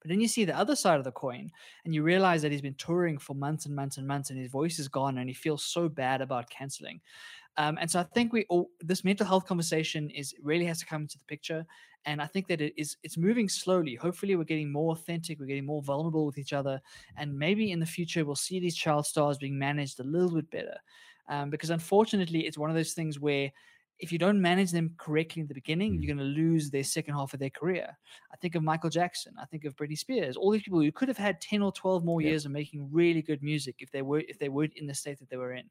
But 0.00 0.08
then 0.10 0.20
you 0.20 0.28
see 0.28 0.44
the 0.44 0.56
other 0.56 0.76
side 0.76 0.98
of 0.98 1.04
the 1.04 1.12
coin 1.12 1.50
and 1.84 1.94
you 1.94 2.02
realize 2.02 2.42
that 2.42 2.52
he's 2.52 2.62
been 2.62 2.74
touring 2.74 3.18
for 3.18 3.34
months 3.34 3.66
and 3.66 3.74
months 3.74 3.98
and 3.98 4.06
months 4.06 4.30
and 4.30 4.38
his 4.38 4.50
voice 4.50 4.78
is 4.78 4.88
gone 4.88 5.18
and 5.18 5.28
he 5.28 5.34
feels 5.34 5.64
so 5.64 5.88
bad 5.88 6.20
about 6.20 6.50
canceling. 6.50 7.00
Um, 7.56 7.76
and 7.80 7.90
so 7.90 7.98
I 7.98 8.04
think 8.04 8.32
we 8.32 8.44
all 8.48 8.70
this 8.80 9.02
mental 9.04 9.26
health 9.26 9.44
conversation 9.46 10.10
is 10.10 10.34
really 10.40 10.64
has 10.66 10.78
to 10.78 10.86
come 10.86 11.02
into 11.02 11.18
the 11.18 11.24
picture. 11.24 11.66
And 12.04 12.22
I 12.22 12.26
think 12.26 12.46
that 12.46 12.60
it 12.60 12.72
is 12.76 12.96
it's 13.02 13.16
moving 13.16 13.48
slowly. 13.48 13.96
Hopefully, 13.96 14.36
we're 14.36 14.44
getting 14.44 14.70
more 14.70 14.92
authentic, 14.92 15.40
we're 15.40 15.46
getting 15.46 15.66
more 15.66 15.82
vulnerable 15.82 16.24
with 16.24 16.38
each 16.38 16.52
other, 16.52 16.80
and 17.16 17.36
maybe 17.36 17.72
in 17.72 17.80
the 17.80 17.86
future 17.86 18.24
we'll 18.24 18.36
see 18.36 18.60
these 18.60 18.76
child 18.76 19.06
stars 19.06 19.38
being 19.38 19.58
managed 19.58 19.98
a 19.98 20.04
little 20.04 20.36
bit 20.36 20.50
better. 20.50 20.78
Um, 21.28 21.50
because 21.50 21.70
unfortunately, 21.70 22.46
it's 22.46 22.56
one 22.56 22.70
of 22.70 22.76
those 22.76 22.92
things 22.92 23.18
where 23.18 23.50
if 23.98 24.12
you 24.12 24.18
don't 24.18 24.40
manage 24.40 24.70
them 24.70 24.94
correctly 24.96 25.42
in 25.42 25.48
the 25.48 25.54
beginning, 25.54 25.92
mm. 25.92 26.02
you're 26.02 26.14
going 26.14 26.24
to 26.24 26.40
lose 26.40 26.70
their 26.70 26.84
second 26.84 27.14
half 27.14 27.34
of 27.34 27.40
their 27.40 27.50
career. 27.50 27.98
I 28.32 28.36
think 28.36 28.54
of 28.54 28.62
Michael 28.62 28.90
Jackson. 28.90 29.34
I 29.40 29.44
think 29.46 29.64
of 29.64 29.74
Britney 29.76 29.98
Spears. 29.98 30.36
All 30.36 30.50
these 30.50 30.62
people 30.62 30.80
who 30.80 30.92
could 30.92 31.08
have 31.08 31.18
had 31.18 31.40
ten 31.40 31.62
or 31.62 31.72
twelve 31.72 32.04
more 32.04 32.20
yeah. 32.20 32.30
years 32.30 32.44
of 32.44 32.52
making 32.52 32.88
really 32.92 33.22
good 33.22 33.42
music 33.42 33.76
if 33.80 33.90
they 33.90 34.02
were 34.02 34.22
if 34.28 34.38
they 34.38 34.48
weren't 34.48 34.74
in 34.76 34.86
the 34.86 34.94
state 34.94 35.18
that 35.18 35.28
they 35.30 35.36
were 35.36 35.52
in. 35.52 35.64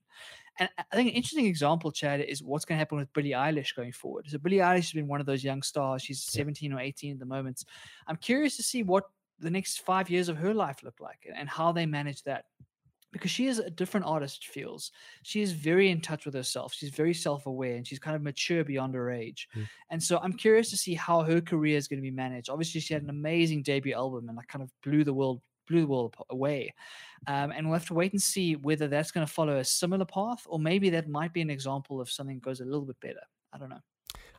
And 0.59 0.69
I 0.77 0.95
think 0.95 1.09
an 1.09 1.15
interesting 1.15 1.45
example, 1.45 1.91
Chad, 1.91 2.19
is 2.21 2.43
what's 2.43 2.65
going 2.65 2.77
to 2.77 2.79
happen 2.79 2.97
with 2.97 3.13
Billie 3.13 3.31
Eilish 3.31 3.75
going 3.75 3.91
forward. 3.91 4.25
So 4.27 4.37
Billie 4.39 4.57
Eilish 4.57 4.75
has 4.75 4.93
been 4.93 5.07
one 5.07 5.19
of 5.19 5.25
those 5.25 5.43
young 5.43 5.61
stars. 5.61 6.01
She's 6.01 6.27
yeah. 6.33 6.39
17 6.39 6.73
or 6.73 6.79
18 6.79 7.13
at 7.13 7.19
the 7.19 7.25
moment. 7.25 7.63
I'm 8.07 8.17
curious 8.17 8.57
to 8.57 8.63
see 8.63 8.83
what 8.83 9.03
the 9.39 9.51
next 9.51 9.81
five 9.81 10.09
years 10.09 10.29
of 10.29 10.37
her 10.37 10.53
life 10.53 10.83
look 10.83 10.99
like 10.99 11.27
and 11.33 11.47
how 11.47 11.71
they 11.71 11.85
manage 11.85 12.23
that 12.23 12.45
because 13.11 13.31
she 13.31 13.47
is 13.47 13.59
a 13.59 13.69
different 13.69 14.05
artist 14.05 14.47
feels. 14.47 14.91
She 15.23 15.41
is 15.41 15.51
very 15.51 15.89
in 15.89 16.01
touch 16.01 16.25
with 16.25 16.33
herself 16.33 16.73
she's 16.73 16.89
very 16.89 17.13
self-aware 17.13 17.75
and 17.75 17.87
she's 17.87 17.99
kind 17.99 18.15
of 18.15 18.21
mature 18.21 18.63
beyond 18.63 18.95
her 18.95 19.11
age. 19.11 19.47
Mm. 19.55 19.67
and 19.91 20.03
so 20.03 20.19
i'm 20.19 20.33
curious 20.33 20.69
to 20.69 20.77
see 20.77 20.93
how 20.93 21.21
her 21.21 21.41
career 21.41 21.77
is 21.77 21.87
going 21.87 21.99
to 21.99 22.09
be 22.09 22.11
managed. 22.11 22.49
Obviously 22.49 22.81
she 22.81 22.93
had 22.93 23.03
an 23.03 23.09
amazing 23.09 23.63
debut 23.63 23.93
album 23.93 24.27
and 24.27 24.37
like 24.37 24.47
kind 24.47 24.63
of 24.63 24.71
blew 24.83 25.03
the 25.03 25.13
world 25.13 25.41
blew 25.67 25.81
the 25.81 25.87
world 25.87 26.15
away. 26.29 26.73
Um, 27.27 27.51
and 27.51 27.65
we'll 27.65 27.77
have 27.77 27.87
to 27.87 27.93
wait 27.93 28.13
and 28.13 28.21
see 28.21 28.55
whether 28.55 28.87
that's 28.87 29.11
going 29.11 29.27
to 29.27 29.31
follow 29.31 29.57
a 29.57 29.65
similar 29.65 30.05
path 30.05 30.43
or 30.45 30.59
maybe 30.59 30.89
that 30.91 31.09
might 31.09 31.33
be 31.33 31.41
an 31.41 31.49
example 31.49 31.99
of 31.99 32.09
something 32.09 32.39
goes 32.39 32.61
a 32.61 32.65
little 32.65 32.85
bit 32.85 32.99
better. 33.01 33.19
I 33.51 33.57
don't 33.57 33.69
know 33.69 33.81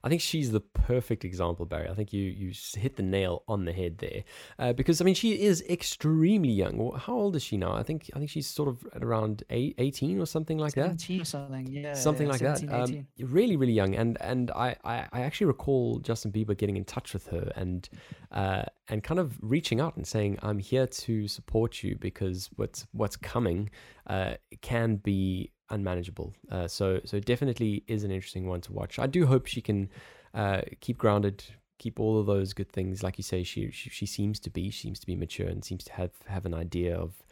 I 0.02 0.08
think 0.08 0.20
she's 0.20 0.52
the 0.52 0.60
perfect 0.60 1.24
example, 1.24 1.66
Barry. 1.66 1.88
I 1.88 1.94
think 1.94 2.12
you 2.12 2.22
you 2.22 2.52
hit 2.74 2.96
the 2.96 3.02
nail 3.02 3.42
on 3.48 3.64
the 3.64 3.72
head 3.72 3.98
there, 3.98 4.24
uh, 4.58 4.72
because 4.72 5.00
I 5.00 5.04
mean 5.04 5.14
she 5.14 5.40
is 5.40 5.62
extremely 5.68 6.50
young. 6.50 6.92
How 6.96 7.14
old 7.14 7.36
is 7.36 7.42
she 7.42 7.56
now? 7.56 7.72
I 7.72 7.82
think 7.82 8.10
I 8.14 8.18
think 8.18 8.30
she's 8.30 8.46
sort 8.46 8.68
of 8.68 8.86
at 8.94 9.02
around 9.02 9.42
eight, 9.50 9.74
18 9.78 10.20
or 10.20 10.26
something 10.26 10.58
like 10.58 10.72
17 10.72 11.18
that. 11.18 11.22
or 11.22 11.24
something, 11.24 11.66
yeah, 11.66 11.94
something 11.94 12.26
yeah, 12.26 12.32
like 12.32 12.40
17, 12.40 12.68
that. 12.68 12.80
Um, 12.80 13.06
really, 13.20 13.56
really 13.56 13.72
young, 13.72 13.94
and 13.94 14.16
and 14.20 14.50
I, 14.52 14.76
I, 14.84 15.06
I 15.12 15.20
actually 15.22 15.46
recall 15.46 15.98
Justin 15.98 16.32
Bieber 16.32 16.56
getting 16.56 16.76
in 16.76 16.84
touch 16.84 17.12
with 17.12 17.26
her 17.28 17.52
and 17.56 17.88
uh, 18.32 18.64
and 18.88 19.02
kind 19.02 19.20
of 19.20 19.36
reaching 19.40 19.80
out 19.80 19.96
and 19.96 20.06
saying, 20.06 20.38
"I'm 20.42 20.58
here 20.58 20.86
to 20.86 21.28
support 21.28 21.82
you 21.82 21.96
because 21.98 22.50
what's 22.56 22.86
what's 22.92 23.16
coming 23.16 23.70
uh, 24.06 24.34
can 24.60 24.96
be." 24.96 25.52
Unmanageable. 25.70 26.34
Uh, 26.50 26.66
so 26.66 27.00
so 27.04 27.20
definitely 27.20 27.84
is 27.86 28.04
an 28.04 28.10
interesting 28.10 28.46
one 28.46 28.60
to 28.62 28.72
watch. 28.72 28.98
I 28.98 29.06
do 29.06 29.26
hope 29.26 29.46
she 29.46 29.60
can 29.60 29.90
uh, 30.34 30.62
keep 30.80 30.98
grounded, 30.98 31.44
keep 31.78 32.00
all 32.00 32.18
of 32.18 32.26
those 32.26 32.52
good 32.52 32.70
things. 32.70 33.02
Like 33.02 33.18
you 33.18 33.24
say, 33.24 33.42
she, 33.42 33.70
she, 33.70 33.90
she 33.90 34.06
seems 34.06 34.38
to 34.40 34.50
be. 34.50 34.70
She 34.70 34.82
seems 34.82 35.00
to 35.00 35.06
be 35.06 35.16
mature 35.16 35.48
and 35.48 35.64
seems 35.64 35.84
to 35.84 35.92
have 35.92 36.10
have 36.26 36.46
an 36.46 36.54
idea 36.54 36.96
of 36.96 37.22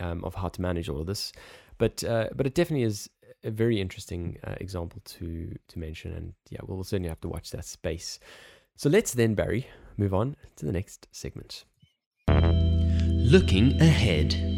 um, 0.00 0.24
of 0.24 0.34
how 0.34 0.48
to 0.48 0.62
manage 0.62 0.88
all 0.88 1.00
of 1.00 1.06
this. 1.06 1.32
But 1.78 2.04
uh, 2.04 2.28
but 2.34 2.46
it 2.46 2.54
definitely 2.54 2.84
is 2.84 3.08
a 3.44 3.50
very 3.50 3.80
interesting 3.80 4.38
uh, 4.44 4.54
example 4.60 5.00
to 5.04 5.56
to 5.68 5.78
mention. 5.78 6.12
And 6.12 6.34
yeah, 6.50 6.60
we'll 6.66 6.84
certainly 6.84 7.08
have 7.08 7.20
to 7.22 7.28
watch 7.28 7.50
that 7.50 7.64
space. 7.64 8.18
So 8.76 8.88
let's 8.88 9.12
then, 9.12 9.34
Barry, 9.34 9.66
move 9.96 10.14
on 10.14 10.36
to 10.56 10.66
the 10.66 10.72
next 10.72 11.06
segment. 11.12 11.64
Looking 12.28 13.80
ahead. 13.80 14.51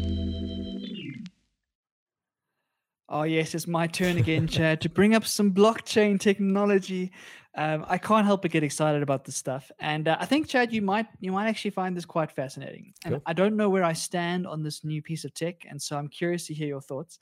Oh, 3.07 3.23
yes, 3.23 3.53
it's 3.53 3.67
my 3.67 3.85
turn 3.85 4.17
again, 4.17 4.47
Chad, 4.47 4.81
to 4.81 4.89
bring 4.89 5.13
up 5.13 5.25
some 5.25 5.51
blockchain 5.53 6.19
technology. 6.19 7.11
Um, 7.53 7.85
I 7.87 7.97
can't 7.99 8.25
help 8.25 8.41
but 8.41 8.51
get 8.51 8.63
excited 8.63 9.03
about 9.03 9.23
this 9.23 9.35
stuff, 9.35 9.71
and 9.79 10.07
uh, 10.07 10.17
I 10.19 10.25
think, 10.25 10.49
Chad, 10.49 10.73
you 10.73 10.81
might 10.81 11.05
you 11.21 11.31
might 11.31 11.47
actually 11.47 11.71
find 11.71 11.95
this 11.95 12.03
quite 12.03 12.31
fascinating. 12.31 12.93
And 13.05 13.13
cool. 13.13 13.23
I 13.25 13.33
don't 13.33 13.55
know 13.55 13.69
where 13.69 13.83
I 13.83 13.93
stand 13.93 14.45
on 14.45 14.61
this 14.61 14.83
new 14.83 15.01
piece 15.01 15.23
of 15.23 15.33
tech, 15.33 15.65
and 15.69 15.81
so 15.81 15.97
I'm 15.97 16.09
curious 16.09 16.47
to 16.47 16.53
hear 16.53 16.67
your 16.67 16.81
thoughts. 16.81 17.19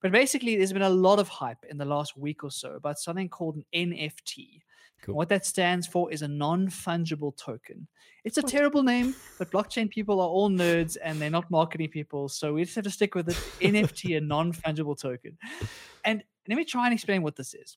But 0.00 0.12
basically, 0.12 0.56
there's 0.56 0.72
been 0.72 0.82
a 0.82 0.90
lot 0.90 1.18
of 1.18 1.28
hype 1.28 1.64
in 1.68 1.78
the 1.78 1.84
last 1.84 2.16
week 2.16 2.44
or 2.44 2.50
so 2.50 2.74
about 2.74 3.00
something 3.00 3.28
called 3.28 3.56
an 3.56 3.64
NFT. 3.74 4.60
Cool. 5.02 5.16
What 5.16 5.28
that 5.30 5.44
stands 5.44 5.86
for 5.86 6.12
is 6.12 6.22
a 6.22 6.28
non 6.28 6.68
fungible 6.68 7.36
token. 7.36 7.88
It's 8.24 8.38
a 8.38 8.42
terrible 8.42 8.84
name, 8.84 9.16
but 9.36 9.50
blockchain 9.50 9.90
people 9.90 10.20
are 10.20 10.28
all 10.28 10.48
nerds 10.48 10.96
and 11.02 11.20
they're 11.20 11.28
not 11.28 11.50
marketing 11.50 11.88
people. 11.88 12.28
So 12.28 12.54
we 12.54 12.62
just 12.62 12.76
have 12.76 12.84
to 12.84 12.90
stick 12.90 13.16
with 13.16 13.28
it 13.28 13.34
NFT, 13.60 14.16
a 14.16 14.20
non 14.20 14.52
fungible 14.52 14.96
token. 14.96 15.36
And 16.04 16.22
let 16.48 16.56
me 16.56 16.64
try 16.64 16.86
and 16.86 16.94
explain 16.94 17.22
what 17.22 17.34
this 17.34 17.52
is. 17.52 17.76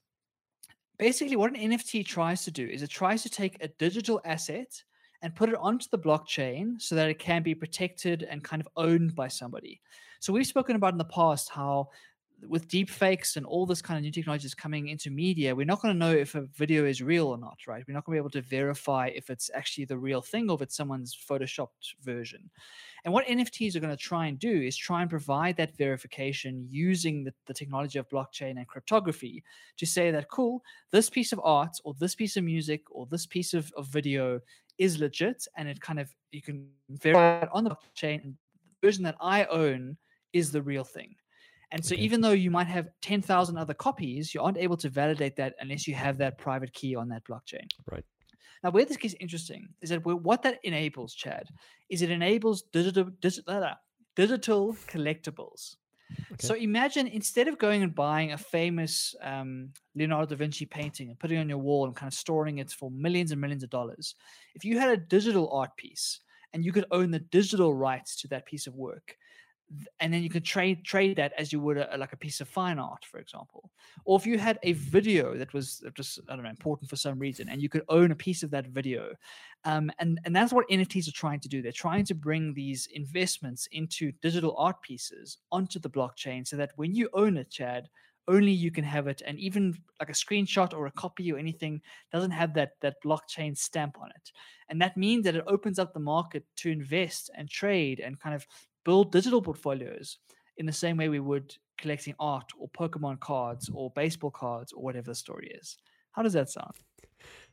Basically, 1.00 1.36
what 1.36 1.56
an 1.56 1.72
NFT 1.72 2.06
tries 2.06 2.44
to 2.46 2.52
do 2.52 2.68
is 2.68 2.84
it 2.84 2.90
tries 2.92 3.24
to 3.24 3.30
take 3.30 3.58
a 3.60 3.70
digital 3.70 4.22
asset 4.24 4.84
and 5.24 5.36
put 5.36 5.50
it 5.50 5.56
onto 5.56 5.88
the 5.90 5.98
blockchain 5.98 6.80
so 6.80 6.94
that 6.94 7.10
it 7.10 7.18
can 7.18 7.42
be 7.42 7.56
protected 7.56 8.22
and 8.24 8.44
kind 8.44 8.62
of 8.62 8.68
owned 8.78 9.16
by 9.16 9.28
somebody. 9.28 9.82
So 10.20 10.32
we've 10.32 10.46
spoken 10.46 10.76
about 10.76 10.94
in 10.94 11.00
the 11.00 11.06
past 11.06 11.50
how 11.50 11.90
with 12.48 12.68
deep 12.68 12.90
fakes 12.90 13.38
and 13.38 13.46
all 13.46 13.66
this 13.66 13.82
kind 13.82 13.98
of 13.98 14.04
new 14.04 14.12
technologies 14.12 14.54
coming 14.54 14.90
into 14.90 15.10
media, 15.10 15.56
we're 15.56 15.66
not 15.66 15.82
going 15.82 15.94
to 15.94 15.98
know 15.98 16.12
if 16.12 16.36
a 16.36 16.42
video 16.54 16.86
is 16.86 17.02
real 17.02 17.28
or 17.28 17.38
not, 17.38 17.58
right? 17.68 17.84
We're 17.88 17.94
not 17.94 18.06
going 18.06 18.16
to 18.16 18.22
be 18.22 18.24
able 18.24 18.42
to 18.42 18.42
verify 18.42 19.08
if 19.08 19.30
it's 19.30 19.50
actually 19.54 19.86
the 19.86 19.98
real 19.98 20.22
thing 20.22 20.50
or 20.50 20.56
if 20.56 20.62
it's 20.62 20.78
someone's 20.78 21.18
photoshopped 21.30 21.96
version. 22.02 22.50
And 23.04 23.14
what 23.14 23.26
NFTs 23.26 23.76
are 23.76 23.80
going 23.80 23.96
to 23.96 24.02
try 24.02 24.28
and 24.28 24.40
do 24.40 24.62
is 24.62 24.76
try 24.76 25.02
and 25.02 25.10
provide 25.10 25.58
that 25.58 25.78
verification 25.78 26.68
using 26.70 27.24
the, 27.24 27.34
the 27.46 27.54
technology 27.54 28.00
of 28.00 28.10
blockchain 28.10 28.58
and 28.58 28.68
cryptography 28.68 29.44
to 29.78 29.86
say 29.86 30.12
that, 30.12 30.30
cool, 30.30 30.64
this 30.92 31.10
piece 31.10 31.32
of 31.32 31.42
art 31.44 31.78
or 31.84 31.94
this 32.00 32.16
piece 32.16 32.38
of 32.38 32.44
music 32.44 32.84
or 32.92 33.08
this 33.10 33.26
piece 33.26 33.54
of, 33.54 33.72
of 33.78 33.88
video 33.88 34.40
is 34.78 35.00
legit 35.00 35.48
and 35.58 35.70
it 35.70 35.80
kind 35.80 36.00
of, 36.00 36.14
you 36.32 36.42
can 36.42 36.68
verify 36.90 37.40
it 37.40 37.50
on 37.52 37.64
the 37.64 37.70
blockchain 37.70 38.24
and 38.24 38.34
the 38.34 38.88
version 38.88 39.04
that 39.04 39.16
I 39.22 39.46
own 39.46 39.98
is 40.34 40.52
the 40.52 40.62
real 40.62 40.84
thing. 40.84 41.16
And 41.72 41.84
so, 41.84 41.96
Okay. 41.96 42.04
even 42.04 42.22
though 42.22 42.32
you 42.32 42.52
might 42.52 42.68
have 42.68 42.88
10,000 43.02 43.58
other 43.58 43.74
copies, 43.74 44.34
you 44.34 44.42
aren't 44.42 44.58
able 44.58 44.78
to 44.78 44.90
validate 44.90 45.36
that 45.38 45.56
unless 45.60 45.88
you 45.88 45.96
have 45.96 46.18
that 46.20 46.38
private 46.38 46.74
key 46.74 46.96
on 46.96 47.10
that 47.10 47.24
blockchain. 47.26 47.68
Right. 47.92 48.06
Now, 48.64 48.72
where 48.72 48.86
this 48.86 48.98
gets 48.98 49.16
interesting 49.20 49.70
is 49.82 49.90
that 49.90 50.04
what 50.04 50.42
that 50.44 50.60
enables, 50.64 51.14
Chad, 51.14 51.50
is 51.90 52.02
it 52.02 52.10
enables 52.10 52.64
digital, 52.64 53.06
digital, 53.20 53.76
digital 54.16 54.74
collectibles. 54.88 55.76
Okay. 56.34 56.48
So 56.48 56.56
imagine 56.56 57.08
instead 57.08 57.48
of 57.48 57.58
going 57.58 57.84
and 57.84 57.94
buying 57.94 58.32
a 58.32 58.38
famous 58.38 59.16
um, 59.22 59.72
Leonardo 59.96 60.28
da 60.28 60.36
Vinci 60.36 60.66
painting 60.66 61.10
and 61.10 61.20
putting 61.20 61.38
it 61.38 61.42
on 61.42 61.50
your 61.50 61.58
wall 61.60 61.86
and 61.86 61.96
kind 61.96 62.12
of 62.12 62.18
storing 62.18 62.58
it 62.58 62.72
for 62.72 62.90
millions 62.92 63.32
and 63.32 63.40
millions 63.40 63.64
of 63.64 63.70
dollars, 63.70 64.16
if 64.56 64.66
you 64.66 64.80
had 64.80 64.90
a 64.90 64.98
digital 64.98 65.52
art 65.52 65.76
piece 65.78 66.22
and 66.54 66.64
you 66.64 66.72
could 66.72 66.86
own 66.92 67.12
the 67.12 67.20
digital 67.20 67.74
rights 67.74 68.16
to 68.22 68.28
that 68.30 68.46
piece 68.46 68.68
of 68.68 68.76
work, 68.76 69.18
and 70.00 70.14
then 70.14 70.22
you 70.22 70.30
could 70.30 70.46
trade 70.46 70.84
trade 70.84 71.18
that 71.18 71.34
as 71.38 71.52
you 71.52 71.60
would 71.60 71.78
a, 71.78 71.98
like 71.98 72.14
a 72.14 72.18
piece 72.18 72.40
of 72.40 72.48
fine 72.48 72.78
art, 72.78 73.04
for 73.04 73.20
example. 73.20 73.72
Or 74.06 74.18
if 74.18 74.26
you 74.26 74.38
had 74.38 74.60
a 74.64 74.74
video 74.74 75.36
that 75.38 75.54
was 75.54 75.84
just 75.96 76.20
I 76.30 76.36
don't 76.36 76.44
know 76.44 76.50
important 76.50 76.90
for 76.90 76.96
some 76.96 77.18
reason, 77.18 77.50
and 77.50 77.62
you 77.62 77.70
could 77.70 77.84
own 77.90 78.12
a 78.12 78.16
piece 78.16 78.44
of 78.44 78.52
that 78.52 78.68
video, 78.68 79.14
um, 79.64 79.92
and 80.00 80.20
and 80.24 80.36
that's 80.36 80.54
what 80.54 80.70
NFTs 80.70 81.08
are 81.08 81.14
trying 81.14 81.40
to 81.42 81.50
do. 81.50 81.62
They're 81.62 81.72
trying 81.72 82.06
to 82.06 82.16
bring 82.16 82.54
these 82.54 82.88
investments 82.94 83.68
into 83.72 84.12
digital 84.22 84.56
art 84.58 84.82
pieces 84.82 85.40
onto 85.52 85.80
the 85.80 85.90
blockchain, 85.90 86.48
so 86.48 86.58
that 86.58 86.72
when 86.76 86.94
you 86.94 87.10
own 87.14 87.38
it, 87.38 87.50
Chad, 87.50 87.90
only 88.28 88.52
you 88.52 88.70
can 88.72 88.84
have 88.84 89.08
it, 89.08 89.24
and 89.26 89.40
even 89.40 89.76
like 90.00 90.10
a 90.10 90.14
screenshot 90.14 90.74
or 90.74 90.86
a 90.86 90.92
copy 90.92 91.32
or 91.32 91.40
anything 91.40 91.82
doesn't 92.12 92.32
have 92.32 92.54
that 92.54 92.74
that 92.82 93.02
blockchain 93.04 93.58
stamp 93.58 93.98
on 94.00 94.10
it, 94.12 94.32
and 94.70 94.80
that 94.80 94.96
means 94.96 95.24
that 95.24 95.36
it 95.36 95.44
opens 95.48 95.80
up 95.80 95.94
the 95.94 96.00
market 96.00 96.44
to 96.58 96.70
invest 96.70 97.32
and 97.36 97.50
trade 97.50 98.00
and 98.00 98.20
kind 98.20 98.36
of 98.36 98.46
build 98.86 99.12
digital 99.12 99.42
portfolios 99.42 100.20
in 100.58 100.66
the 100.66 100.72
same 100.72 100.98
way 100.98 101.10
we 101.10 101.20
would 101.20 101.56
collecting 101.78 102.16
art 102.20 102.52
or 102.58 102.70
Pokemon 102.70 103.20
cards 103.20 103.70
or 103.74 103.92
baseball 103.92 104.32
cards 104.32 104.72
or 104.72 104.82
whatever 104.82 105.08
the 105.08 105.16
story 105.16 105.52
is. 105.60 105.78
How 106.12 106.24
does 106.24 106.34
that 106.34 106.50
sound? 106.50 106.72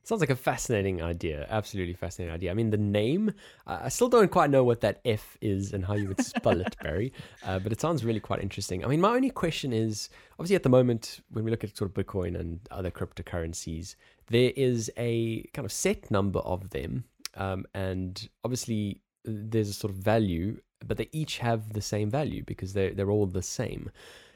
Sounds 0.04 0.20
like 0.20 0.30
a 0.30 0.36
fascinating 0.36 1.00
idea. 1.00 1.46
Absolutely 1.48 1.94
fascinating 1.94 2.34
idea. 2.34 2.50
I 2.50 2.54
mean, 2.54 2.70
the 2.70 2.76
name, 2.76 3.32
uh, 3.68 3.80
I 3.82 3.88
still 3.88 4.08
don't 4.08 4.30
quite 4.30 4.50
know 4.50 4.64
what 4.64 4.80
that 4.80 5.00
F 5.04 5.38
is 5.40 5.72
and 5.72 5.84
how 5.84 5.94
you 5.94 6.08
would 6.08 6.20
spell 6.20 6.60
it, 6.60 6.76
Barry, 6.82 7.12
uh, 7.44 7.60
but 7.60 7.70
it 7.70 7.80
sounds 7.80 8.04
really 8.04 8.18
quite 8.18 8.42
interesting. 8.42 8.84
I 8.84 8.88
mean, 8.88 9.00
my 9.00 9.14
only 9.14 9.30
question 9.30 9.72
is 9.72 10.08
obviously 10.32 10.56
at 10.56 10.64
the 10.64 10.68
moment, 10.68 11.20
when 11.30 11.44
we 11.44 11.52
look 11.52 11.62
at 11.62 11.76
sort 11.76 11.90
of 11.90 11.94
Bitcoin 11.94 12.38
and 12.38 12.58
other 12.72 12.90
cryptocurrencies, 12.90 13.94
there 14.28 14.52
is 14.56 14.90
a 14.96 15.42
kind 15.54 15.64
of 15.64 15.72
set 15.72 16.10
number 16.10 16.40
of 16.40 16.70
them. 16.70 17.04
Um, 17.36 17.64
and 17.72 18.28
obviously, 18.44 19.00
there's 19.24 19.68
a 19.68 19.72
sort 19.72 19.92
of 19.92 19.98
value, 19.98 20.60
but 20.86 20.96
they 20.96 21.08
each 21.12 21.38
have 21.38 21.72
the 21.72 21.82
same 21.82 22.10
value 22.10 22.42
because 22.44 22.72
they're, 22.72 22.94
they're 22.94 23.10
all 23.10 23.26
the 23.26 23.42
same. 23.42 23.90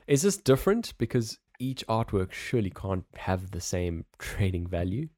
Is 0.06 0.22
this 0.22 0.36
different? 0.36 0.94
Because 0.98 1.38
each 1.58 1.86
artwork 1.86 2.32
surely 2.32 2.70
can't 2.70 3.06
have 3.16 3.50
the 3.50 3.60
same 3.60 4.04
trading 4.18 4.66
value. 4.66 5.08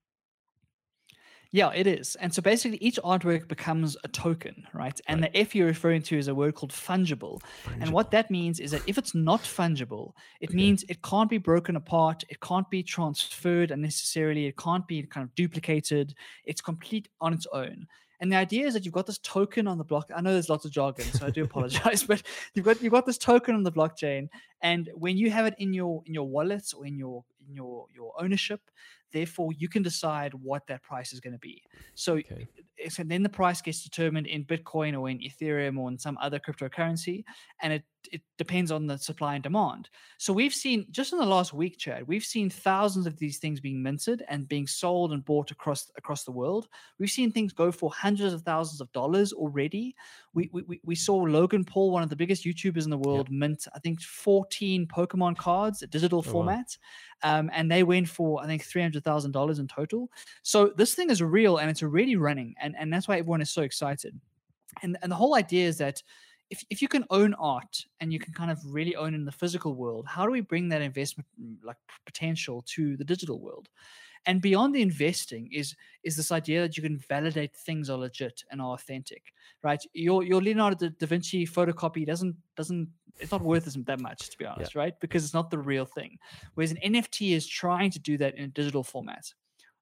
Yeah, 1.50 1.70
it 1.74 1.86
is. 1.86 2.14
And 2.16 2.34
so 2.34 2.42
basically, 2.42 2.76
each 2.78 2.98
artwork 3.02 3.48
becomes 3.48 3.96
a 4.04 4.08
token, 4.08 4.66
right? 4.74 5.00
And 5.06 5.22
the 5.22 5.34
F 5.34 5.54
you're 5.54 5.66
referring 5.66 6.02
to 6.02 6.18
is 6.18 6.28
a 6.28 6.34
word 6.34 6.54
called 6.54 6.72
fungible. 6.72 7.40
And 7.80 7.90
what 7.90 8.10
that 8.10 8.30
means 8.30 8.60
is 8.60 8.70
that 8.72 8.82
if 8.86 8.98
it's 8.98 9.14
not 9.14 9.44
fungible, 9.44 10.12
it 10.40 10.52
Okay. 10.52 10.52
means 10.52 10.84
it 10.90 11.00
can't 11.02 11.30
be 11.30 11.38
broken 11.38 11.74
apart, 11.76 12.22
it 12.28 12.40
can't 12.40 12.68
be 12.68 12.82
transferred 12.82 13.70
unnecessarily, 13.70 14.44
it 14.46 14.58
can't 14.58 14.86
be 14.86 15.02
kind 15.04 15.24
of 15.24 15.34
duplicated. 15.34 16.14
It's 16.44 16.60
complete 16.60 17.08
on 17.18 17.32
its 17.32 17.46
own. 17.50 17.86
And 18.20 18.32
the 18.32 18.36
idea 18.36 18.66
is 18.66 18.74
that 18.74 18.84
you've 18.84 18.94
got 18.94 19.06
this 19.06 19.18
token 19.18 19.66
on 19.68 19.78
the 19.78 19.84
block. 19.84 20.10
I 20.14 20.20
know 20.20 20.32
there's 20.32 20.48
lots 20.48 20.64
of 20.64 20.70
jargon, 20.70 21.12
so 21.12 21.26
I 21.26 21.30
do 21.30 21.42
apologize, 21.50 22.02
but 22.02 22.22
you've 22.54 22.64
got 22.64 22.82
you've 22.82 22.92
got 22.92 23.06
this 23.06 23.18
token 23.18 23.54
on 23.54 23.62
the 23.62 23.72
blockchain, 23.72 24.28
and 24.60 24.90
when 24.94 25.16
you 25.16 25.30
have 25.30 25.46
it 25.46 25.54
in 25.58 25.72
your 25.72 26.02
in 26.06 26.14
your 26.14 26.28
wallet 26.28 26.72
or 26.76 26.86
in 26.86 26.96
your 26.98 27.24
in 27.46 27.54
your 27.54 27.86
your 27.94 28.12
ownership, 28.20 28.60
therefore 29.12 29.52
you 29.52 29.68
can 29.68 29.82
decide 29.82 30.34
what 30.34 30.66
that 30.66 30.82
price 30.82 31.12
is 31.12 31.20
going 31.20 31.34
to 31.34 31.38
be. 31.38 31.62
So 31.94 32.20
Okay. 32.30 32.48
so 32.88 33.02
then 33.02 33.22
the 33.22 33.28
price 33.28 33.60
gets 33.60 33.82
determined 33.82 34.26
in 34.26 34.44
Bitcoin 34.44 34.98
or 34.98 35.08
in 35.08 35.18
Ethereum 35.20 35.78
or 35.78 35.88
in 35.90 35.98
some 35.98 36.18
other 36.20 36.38
cryptocurrency, 36.38 37.24
and 37.62 37.72
it 37.72 37.84
it 38.12 38.22
depends 38.36 38.70
on 38.70 38.86
the 38.86 38.96
supply 38.98 39.34
and 39.34 39.42
demand. 39.42 39.88
So 40.18 40.32
we've 40.32 40.54
seen 40.54 40.86
just 40.90 41.12
in 41.12 41.18
the 41.18 41.26
last 41.26 41.52
week, 41.52 41.78
Chad, 41.78 42.06
we've 42.06 42.24
seen 42.24 42.48
thousands 42.50 43.06
of 43.06 43.16
these 43.18 43.38
things 43.38 43.60
being 43.60 43.82
minted 43.82 44.24
and 44.28 44.48
being 44.48 44.66
sold 44.66 45.12
and 45.12 45.24
bought 45.24 45.50
across 45.50 45.90
across 45.96 46.24
the 46.24 46.32
world. 46.32 46.68
We've 46.98 47.10
seen 47.10 47.32
things 47.32 47.52
go 47.52 47.70
for 47.72 47.90
hundreds 47.90 48.32
of 48.34 48.42
thousands 48.42 48.80
of 48.80 48.90
dollars 48.92 49.32
already. 49.32 49.94
We 50.34 50.50
we, 50.52 50.80
we- 50.84 50.94
saw 50.94 51.16
Logan 51.16 51.64
Paul, 51.64 51.90
one 51.90 52.02
of 52.02 52.10
the 52.10 52.16
biggest 52.16 52.44
YouTubers 52.44 52.84
in 52.84 52.90
the 52.90 52.98
world, 52.98 53.30
mint 53.30 53.66
I 53.74 53.78
think 53.78 54.00
14 54.02 54.86
Pokemon 54.86 55.36
cards, 55.36 55.82
a 55.82 55.86
digital 55.86 56.18
Oh, 56.26 56.32
wow. 56.32 56.46
um, 57.22 57.50
and 57.52 57.70
they 57.70 57.82
went 57.82 58.08
for 58.08 58.42
I 58.42 58.46
think 58.46 58.64
three 58.64 58.82
hundred 58.82 59.04
thousand 59.04 59.32
dollars 59.32 59.58
in 59.58 59.68
total. 59.68 60.10
So 60.42 60.72
this 60.76 60.94
thing 60.94 61.10
is 61.10 61.22
real 61.22 61.58
and 61.58 61.70
it's 61.70 61.82
already 61.82 62.16
running, 62.16 62.54
and 62.60 62.74
and 62.78 62.92
that's 62.92 63.08
why 63.08 63.18
everyone 63.18 63.40
is 63.42 63.50
so 63.50 63.62
excited. 63.62 64.18
And 64.82 64.98
and 65.02 65.10
the 65.10 65.16
whole 65.16 65.34
idea 65.34 65.66
is 65.66 65.78
that 65.78 66.02
if 66.50 66.64
if 66.70 66.80
you 66.82 66.88
can 66.88 67.04
own 67.10 67.34
art 67.34 67.84
and 68.00 68.12
you 68.12 68.18
can 68.18 68.32
kind 68.32 68.50
of 68.50 68.58
really 68.64 68.96
own 68.96 69.14
in 69.14 69.24
the 69.24 69.32
physical 69.32 69.74
world, 69.74 70.06
how 70.06 70.24
do 70.24 70.32
we 70.32 70.40
bring 70.40 70.68
that 70.68 70.82
investment 70.82 71.26
mm, 71.40 71.56
like 71.62 71.76
potential 72.06 72.62
to 72.68 72.96
the 72.96 73.04
digital 73.04 73.40
world? 73.40 73.68
And 74.26 74.42
beyond 74.42 74.74
the 74.74 74.82
investing 74.82 75.48
is 75.52 75.74
is 76.02 76.16
this 76.16 76.32
idea 76.32 76.60
that 76.62 76.76
you 76.76 76.82
can 76.82 76.98
validate 76.98 77.56
things 77.56 77.88
are 77.90 77.98
legit 77.98 78.42
and 78.50 78.60
are 78.60 78.74
authentic, 78.74 79.32
right? 79.62 79.82
Your 79.92 80.22
your 80.22 80.40
Leonardo 80.40 80.88
da, 80.88 81.06
Vinci 81.06 81.46
photocopy 81.46 82.06
doesn't 82.06 82.36
doesn't 82.56 82.88
it's 83.20 83.32
not 83.32 83.42
worth 83.42 83.66
as- 83.66 83.74
that 83.74 84.00
much 84.00 84.30
to 84.30 84.38
be 84.38 84.46
honest, 84.46 84.74
right? 84.74 84.98
Because 85.00 85.24
it's 85.24 85.34
not 85.34 85.50
the 85.50 85.58
real 85.58 85.86
thing. 85.86 86.18
Whereas 86.54 86.72
an 86.72 86.78
NFT 86.78 87.32
is 87.32 87.46
trying 87.46 87.90
to 87.90 87.98
do 87.98 88.16
that 88.18 88.34
in 88.36 88.44
a 88.44 88.48
digital 88.48 88.84
format. 88.84 89.32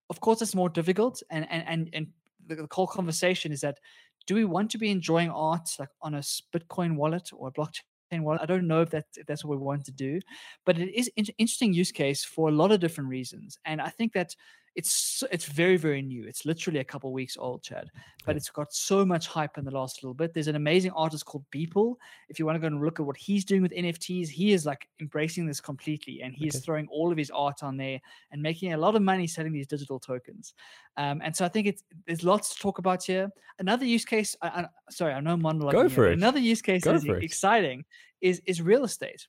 Of 0.09 0.21
course, 0.21 0.41
it's 0.43 0.55
more 0.55 0.69
difficult, 0.69 1.23
and 1.31 1.47
and 1.51 1.65
and 1.67 1.91
and 1.93 2.07
the, 2.47 2.55
the 2.57 2.69
whole 2.71 2.87
conversation 2.87 3.53
is 3.53 3.61
that 3.61 3.79
do 4.27 4.35
we 4.35 4.45
want 4.45 4.71
to 4.73 4.79
be 4.79 4.91
enjoying 4.91 5.31
art 5.31 5.69
like 5.79 5.89
on 6.03 6.15
a 6.15 6.21
Bitcoin 6.55 6.97
wallet 6.97 7.31
or 7.33 7.49
a 7.49 7.53
blockchain 7.53 8.23
wallet? 8.23 8.43
I 8.43 8.47
don't 8.47 8.67
know 8.67 8.83
if 8.83 8.91
that 8.91 9.07
if 9.17 9.27
that's 9.27 9.45
what 9.45 9.59
we 9.59 9.65
want 9.65 9.85
to 9.87 9.93
do, 9.93 10.21
but 10.65 10.79
it 10.79 10.95
is 10.95 11.11
an 11.17 11.27
interesting 11.39 11.73
use 11.73 11.93
case 11.93 12.25
for 12.25 12.49
a 12.49 12.53
lot 12.53 12.73
of 12.73 12.81
different 12.81 13.11
reasons, 13.11 13.59
and 13.65 13.81
I 13.81 13.91
think 13.91 14.13
that 14.15 14.35
it's 14.77 15.25
it's 15.33 15.47
very 15.47 15.79
very 15.79 16.03
new. 16.03 16.25
It's 16.25 16.45
literally 16.45 16.81
a 16.81 16.85
couple 16.85 17.11
weeks 17.11 17.37
old, 17.39 17.63
Chad, 17.63 17.91
but 18.27 18.33
Yeah. 18.33 18.37
it's 18.37 18.51
got 18.51 18.75
so 18.75 19.07
much 19.07 19.27
hype 19.27 19.57
in 19.57 19.65
the 19.65 19.71
last 19.71 20.03
little 20.03 20.13
bit. 20.13 20.35
There's 20.35 20.49
an 20.49 20.55
amazing 20.55 20.91
artist 20.91 21.25
called 21.25 21.47
Beeple. 21.51 21.97
If 22.29 22.39
you 22.39 22.45
want 22.45 22.57
to 22.57 22.61
go 22.61 22.67
and 22.67 22.85
look 22.85 23.01
at 23.01 23.07
what 23.07 23.17
he's 23.17 23.45
doing 23.47 23.63
with 23.63 23.73
NFTs, 23.73 24.29
he 24.29 24.53
is 24.53 24.67
like 24.67 24.87
embracing 25.01 25.47
this 25.47 25.63
completely, 25.63 26.21
and 26.21 26.35
he 26.35 26.47
is 26.47 26.61
throwing 26.61 26.87
all 26.89 27.11
of 27.11 27.17
his 27.17 27.31
art 27.31 27.63
on 27.63 27.79
there 27.79 27.99
and 28.31 28.43
making 28.43 28.75
a 28.75 28.77
lot 28.77 28.95
of 28.95 29.01
money 29.01 29.27
selling 29.27 29.53
these 29.53 29.67
digital 29.67 29.99
tokens. 29.99 30.53
Um, 30.99 31.23
and 31.25 31.35
so 31.35 31.47
I 31.47 31.49
think 31.49 31.67
it's 31.67 31.83
there's 32.07 32.23
lots 32.23 32.55
to 32.55 32.61
talk 32.61 32.77
about 32.77 33.03
here. 33.03 33.31
Another 33.59 33.87
use 33.87 34.05
case, 34.05 34.37
I, 34.43 34.49
I, 34.49 34.67
sorry, 34.91 35.15
I 35.15 35.21
know 35.21 35.39
monologue. 35.39 35.73
Go 35.73 35.89
for 35.89 36.07
it. 36.07 36.13
Another 36.13 36.39
use 36.39 36.61
case 36.61 36.85
Go 36.85 36.93
is 36.95 37.05
exciting 37.07 37.87
is 38.21 38.43
is 38.45 38.61
real 38.61 38.85
estate. 38.85 39.27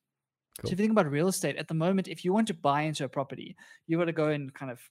Cool. 0.60 0.70
So 0.70 0.74
if 0.74 0.80
you 0.80 0.84
think 0.84 0.92
about 0.92 1.10
real 1.10 1.30
estate 1.30 1.56
at 1.56 1.70
the 1.70 1.74
moment, 1.74 2.10
if 2.10 2.26
you 2.26 2.34
want 2.34 2.48
to 2.48 2.54
buy 2.54 2.82
into 2.82 3.06
a 3.06 3.10
property, 3.10 3.56
you 3.86 3.98
got 3.98 4.06
to 4.06 4.12
go 4.12 4.30
and 4.30 4.54
kind 4.54 4.72
of 4.72 4.82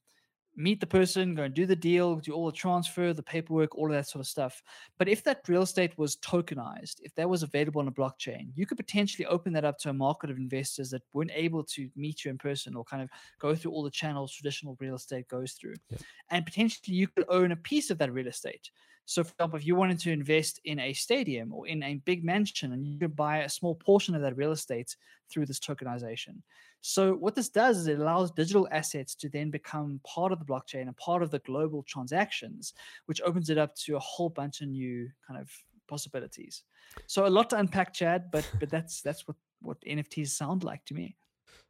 meet 0.56 0.80
the 0.80 0.86
person, 0.86 1.34
go 1.34 1.42
and 1.42 1.54
do 1.54 1.66
the 1.66 1.76
deal, 1.76 2.16
do 2.16 2.32
all 2.32 2.46
the 2.46 2.52
transfer, 2.52 3.12
the 3.12 3.22
paperwork, 3.22 3.76
all 3.76 3.86
of 3.86 3.92
that 3.92 4.08
sort 4.08 4.20
of 4.20 4.26
stuff. 4.26 4.62
But 4.98 5.08
if 5.08 5.22
that 5.24 5.46
real 5.48 5.62
estate 5.62 5.96
was 5.98 6.16
tokenized, 6.16 7.00
if 7.02 7.14
that 7.14 7.28
was 7.28 7.42
available 7.42 7.80
on 7.80 7.88
a 7.88 7.92
blockchain, 7.92 8.48
you 8.54 8.66
could 8.66 8.78
potentially 8.78 9.26
open 9.26 9.52
that 9.52 9.64
up 9.64 9.78
to 9.80 9.90
a 9.90 9.92
market 9.92 10.30
of 10.30 10.38
investors 10.38 10.90
that 10.90 11.02
weren't 11.12 11.30
able 11.34 11.62
to 11.64 11.90
meet 11.94 12.24
you 12.24 12.30
in 12.30 12.38
person 12.38 12.74
or 12.74 12.84
kind 12.84 13.02
of 13.02 13.10
go 13.38 13.54
through 13.54 13.72
all 13.72 13.82
the 13.82 13.90
channels 13.90 14.32
traditional 14.32 14.76
real 14.80 14.94
estate 14.94 15.28
goes 15.28 15.52
through. 15.52 15.74
Yeah. 15.90 15.98
And 16.30 16.44
potentially 16.44 16.96
you 16.96 17.08
could 17.08 17.26
own 17.28 17.52
a 17.52 17.56
piece 17.56 17.90
of 17.90 17.98
that 17.98 18.12
real 18.12 18.28
estate. 18.28 18.70
So, 19.06 19.22
for 19.22 19.30
example, 19.30 19.56
if 19.56 19.66
you 19.66 19.76
wanted 19.76 20.00
to 20.00 20.10
invest 20.10 20.60
in 20.64 20.80
a 20.80 20.92
stadium 20.92 21.52
or 21.52 21.66
in 21.68 21.82
a 21.84 21.94
big 21.94 22.24
mansion, 22.24 22.72
and 22.72 22.84
you 22.84 22.98
could 22.98 23.14
buy 23.14 23.38
a 23.38 23.48
small 23.48 23.76
portion 23.76 24.16
of 24.16 24.22
that 24.22 24.36
real 24.36 24.50
estate 24.50 24.96
through 25.30 25.46
this 25.46 25.60
tokenization. 25.60 26.42
So, 26.80 27.14
what 27.14 27.36
this 27.36 27.48
does 27.48 27.78
is 27.78 27.86
it 27.86 28.00
allows 28.00 28.32
digital 28.32 28.68
assets 28.72 29.14
to 29.16 29.28
then 29.28 29.50
become 29.50 30.00
part 30.04 30.32
of 30.32 30.40
the 30.40 30.44
blockchain 30.44 30.82
and 30.82 30.96
part 30.96 31.22
of 31.22 31.30
the 31.30 31.38
global 31.40 31.84
transactions, 31.84 32.74
which 33.06 33.22
opens 33.22 33.48
it 33.48 33.58
up 33.58 33.76
to 33.76 33.96
a 33.96 34.00
whole 34.00 34.28
bunch 34.28 34.60
of 34.60 34.68
new 34.68 35.08
kind 35.26 35.40
of 35.40 35.50
possibilities. 35.86 36.64
So, 37.06 37.26
a 37.26 37.28
lot 37.28 37.50
to 37.50 37.58
unpack, 37.58 37.94
Chad, 37.94 38.30
but 38.32 38.48
but 38.58 38.70
that's 38.70 39.02
that's 39.02 39.26
what 39.28 39.36
what 39.62 39.80
NFTs 39.82 40.28
sound 40.28 40.64
like 40.64 40.84
to 40.86 40.94
me. 40.94 41.16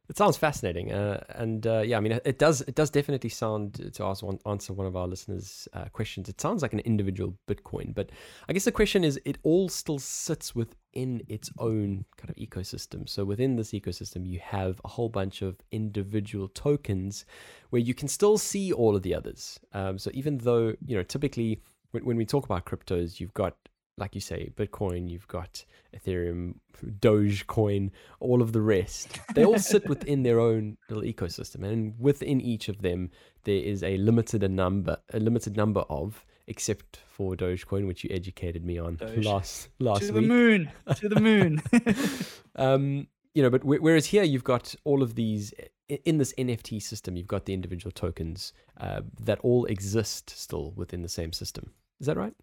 It 0.09 0.17
sounds 0.17 0.37
fascinating, 0.37 0.93
uh, 0.93 1.21
and 1.31 1.67
uh, 1.67 1.81
yeah, 1.81 1.97
I 1.97 1.99
mean, 1.99 2.13
it 2.23 2.39
does. 2.39 2.61
It 2.61 2.75
does 2.75 2.89
definitely 2.89 3.29
sound 3.29 3.93
to 3.93 4.03
ask 4.05 4.23
one, 4.23 4.39
answer 4.45 4.71
one 4.71 4.87
of 4.87 4.95
our 4.95 5.05
listeners' 5.05 5.67
uh, 5.73 5.85
questions. 5.91 6.29
It 6.29 6.39
sounds 6.39 6.61
like 6.61 6.71
an 6.71 6.79
individual 6.79 7.37
Bitcoin, 7.45 7.93
but 7.93 8.11
I 8.47 8.53
guess 8.53 8.63
the 8.63 8.71
question 8.71 9.03
is, 9.03 9.19
it 9.25 9.37
all 9.43 9.67
still 9.67 9.99
sits 9.99 10.55
within 10.55 11.23
its 11.27 11.51
own 11.59 12.05
kind 12.15 12.29
of 12.29 12.37
ecosystem. 12.37 13.07
So 13.09 13.25
within 13.25 13.57
this 13.57 13.71
ecosystem, 13.71 14.25
you 14.25 14.39
have 14.39 14.79
a 14.85 14.87
whole 14.87 15.09
bunch 15.09 15.41
of 15.41 15.57
individual 15.73 16.47
tokens 16.47 17.25
where 17.71 17.81
you 17.81 17.93
can 17.93 18.07
still 18.07 18.37
see 18.37 18.71
all 18.71 18.95
of 18.95 19.01
the 19.01 19.13
others. 19.13 19.59
Um, 19.73 19.99
so 19.99 20.09
even 20.13 20.37
though 20.37 20.73
you 20.85 20.95
know, 20.95 21.03
typically 21.03 21.61
when 21.91 22.15
we 22.15 22.25
talk 22.25 22.45
about 22.45 22.65
cryptos, 22.65 23.19
you've 23.19 23.33
got 23.33 23.57
like 23.97 24.13
you 24.13 24.21
say, 24.21 24.51
Bitcoin, 24.55 25.09
you've 25.09 25.27
got 25.27 25.65
Ethereum, 25.95 26.55
Dogecoin, 26.99 27.91
all 28.19 28.41
of 28.41 28.53
the 28.53 28.61
rest. 28.61 29.19
They 29.33 29.43
all 29.43 29.59
sit 29.59 29.87
within 29.89 30.23
their 30.23 30.39
own 30.39 30.77
little 30.89 31.03
ecosystem, 31.03 31.63
and 31.63 31.95
within 31.99 32.39
each 32.39 32.69
of 32.69 32.81
them, 32.81 33.09
there 33.43 33.55
is 33.55 33.83
a 33.83 33.97
limited 33.97 34.49
number, 34.51 34.97
a 35.13 35.19
limited 35.19 35.57
number 35.57 35.81
of, 35.89 36.25
except 36.45 36.99
for 37.07 37.35
Dogecoin, 37.35 37.87
which 37.87 38.03
you 38.03 38.09
educated 38.13 38.63
me 38.63 38.77
on 38.77 38.95
Doge. 38.95 39.25
last 39.25 39.69
last 39.79 40.07
to 40.07 40.13
week. 40.13 40.21
the 40.21 40.27
moon, 40.27 40.71
to 40.95 41.09
the 41.09 41.19
moon. 41.19 41.61
um, 42.55 43.07
you 43.33 43.43
know, 43.43 43.49
but 43.49 43.63
whereas 43.63 44.07
here 44.07 44.23
you've 44.23 44.43
got 44.43 44.73
all 44.83 45.03
of 45.03 45.15
these 45.15 45.53
in 45.89 46.17
this 46.17 46.33
NFT 46.37 46.81
system, 46.81 47.15
you've 47.15 47.27
got 47.27 47.45
the 47.45 47.53
individual 47.53 47.91
tokens 47.91 48.53
uh, 48.79 49.01
that 49.21 49.39
all 49.39 49.65
exist 49.65 50.29
still 50.29 50.73
within 50.75 51.01
the 51.01 51.09
same 51.09 51.31
system. 51.31 51.71
Is 51.99 52.07
that 52.07 52.17
right? 52.17 52.33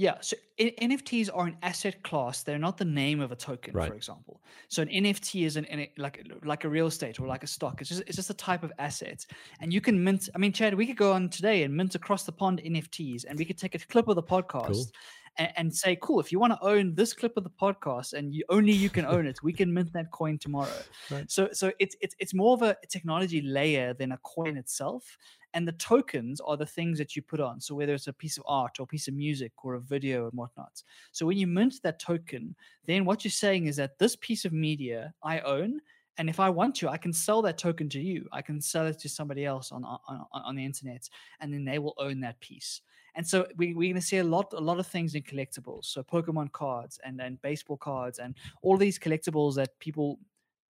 Yeah, 0.00 0.14
so 0.22 0.34
NFTs 0.58 1.28
are 1.34 1.46
an 1.46 1.58
asset 1.62 2.02
class. 2.02 2.42
They're 2.42 2.58
not 2.58 2.78
the 2.78 2.86
name 2.86 3.20
of 3.20 3.32
a 3.32 3.36
token, 3.36 3.74
Right. 3.74 3.86
for 3.86 3.94
example. 3.94 4.40
So 4.68 4.80
an 4.80 4.88
NFT 4.88 5.44
is 5.44 5.58
an, 5.58 5.66
an 5.66 5.88
like 5.98 6.26
like 6.42 6.64
a 6.64 6.70
real 6.70 6.86
estate 6.86 7.20
or 7.20 7.26
like 7.26 7.44
a 7.44 7.46
stock. 7.46 7.82
It's 7.82 7.90
just 7.90 8.02
it's 8.06 8.16
just 8.16 8.30
a 8.30 8.34
type 8.34 8.62
of 8.62 8.72
asset, 8.78 9.26
and 9.60 9.74
you 9.74 9.82
can 9.82 10.02
mint. 10.02 10.30
I 10.34 10.38
mean, 10.38 10.54
Chad, 10.54 10.72
we 10.72 10.86
could 10.86 10.96
go 10.96 11.12
on 11.12 11.28
today 11.28 11.64
and 11.64 11.76
mint 11.76 11.96
across 11.96 12.22
the 12.24 12.32
pond 12.32 12.62
NFTs, 12.64 13.26
and 13.28 13.38
we 13.38 13.44
could 13.44 13.58
take 13.58 13.74
a 13.74 13.78
clip 13.78 14.08
of 14.08 14.16
the 14.16 14.22
podcast 14.22 14.86
and, 15.40 15.52
and 15.56 15.74
say, 15.74 15.96
"Cool, 16.00 16.20
if 16.20 16.30
you 16.30 16.38
want 16.38 16.52
to 16.52 16.62
own 16.62 16.94
this 16.94 17.12
clip 17.12 17.36
of 17.36 17.42
the 17.42 17.50
podcast, 17.50 18.12
and 18.12 18.32
you 18.32 18.44
only 18.48 18.72
you 18.72 18.90
can 18.90 19.04
own 19.04 19.26
it, 19.26 19.42
we 19.42 19.52
can 19.52 19.72
mint 19.74 19.92
that 19.94 20.12
coin 20.12 20.38
tomorrow." 20.38 20.68
Right. 21.10 21.28
So 21.28 21.48
so 21.52 21.72
it's 21.80 21.96
it's 22.00 22.14
it's 22.20 22.34
more 22.34 22.54
of 22.54 22.62
a 22.62 22.76
technology 22.88 23.40
layer 23.40 23.94
than 23.94 24.12
a 24.12 24.18
coin 24.18 24.56
itself 24.56 25.16
and 25.54 25.66
the 25.66 25.72
tokens 25.72 26.40
are 26.40 26.56
the 26.56 26.66
things 26.66 26.98
that 26.98 27.16
you 27.16 27.22
put 27.22 27.40
on 27.40 27.60
so 27.60 27.74
whether 27.74 27.94
it's 27.94 28.06
a 28.06 28.12
piece 28.12 28.38
of 28.38 28.44
art 28.46 28.78
or 28.78 28.84
a 28.84 28.86
piece 28.86 29.08
of 29.08 29.14
music 29.14 29.52
or 29.64 29.74
a 29.74 29.80
video 29.80 30.24
and 30.24 30.32
whatnot 30.34 30.82
so 31.12 31.26
when 31.26 31.36
you 31.36 31.46
mint 31.46 31.74
that 31.82 31.98
token 31.98 32.54
then 32.86 33.04
what 33.04 33.24
you're 33.24 33.30
saying 33.30 33.66
is 33.66 33.76
that 33.76 33.98
this 33.98 34.16
piece 34.16 34.44
of 34.44 34.52
media 34.52 35.12
i 35.22 35.40
own 35.40 35.80
and 36.18 36.28
if 36.28 36.40
i 36.40 36.48
want 36.48 36.74
to 36.74 36.88
i 36.88 36.96
can 36.96 37.12
sell 37.12 37.42
that 37.42 37.58
token 37.58 37.88
to 37.88 38.00
you 38.00 38.26
i 38.32 38.42
can 38.42 38.60
sell 38.60 38.86
it 38.86 38.98
to 38.98 39.08
somebody 39.08 39.44
else 39.44 39.72
on 39.72 39.84
on, 39.84 39.98
on, 40.08 40.26
on 40.32 40.56
the 40.56 40.64
internet 40.64 41.08
and 41.40 41.52
then 41.52 41.64
they 41.64 41.78
will 41.78 41.94
own 41.98 42.20
that 42.20 42.38
piece 42.40 42.82
and 43.14 43.26
so 43.26 43.46
we, 43.56 43.74
we're 43.74 43.92
going 43.92 44.00
to 44.00 44.06
see 44.06 44.18
a 44.18 44.24
lot 44.24 44.52
a 44.52 44.60
lot 44.60 44.78
of 44.78 44.86
things 44.86 45.14
in 45.14 45.22
collectibles 45.22 45.84
so 45.86 46.02
pokemon 46.02 46.50
cards 46.52 46.98
and 47.04 47.20
and 47.20 47.40
baseball 47.42 47.76
cards 47.76 48.18
and 48.18 48.34
all 48.62 48.76
these 48.76 48.98
collectibles 48.98 49.54
that 49.54 49.78
people 49.78 50.18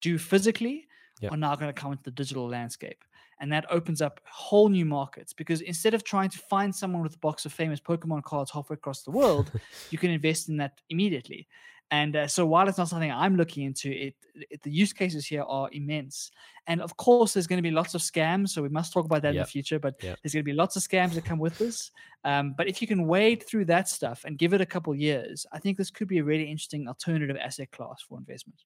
do 0.01 0.19
physically 0.19 0.87
Yeah. 1.21 1.31
are 1.31 1.37
now 1.37 1.57
going 1.57 1.73
to 1.75 1.81
come 1.81 1.91
into 1.93 2.05
the 2.05 2.13
digital 2.13 2.49
landscape 2.49 3.05
and 3.41 3.53
that 3.53 3.65
opens 3.71 4.01
up 4.01 4.21
whole 4.25 4.69
new 4.69 4.85
markets 4.85 5.33
because 5.33 5.61
instead 5.61 5.95
of 5.95 6.05
trying 6.05 6.29
to 6.31 6.39
find 6.39 6.75
someone 6.75 7.03
with 7.03 7.15
a 7.15 7.19
box 7.19 7.45
of 7.45 7.53
famous 7.53 7.81
Pokemon 7.81 8.23
cards 8.23 8.51
halfway 8.51 8.75
across 8.75 9.03
the 9.03 9.11
world, 9.13 9.53
you 9.91 9.99
can 9.99 10.11
invest 10.11 10.49
in 10.49 10.57
that 10.59 10.81
immediately. 10.89 11.47
And 11.91 12.17
uh, 12.17 12.27
so 12.29 12.45
while 12.47 12.69
it's 12.69 12.79
not 12.79 12.89
something 12.89 13.11
I'm 13.11 13.37
looking 13.37 13.65
into, 13.65 13.91
it, 13.91 14.15
it 14.35 14.63
the 14.63 14.71
use 14.71 14.93
cases 14.93 15.25
here 15.27 15.43
are 15.43 15.69
immense. 15.73 16.31
And 16.69 16.81
of 16.81 16.97
course, 16.97 17.33
there's 17.35 17.47
going 17.47 17.59
to 17.59 17.69
be 17.69 17.71
lots 17.71 17.95
of 17.95 18.01
scams. 18.01 18.51
So 18.51 18.63
we 18.63 18.69
must 18.69 18.93
talk 18.93 19.07
about 19.07 19.23
that 19.23 19.35
in 19.35 19.41
the 19.41 19.45
future. 19.45 19.79
But 19.79 19.95
Yep. 20.03 20.19
there's 20.23 20.35
going 20.35 20.45
to 20.45 20.51
be 20.51 20.53
lots 20.53 20.77
of 20.77 20.83
scams 20.83 21.15
that 21.15 21.25
come 21.25 21.39
with 21.39 21.59
this. 21.59 21.91
Um, 22.25 22.55
but 22.57 22.69
if 22.69 22.83
you 22.83 22.89
can 22.89 23.07
wade 23.07 23.43
through 23.45 23.65
that 23.67 23.89
stuff 23.89 24.25
and 24.25 24.39
give 24.39 24.53
it 24.53 24.61
a 24.61 24.67
couple 24.67 24.95
years, 24.95 25.47
I 25.53 25.59
think 25.59 25.79
this 25.79 25.91
could 25.91 26.09
be 26.09 26.19
a 26.19 26.25
really 26.25 26.45
interesting 26.45 26.87
alternative 26.87 27.37
asset 27.37 27.71
class 27.71 28.03
for 28.07 28.19
investment. 28.19 28.61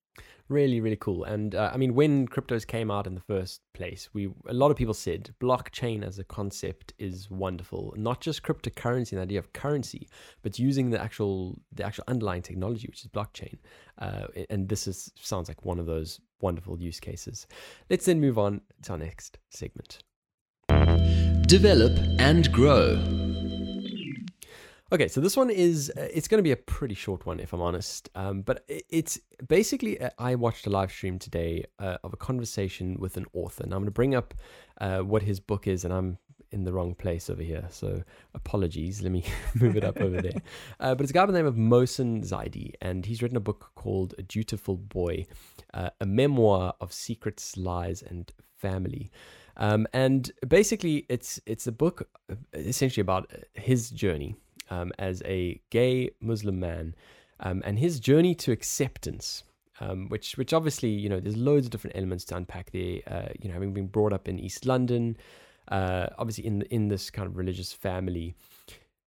Really, 0.48 0.80
really 0.80 0.96
cool. 0.96 1.24
And 1.24 1.54
uh, 1.54 1.70
I 1.72 1.76
mean, 1.76 1.94
when 1.94 2.26
cryptos 2.28 2.66
came 2.66 2.90
out 2.90 3.06
in 3.06 3.14
the 3.14 3.20
first 3.20 3.60
place, 3.72 4.08
we 4.12 4.30
a 4.46 4.52
lot 4.52 4.70
of 4.70 4.76
people 4.76 4.94
said 4.94 5.34
blockchain 5.40 6.04
as 6.04 6.18
a 6.18 6.24
concept 6.24 6.92
is 6.98 7.30
wonderful. 7.30 7.94
Not 7.96 8.20
just 8.20 8.42
cryptocurrency, 8.42 9.12
and 9.12 9.20
the 9.20 9.22
idea 9.22 9.38
of 9.38 9.52
currency, 9.52 10.08
but 10.42 10.58
using 10.58 10.90
the 10.90 11.00
actual 11.00 11.60
the 11.72 11.84
actual 11.84 12.04
underlying 12.08 12.42
technology, 12.42 12.88
which 12.88 13.02
is 13.04 13.08
blockchain. 13.08 13.58
Uh, 13.98 14.26
and 14.50 14.68
this 14.68 14.86
is 14.86 15.12
sounds 15.16 15.48
like 15.48 15.64
one 15.64 15.78
of 15.78 15.86
those 15.86 16.20
wonderful 16.42 16.78
use 16.78 17.00
cases. 17.00 17.46
Let's 17.88 18.04
then 18.04 18.20
move 18.20 18.38
on 18.38 18.60
to 18.82 18.92
our 18.92 18.98
next 18.98 19.38
segment. 19.50 20.02
Develop 21.46 21.98
and 22.18 22.50
grow. 22.52 22.98
Okay, 24.92 25.08
so 25.08 25.22
this 25.22 25.38
one 25.38 25.48
is 25.48 25.90
uh, 25.96 26.06
it's 26.12 26.28
going 26.28 26.38
to 26.38 26.42
be 26.42 26.52
a 26.52 26.56
pretty 26.56 26.94
short 26.94 27.24
one 27.24 27.40
if 27.40 27.54
I'm 27.54 27.62
honest. 27.62 28.10
Um, 28.14 28.42
but 28.42 28.62
it's 28.68 29.18
basically 29.48 29.98
uh, 29.98 30.10
I 30.18 30.34
watched 30.34 30.66
a 30.66 30.70
live 30.70 30.92
stream 30.92 31.18
today 31.18 31.64
uh, 31.78 31.96
of 32.04 32.12
a 32.12 32.16
conversation 32.18 32.98
with 32.98 33.16
an 33.16 33.24
author, 33.32 33.64
and 33.64 33.72
I'm 33.72 33.80
going 33.80 33.86
to 33.86 33.90
bring 33.90 34.14
up 34.14 34.34
uh, 34.82 34.98
what 34.98 35.22
his 35.22 35.40
book 35.40 35.66
is, 35.66 35.86
and 35.86 35.94
I'm 35.94 36.18
in 36.52 36.64
the 36.64 36.72
wrong 36.72 36.94
place 36.94 37.30
over 37.30 37.42
here, 37.42 37.66
so 37.70 38.02
apologies. 38.34 39.02
Let 39.02 39.12
me 39.12 39.24
move 39.54 39.76
it 39.76 39.84
up 39.84 40.00
over 40.00 40.20
there. 40.20 40.32
Uh, 40.80 40.94
but 40.94 41.02
it's 41.02 41.10
a 41.10 41.14
guy 41.14 41.24
by 41.24 41.32
the 41.32 41.38
name 41.38 41.46
of 41.46 41.54
Mohsen 41.54 42.22
Zaidi, 42.24 42.72
and 42.80 43.06
he's 43.06 43.22
written 43.22 43.36
a 43.36 43.40
book 43.40 43.70
called 43.76 44.14
A 44.18 44.22
Dutiful 44.22 44.76
Boy, 44.76 45.26
uh, 45.74 45.90
a 46.00 46.06
memoir 46.06 46.74
of 46.80 46.92
secrets, 46.92 47.56
lies, 47.56 48.02
and 48.02 48.32
family. 48.56 49.10
Um, 49.56 49.86
and 49.92 50.30
basically, 50.46 51.06
it's 51.08 51.40
it's 51.46 51.66
a 51.66 51.72
book 51.72 52.08
uh, 52.30 52.34
essentially 52.54 53.02
about 53.02 53.30
uh, 53.32 53.38
his 53.54 53.90
journey 53.90 54.34
um, 54.70 54.92
as 54.98 55.22
a 55.24 55.60
gay 55.70 56.10
Muslim 56.20 56.58
man 56.58 56.94
um, 57.40 57.62
and 57.64 57.78
his 57.78 58.00
journey 58.00 58.34
to 58.36 58.52
acceptance. 58.52 59.44
Um, 59.80 60.08
which, 60.10 60.36
which 60.36 60.52
obviously, 60.52 60.90
you 60.90 61.08
know, 61.08 61.18
there's 61.18 61.36
loads 61.36 61.66
of 61.66 61.72
different 61.72 61.96
elements 61.96 62.24
to 62.26 62.36
unpack 62.36 62.70
there. 62.70 63.00
Uh, 63.04 63.30
you 63.40 63.48
know, 63.48 63.54
having 63.54 63.72
been 63.72 63.88
brought 63.88 64.12
up 64.12 64.28
in 64.28 64.38
East 64.38 64.64
London, 64.64 65.16
uh, 65.72 66.08
obviously 66.18 66.46
in 66.46 66.62
in 66.62 66.88
this 66.88 67.10
kind 67.10 67.26
of 67.26 67.36
religious 67.36 67.72
family, 67.72 68.34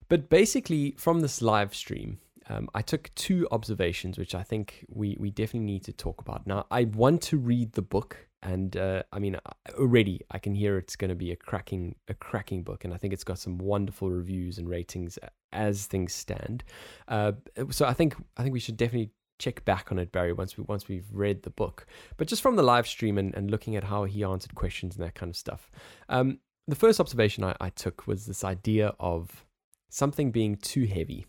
but 0.08 0.30
basically 0.30 0.96
from 0.98 1.22
this 1.22 1.42
live 1.42 1.74
stream, 1.74 2.20
um, 2.50 2.70
I 2.76 2.82
took 2.82 3.14
two 3.16 3.48
observations, 3.52 4.18
which 4.18 4.36
I 4.36 4.44
think 4.44 4.86
we 4.88 5.18
we 5.20 5.32
definitely 5.32 5.66
need 5.66 5.84
to 5.86 5.94
talk 5.94 6.22
about. 6.22 6.46
Now, 6.46 6.68
I 6.70 6.86
want 6.86 7.22
to 7.24 7.38
read 7.38 7.74
the 7.74 7.82
book, 7.82 8.28
and 8.44 8.78
uh, 8.78 9.04
I 9.12 9.20
mean, 9.20 9.38
already 9.74 10.22
I 10.30 10.38
can 10.38 10.54
hear 10.54 10.78
it's 10.78 10.96
going 10.96 11.10
to 11.10 11.16
be 11.16 11.32
a 11.32 11.36
cracking 11.36 11.96
a 12.08 12.14
cracking 12.14 12.64
book, 12.64 12.86
and 12.86 12.94
I 12.94 12.98
think 12.98 13.14
it's 13.14 13.24
got 13.24 13.40
some 13.40 13.58
wonderful 13.58 14.12
reviews 14.12 14.58
and 14.58 14.70
ratings 14.70 15.18
as 15.52 15.88
things 15.88 16.14
stand. 16.14 16.64
Uh, 17.08 17.34
so 17.72 17.86
I 17.86 17.94
think 17.94 18.16
I 18.38 18.44
think 18.44 18.54
we 18.54 18.60
should 18.60 18.78
definitely 18.78 19.12
check 19.40 19.66
back 19.66 19.92
on 19.92 19.98
it, 19.98 20.12
Barry, 20.12 20.34
once 20.34 20.58
we 20.58 20.64
once 20.68 20.88
we've 20.88 21.08
read 21.12 21.42
the 21.42 21.50
book. 21.50 21.88
But 22.18 22.28
just 22.28 22.44
from 22.44 22.56
the 22.56 22.64
live 22.64 22.88
stream 22.88 23.18
and, 23.18 23.34
and 23.34 23.50
looking 23.50 23.76
at 23.76 23.86
how 23.86 24.04
he 24.04 24.24
answered 24.24 24.54
questions 24.56 24.96
and 24.96 25.06
that 25.06 25.16
kind 25.16 25.32
of 25.32 25.36
stuff. 25.36 25.72
Um, 26.10 26.40
the 26.68 26.76
first 26.76 27.00
observation 27.00 27.44
I, 27.44 27.56
I 27.60 27.70
took 27.70 28.08
was 28.08 28.26
this 28.26 28.44
idea 28.44 28.94
of 29.00 29.46
something 29.90 30.32
being 30.32 30.58
too 30.58 30.86
heavy. 30.86 31.26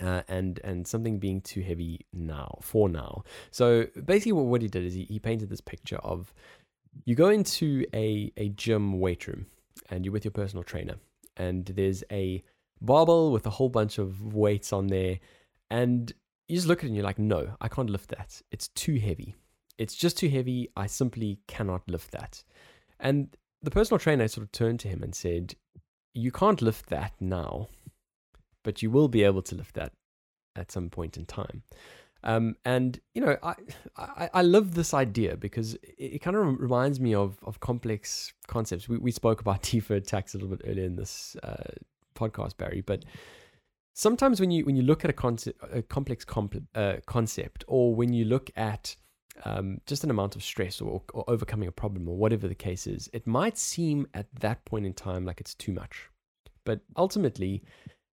Uh, 0.00 0.22
and 0.26 0.58
and 0.64 0.88
something 0.88 1.20
being 1.20 1.40
too 1.40 1.60
heavy 1.60 2.04
now 2.12 2.58
for 2.60 2.88
now. 2.88 3.22
So 3.52 3.86
basically, 4.04 4.32
what, 4.32 4.46
what 4.46 4.60
he 4.60 4.66
did 4.66 4.82
is 4.82 4.92
he, 4.92 5.04
he 5.04 5.20
painted 5.20 5.48
this 5.48 5.60
picture 5.60 5.98
of 5.98 6.34
you 7.04 7.14
go 7.14 7.28
into 7.28 7.86
a 7.94 8.32
a 8.36 8.48
gym 8.48 8.98
weight 8.98 9.28
room 9.28 9.46
and 9.90 10.04
you're 10.04 10.12
with 10.12 10.24
your 10.24 10.32
personal 10.32 10.64
trainer, 10.64 10.96
and 11.36 11.66
there's 11.66 12.02
a 12.10 12.42
barbell 12.80 13.30
with 13.30 13.46
a 13.46 13.50
whole 13.50 13.68
bunch 13.68 13.98
of 13.98 14.34
weights 14.34 14.72
on 14.72 14.88
there, 14.88 15.20
and 15.70 16.12
you 16.48 16.56
just 16.56 16.66
look 16.66 16.80
at 16.80 16.84
it 16.84 16.88
and 16.88 16.96
you're 16.96 17.04
like, 17.04 17.20
no, 17.20 17.54
I 17.60 17.68
can't 17.68 17.88
lift 17.88 18.10
that. 18.10 18.42
It's 18.50 18.68
too 18.68 18.98
heavy. 18.98 19.36
It's 19.78 19.94
just 19.94 20.18
too 20.18 20.28
heavy. 20.28 20.70
I 20.76 20.88
simply 20.88 21.38
cannot 21.46 21.88
lift 21.88 22.10
that. 22.10 22.42
And 22.98 23.36
the 23.64 23.70
personal 23.70 23.98
trainer 23.98 24.28
sort 24.28 24.44
of 24.44 24.52
turned 24.52 24.80
to 24.80 24.88
him 24.88 25.02
and 25.02 25.14
said, 25.14 25.54
"You 26.12 26.30
can't 26.30 26.62
lift 26.62 26.88
that 26.90 27.12
now, 27.20 27.68
but 28.62 28.82
you 28.82 28.90
will 28.90 29.08
be 29.08 29.24
able 29.24 29.42
to 29.42 29.54
lift 29.54 29.74
that 29.74 29.92
at 30.56 30.70
some 30.70 30.90
point 30.90 31.16
in 31.16 31.26
time." 31.26 31.62
Um, 32.22 32.56
and 32.64 32.98
you 33.14 33.20
know, 33.20 33.36
I, 33.42 33.54
I, 33.96 34.30
I 34.34 34.42
love 34.42 34.74
this 34.74 34.94
idea 34.94 35.36
because 35.36 35.74
it, 35.74 35.94
it, 35.98 36.18
kind 36.22 36.36
of 36.36 36.58
reminds 36.58 36.98
me 36.98 37.14
of 37.14 37.38
of 37.44 37.60
complex 37.60 38.32
concepts. 38.46 38.88
We 38.88 38.98
we 38.98 39.10
spoke 39.10 39.40
about 39.40 39.62
deferred 39.70 40.06
tax 40.06 40.34
a 40.34 40.38
little 40.38 40.56
bit 40.56 40.66
earlier 40.66 40.86
in 40.86 40.96
this 40.96 41.36
uh, 41.42 41.72
podcast, 42.14 42.56
Barry, 42.56 42.80
but 42.80 43.04
sometimes 43.92 44.40
when 44.40 44.50
you 44.50 44.64
when 44.64 44.76
you 44.76 44.82
look 44.82 45.04
at 45.04 45.10
a 45.10 45.14
concept, 45.14 45.58
a 45.72 45.82
complex 45.82 46.24
comp, 46.24 46.56
uh, 46.74 46.96
concept, 47.06 47.64
or 47.68 47.94
when 47.94 48.12
you 48.12 48.24
look 48.24 48.50
at 48.56 48.96
um, 49.44 49.80
just 49.86 50.04
an 50.04 50.10
amount 50.10 50.36
of 50.36 50.42
stress 50.42 50.80
or, 50.80 51.02
or 51.12 51.24
overcoming 51.28 51.68
a 51.68 51.72
problem 51.72 52.08
or 52.08 52.16
whatever 52.16 52.46
the 52.46 52.54
case 52.54 52.86
is, 52.86 53.10
it 53.12 53.26
might 53.26 53.58
seem 53.58 54.06
at 54.14 54.26
that 54.40 54.64
point 54.64 54.86
in 54.86 54.92
time 54.92 55.24
like 55.24 55.40
it's 55.40 55.54
too 55.54 55.72
much. 55.72 56.08
But 56.64 56.80
ultimately, 56.96 57.62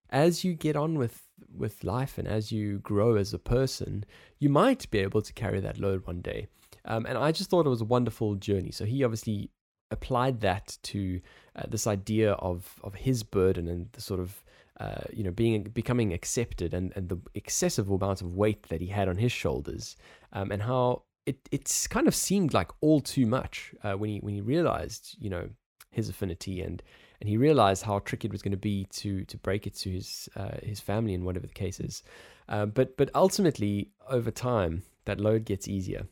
as 0.10 0.44
you 0.44 0.54
get 0.54 0.76
on 0.76 0.98
with 0.98 1.24
with 1.58 1.84
life 1.84 2.18
and 2.18 2.28
as 2.28 2.52
you 2.52 2.80
grow 2.80 3.16
as 3.16 3.34
a 3.34 3.40
person, 3.40 4.06
you 4.40 4.50
might 4.50 4.90
be 4.92 5.00
able 5.00 5.22
to 5.22 5.34
carry 5.34 5.60
that 5.60 5.80
load 5.80 6.06
one 6.06 6.22
day. 6.22 6.48
Um, 6.86 7.06
and 7.06 7.18
I 7.18 7.32
just 7.32 7.50
thought 7.50 7.66
it 7.66 7.70
was 7.70 7.82
a 7.82 7.86
wonderful 7.86 8.36
journey. 8.36 8.72
So 8.72 8.86
he 8.86 9.04
obviously 9.04 9.52
applied 9.92 10.40
that 10.42 10.78
to 10.84 11.22
uh, 11.56 11.64
this 11.68 11.88
idea 11.88 12.34
of 12.34 12.80
of 12.84 12.96
his 12.96 13.24
burden 13.24 13.68
and 13.68 13.90
the 13.92 14.02
sort 14.02 14.20
of 14.20 14.44
uh, 14.80 15.04
you 15.14 15.24
know 15.24 15.32
being 15.32 15.64
becoming 15.64 16.14
accepted 16.14 16.74
and, 16.74 16.92
and 16.96 17.10
the 17.10 17.20
excessive 17.36 17.90
amount 17.90 18.22
of 18.22 18.36
weight 18.36 18.64
that 18.70 18.82
he 18.82 18.88
had 18.88 19.08
on 19.08 19.18
his 19.18 19.32
shoulders 19.32 19.96
um, 20.34 20.52
and 20.52 20.64
how 20.64 21.04
it 21.26 21.38
it's 21.52 21.88
kind 21.88 22.08
of 22.08 22.16
seemed 22.16 22.54
like 22.54 22.72
all 22.82 23.00
too 23.02 23.26
much 23.26 23.74
uh, 23.84 23.94
when 23.94 24.10
he 24.10 24.20
when 24.20 24.34
he 24.34 24.42
realized 24.42 25.16
you 25.20 25.30
know 25.30 25.50
his 25.92 26.10
affinity 26.10 26.62
and 26.62 26.82
and 27.20 27.30
he 27.30 27.38
realized 27.38 27.84
how 27.84 28.00
tricky 28.00 28.28
it 28.28 28.32
was 28.32 28.42
going 28.42 28.52
to 28.52 28.58
be 28.58 28.86
to 28.86 29.24
to 29.26 29.38
break 29.38 29.68
it 29.68 29.76
to 29.76 29.92
his 29.92 30.28
uh, 30.36 30.58
his 30.64 30.80
family 30.80 31.14
and 31.14 31.24
whatever 31.24 31.48
the 31.48 31.54
case 31.54 31.80
is. 31.80 32.04
Uh, 32.50 32.66
but 32.66 32.98
but 32.98 33.10
ultimately, 33.14 33.92
over 34.10 34.32
time, 34.32 34.84
that 35.06 35.22
load 35.22 35.46
gets 35.46 35.68
easier, 35.68 36.08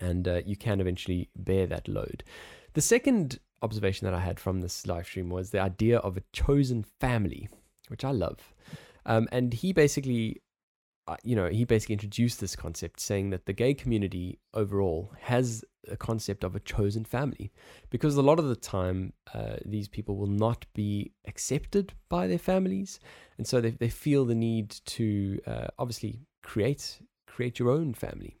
and 0.00 0.28
uh, 0.28 0.40
you 0.46 0.56
can 0.56 0.80
eventually 0.80 1.28
bear 1.34 1.66
that 1.66 1.88
load. 1.88 2.22
The 2.74 2.80
second 2.80 3.40
observation 3.62 4.04
that 4.06 4.14
I 4.14 4.20
had 4.20 4.38
from 4.38 4.60
this 4.60 4.86
live 4.86 5.06
stream 5.06 5.28
was 5.28 5.50
the 5.50 5.60
idea 5.60 5.98
of 5.98 6.16
a 6.16 6.22
chosen 6.32 6.82
family, 6.82 7.48
which 7.88 8.04
I 8.04 8.12
love. 8.12 8.54
Um, 9.04 9.28
and 9.32 9.52
he 9.52 9.72
basically 9.72 10.40
you 11.22 11.36
know, 11.36 11.48
he 11.48 11.64
basically 11.64 11.94
introduced 11.94 12.40
this 12.40 12.56
concept 12.56 13.00
saying 13.00 13.30
that 13.30 13.46
the 13.46 13.52
gay 13.52 13.74
community 13.74 14.38
overall 14.54 15.12
has 15.20 15.64
a 15.88 15.96
concept 15.96 16.44
of 16.44 16.54
a 16.54 16.60
chosen 16.60 17.04
family 17.04 17.50
because 17.88 18.16
a 18.16 18.22
lot 18.22 18.38
of 18.38 18.48
the 18.48 18.56
time 18.56 19.12
uh, 19.34 19.56
these 19.64 19.88
people 19.88 20.16
will 20.16 20.26
not 20.26 20.66
be 20.74 21.12
accepted 21.26 21.94
by 22.08 22.26
their 22.26 22.38
families 22.38 23.00
and 23.38 23.46
so 23.46 23.60
they, 23.60 23.70
they 23.70 23.88
feel 23.88 24.24
the 24.24 24.34
need 24.34 24.70
to 24.84 25.40
uh, 25.46 25.68
obviously 25.78 26.20
create 26.42 27.00
create 27.26 27.58
your 27.58 27.70
own 27.70 27.94
family 27.94 28.36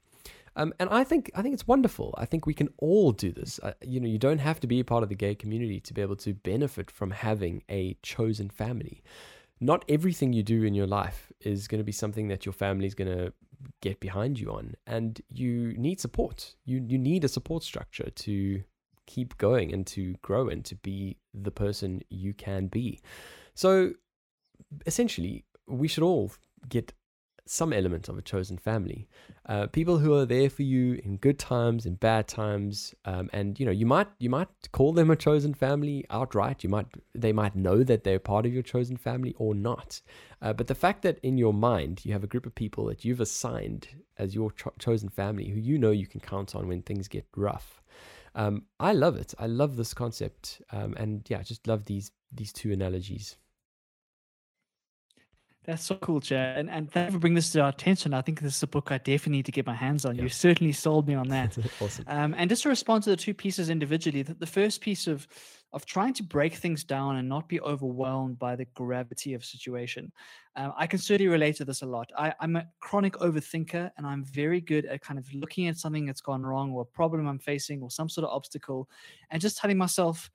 um, 0.56 0.74
and 0.78 0.90
I 0.90 1.04
think 1.04 1.30
I 1.34 1.42
think 1.42 1.54
it's 1.54 1.66
wonderful. 1.66 2.12
I 2.18 2.24
think 2.24 2.44
we 2.44 2.54
can 2.54 2.68
all 2.78 3.12
do 3.12 3.30
this. 3.30 3.60
Uh, 3.62 3.72
you 3.82 4.00
know, 4.00 4.08
you 4.08 4.18
don't 4.18 4.40
have 4.40 4.58
to 4.60 4.66
be 4.66 4.80
a 4.80 4.84
part 4.84 5.04
of 5.04 5.08
the 5.08 5.14
gay 5.14 5.34
community 5.34 5.78
to 5.80 5.94
be 5.94 6.02
able 6.02 6.16
to 6.16 6.34
benefit 6.34 6.90
from 6.90 7.12
having 7.12 7.62
a 7.70 7.96
chosen 8.02 8.50
family 8.50 9.00
not 9.60 9.84
everything 9.88 10.32
you 10.32 10.42
do 10.42 10.62
in 10.62 10.74
your 10.74 10.86
life 10.86 11.30
is 11.40 11.68
going 11.68 11.78
to 11.78 11.84
be 11.84 11.92
something 11.92 12.28
that 12.28 12.46
your 12.46 12.52
family 12.52 12.86
is 12.86 12.94
going 12.94 13.14
to 13.14 13.32
get 13.82 14.00
behind 14.00 14.40
you 14.40 14.50
on 14.50 14.74
and 14.86 15.20
you 15.30 15.74
need 15.76 16.00
support. 16.00 16.54
You 16.64 16.82
you 16.86 16.98
need 16.98 17.24
a 17.24 17.28
support 17.28 17.62
structure 17.62 18.10
to 18.10 18.62
keep 19.06 19.36
going 19.38 19.72
and 19.72 19.86
to 19.88 20.14
grow 20.22 20.48
and 20.48 20.64
to 20.64 20.76
be 20.76 21.18
the 21.34 21.50
person 21.50 22.00
you 22.08 22.32
can 22.32 22.68
be. 22.68 23.00
So 23.54 23.92
essentially 24.86 25.44
we 25.66 25.88
should 25.88 26.04
all 26.04 26.32
get 26.68 26.92
some 27.50 27.72
element 27.72 28.08
of 28.08 28.16
a 28.16 28.22
chosen 28.22 28.56
family. 28.56 29.08
Uh, 29.46 29.66
people 29.66 29.98
who 29.98 30.14
are 30.14 30.24
there 30.24 30.48
for 30.48 30.62
you 30.62 31.00
in 31.04 31.16
good 31.16 31.36
times, 31.36 31.84
in 31.84 31.96
bad 31.96 32.28
times, 32.28 32.94
um, 33.04 33.28
and 33.32 33.58
you 33.58 33.66
know 33.66 33.72
you 33.72 33.86
might 33.86 34.06
you 34.20 34.30
might 34.30 34.48
call 34.70 34.92
them 34.92 35.10
a 35.10 35.16
chosen 35.16 35.52
family 35.52 36.04
outright. 36.10 36.62
You 36.62 36.70
might 36.70 36.86
they 37.12 37.32
might 37.32 37.56
know 37.56 37.82
that 37.82 38.04
they're 38.04 38.20
part 38.20 38.46
of 38.46 38.54
your 38.54 38.62
chosen 38.62 38.96
family 38.96 39.34
or 39.36 39.52
not. 39.54 40.00
Uh, 40.40 40.52
but 40.52 40.68
the 40.68 40.76
fact 40.76 41.02
that 41.02 41.18
in 41.24 41.36
your 41.38 41.52
mind 41.52 42.04
you 42.04 42.12
have 42.12 42.22
a 42.22 42.28
group 42.28 42.46
of 42.46 42.54
people 42.54 42.84
that 42.86 43.04
you've 43.04 43.20
assigned 43.20 43.88
as 44.16 44.32
your 44.32 44.52
cho- 44.52 44.72
chosen 44.78 45.08
family, 45.08 45.48
who 45.48 45.58
you 45.58 45.76
know 45.76 45.90
you 45.90 46.06
can 46.06 46.20
count 46.20 46.54
on 46.54 46.68
when 46.68 46.82
things 46.82 47.08
get 47.08 47.26
rough. 47.34 47.82
Um, 48.36 48.62
I 48.78 48.92
love 48.92 49.16
it. 49.16 49.34
I 49.40 49.46
love 49.46 49.74
this 49.74 49.92
concept, 49.92 50.62
um, 50.70 50.94
and 50.96 51.26
yeah, 51.28 51.40
I 51.40 51.42
just 51.42 51.66
love 51.66 51.86
these 51.86 52.12
these 52.32 52.52
two 52.52 52.70
analogies. 52.70 53.36
That's 55.64 55.84
so 55.84 55.94
cool, 55.96 56.20
Chad. 56.20 56.58
And 56.58 56.70
and 56.70 56.90
thank 56.90 57.08
you 57.08 57.12
for 57.12 57.18
bringing 57.18 57.34
this 57.34 57.52
to 57.52 57.60
our 57.60 57.68
attention. 57.68 58.14
I 58.14 58.22
think 58.22 58.40
this 58.40 58.56
is 58.56 58.62
a 58.62 58.66
book 58.66 58.90
I 58.90 58.98
definitely 58.98 59.32
need 59.38 59.46
to 59.46 59.52
get 59.52 59.66
my 59.66 59.74
hands 59.74 60.06
on. 60.06 60.16
Yeah. 60.16 60.22
You 60.22 60.28
certainly 60.30 60.72
sold 60.72 61.06
me 61.06 61.14
on 61.14 61.28
that. 61.28 61.58
awesome. 61.80 62.04
Um, 62.08 62.34
and 62.36 62.48
just 62.48 62.62
to 62.62 62.70
respond 62.70 63.04
to 63.04 63.10
the 63.10 63.16
two 63.16 63.34
pieces 63.34 63.68
individually, 63.68 64.22
the, 64.22 64.34
the 64.34 64.46
first 64.46 64.80
piece 64.80 65.06
of 65.06 65.28
of 65.72 65.86
trying 65.86 66.12
to 66.14 66.22
break 66.22 66.54
things 66.54 66.82
down 66.82 67.16
and 67.16 67.28
not 67.28 67.48
be 67.48 67.60
overwhelmed 67.60 68.38
by 68.38 68.56
the 68.56 68.64
gravity 68.74 69.34
of 69.34 69.44
situation. 69.44 70.10
Um, 70.56 70.72
I 70.76 70.86
can 70.86 70.98
certainly 70.98 71.28
relate 71.28 71.56
to 71.56 71.64
this 71.64 71.82
a 71.82 71.86
lot. 71.86 72.10
I, 72.18 72.34
I'm 72.40 72.56
a 72.56 72.66
chronic 72.80 73.12
overthinker, 73.14 73.90
and 73.96 74.06
I'm 74.06 74.24
very 74.24 74.60
good 74.60 74.86
at 74.86 75.00
kind 75.00 75.18
of 75.18 75.32
looking 75.32 75.68
at 75.68 75.76
something 75.76 76.06
that's 76.06 76.20
gone 76.20 76.42
wrong, 76.42 76.72
or 76.72 76.82
a 76.82 76.86
problem 76.86 77.28
I'm 77.28 77.38
facing, 77.38 77.82
or 77.82 77.90
some 77.90 78.08
sort 78.08 78.24
of 78.24 78.34
obstacle, 78.34 78.88
and 79.30 79.40
just 79.40 79.58
telling 79.58 79.78
myself 79.78 80.30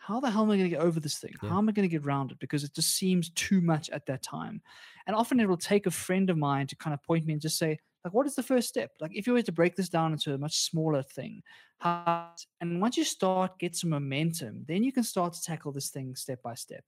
how 0.00 0.18
the 0.18 0.30
hell 0.30 0.42
am 0.42 0.50
I 0.50 0.56
going 0.56 0.70
to 0.70 0.76
get 0.76 0.80
over 0.80 0.98
this 0.98 1.18
thing? 1.18 1.34
Yeah. 1.42 1.50
How 1.50 1.58
am 1.58 1.68
I 1.68 1.72
going 1.72 1.88
to 1.88 1.94
get 1.94 2.06
around 2.06 2.32
it? 2.32 2.38
Because 2.40 2.64
it 2.64 2.74
just 2.74 2.96
seems 2.96 3.28
too 3.30 3.60
much 3.60 3.90
at 3.90 4.06
that 4.06 4.22
time. 4.22 4.62
And 5.06 5.14
often 5.14 5.38
it 5.38 5.48
will 5.48 5.58
take 5.58 5.86
a 5.86 5.90
friend 5.90 6.30
of 6.30 6.38
mine 6.38 6.66
to 6.68 6.76
kind 6.76 6.94
of 6.94 7.02
point 7.02 7.26
me 7.26 7.34
and 7.34 7.42
just 7.42 7.58
say, 7.58 7.78
like, 8.02 8.14
what 8.14 8.26
is 8.26 8.34
the 8.34 8.42
first 8.42 8.68
step? 8.68 8.92
Like, 8.98 9.10
if 9.14 9.26
you 9.26 9.34
were 9.34 9.42
to 9.42 9.52
break 9.52 9.76
this 9.76 9.90
down 9.90 10.12
into 10.12 10.32
a 10.32 10.38
much 10.38 10.58
smaller 10.58 11.02
thing, 11.02 11.42
how, 11.80 12.30
and 12.62 12.80
once 12.80 12.96
you 12.96 13.04
start 13.04 13.58
get 13.58 13.76
some 13.76 13.90
momentum, 13.90 14.64
then 14.66 14.82
you 14.82 14.90
can 14.90 15.02
start 15.02 15.34
to 15.34 15.42
tackle 15.42 15.70
this 15.70 15.90
thing 15.90 16.16
step 16.16 16.42
by 16.42 16.54
step. 16.54 16.84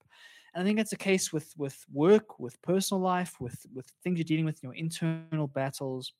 And 0.55 0.63
I 0.63 0.65
think 0.65 0.77
that's 0.77 0.89
the 0.89 0.97
case 0.97 1.31
with 1.31 1.53
with 1.55 1.85
work, 1.91 2.39
with 2.39 2.61
personal 2.63 3.01
life, 3.01 3.39
with 3.39 3.63
with 3.73 3.91
things 4.03 4.17
you're 4.17 4.23
dealing 4.23 4.45
with, 4.45 4.61
your 4.63 4.73
internal 4.73 5.47
battles, 5.47 6.13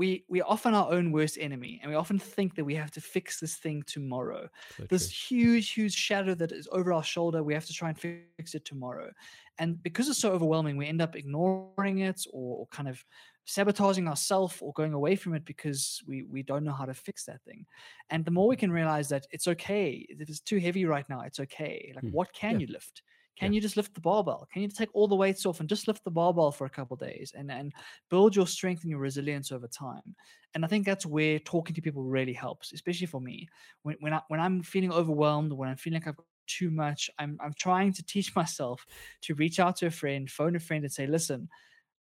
we 0.00 0.24
we 0.28 0.40
are 0.40 0.48
often 0.48 0.72
our 0.72 0.90
own 0.90 1.12
worst 1.12 1.36
enemy 1.38 1.78
and 1.82 1.90
we 1.90 1.94
often 1.94 2.18
think 2.18 2.54
that 2.54 2.64
we 2.64 2.74
have 2.74 2.90
to 2.90 3.02
fix 3.02 3.38
this 3.38 3.56
thing 3.56 3.82
tomorrow 3.86 4.48
so 4.78 4.84
this 4.88 5.10
true. 5.10 5.36
huge 5.36 5.70
huge 5.72 5.92
shadow 5.92 6.34
that 6.34 6.52
is 6.52 6.66
over 6.72 6.90
our 6.90 7.04
shoulder 7.04 7.42
we 7.42 7.52
have 7.52 7.66
to 7.66 7.74
try 7.74 7.90
and 7.90 7.98
fix 7.98 8.54
it 8.54 8.64
tomorrow 8.64 9.10
and 9.58 9.82
because 9.82 10.08
it's 10.08 10.18
so 10.18 10.32
overwhelming 10.32 10.78
we 10.78 10.86
end 10.86 11.02
up 11.02 11.16
ignoring 11.16 11.98
it 11.98 12.24
or, 12.32 12.60
or 12.60 12.66
kind 12.68 12.88
of 12.88 13.04
sabotaging 13.44 14.08
ourselves 14.08 14.56
or 14.62 14.72
going 14.72 14.94
away 14.94 15.14
from 15.16 15.34
it 15.34 15.44
because 15.44 16.02
we 16.06 16.22
we 16.22 16.42
don't 16.42 16.64
know 16.64 16.72
how 16.72 16.86
to 16.86 16.94
fix 16.94 17.26
that 17.26 17.42
thing 17.42 17.66
and 18.08 18.24
the 18.24 18.30
more 18.30 18.48
we 18.48 18.56
can 18.56 18.72
realize 18.72 19.10
that 19.10 19.26
it's 19.30 19.48
okay 19.48 20.06
if 20.08 20.30
it's 20.30 20.40
too 20.40 20.58
heavy 20.58 20.86
right 20.86 21.08
now 21.10 21.20
it's 21.20 21.40
okay 21.40 21.92
like 21.94 22.04
hmm. 22.04 22.16
what 22.16 22.32
can 22.32 22.52
yeah. 22.52 22.66
you 22.66 22.72
lift 22.72 23.02
can 23.38 23.52
yeah. 23.52 23.56
you 23.56 23.60
just 23.60 23.76
lift 23.76 23.94
the 23.94 24.00
barbell? 24.00 24.48
Can 24.52 24.62
you 24.62 24.68
take 24.68 24.90
all 24.92 25.08
the 25.08 25.16
weights 25.16 25.46
off 25.46 25.60
and 25.60 25.68
just 25.68 25.88
lift 25.88 26.04
the 26.04 26.10
barbell 26.10 26.52
for 26.52 26.66
a 26.66 26.70
couple 26.70 26.96
days 26.96 27.32
and, 27.36 27.50
and 27.50 27.72
build 28.10 28.36
your 28.36 28.46
strength 28.46 28.82
and 28.82 28.90
your 28.90 28.98
resilience 28.98 29.50
over 29.50 29.66
time? 29.66 30.14
And 30.54 30.64
I 30.64 30.68
think 30.68 30.84
that's 30.84 31.06
where 31.06 31.38
talking 31.38 31.74
to 31.74 31.82
people 31.82 32.02
really 32.02 32.32
helps, 32.32 32.72
especially 32.72 33.06
for 33.06 33.20
me. 33.20 33.48
When 33.82 33.96
when 34.00 34.12
I 34.12 34.20
when 34.28 34.40
I'm 34.40 34.62
feeling 34.62 34.92
overwhelmed, 34.92 35.52
when 35.52 35.68
I'm 35.68 35.76
feeling 35.76 36.00
like 36.00 36.08
I've 36.08 36.16
got 36.16 36.26
too 36.46 36.70
much, 36.70 37.08
I'm 37.18 37.38
I'm 37.40 37.54
trying 37.54 37.92
to 37.94 38.04
teach 38.04 38.34
myself 38.36 38.84
to 39.22 39.34
reach 39.34 39.60
out 39.60 39.76
to 39.76 39.86
a 39.86 39.90
friend, 39.90 40.30
phone 40.30 40.56
a 40.56 40.60
friend, 40.60 40.84
and 40.84 40.92
say, 40.92 41.06
listen, 41.06 41.48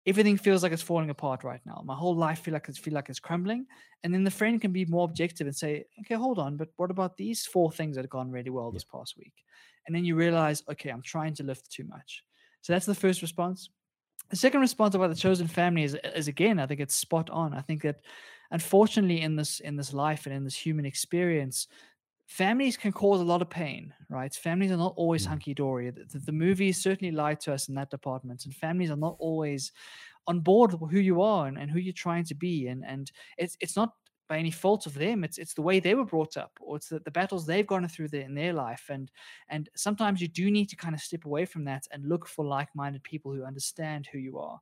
everything 0.07 0.37
feels 0.37 0.63
like 0.63 0.73
it's 0.73 0.83
falling 0.83 1.11
apart 1.11 1.45
right 1.45 1.61
now. 1.67 1.83
My 1.85 1.95
whole 1.95 2.17
life 2.17 2.41
feel 2.41 2.55
like 2.55 2.69
it's 2.69 2.79
feel 2.79 2.95
like 2.95 3.09
it's 3.09 3.21
crumbling. 3.21 3.67
And 4.03 4.15
then 4.15 4.25
the 4.25 4.31
friend 4.31 4.61
can 4.61 4.73
be 4.73 4.85
more 4.87 5.05
objective 5.05 5.47
and 5.47 5.57
say, 5.57 5.85
okay, 6.01 6.15
hold 6.15 6.39
on, 6.39 6.57
but 6.57 6.69
what 6.77 6.91
about 6.91 7.17
these 7.17 7.45
four 7.45 7.71
things 7.71 7.97
that 7.97 8.03
have 8.03 8.11
gone 8.11 8.31
really 8.31 8.51
well 8.51 8.71
this 8.71 8.85
past 8.85 9.17
week? 9.19 9.35
And 9.91 9.97
then 9.97 10.05
you 10.05 10.15
realize, 10.15 10.63
okay, 10.71 10.91
I'm 10.91 11.03
trying 11.03 11.35
to 11.35 11.43
lift 11.43 11.69
too 11.69 11.83
much. 11.83 12.23
So 12.61 12.73
that's 12.73 12.87
the 12.87 12.95
first 12.95 13.23
response. 13.23 13.71
The 14.29 14.37
second 14.37 14.61
response 14.61 14.95
about 14.95 15.11
the 15.11 15.17
chosen 15.17 15.49
family 15.49 15.83
is, 15.83 15.97
is 16.15 16.29
again, 16.29 16.61
I 16.61 16.67
think 16.67 16.79
it's 16.79 16.95
spot 16.95 17.29
on. 17.29 17.55
I 17.55 17.61
think 17.61 17.83
that 17.83 18.03
unfortunately 18.53 19.23
in 19.23 19.35
this 19.35 19.59
in 19.59 19.75
this 19.75 19.93
life 19.93 20.27
and 20.27 20.35
in 20.37 20.45
this 20.45 20.55
human 20.55 20.87
experience, 20.87 21.67
families 22.29 22.77
can 22.77 22.93
cause 22.93 23.21
a 23.21 23.25
lot 23.25 23.43
of 23.43 23.51
pain, 23.51 23.93
right? 24.09 24.33
Families 24.33 24.71
are 24.71 24.77
not 24.77 24.95
always 24.97 25.25
mm. 25.25 25.31
hunky 25.31 25.55
dory. 25.55 25.91
The, 25.91 26.21
the, 26.21 26.31
movies 26.31 26.81
certainly 26.81 27.11
lie 27.13 27.35
to 27.35 27.53
us 27.53 27.69
in 27.69 27.75
that 27.75 27.91
department, 27.91 28.45
and 28.45 28.55
families 28.55 28.93
are 28.93 28.97
not 28.97 29.17
always 29.19 29.73
on 30.29 30.39
board 30.39 30.81
with 30.81 30.93
who 30.93 31.01
you 31.01 31.21
are 31.21 31.49
and, 31.49 31.59
and 31.59 31.69
who 31.69 31.81
you're 31.81 31.93
trying 31.93 32.27
to 32.27 32.37
be. 32.37 32.69
And 32.69 32.85
and 32.87 33.11
it's 33.39 33.57
it's 33.59 33.75
not 33.75 33.95
by 34.31 34.39
any 34.39 34.53
fault 34.53 34.87
of 34.87 34.95
them. 34.95 35.25
It's 35.25 35.39
it's 35.39 35.55
the 35.55 35.63
way 35.69 35.81
they 35.81 35.97
were 35.97 36.07
brought 36.15 36.37
up, 36.45 36.53
or 36.61 36.77
it's 36.79 36.89
the, 36.91 37.01
the 37.01 37.11
battles 37.21 37.45
they've 37.47 37.67
gone 37.73 37.89
through 37.89 38.11
there 38.11 38.29
in 38.31 38.35
their 38.37 38.55
life. 38.55 38.85
And 38.91 39.11
and 39.49 39.69
sometimes 39.77 40.21
you 40.23 40.29
do 40.29 40.51
need 40.51 40.69
to 40.71 40.77
kind 40.77 40.95
of 40.95 41.03
step 41.03 41.25
away 41.27 41.47
from 41.47 41.65
that 41.67 41.85
and 41.93 42.09
look 42.09 42.29
for 42.29 42.45
like-minded 42.47 43.03
people 43.03 43.33
who 43.35 43.45
understand 43.45 44.07
who 44.13 44.19
you 44.19 44.39
are. 44.39 44.61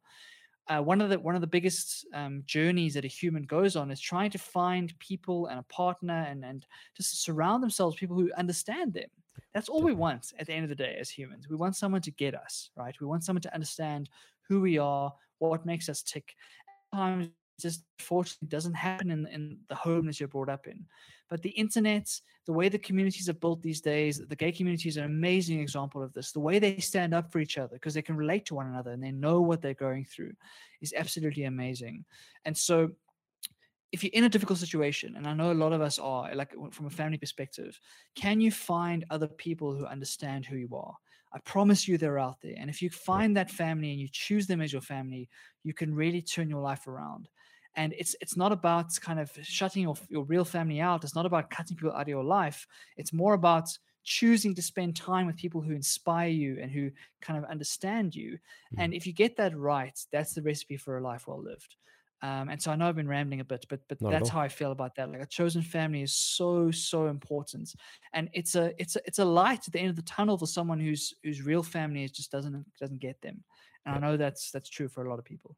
uh, 0.69 0.81
one 0.83 1.01
of 1.01 1.09
the 1.11 1.19
one 1.19 1.35
of 1.35 1.41
the 1.41 1.47
biggest 1.47 2.07
um, 2.15 2.43
journeys 2.47 2.95
that 2.95 3.05
a 3.05 3.09
human 3.09 3.43
goes 3.45 3.77
on 3.77 3.91
is 3.91 4.01
trying 4.01 4.31
to 4.31 4.39
find 4.39 4.99
people 4.99 5.47
and 5.47 5.59
a 5.59 5.63
partner 5.65 6.27
and 6.29 6.45
and 6.45 6.67
just 6.97 7.23
surround 7.23 7.63
themselves 7.63 7.95
with 7.95 8.01
people 8.01 8.17
who 8.17 8.31
understand 8.37 8.93
them. 8.93 9.09
That's 9.55 9.69
all 9.69 9.83
we 9.83 9.95
want 9.95 10.33
at 10.39 10.47
the 10.47 10.53
end 10.53 10.65
of 10.65 10.69
the 10.69 10.75
day 10.75 10.97
as 11.01 11.11
humans. 11.11 11.49
We 11.49 11.57
want 11.57 11.77
someone 11.77 12.03
to 12.03 12.11
get 12.11 12.35
us 12.35 12.71
right. 12.77 12.95
We 13.01 13.07
want 13.07 13.25
someone 13.25 13.43
to 13.43 13.55
understand 13.55 14.11
who 14.49 14.61
we 14.61 14.79
are, 14.79 15.13
what 15.39 15.65
makes 15.67 15.89
us 15.89 16.03
tick. 16.03 16.35
Sometimes 16.93 17.31
just 17.61 17.85
fortunately 17.99 18.49
doesn't 18.49 18.75
happen 18.75 19.11
in, 19.11 19.27
in 19.29 19.59
the 19.69 19.75
home 19.75 20.07
that 20.07 20.21
you're 20.21 20.29
brought 20.29 20.49
up 20.49 20.67
in. 20.67 20.85
But 21.29 21.43
the 21.43 21.51
internet, 21.51 22.09
the 22.47 22.53
way 22.53 22.69
the 22.69 22.79
communities 22.79 23.29
are 23.29 23.35
built 23.35 23.63
these 23.63 23.81
days, 23.81 24.21
the 24.27 24.37
gay 24.37 24.53
community 24.53 24.89
is 24.89 24.97
an 24.97 25.05
amazing 25.05 25.61
example 25.61 26.03
of 26.03 26.13
this. 26.15 26.33
The 26.33 26.41
way 26.41 26.59
they 26.59 26.79
stand 26.79 27.15
up 27.15 27.31
for 27.31 27.39
each 27.39 27.59
other 27.59 27.75
because 27.75 27.95
they 27.95 28.03
can 28.03 28.17
relate 28.17 28.47
to 28.47 28.55
one 28.55 28.67
another 28.67 28.93
and 28.93 29.03
they 29.03 29.13
know 29.13 29.41
what 29.41 29.61
they're 29.61 29.75
going 29.75 30.05
through 30.05 30.33
is 30.81 30.95
absolutely 30.97 31.45
amazing. 31.45 32.05
And 32.45 32.57
so 32.57 32.91
if 33.93 34.03
you're 34.03 34.11
in 34.13 34.25
a 34.25 34.29
difficult 34.29 34.59
situation, 34.59 35.17
and 35.17 35.27
I 35.27 35.35
know 35.35 35.53
a 35.53 35.55
lot 35.55 35.73
of 35.73 35.81
us 35.81 35.99
are, 35.99 36.35
like 36.35 36.55
from 36.73 36.87
a 36.87 36.91
family 36.91 37.19
perspective, 37.19 37.79
can 38.15 38.41
you 38.41 38.51
find 38.51 39.05
other 39.11 39.29
people 39.29 39.75
who 39.75 39.87
understand 39.87 40.47
who 40.47 40.57
you 40.57 40.69
are? 40.75 40.95
I 41.33 41.39
promise 41.41 41.87
you 41.87 41.99
they're 41.99 42.19
out 42.19 42.41
there. 42.43 42.55
And 42.57 42.71
if 42.71 42.81
you 42.81 42.89
find 42.89 43.37
that 43.37 43.51
family 43.51 43.91
and 43.91 44.01
you 44.01 44.09
choose 44.11 44.47
them 44.47 44.63
as 44.63 44.73
your 44.73 44.83
family, 44.83 45.29
you 45.63 45.75
can 45.75 45.95
really 45.95 46.23
turn 46.23 46.49
your 46.49 46.63
life 46.63 46.87
around 46.87 47.29
and 47.77 47.95
it's 47.99 48.17
it's 48.21 48.37
not 48.37 48.53
about 48.53 48.99
kind 49.01 49.21
of 49.21 49.31
shutting 49.43 49.83
your, 49.83 49.97
your 50.09 50.25
real 50.25 50.45
family 50.45 50.81
out 50.81 51.05
it's 51.05 51.15
not 51.15 51.27
about 51.27 51.51
cutting 51.51 51.77
people 51.77 51.93
out 51.93 52.03
of 52.03 52.09
your 52.09 52.25
life 52.25 52.67
it's 52.97 53.13
more 53.13 53.35
about 53.35 53.69
choosing 54.05 54.55
to 54.55 54.63
spend 54.63 54.97
time 54.97 55.27
with 55.27 55.37
people 55.37 55.61
who 55.61 55.73
inspire 55.73 56.29
you 56.31 56.59
and 56.63 56.71
who 56.71 56.91
kind 57.21 57.39
of 57.39 57.51
understand 57.51 58.15
you 58.15 58.33
mm-hmm. 58.33 58.81
and 58.81 58.95
if 58.95 59.07
you 59.07 59.13
get 59.13 59.37
that 59.37 59.57
right 59.57 59.99
that's 60.13 60.35
the 60.35 60.43
recipe 60.43 60.77
for 60.77 60.99
a 60.99 61.03
life 61.03 61.27
well 61.29 61.43
lived 61.43 61.77
um, 62.21 62.49
and 62.49 62.61
so 62.61 62.73
I 62.73 62.77
know 62.77 62.89
I've 62.89 62.97
been 62.97 63.09
rambling 63.09 63.41
a 63.41 63.45
bit, 63.45 63.65
but 63.69 63.81
but 63.89 64.01
Not 64.01 64.11
that's 64.11 64.29
how 64.29 64.41
I 64.41 64.49
feel 64.49 64.73
about 64.73 64.97
that. 64.97 65.11
Like 65.11 65.21
a 65.21 65.27
chosen 65.27 65.63
family 65.63 66.03
is 66.03 66.13
so 66.13 66.71
so 66.73 67.07
important, 67.07 67.73
and 68.13 68.29
it's 68.33 68.57
a 68.57 68.73
it's 68.81 68.97
a 68.97 69.01
it's 69.05 69.21
a 69.21 69.25
light 69.25 69.69
at 69.69 69.73
the 69.73 69.79
end 69.79 69.91
of 69.91 69.97
the 69.97 70.03
tunnel 70.03 70.37
for 70.37 70.47
someone 70.47 70.81
whose 70.81 71.15
whose 71.23 71.43
real 71.43 71.63
family 71.63 72.09
just 72.09 72.33
doesn't 72.33 72.67
doesn't 72.81 72.99
get 72.99 73.21
them. 73.23 73.45
And 73.89 74.05
I 74.05 74.09
know 74.09 74.17
that's 74.17 74.51
that's 74.51 74.69
true 74.69 74.89
for 74.89 75.05
a 75.05 75.11
lot 75.11 75.19
of 75.19 75.25
people. 75.25 75.57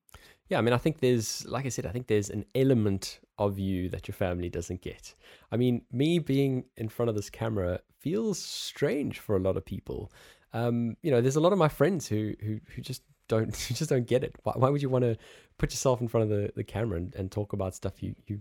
Yeah, 0.48 0.58
I 0.58 0.62
mean, 0.62 0.72
I 0.72 0.78
think 0.78 0.98
there's, 0.98 1.46
like 1.46 1.66
I 1.66 1.68
said, 1.68 1.86
I 1.86 1.90
think 1.90 2.08
there's 2.08 2.30
an 2.30 2.44
element 2.54 3.20
of 3.38 3.58
you 3.58 3.88
that 3.90 4.08
your 4.08 4.14
family 4.14 4.48
doesn't 4.48 4.82
get. 4.82 5.14
I 5.52 5.56
mean, 5.56 5.82
me 5.92 6.18
being 6.18 6.64
in 6.76 6.88
front 6.88 7.08
of 7.08 7.14
this 7.14 7.30
camera 7.30 7.80
feels 8.00 8.38
strange 8.38 9.20
for 9.20 9.36
a 9.36 9.38
lot 9.40 9.56
of 9.56 9.64
people. 9.64 10.12
Um, 10.52 10.96
you 11.02 11.10
know, 11.10 11.20
there's 11.20 11.36
a 11.36 11.40
lot 11.40 11.52
of 11.52 11.58
my 11.58 11.68
friends 11.68 12.08
who 12.08 12.34
who 12.40 12.60
who 12.74 12.82
just 12.82 13.02
don't 13.28 13.54
who 13.68 13.74
just 13.74 13.90
don't 13.90 14.06
get 14.06 14.24
it. 14.24 14.36
Why, 14.42 14.52
why 14.56 14.68
would 14.70 14.82
you 14.82 14.90
want 14.90 15.04
to 15.04 15.16
put 15.58 15.70
yourself 15.70 16.00
in 16.00 16.08
front 16.08 16.24
of 16.24 16.30
the, 16.30 16.52
the 16.56 16.64
camera 16.64 16.98
and, 16.98 17.14
and 17.14 17.30
talk 17.30 17.52
about 17.52 17.74
stuff 17.74 18.02
you 18.02 18.14
you 18.26 18.40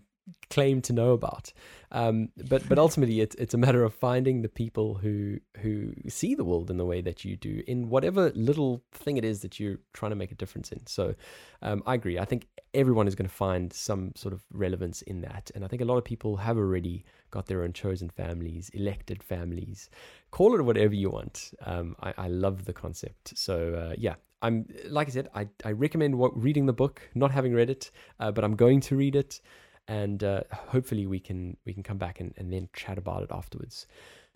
claim 0.49 0.81
to 0.81 0.93
know 0.93 1.11
about. 1.11 1.51
Um, 1.91 2.30
but 2.47 2.68
but 2.69 2.77
ultimately, 2.77 3.22
it's 3.22 3.35
it's 3.35 3.53
a 3.53 3.57
matter 3.57 3.84
of 3.84 3.93
finding 3.93 4.41
the 4.41 4.49
people 4.49 4.95
who 4.95 5.39
who 5.57 5.93
see 6.07 6.35
the 6.35 6.43
world 6.43 6.69
in 6.69 6.77
the 6.77 6.85
way 6.85 7.01
that 7.01 7.26
you 7.26 7.35
do, 7.35 7.64
in 7.68 7.89
whatever 7.89 8.31
little 8.35 8.84
thing 8.91 9.18
it 9.18 9.26
is 9.26 9.41
that 9.41 9.60
you're 9.60 9.80
trying 9.93 10.11
to 10.11 10.15
make 10.15 10.31
a 10.31 10.35
difference 10.35 10.72
in. 10.72 10.85
So, 10.85 11.15
um, 11.61 11.81
I 11.88 11.95
agree. 11.95 12.19
I 12.19 12.26
think 12.26 12.47
everyone 12.73 13.07
is 13.07 13.15
going 13.15 13.27
to 13.27 13.35
find 13.35 13.73
some 13.73 14.11
sort 14.15 14.34
of 14.34 14.43
relevance 14.51 15.01
in 15.03 15.22
that, 15.22 15.51
and 15.56 15.65
I 15.65 15.68
think 15.68 15.81
a 15.81 15.85
lot 15.85 15.97
of 15.97 16.03
people 16.03 16.38
have 16.38 16.57
already 16.57 17.06
got 17.31 17.47
their 17.47 17.64
own 17.64 17.73
chosen 17.73 18.10
families, 18.10 18.69
elected 18.73 19.23
families. 19.23 19.89
Call 20.31 20.56
it 20.56 20.61
whatever 20.61 20.93
you 20.93 21.10
want. 21.10 21.51
Um, 21.65 21.95
I, 22.01 22.14
I 22.18 22.27
love 22.27 22.65
the 22.65 22.73
concept. 22.73 23.38
So 23.38 23.73
uh, 23.73 23.95
yeah, 23.97 24.15
I'm 24.41 24.68
like 24.88 25.07
I 25.07 25.11
said, 25.11 25.30
I, 25.34 25.47
I 25.65 25.72
recommend 25.72 26.18
what, 26.18 26.39
reading 26.41 26.65
the 26.65 26.73
book, 26.73 27.01
not 27.14 27.31
having 27.31 27.53
read 27.53 27.69
it, 27.69 27.91
uh, 28.19 28.31
but 28.31 28.43
I'm 28.43 28.56
going 28.56 28.80
to 28.81 28.95
read 28.95 29.15
it 29.15 29.41
and 29.90 30.24
uh, 30.24 30.41
hopefully 30.53 31.07
we 31.07 31.20
can 31.20 31.57
we 31.66 31.74
can 31.74 31.84
come 31.84 31.98
back 31.98 32.20
and, 32.22 32.34
and 32.38 32.53
then 32.53 32.70
chat 32.74 32.98
about 32.98 33.24
it 33.24 33.32
afterwards. 33.32 33.88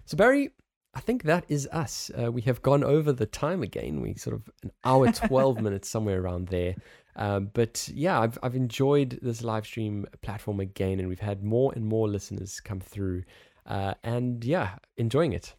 So 0.06 0.18
Barry, 0.18 0.50
I 0.96 1.00
think 1.00 1.24
that 1.24 1.46
is 1.48 1.70
us. 1.72 2.10
Uh, 2.20 2.32
we 2.32 2.42
have 2.42 2.62
gone 2.64 2.84
over 2.84 3.14
the 3.14 3.28
time 3.28 3.62
again. 3.62 4.02
We 4.02 4.16
sort 4.16 4.36
of 4.36 4.50
an 4.64 4.72
hour 4.84 5.12
twelve 5.12 5.62
minutes 5.62 5.88
somewhere 5.88 6.20
around 6.20 6.48
there. 6.48 6.76
Um, 7.16 7.52
but 7.54 7.88
yeah, 7.94 8.20
I've 8.20 8.40
I've 8.42 8.56
enjoyed 8.56 9.20
this 9.22 9.44
live 9.44 9.66
stream 9.66 10.08
platform 10.24 10.60
again, 10.60 11.00
and 11.00 11.08
we've 11.08 11.20
had 11.20 11.44
more 11.44 11.72
and 11.74 11.86
more 11.86 12.10
listeners 12.10 12.60
come 12.60 12.80
through, 12.80 13.24
uh, 13.68 13.94
and 14.04 14.44
yeah, 14.44 14.78
enjoying 14.98 15.34
it. 15.34 15.54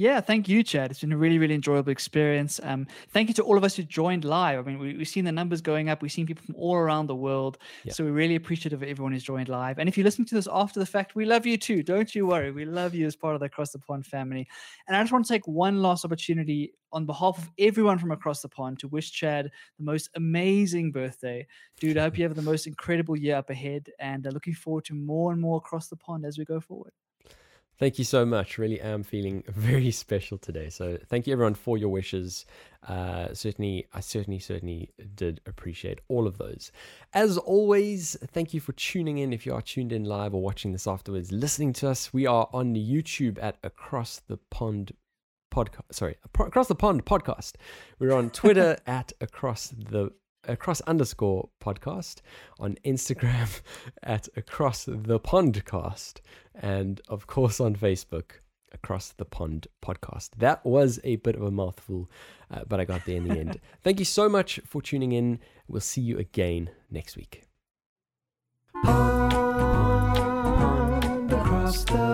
Yeah, 0.00 0.20
thank 0.20 0.48
you, 0.48 0.62
Chad. 0.62 0.92
It's 0.92 1.00
been 1.00 1.10
a 1.10 1.16
really, 1.16 1.38
really 1.38 1.56
enjoyable 1.56 1.90
experience. 1.90 2.60
Um, 2.62 2.86
thank 3.10 3.26
you 3.26 3.34
to 3.34 3.42
all 3.42 3.56
of 3.56 3.64
us 3.64 3.74
who 3.74 3.82
joined 3.82 4.24
live. 4.24 4.60
I 4.60 4.62
mean, 4.62 4.78
we, 4.78 4.96
have 4.96 5.08
seen 5.08 5.24
the 5.24 5.32
numbers 5.32 5.60
going 5.60 5.88
up. 5.88 6.02
We've 6.02 6.12
seen 6.12 6.24
people 6.24 6.44
from 6.46 6.54
all 6.54 6.76
around 6.76 7.08
the 7.08 7.16
world. 7.16 7.58
Yeah. 7.82 7.92
So 7.92 8.04
we're 8.04 8.12
really 8.12 8.36
appreciative 8.36 8.80
of 8.80 8.88
everyone 8.88 9.10
who's 9.10 9.24
joined 9.24 9.48
live. 9.48 9.80
And 9.80 9.88
if 9.88 9.98
you're 9.98 10.04
listening 10.04 10.26
to 10.26 10.36
this 10.36 10.46
after 10.52 10.78
the 10.78 10.86
fact, 10.86 11.16
we 11.16 11.24
love 11.24 11.46
you 11.46 11.56
too. 11.58 11.82
Don't 11.82 12.14
you 12.14 12.28
worry. 12.28 12.52
We 12.52 12.64
love 12.64 12.94
you 12.94 13.06
as 13.06 13.16
part 13.16 13.34
of 13.34 13.40
the 13.40 13.46
Across 13.46 13.72
the 13.72 13.80
Pond 13.80 14.06
family. 14.06 14.46
And 14.86 14.96
I 14.96 15.02
just 15.02 15.10
want 15.10 15.24
to 15.26 15.32
take 15.32 15.48
one 15.48 15.82
last 15.82 16.04
opportunity 16.04 16.74
on 16.92 17.04
behalf 17.04 17.36
of 17.36 17.50
everyone 17.58 17.98
from 17.98 18.12
across 18.12 18.40
the 18.40 18.48
pond 18.48 18.78
to 18.78 18.88
wish 18.88 19.10
Chad 19.10 19.50
the 19.78 19.84
most 19.84 20.10
amazing 20.14 20.92
birthday. 20.92 21.44
Dude, 21.80 21.98
I 21.98 22.02
hope 22.02 22.16
you 22.16 22.22
have 22.22 22.36
the 22.36 22.42
most 22.42 22.68
incredible 22.68 23.18
year 23.18 23.34
up 23.34 23.50
ahead 23.50 23.90
and 23.98 24.24
uh, 24.24 24.30
looking 24.30 24.54
forward 24.54 24.84
to 24.84 24.94
more 24.94 25.32
and 25.32 25.40
more 25.40 25.56
across 25.56 25.88
the 25.88 25.96
pond 25.96 26.24
as 26.24 26.38
we 26.38 26.44
go 26.44 26.60
forward. 26.60 26.92
Thank 27.78 27.96
you 27.98 28.04
so 28.04 28.26
much. 28.26 28.58
Really 28.58 28.80
am 28.80 29.04
feeling 29.04 29.44
very 29.48 29.92
special 29.92 30.36
today. 30.36 30.68
So 30.68 30.98
thank 31.06 31.26
you 31.26 31.32
everyone 31.32 31.54
for 31.54 31.78
your 31.78 31.90
wishes. 31.90 32.44
Uh, 32.86 33.32
certainly, 33.32 33.86
I 33.94 34.00
certainly, 34.00 34.40
certainly 34.40 34.90
did 35.14 35.40
appreciate 35.46 36.00
all 36.08 36.26
of 36.26 36.38
those. 36.38 36.72
As 37.14 37.38
always, 37.38 38.16
thank 38.32 38.52
you 38.52 38.60
for 38.60 38.72
tuning 38.72 39.18
in. 39.18 39.32
If 39.32 39.46
you 39.46 39.54
are 39.54 39.62
tuned 39.62 39.92
in 39.92 40.04
live 40.04 40.34
or 40.34 40.42
watching 40.42 40.72
this 40.72 40.86
afterwards, 40.88 41.30
listening 41.30 41.72
to 41.74 41.88
us, 41.88 42.12
we 42.12 42.26
are 42.26 42.48
on 42.52 42.74
YouTube 42.74 43.38
at 43.40 43.58
Across 43.62 44.20
the 44.26 44.38
Pond 44.50 44.92
podcast. 45.54 45.82
Sorry, 45.92 46.16
Across 46.24 46.66
the 46.68 46.74
Pond 46.74 47.04
podcast. 47.04 47.54
We're 48.00 48.14
on 48.14 48.30
Twitter 48.30 48.76
at 48.86 49.12
Across 49.20 49.68
the 49.68 50.12
across 50.48 50.80
underscore 50.82 51.48
podcast 51.60 52.22
on 52.58 52.76
Instagram 52.84 53.60
at 54.02 54.28
across 54.36 54.84
the 54.84 55.20
pondcast 55.20 56.20
and 56.54 57.00
of 57.08 57.26
course 57.26 57.60
on 57.60 57.76
Facebook 57.76 58.40
across 58.72 59.12
the 59.12 59.24
pond 59.24 59.66
podcast. 59.82 60.30
That 60.36 60.64
was 60.64 61.00
a 61.04 61.16
bit 61.16 61.36
of 61.36 61.42
a 61.42 61.50
mouthful, 61.50 62.10
uh, 62.50 62.64
but 62.66 62.80
I 62.80 62.84
got 62.84 63.04
there 63.04 63.16
in 63.16 63.24
the 63.24 63.38
end. 63.38 63.60
Thank 63.82 63.98
you 63.98 64.04
so 64.04 64.28
much 64.28 64.60
for 64.66 64.82
tuning 64.82 65.12
in. 65.12 65.40
We'll 65.68 65.80
see 65.80 66.00
you 66.00 66.18
again 66.18 66.70
next 66.90 67.16
week. 67.16 67.44
Pond 68.84 69.32
across 71.32 71.84
the 71.84 72.07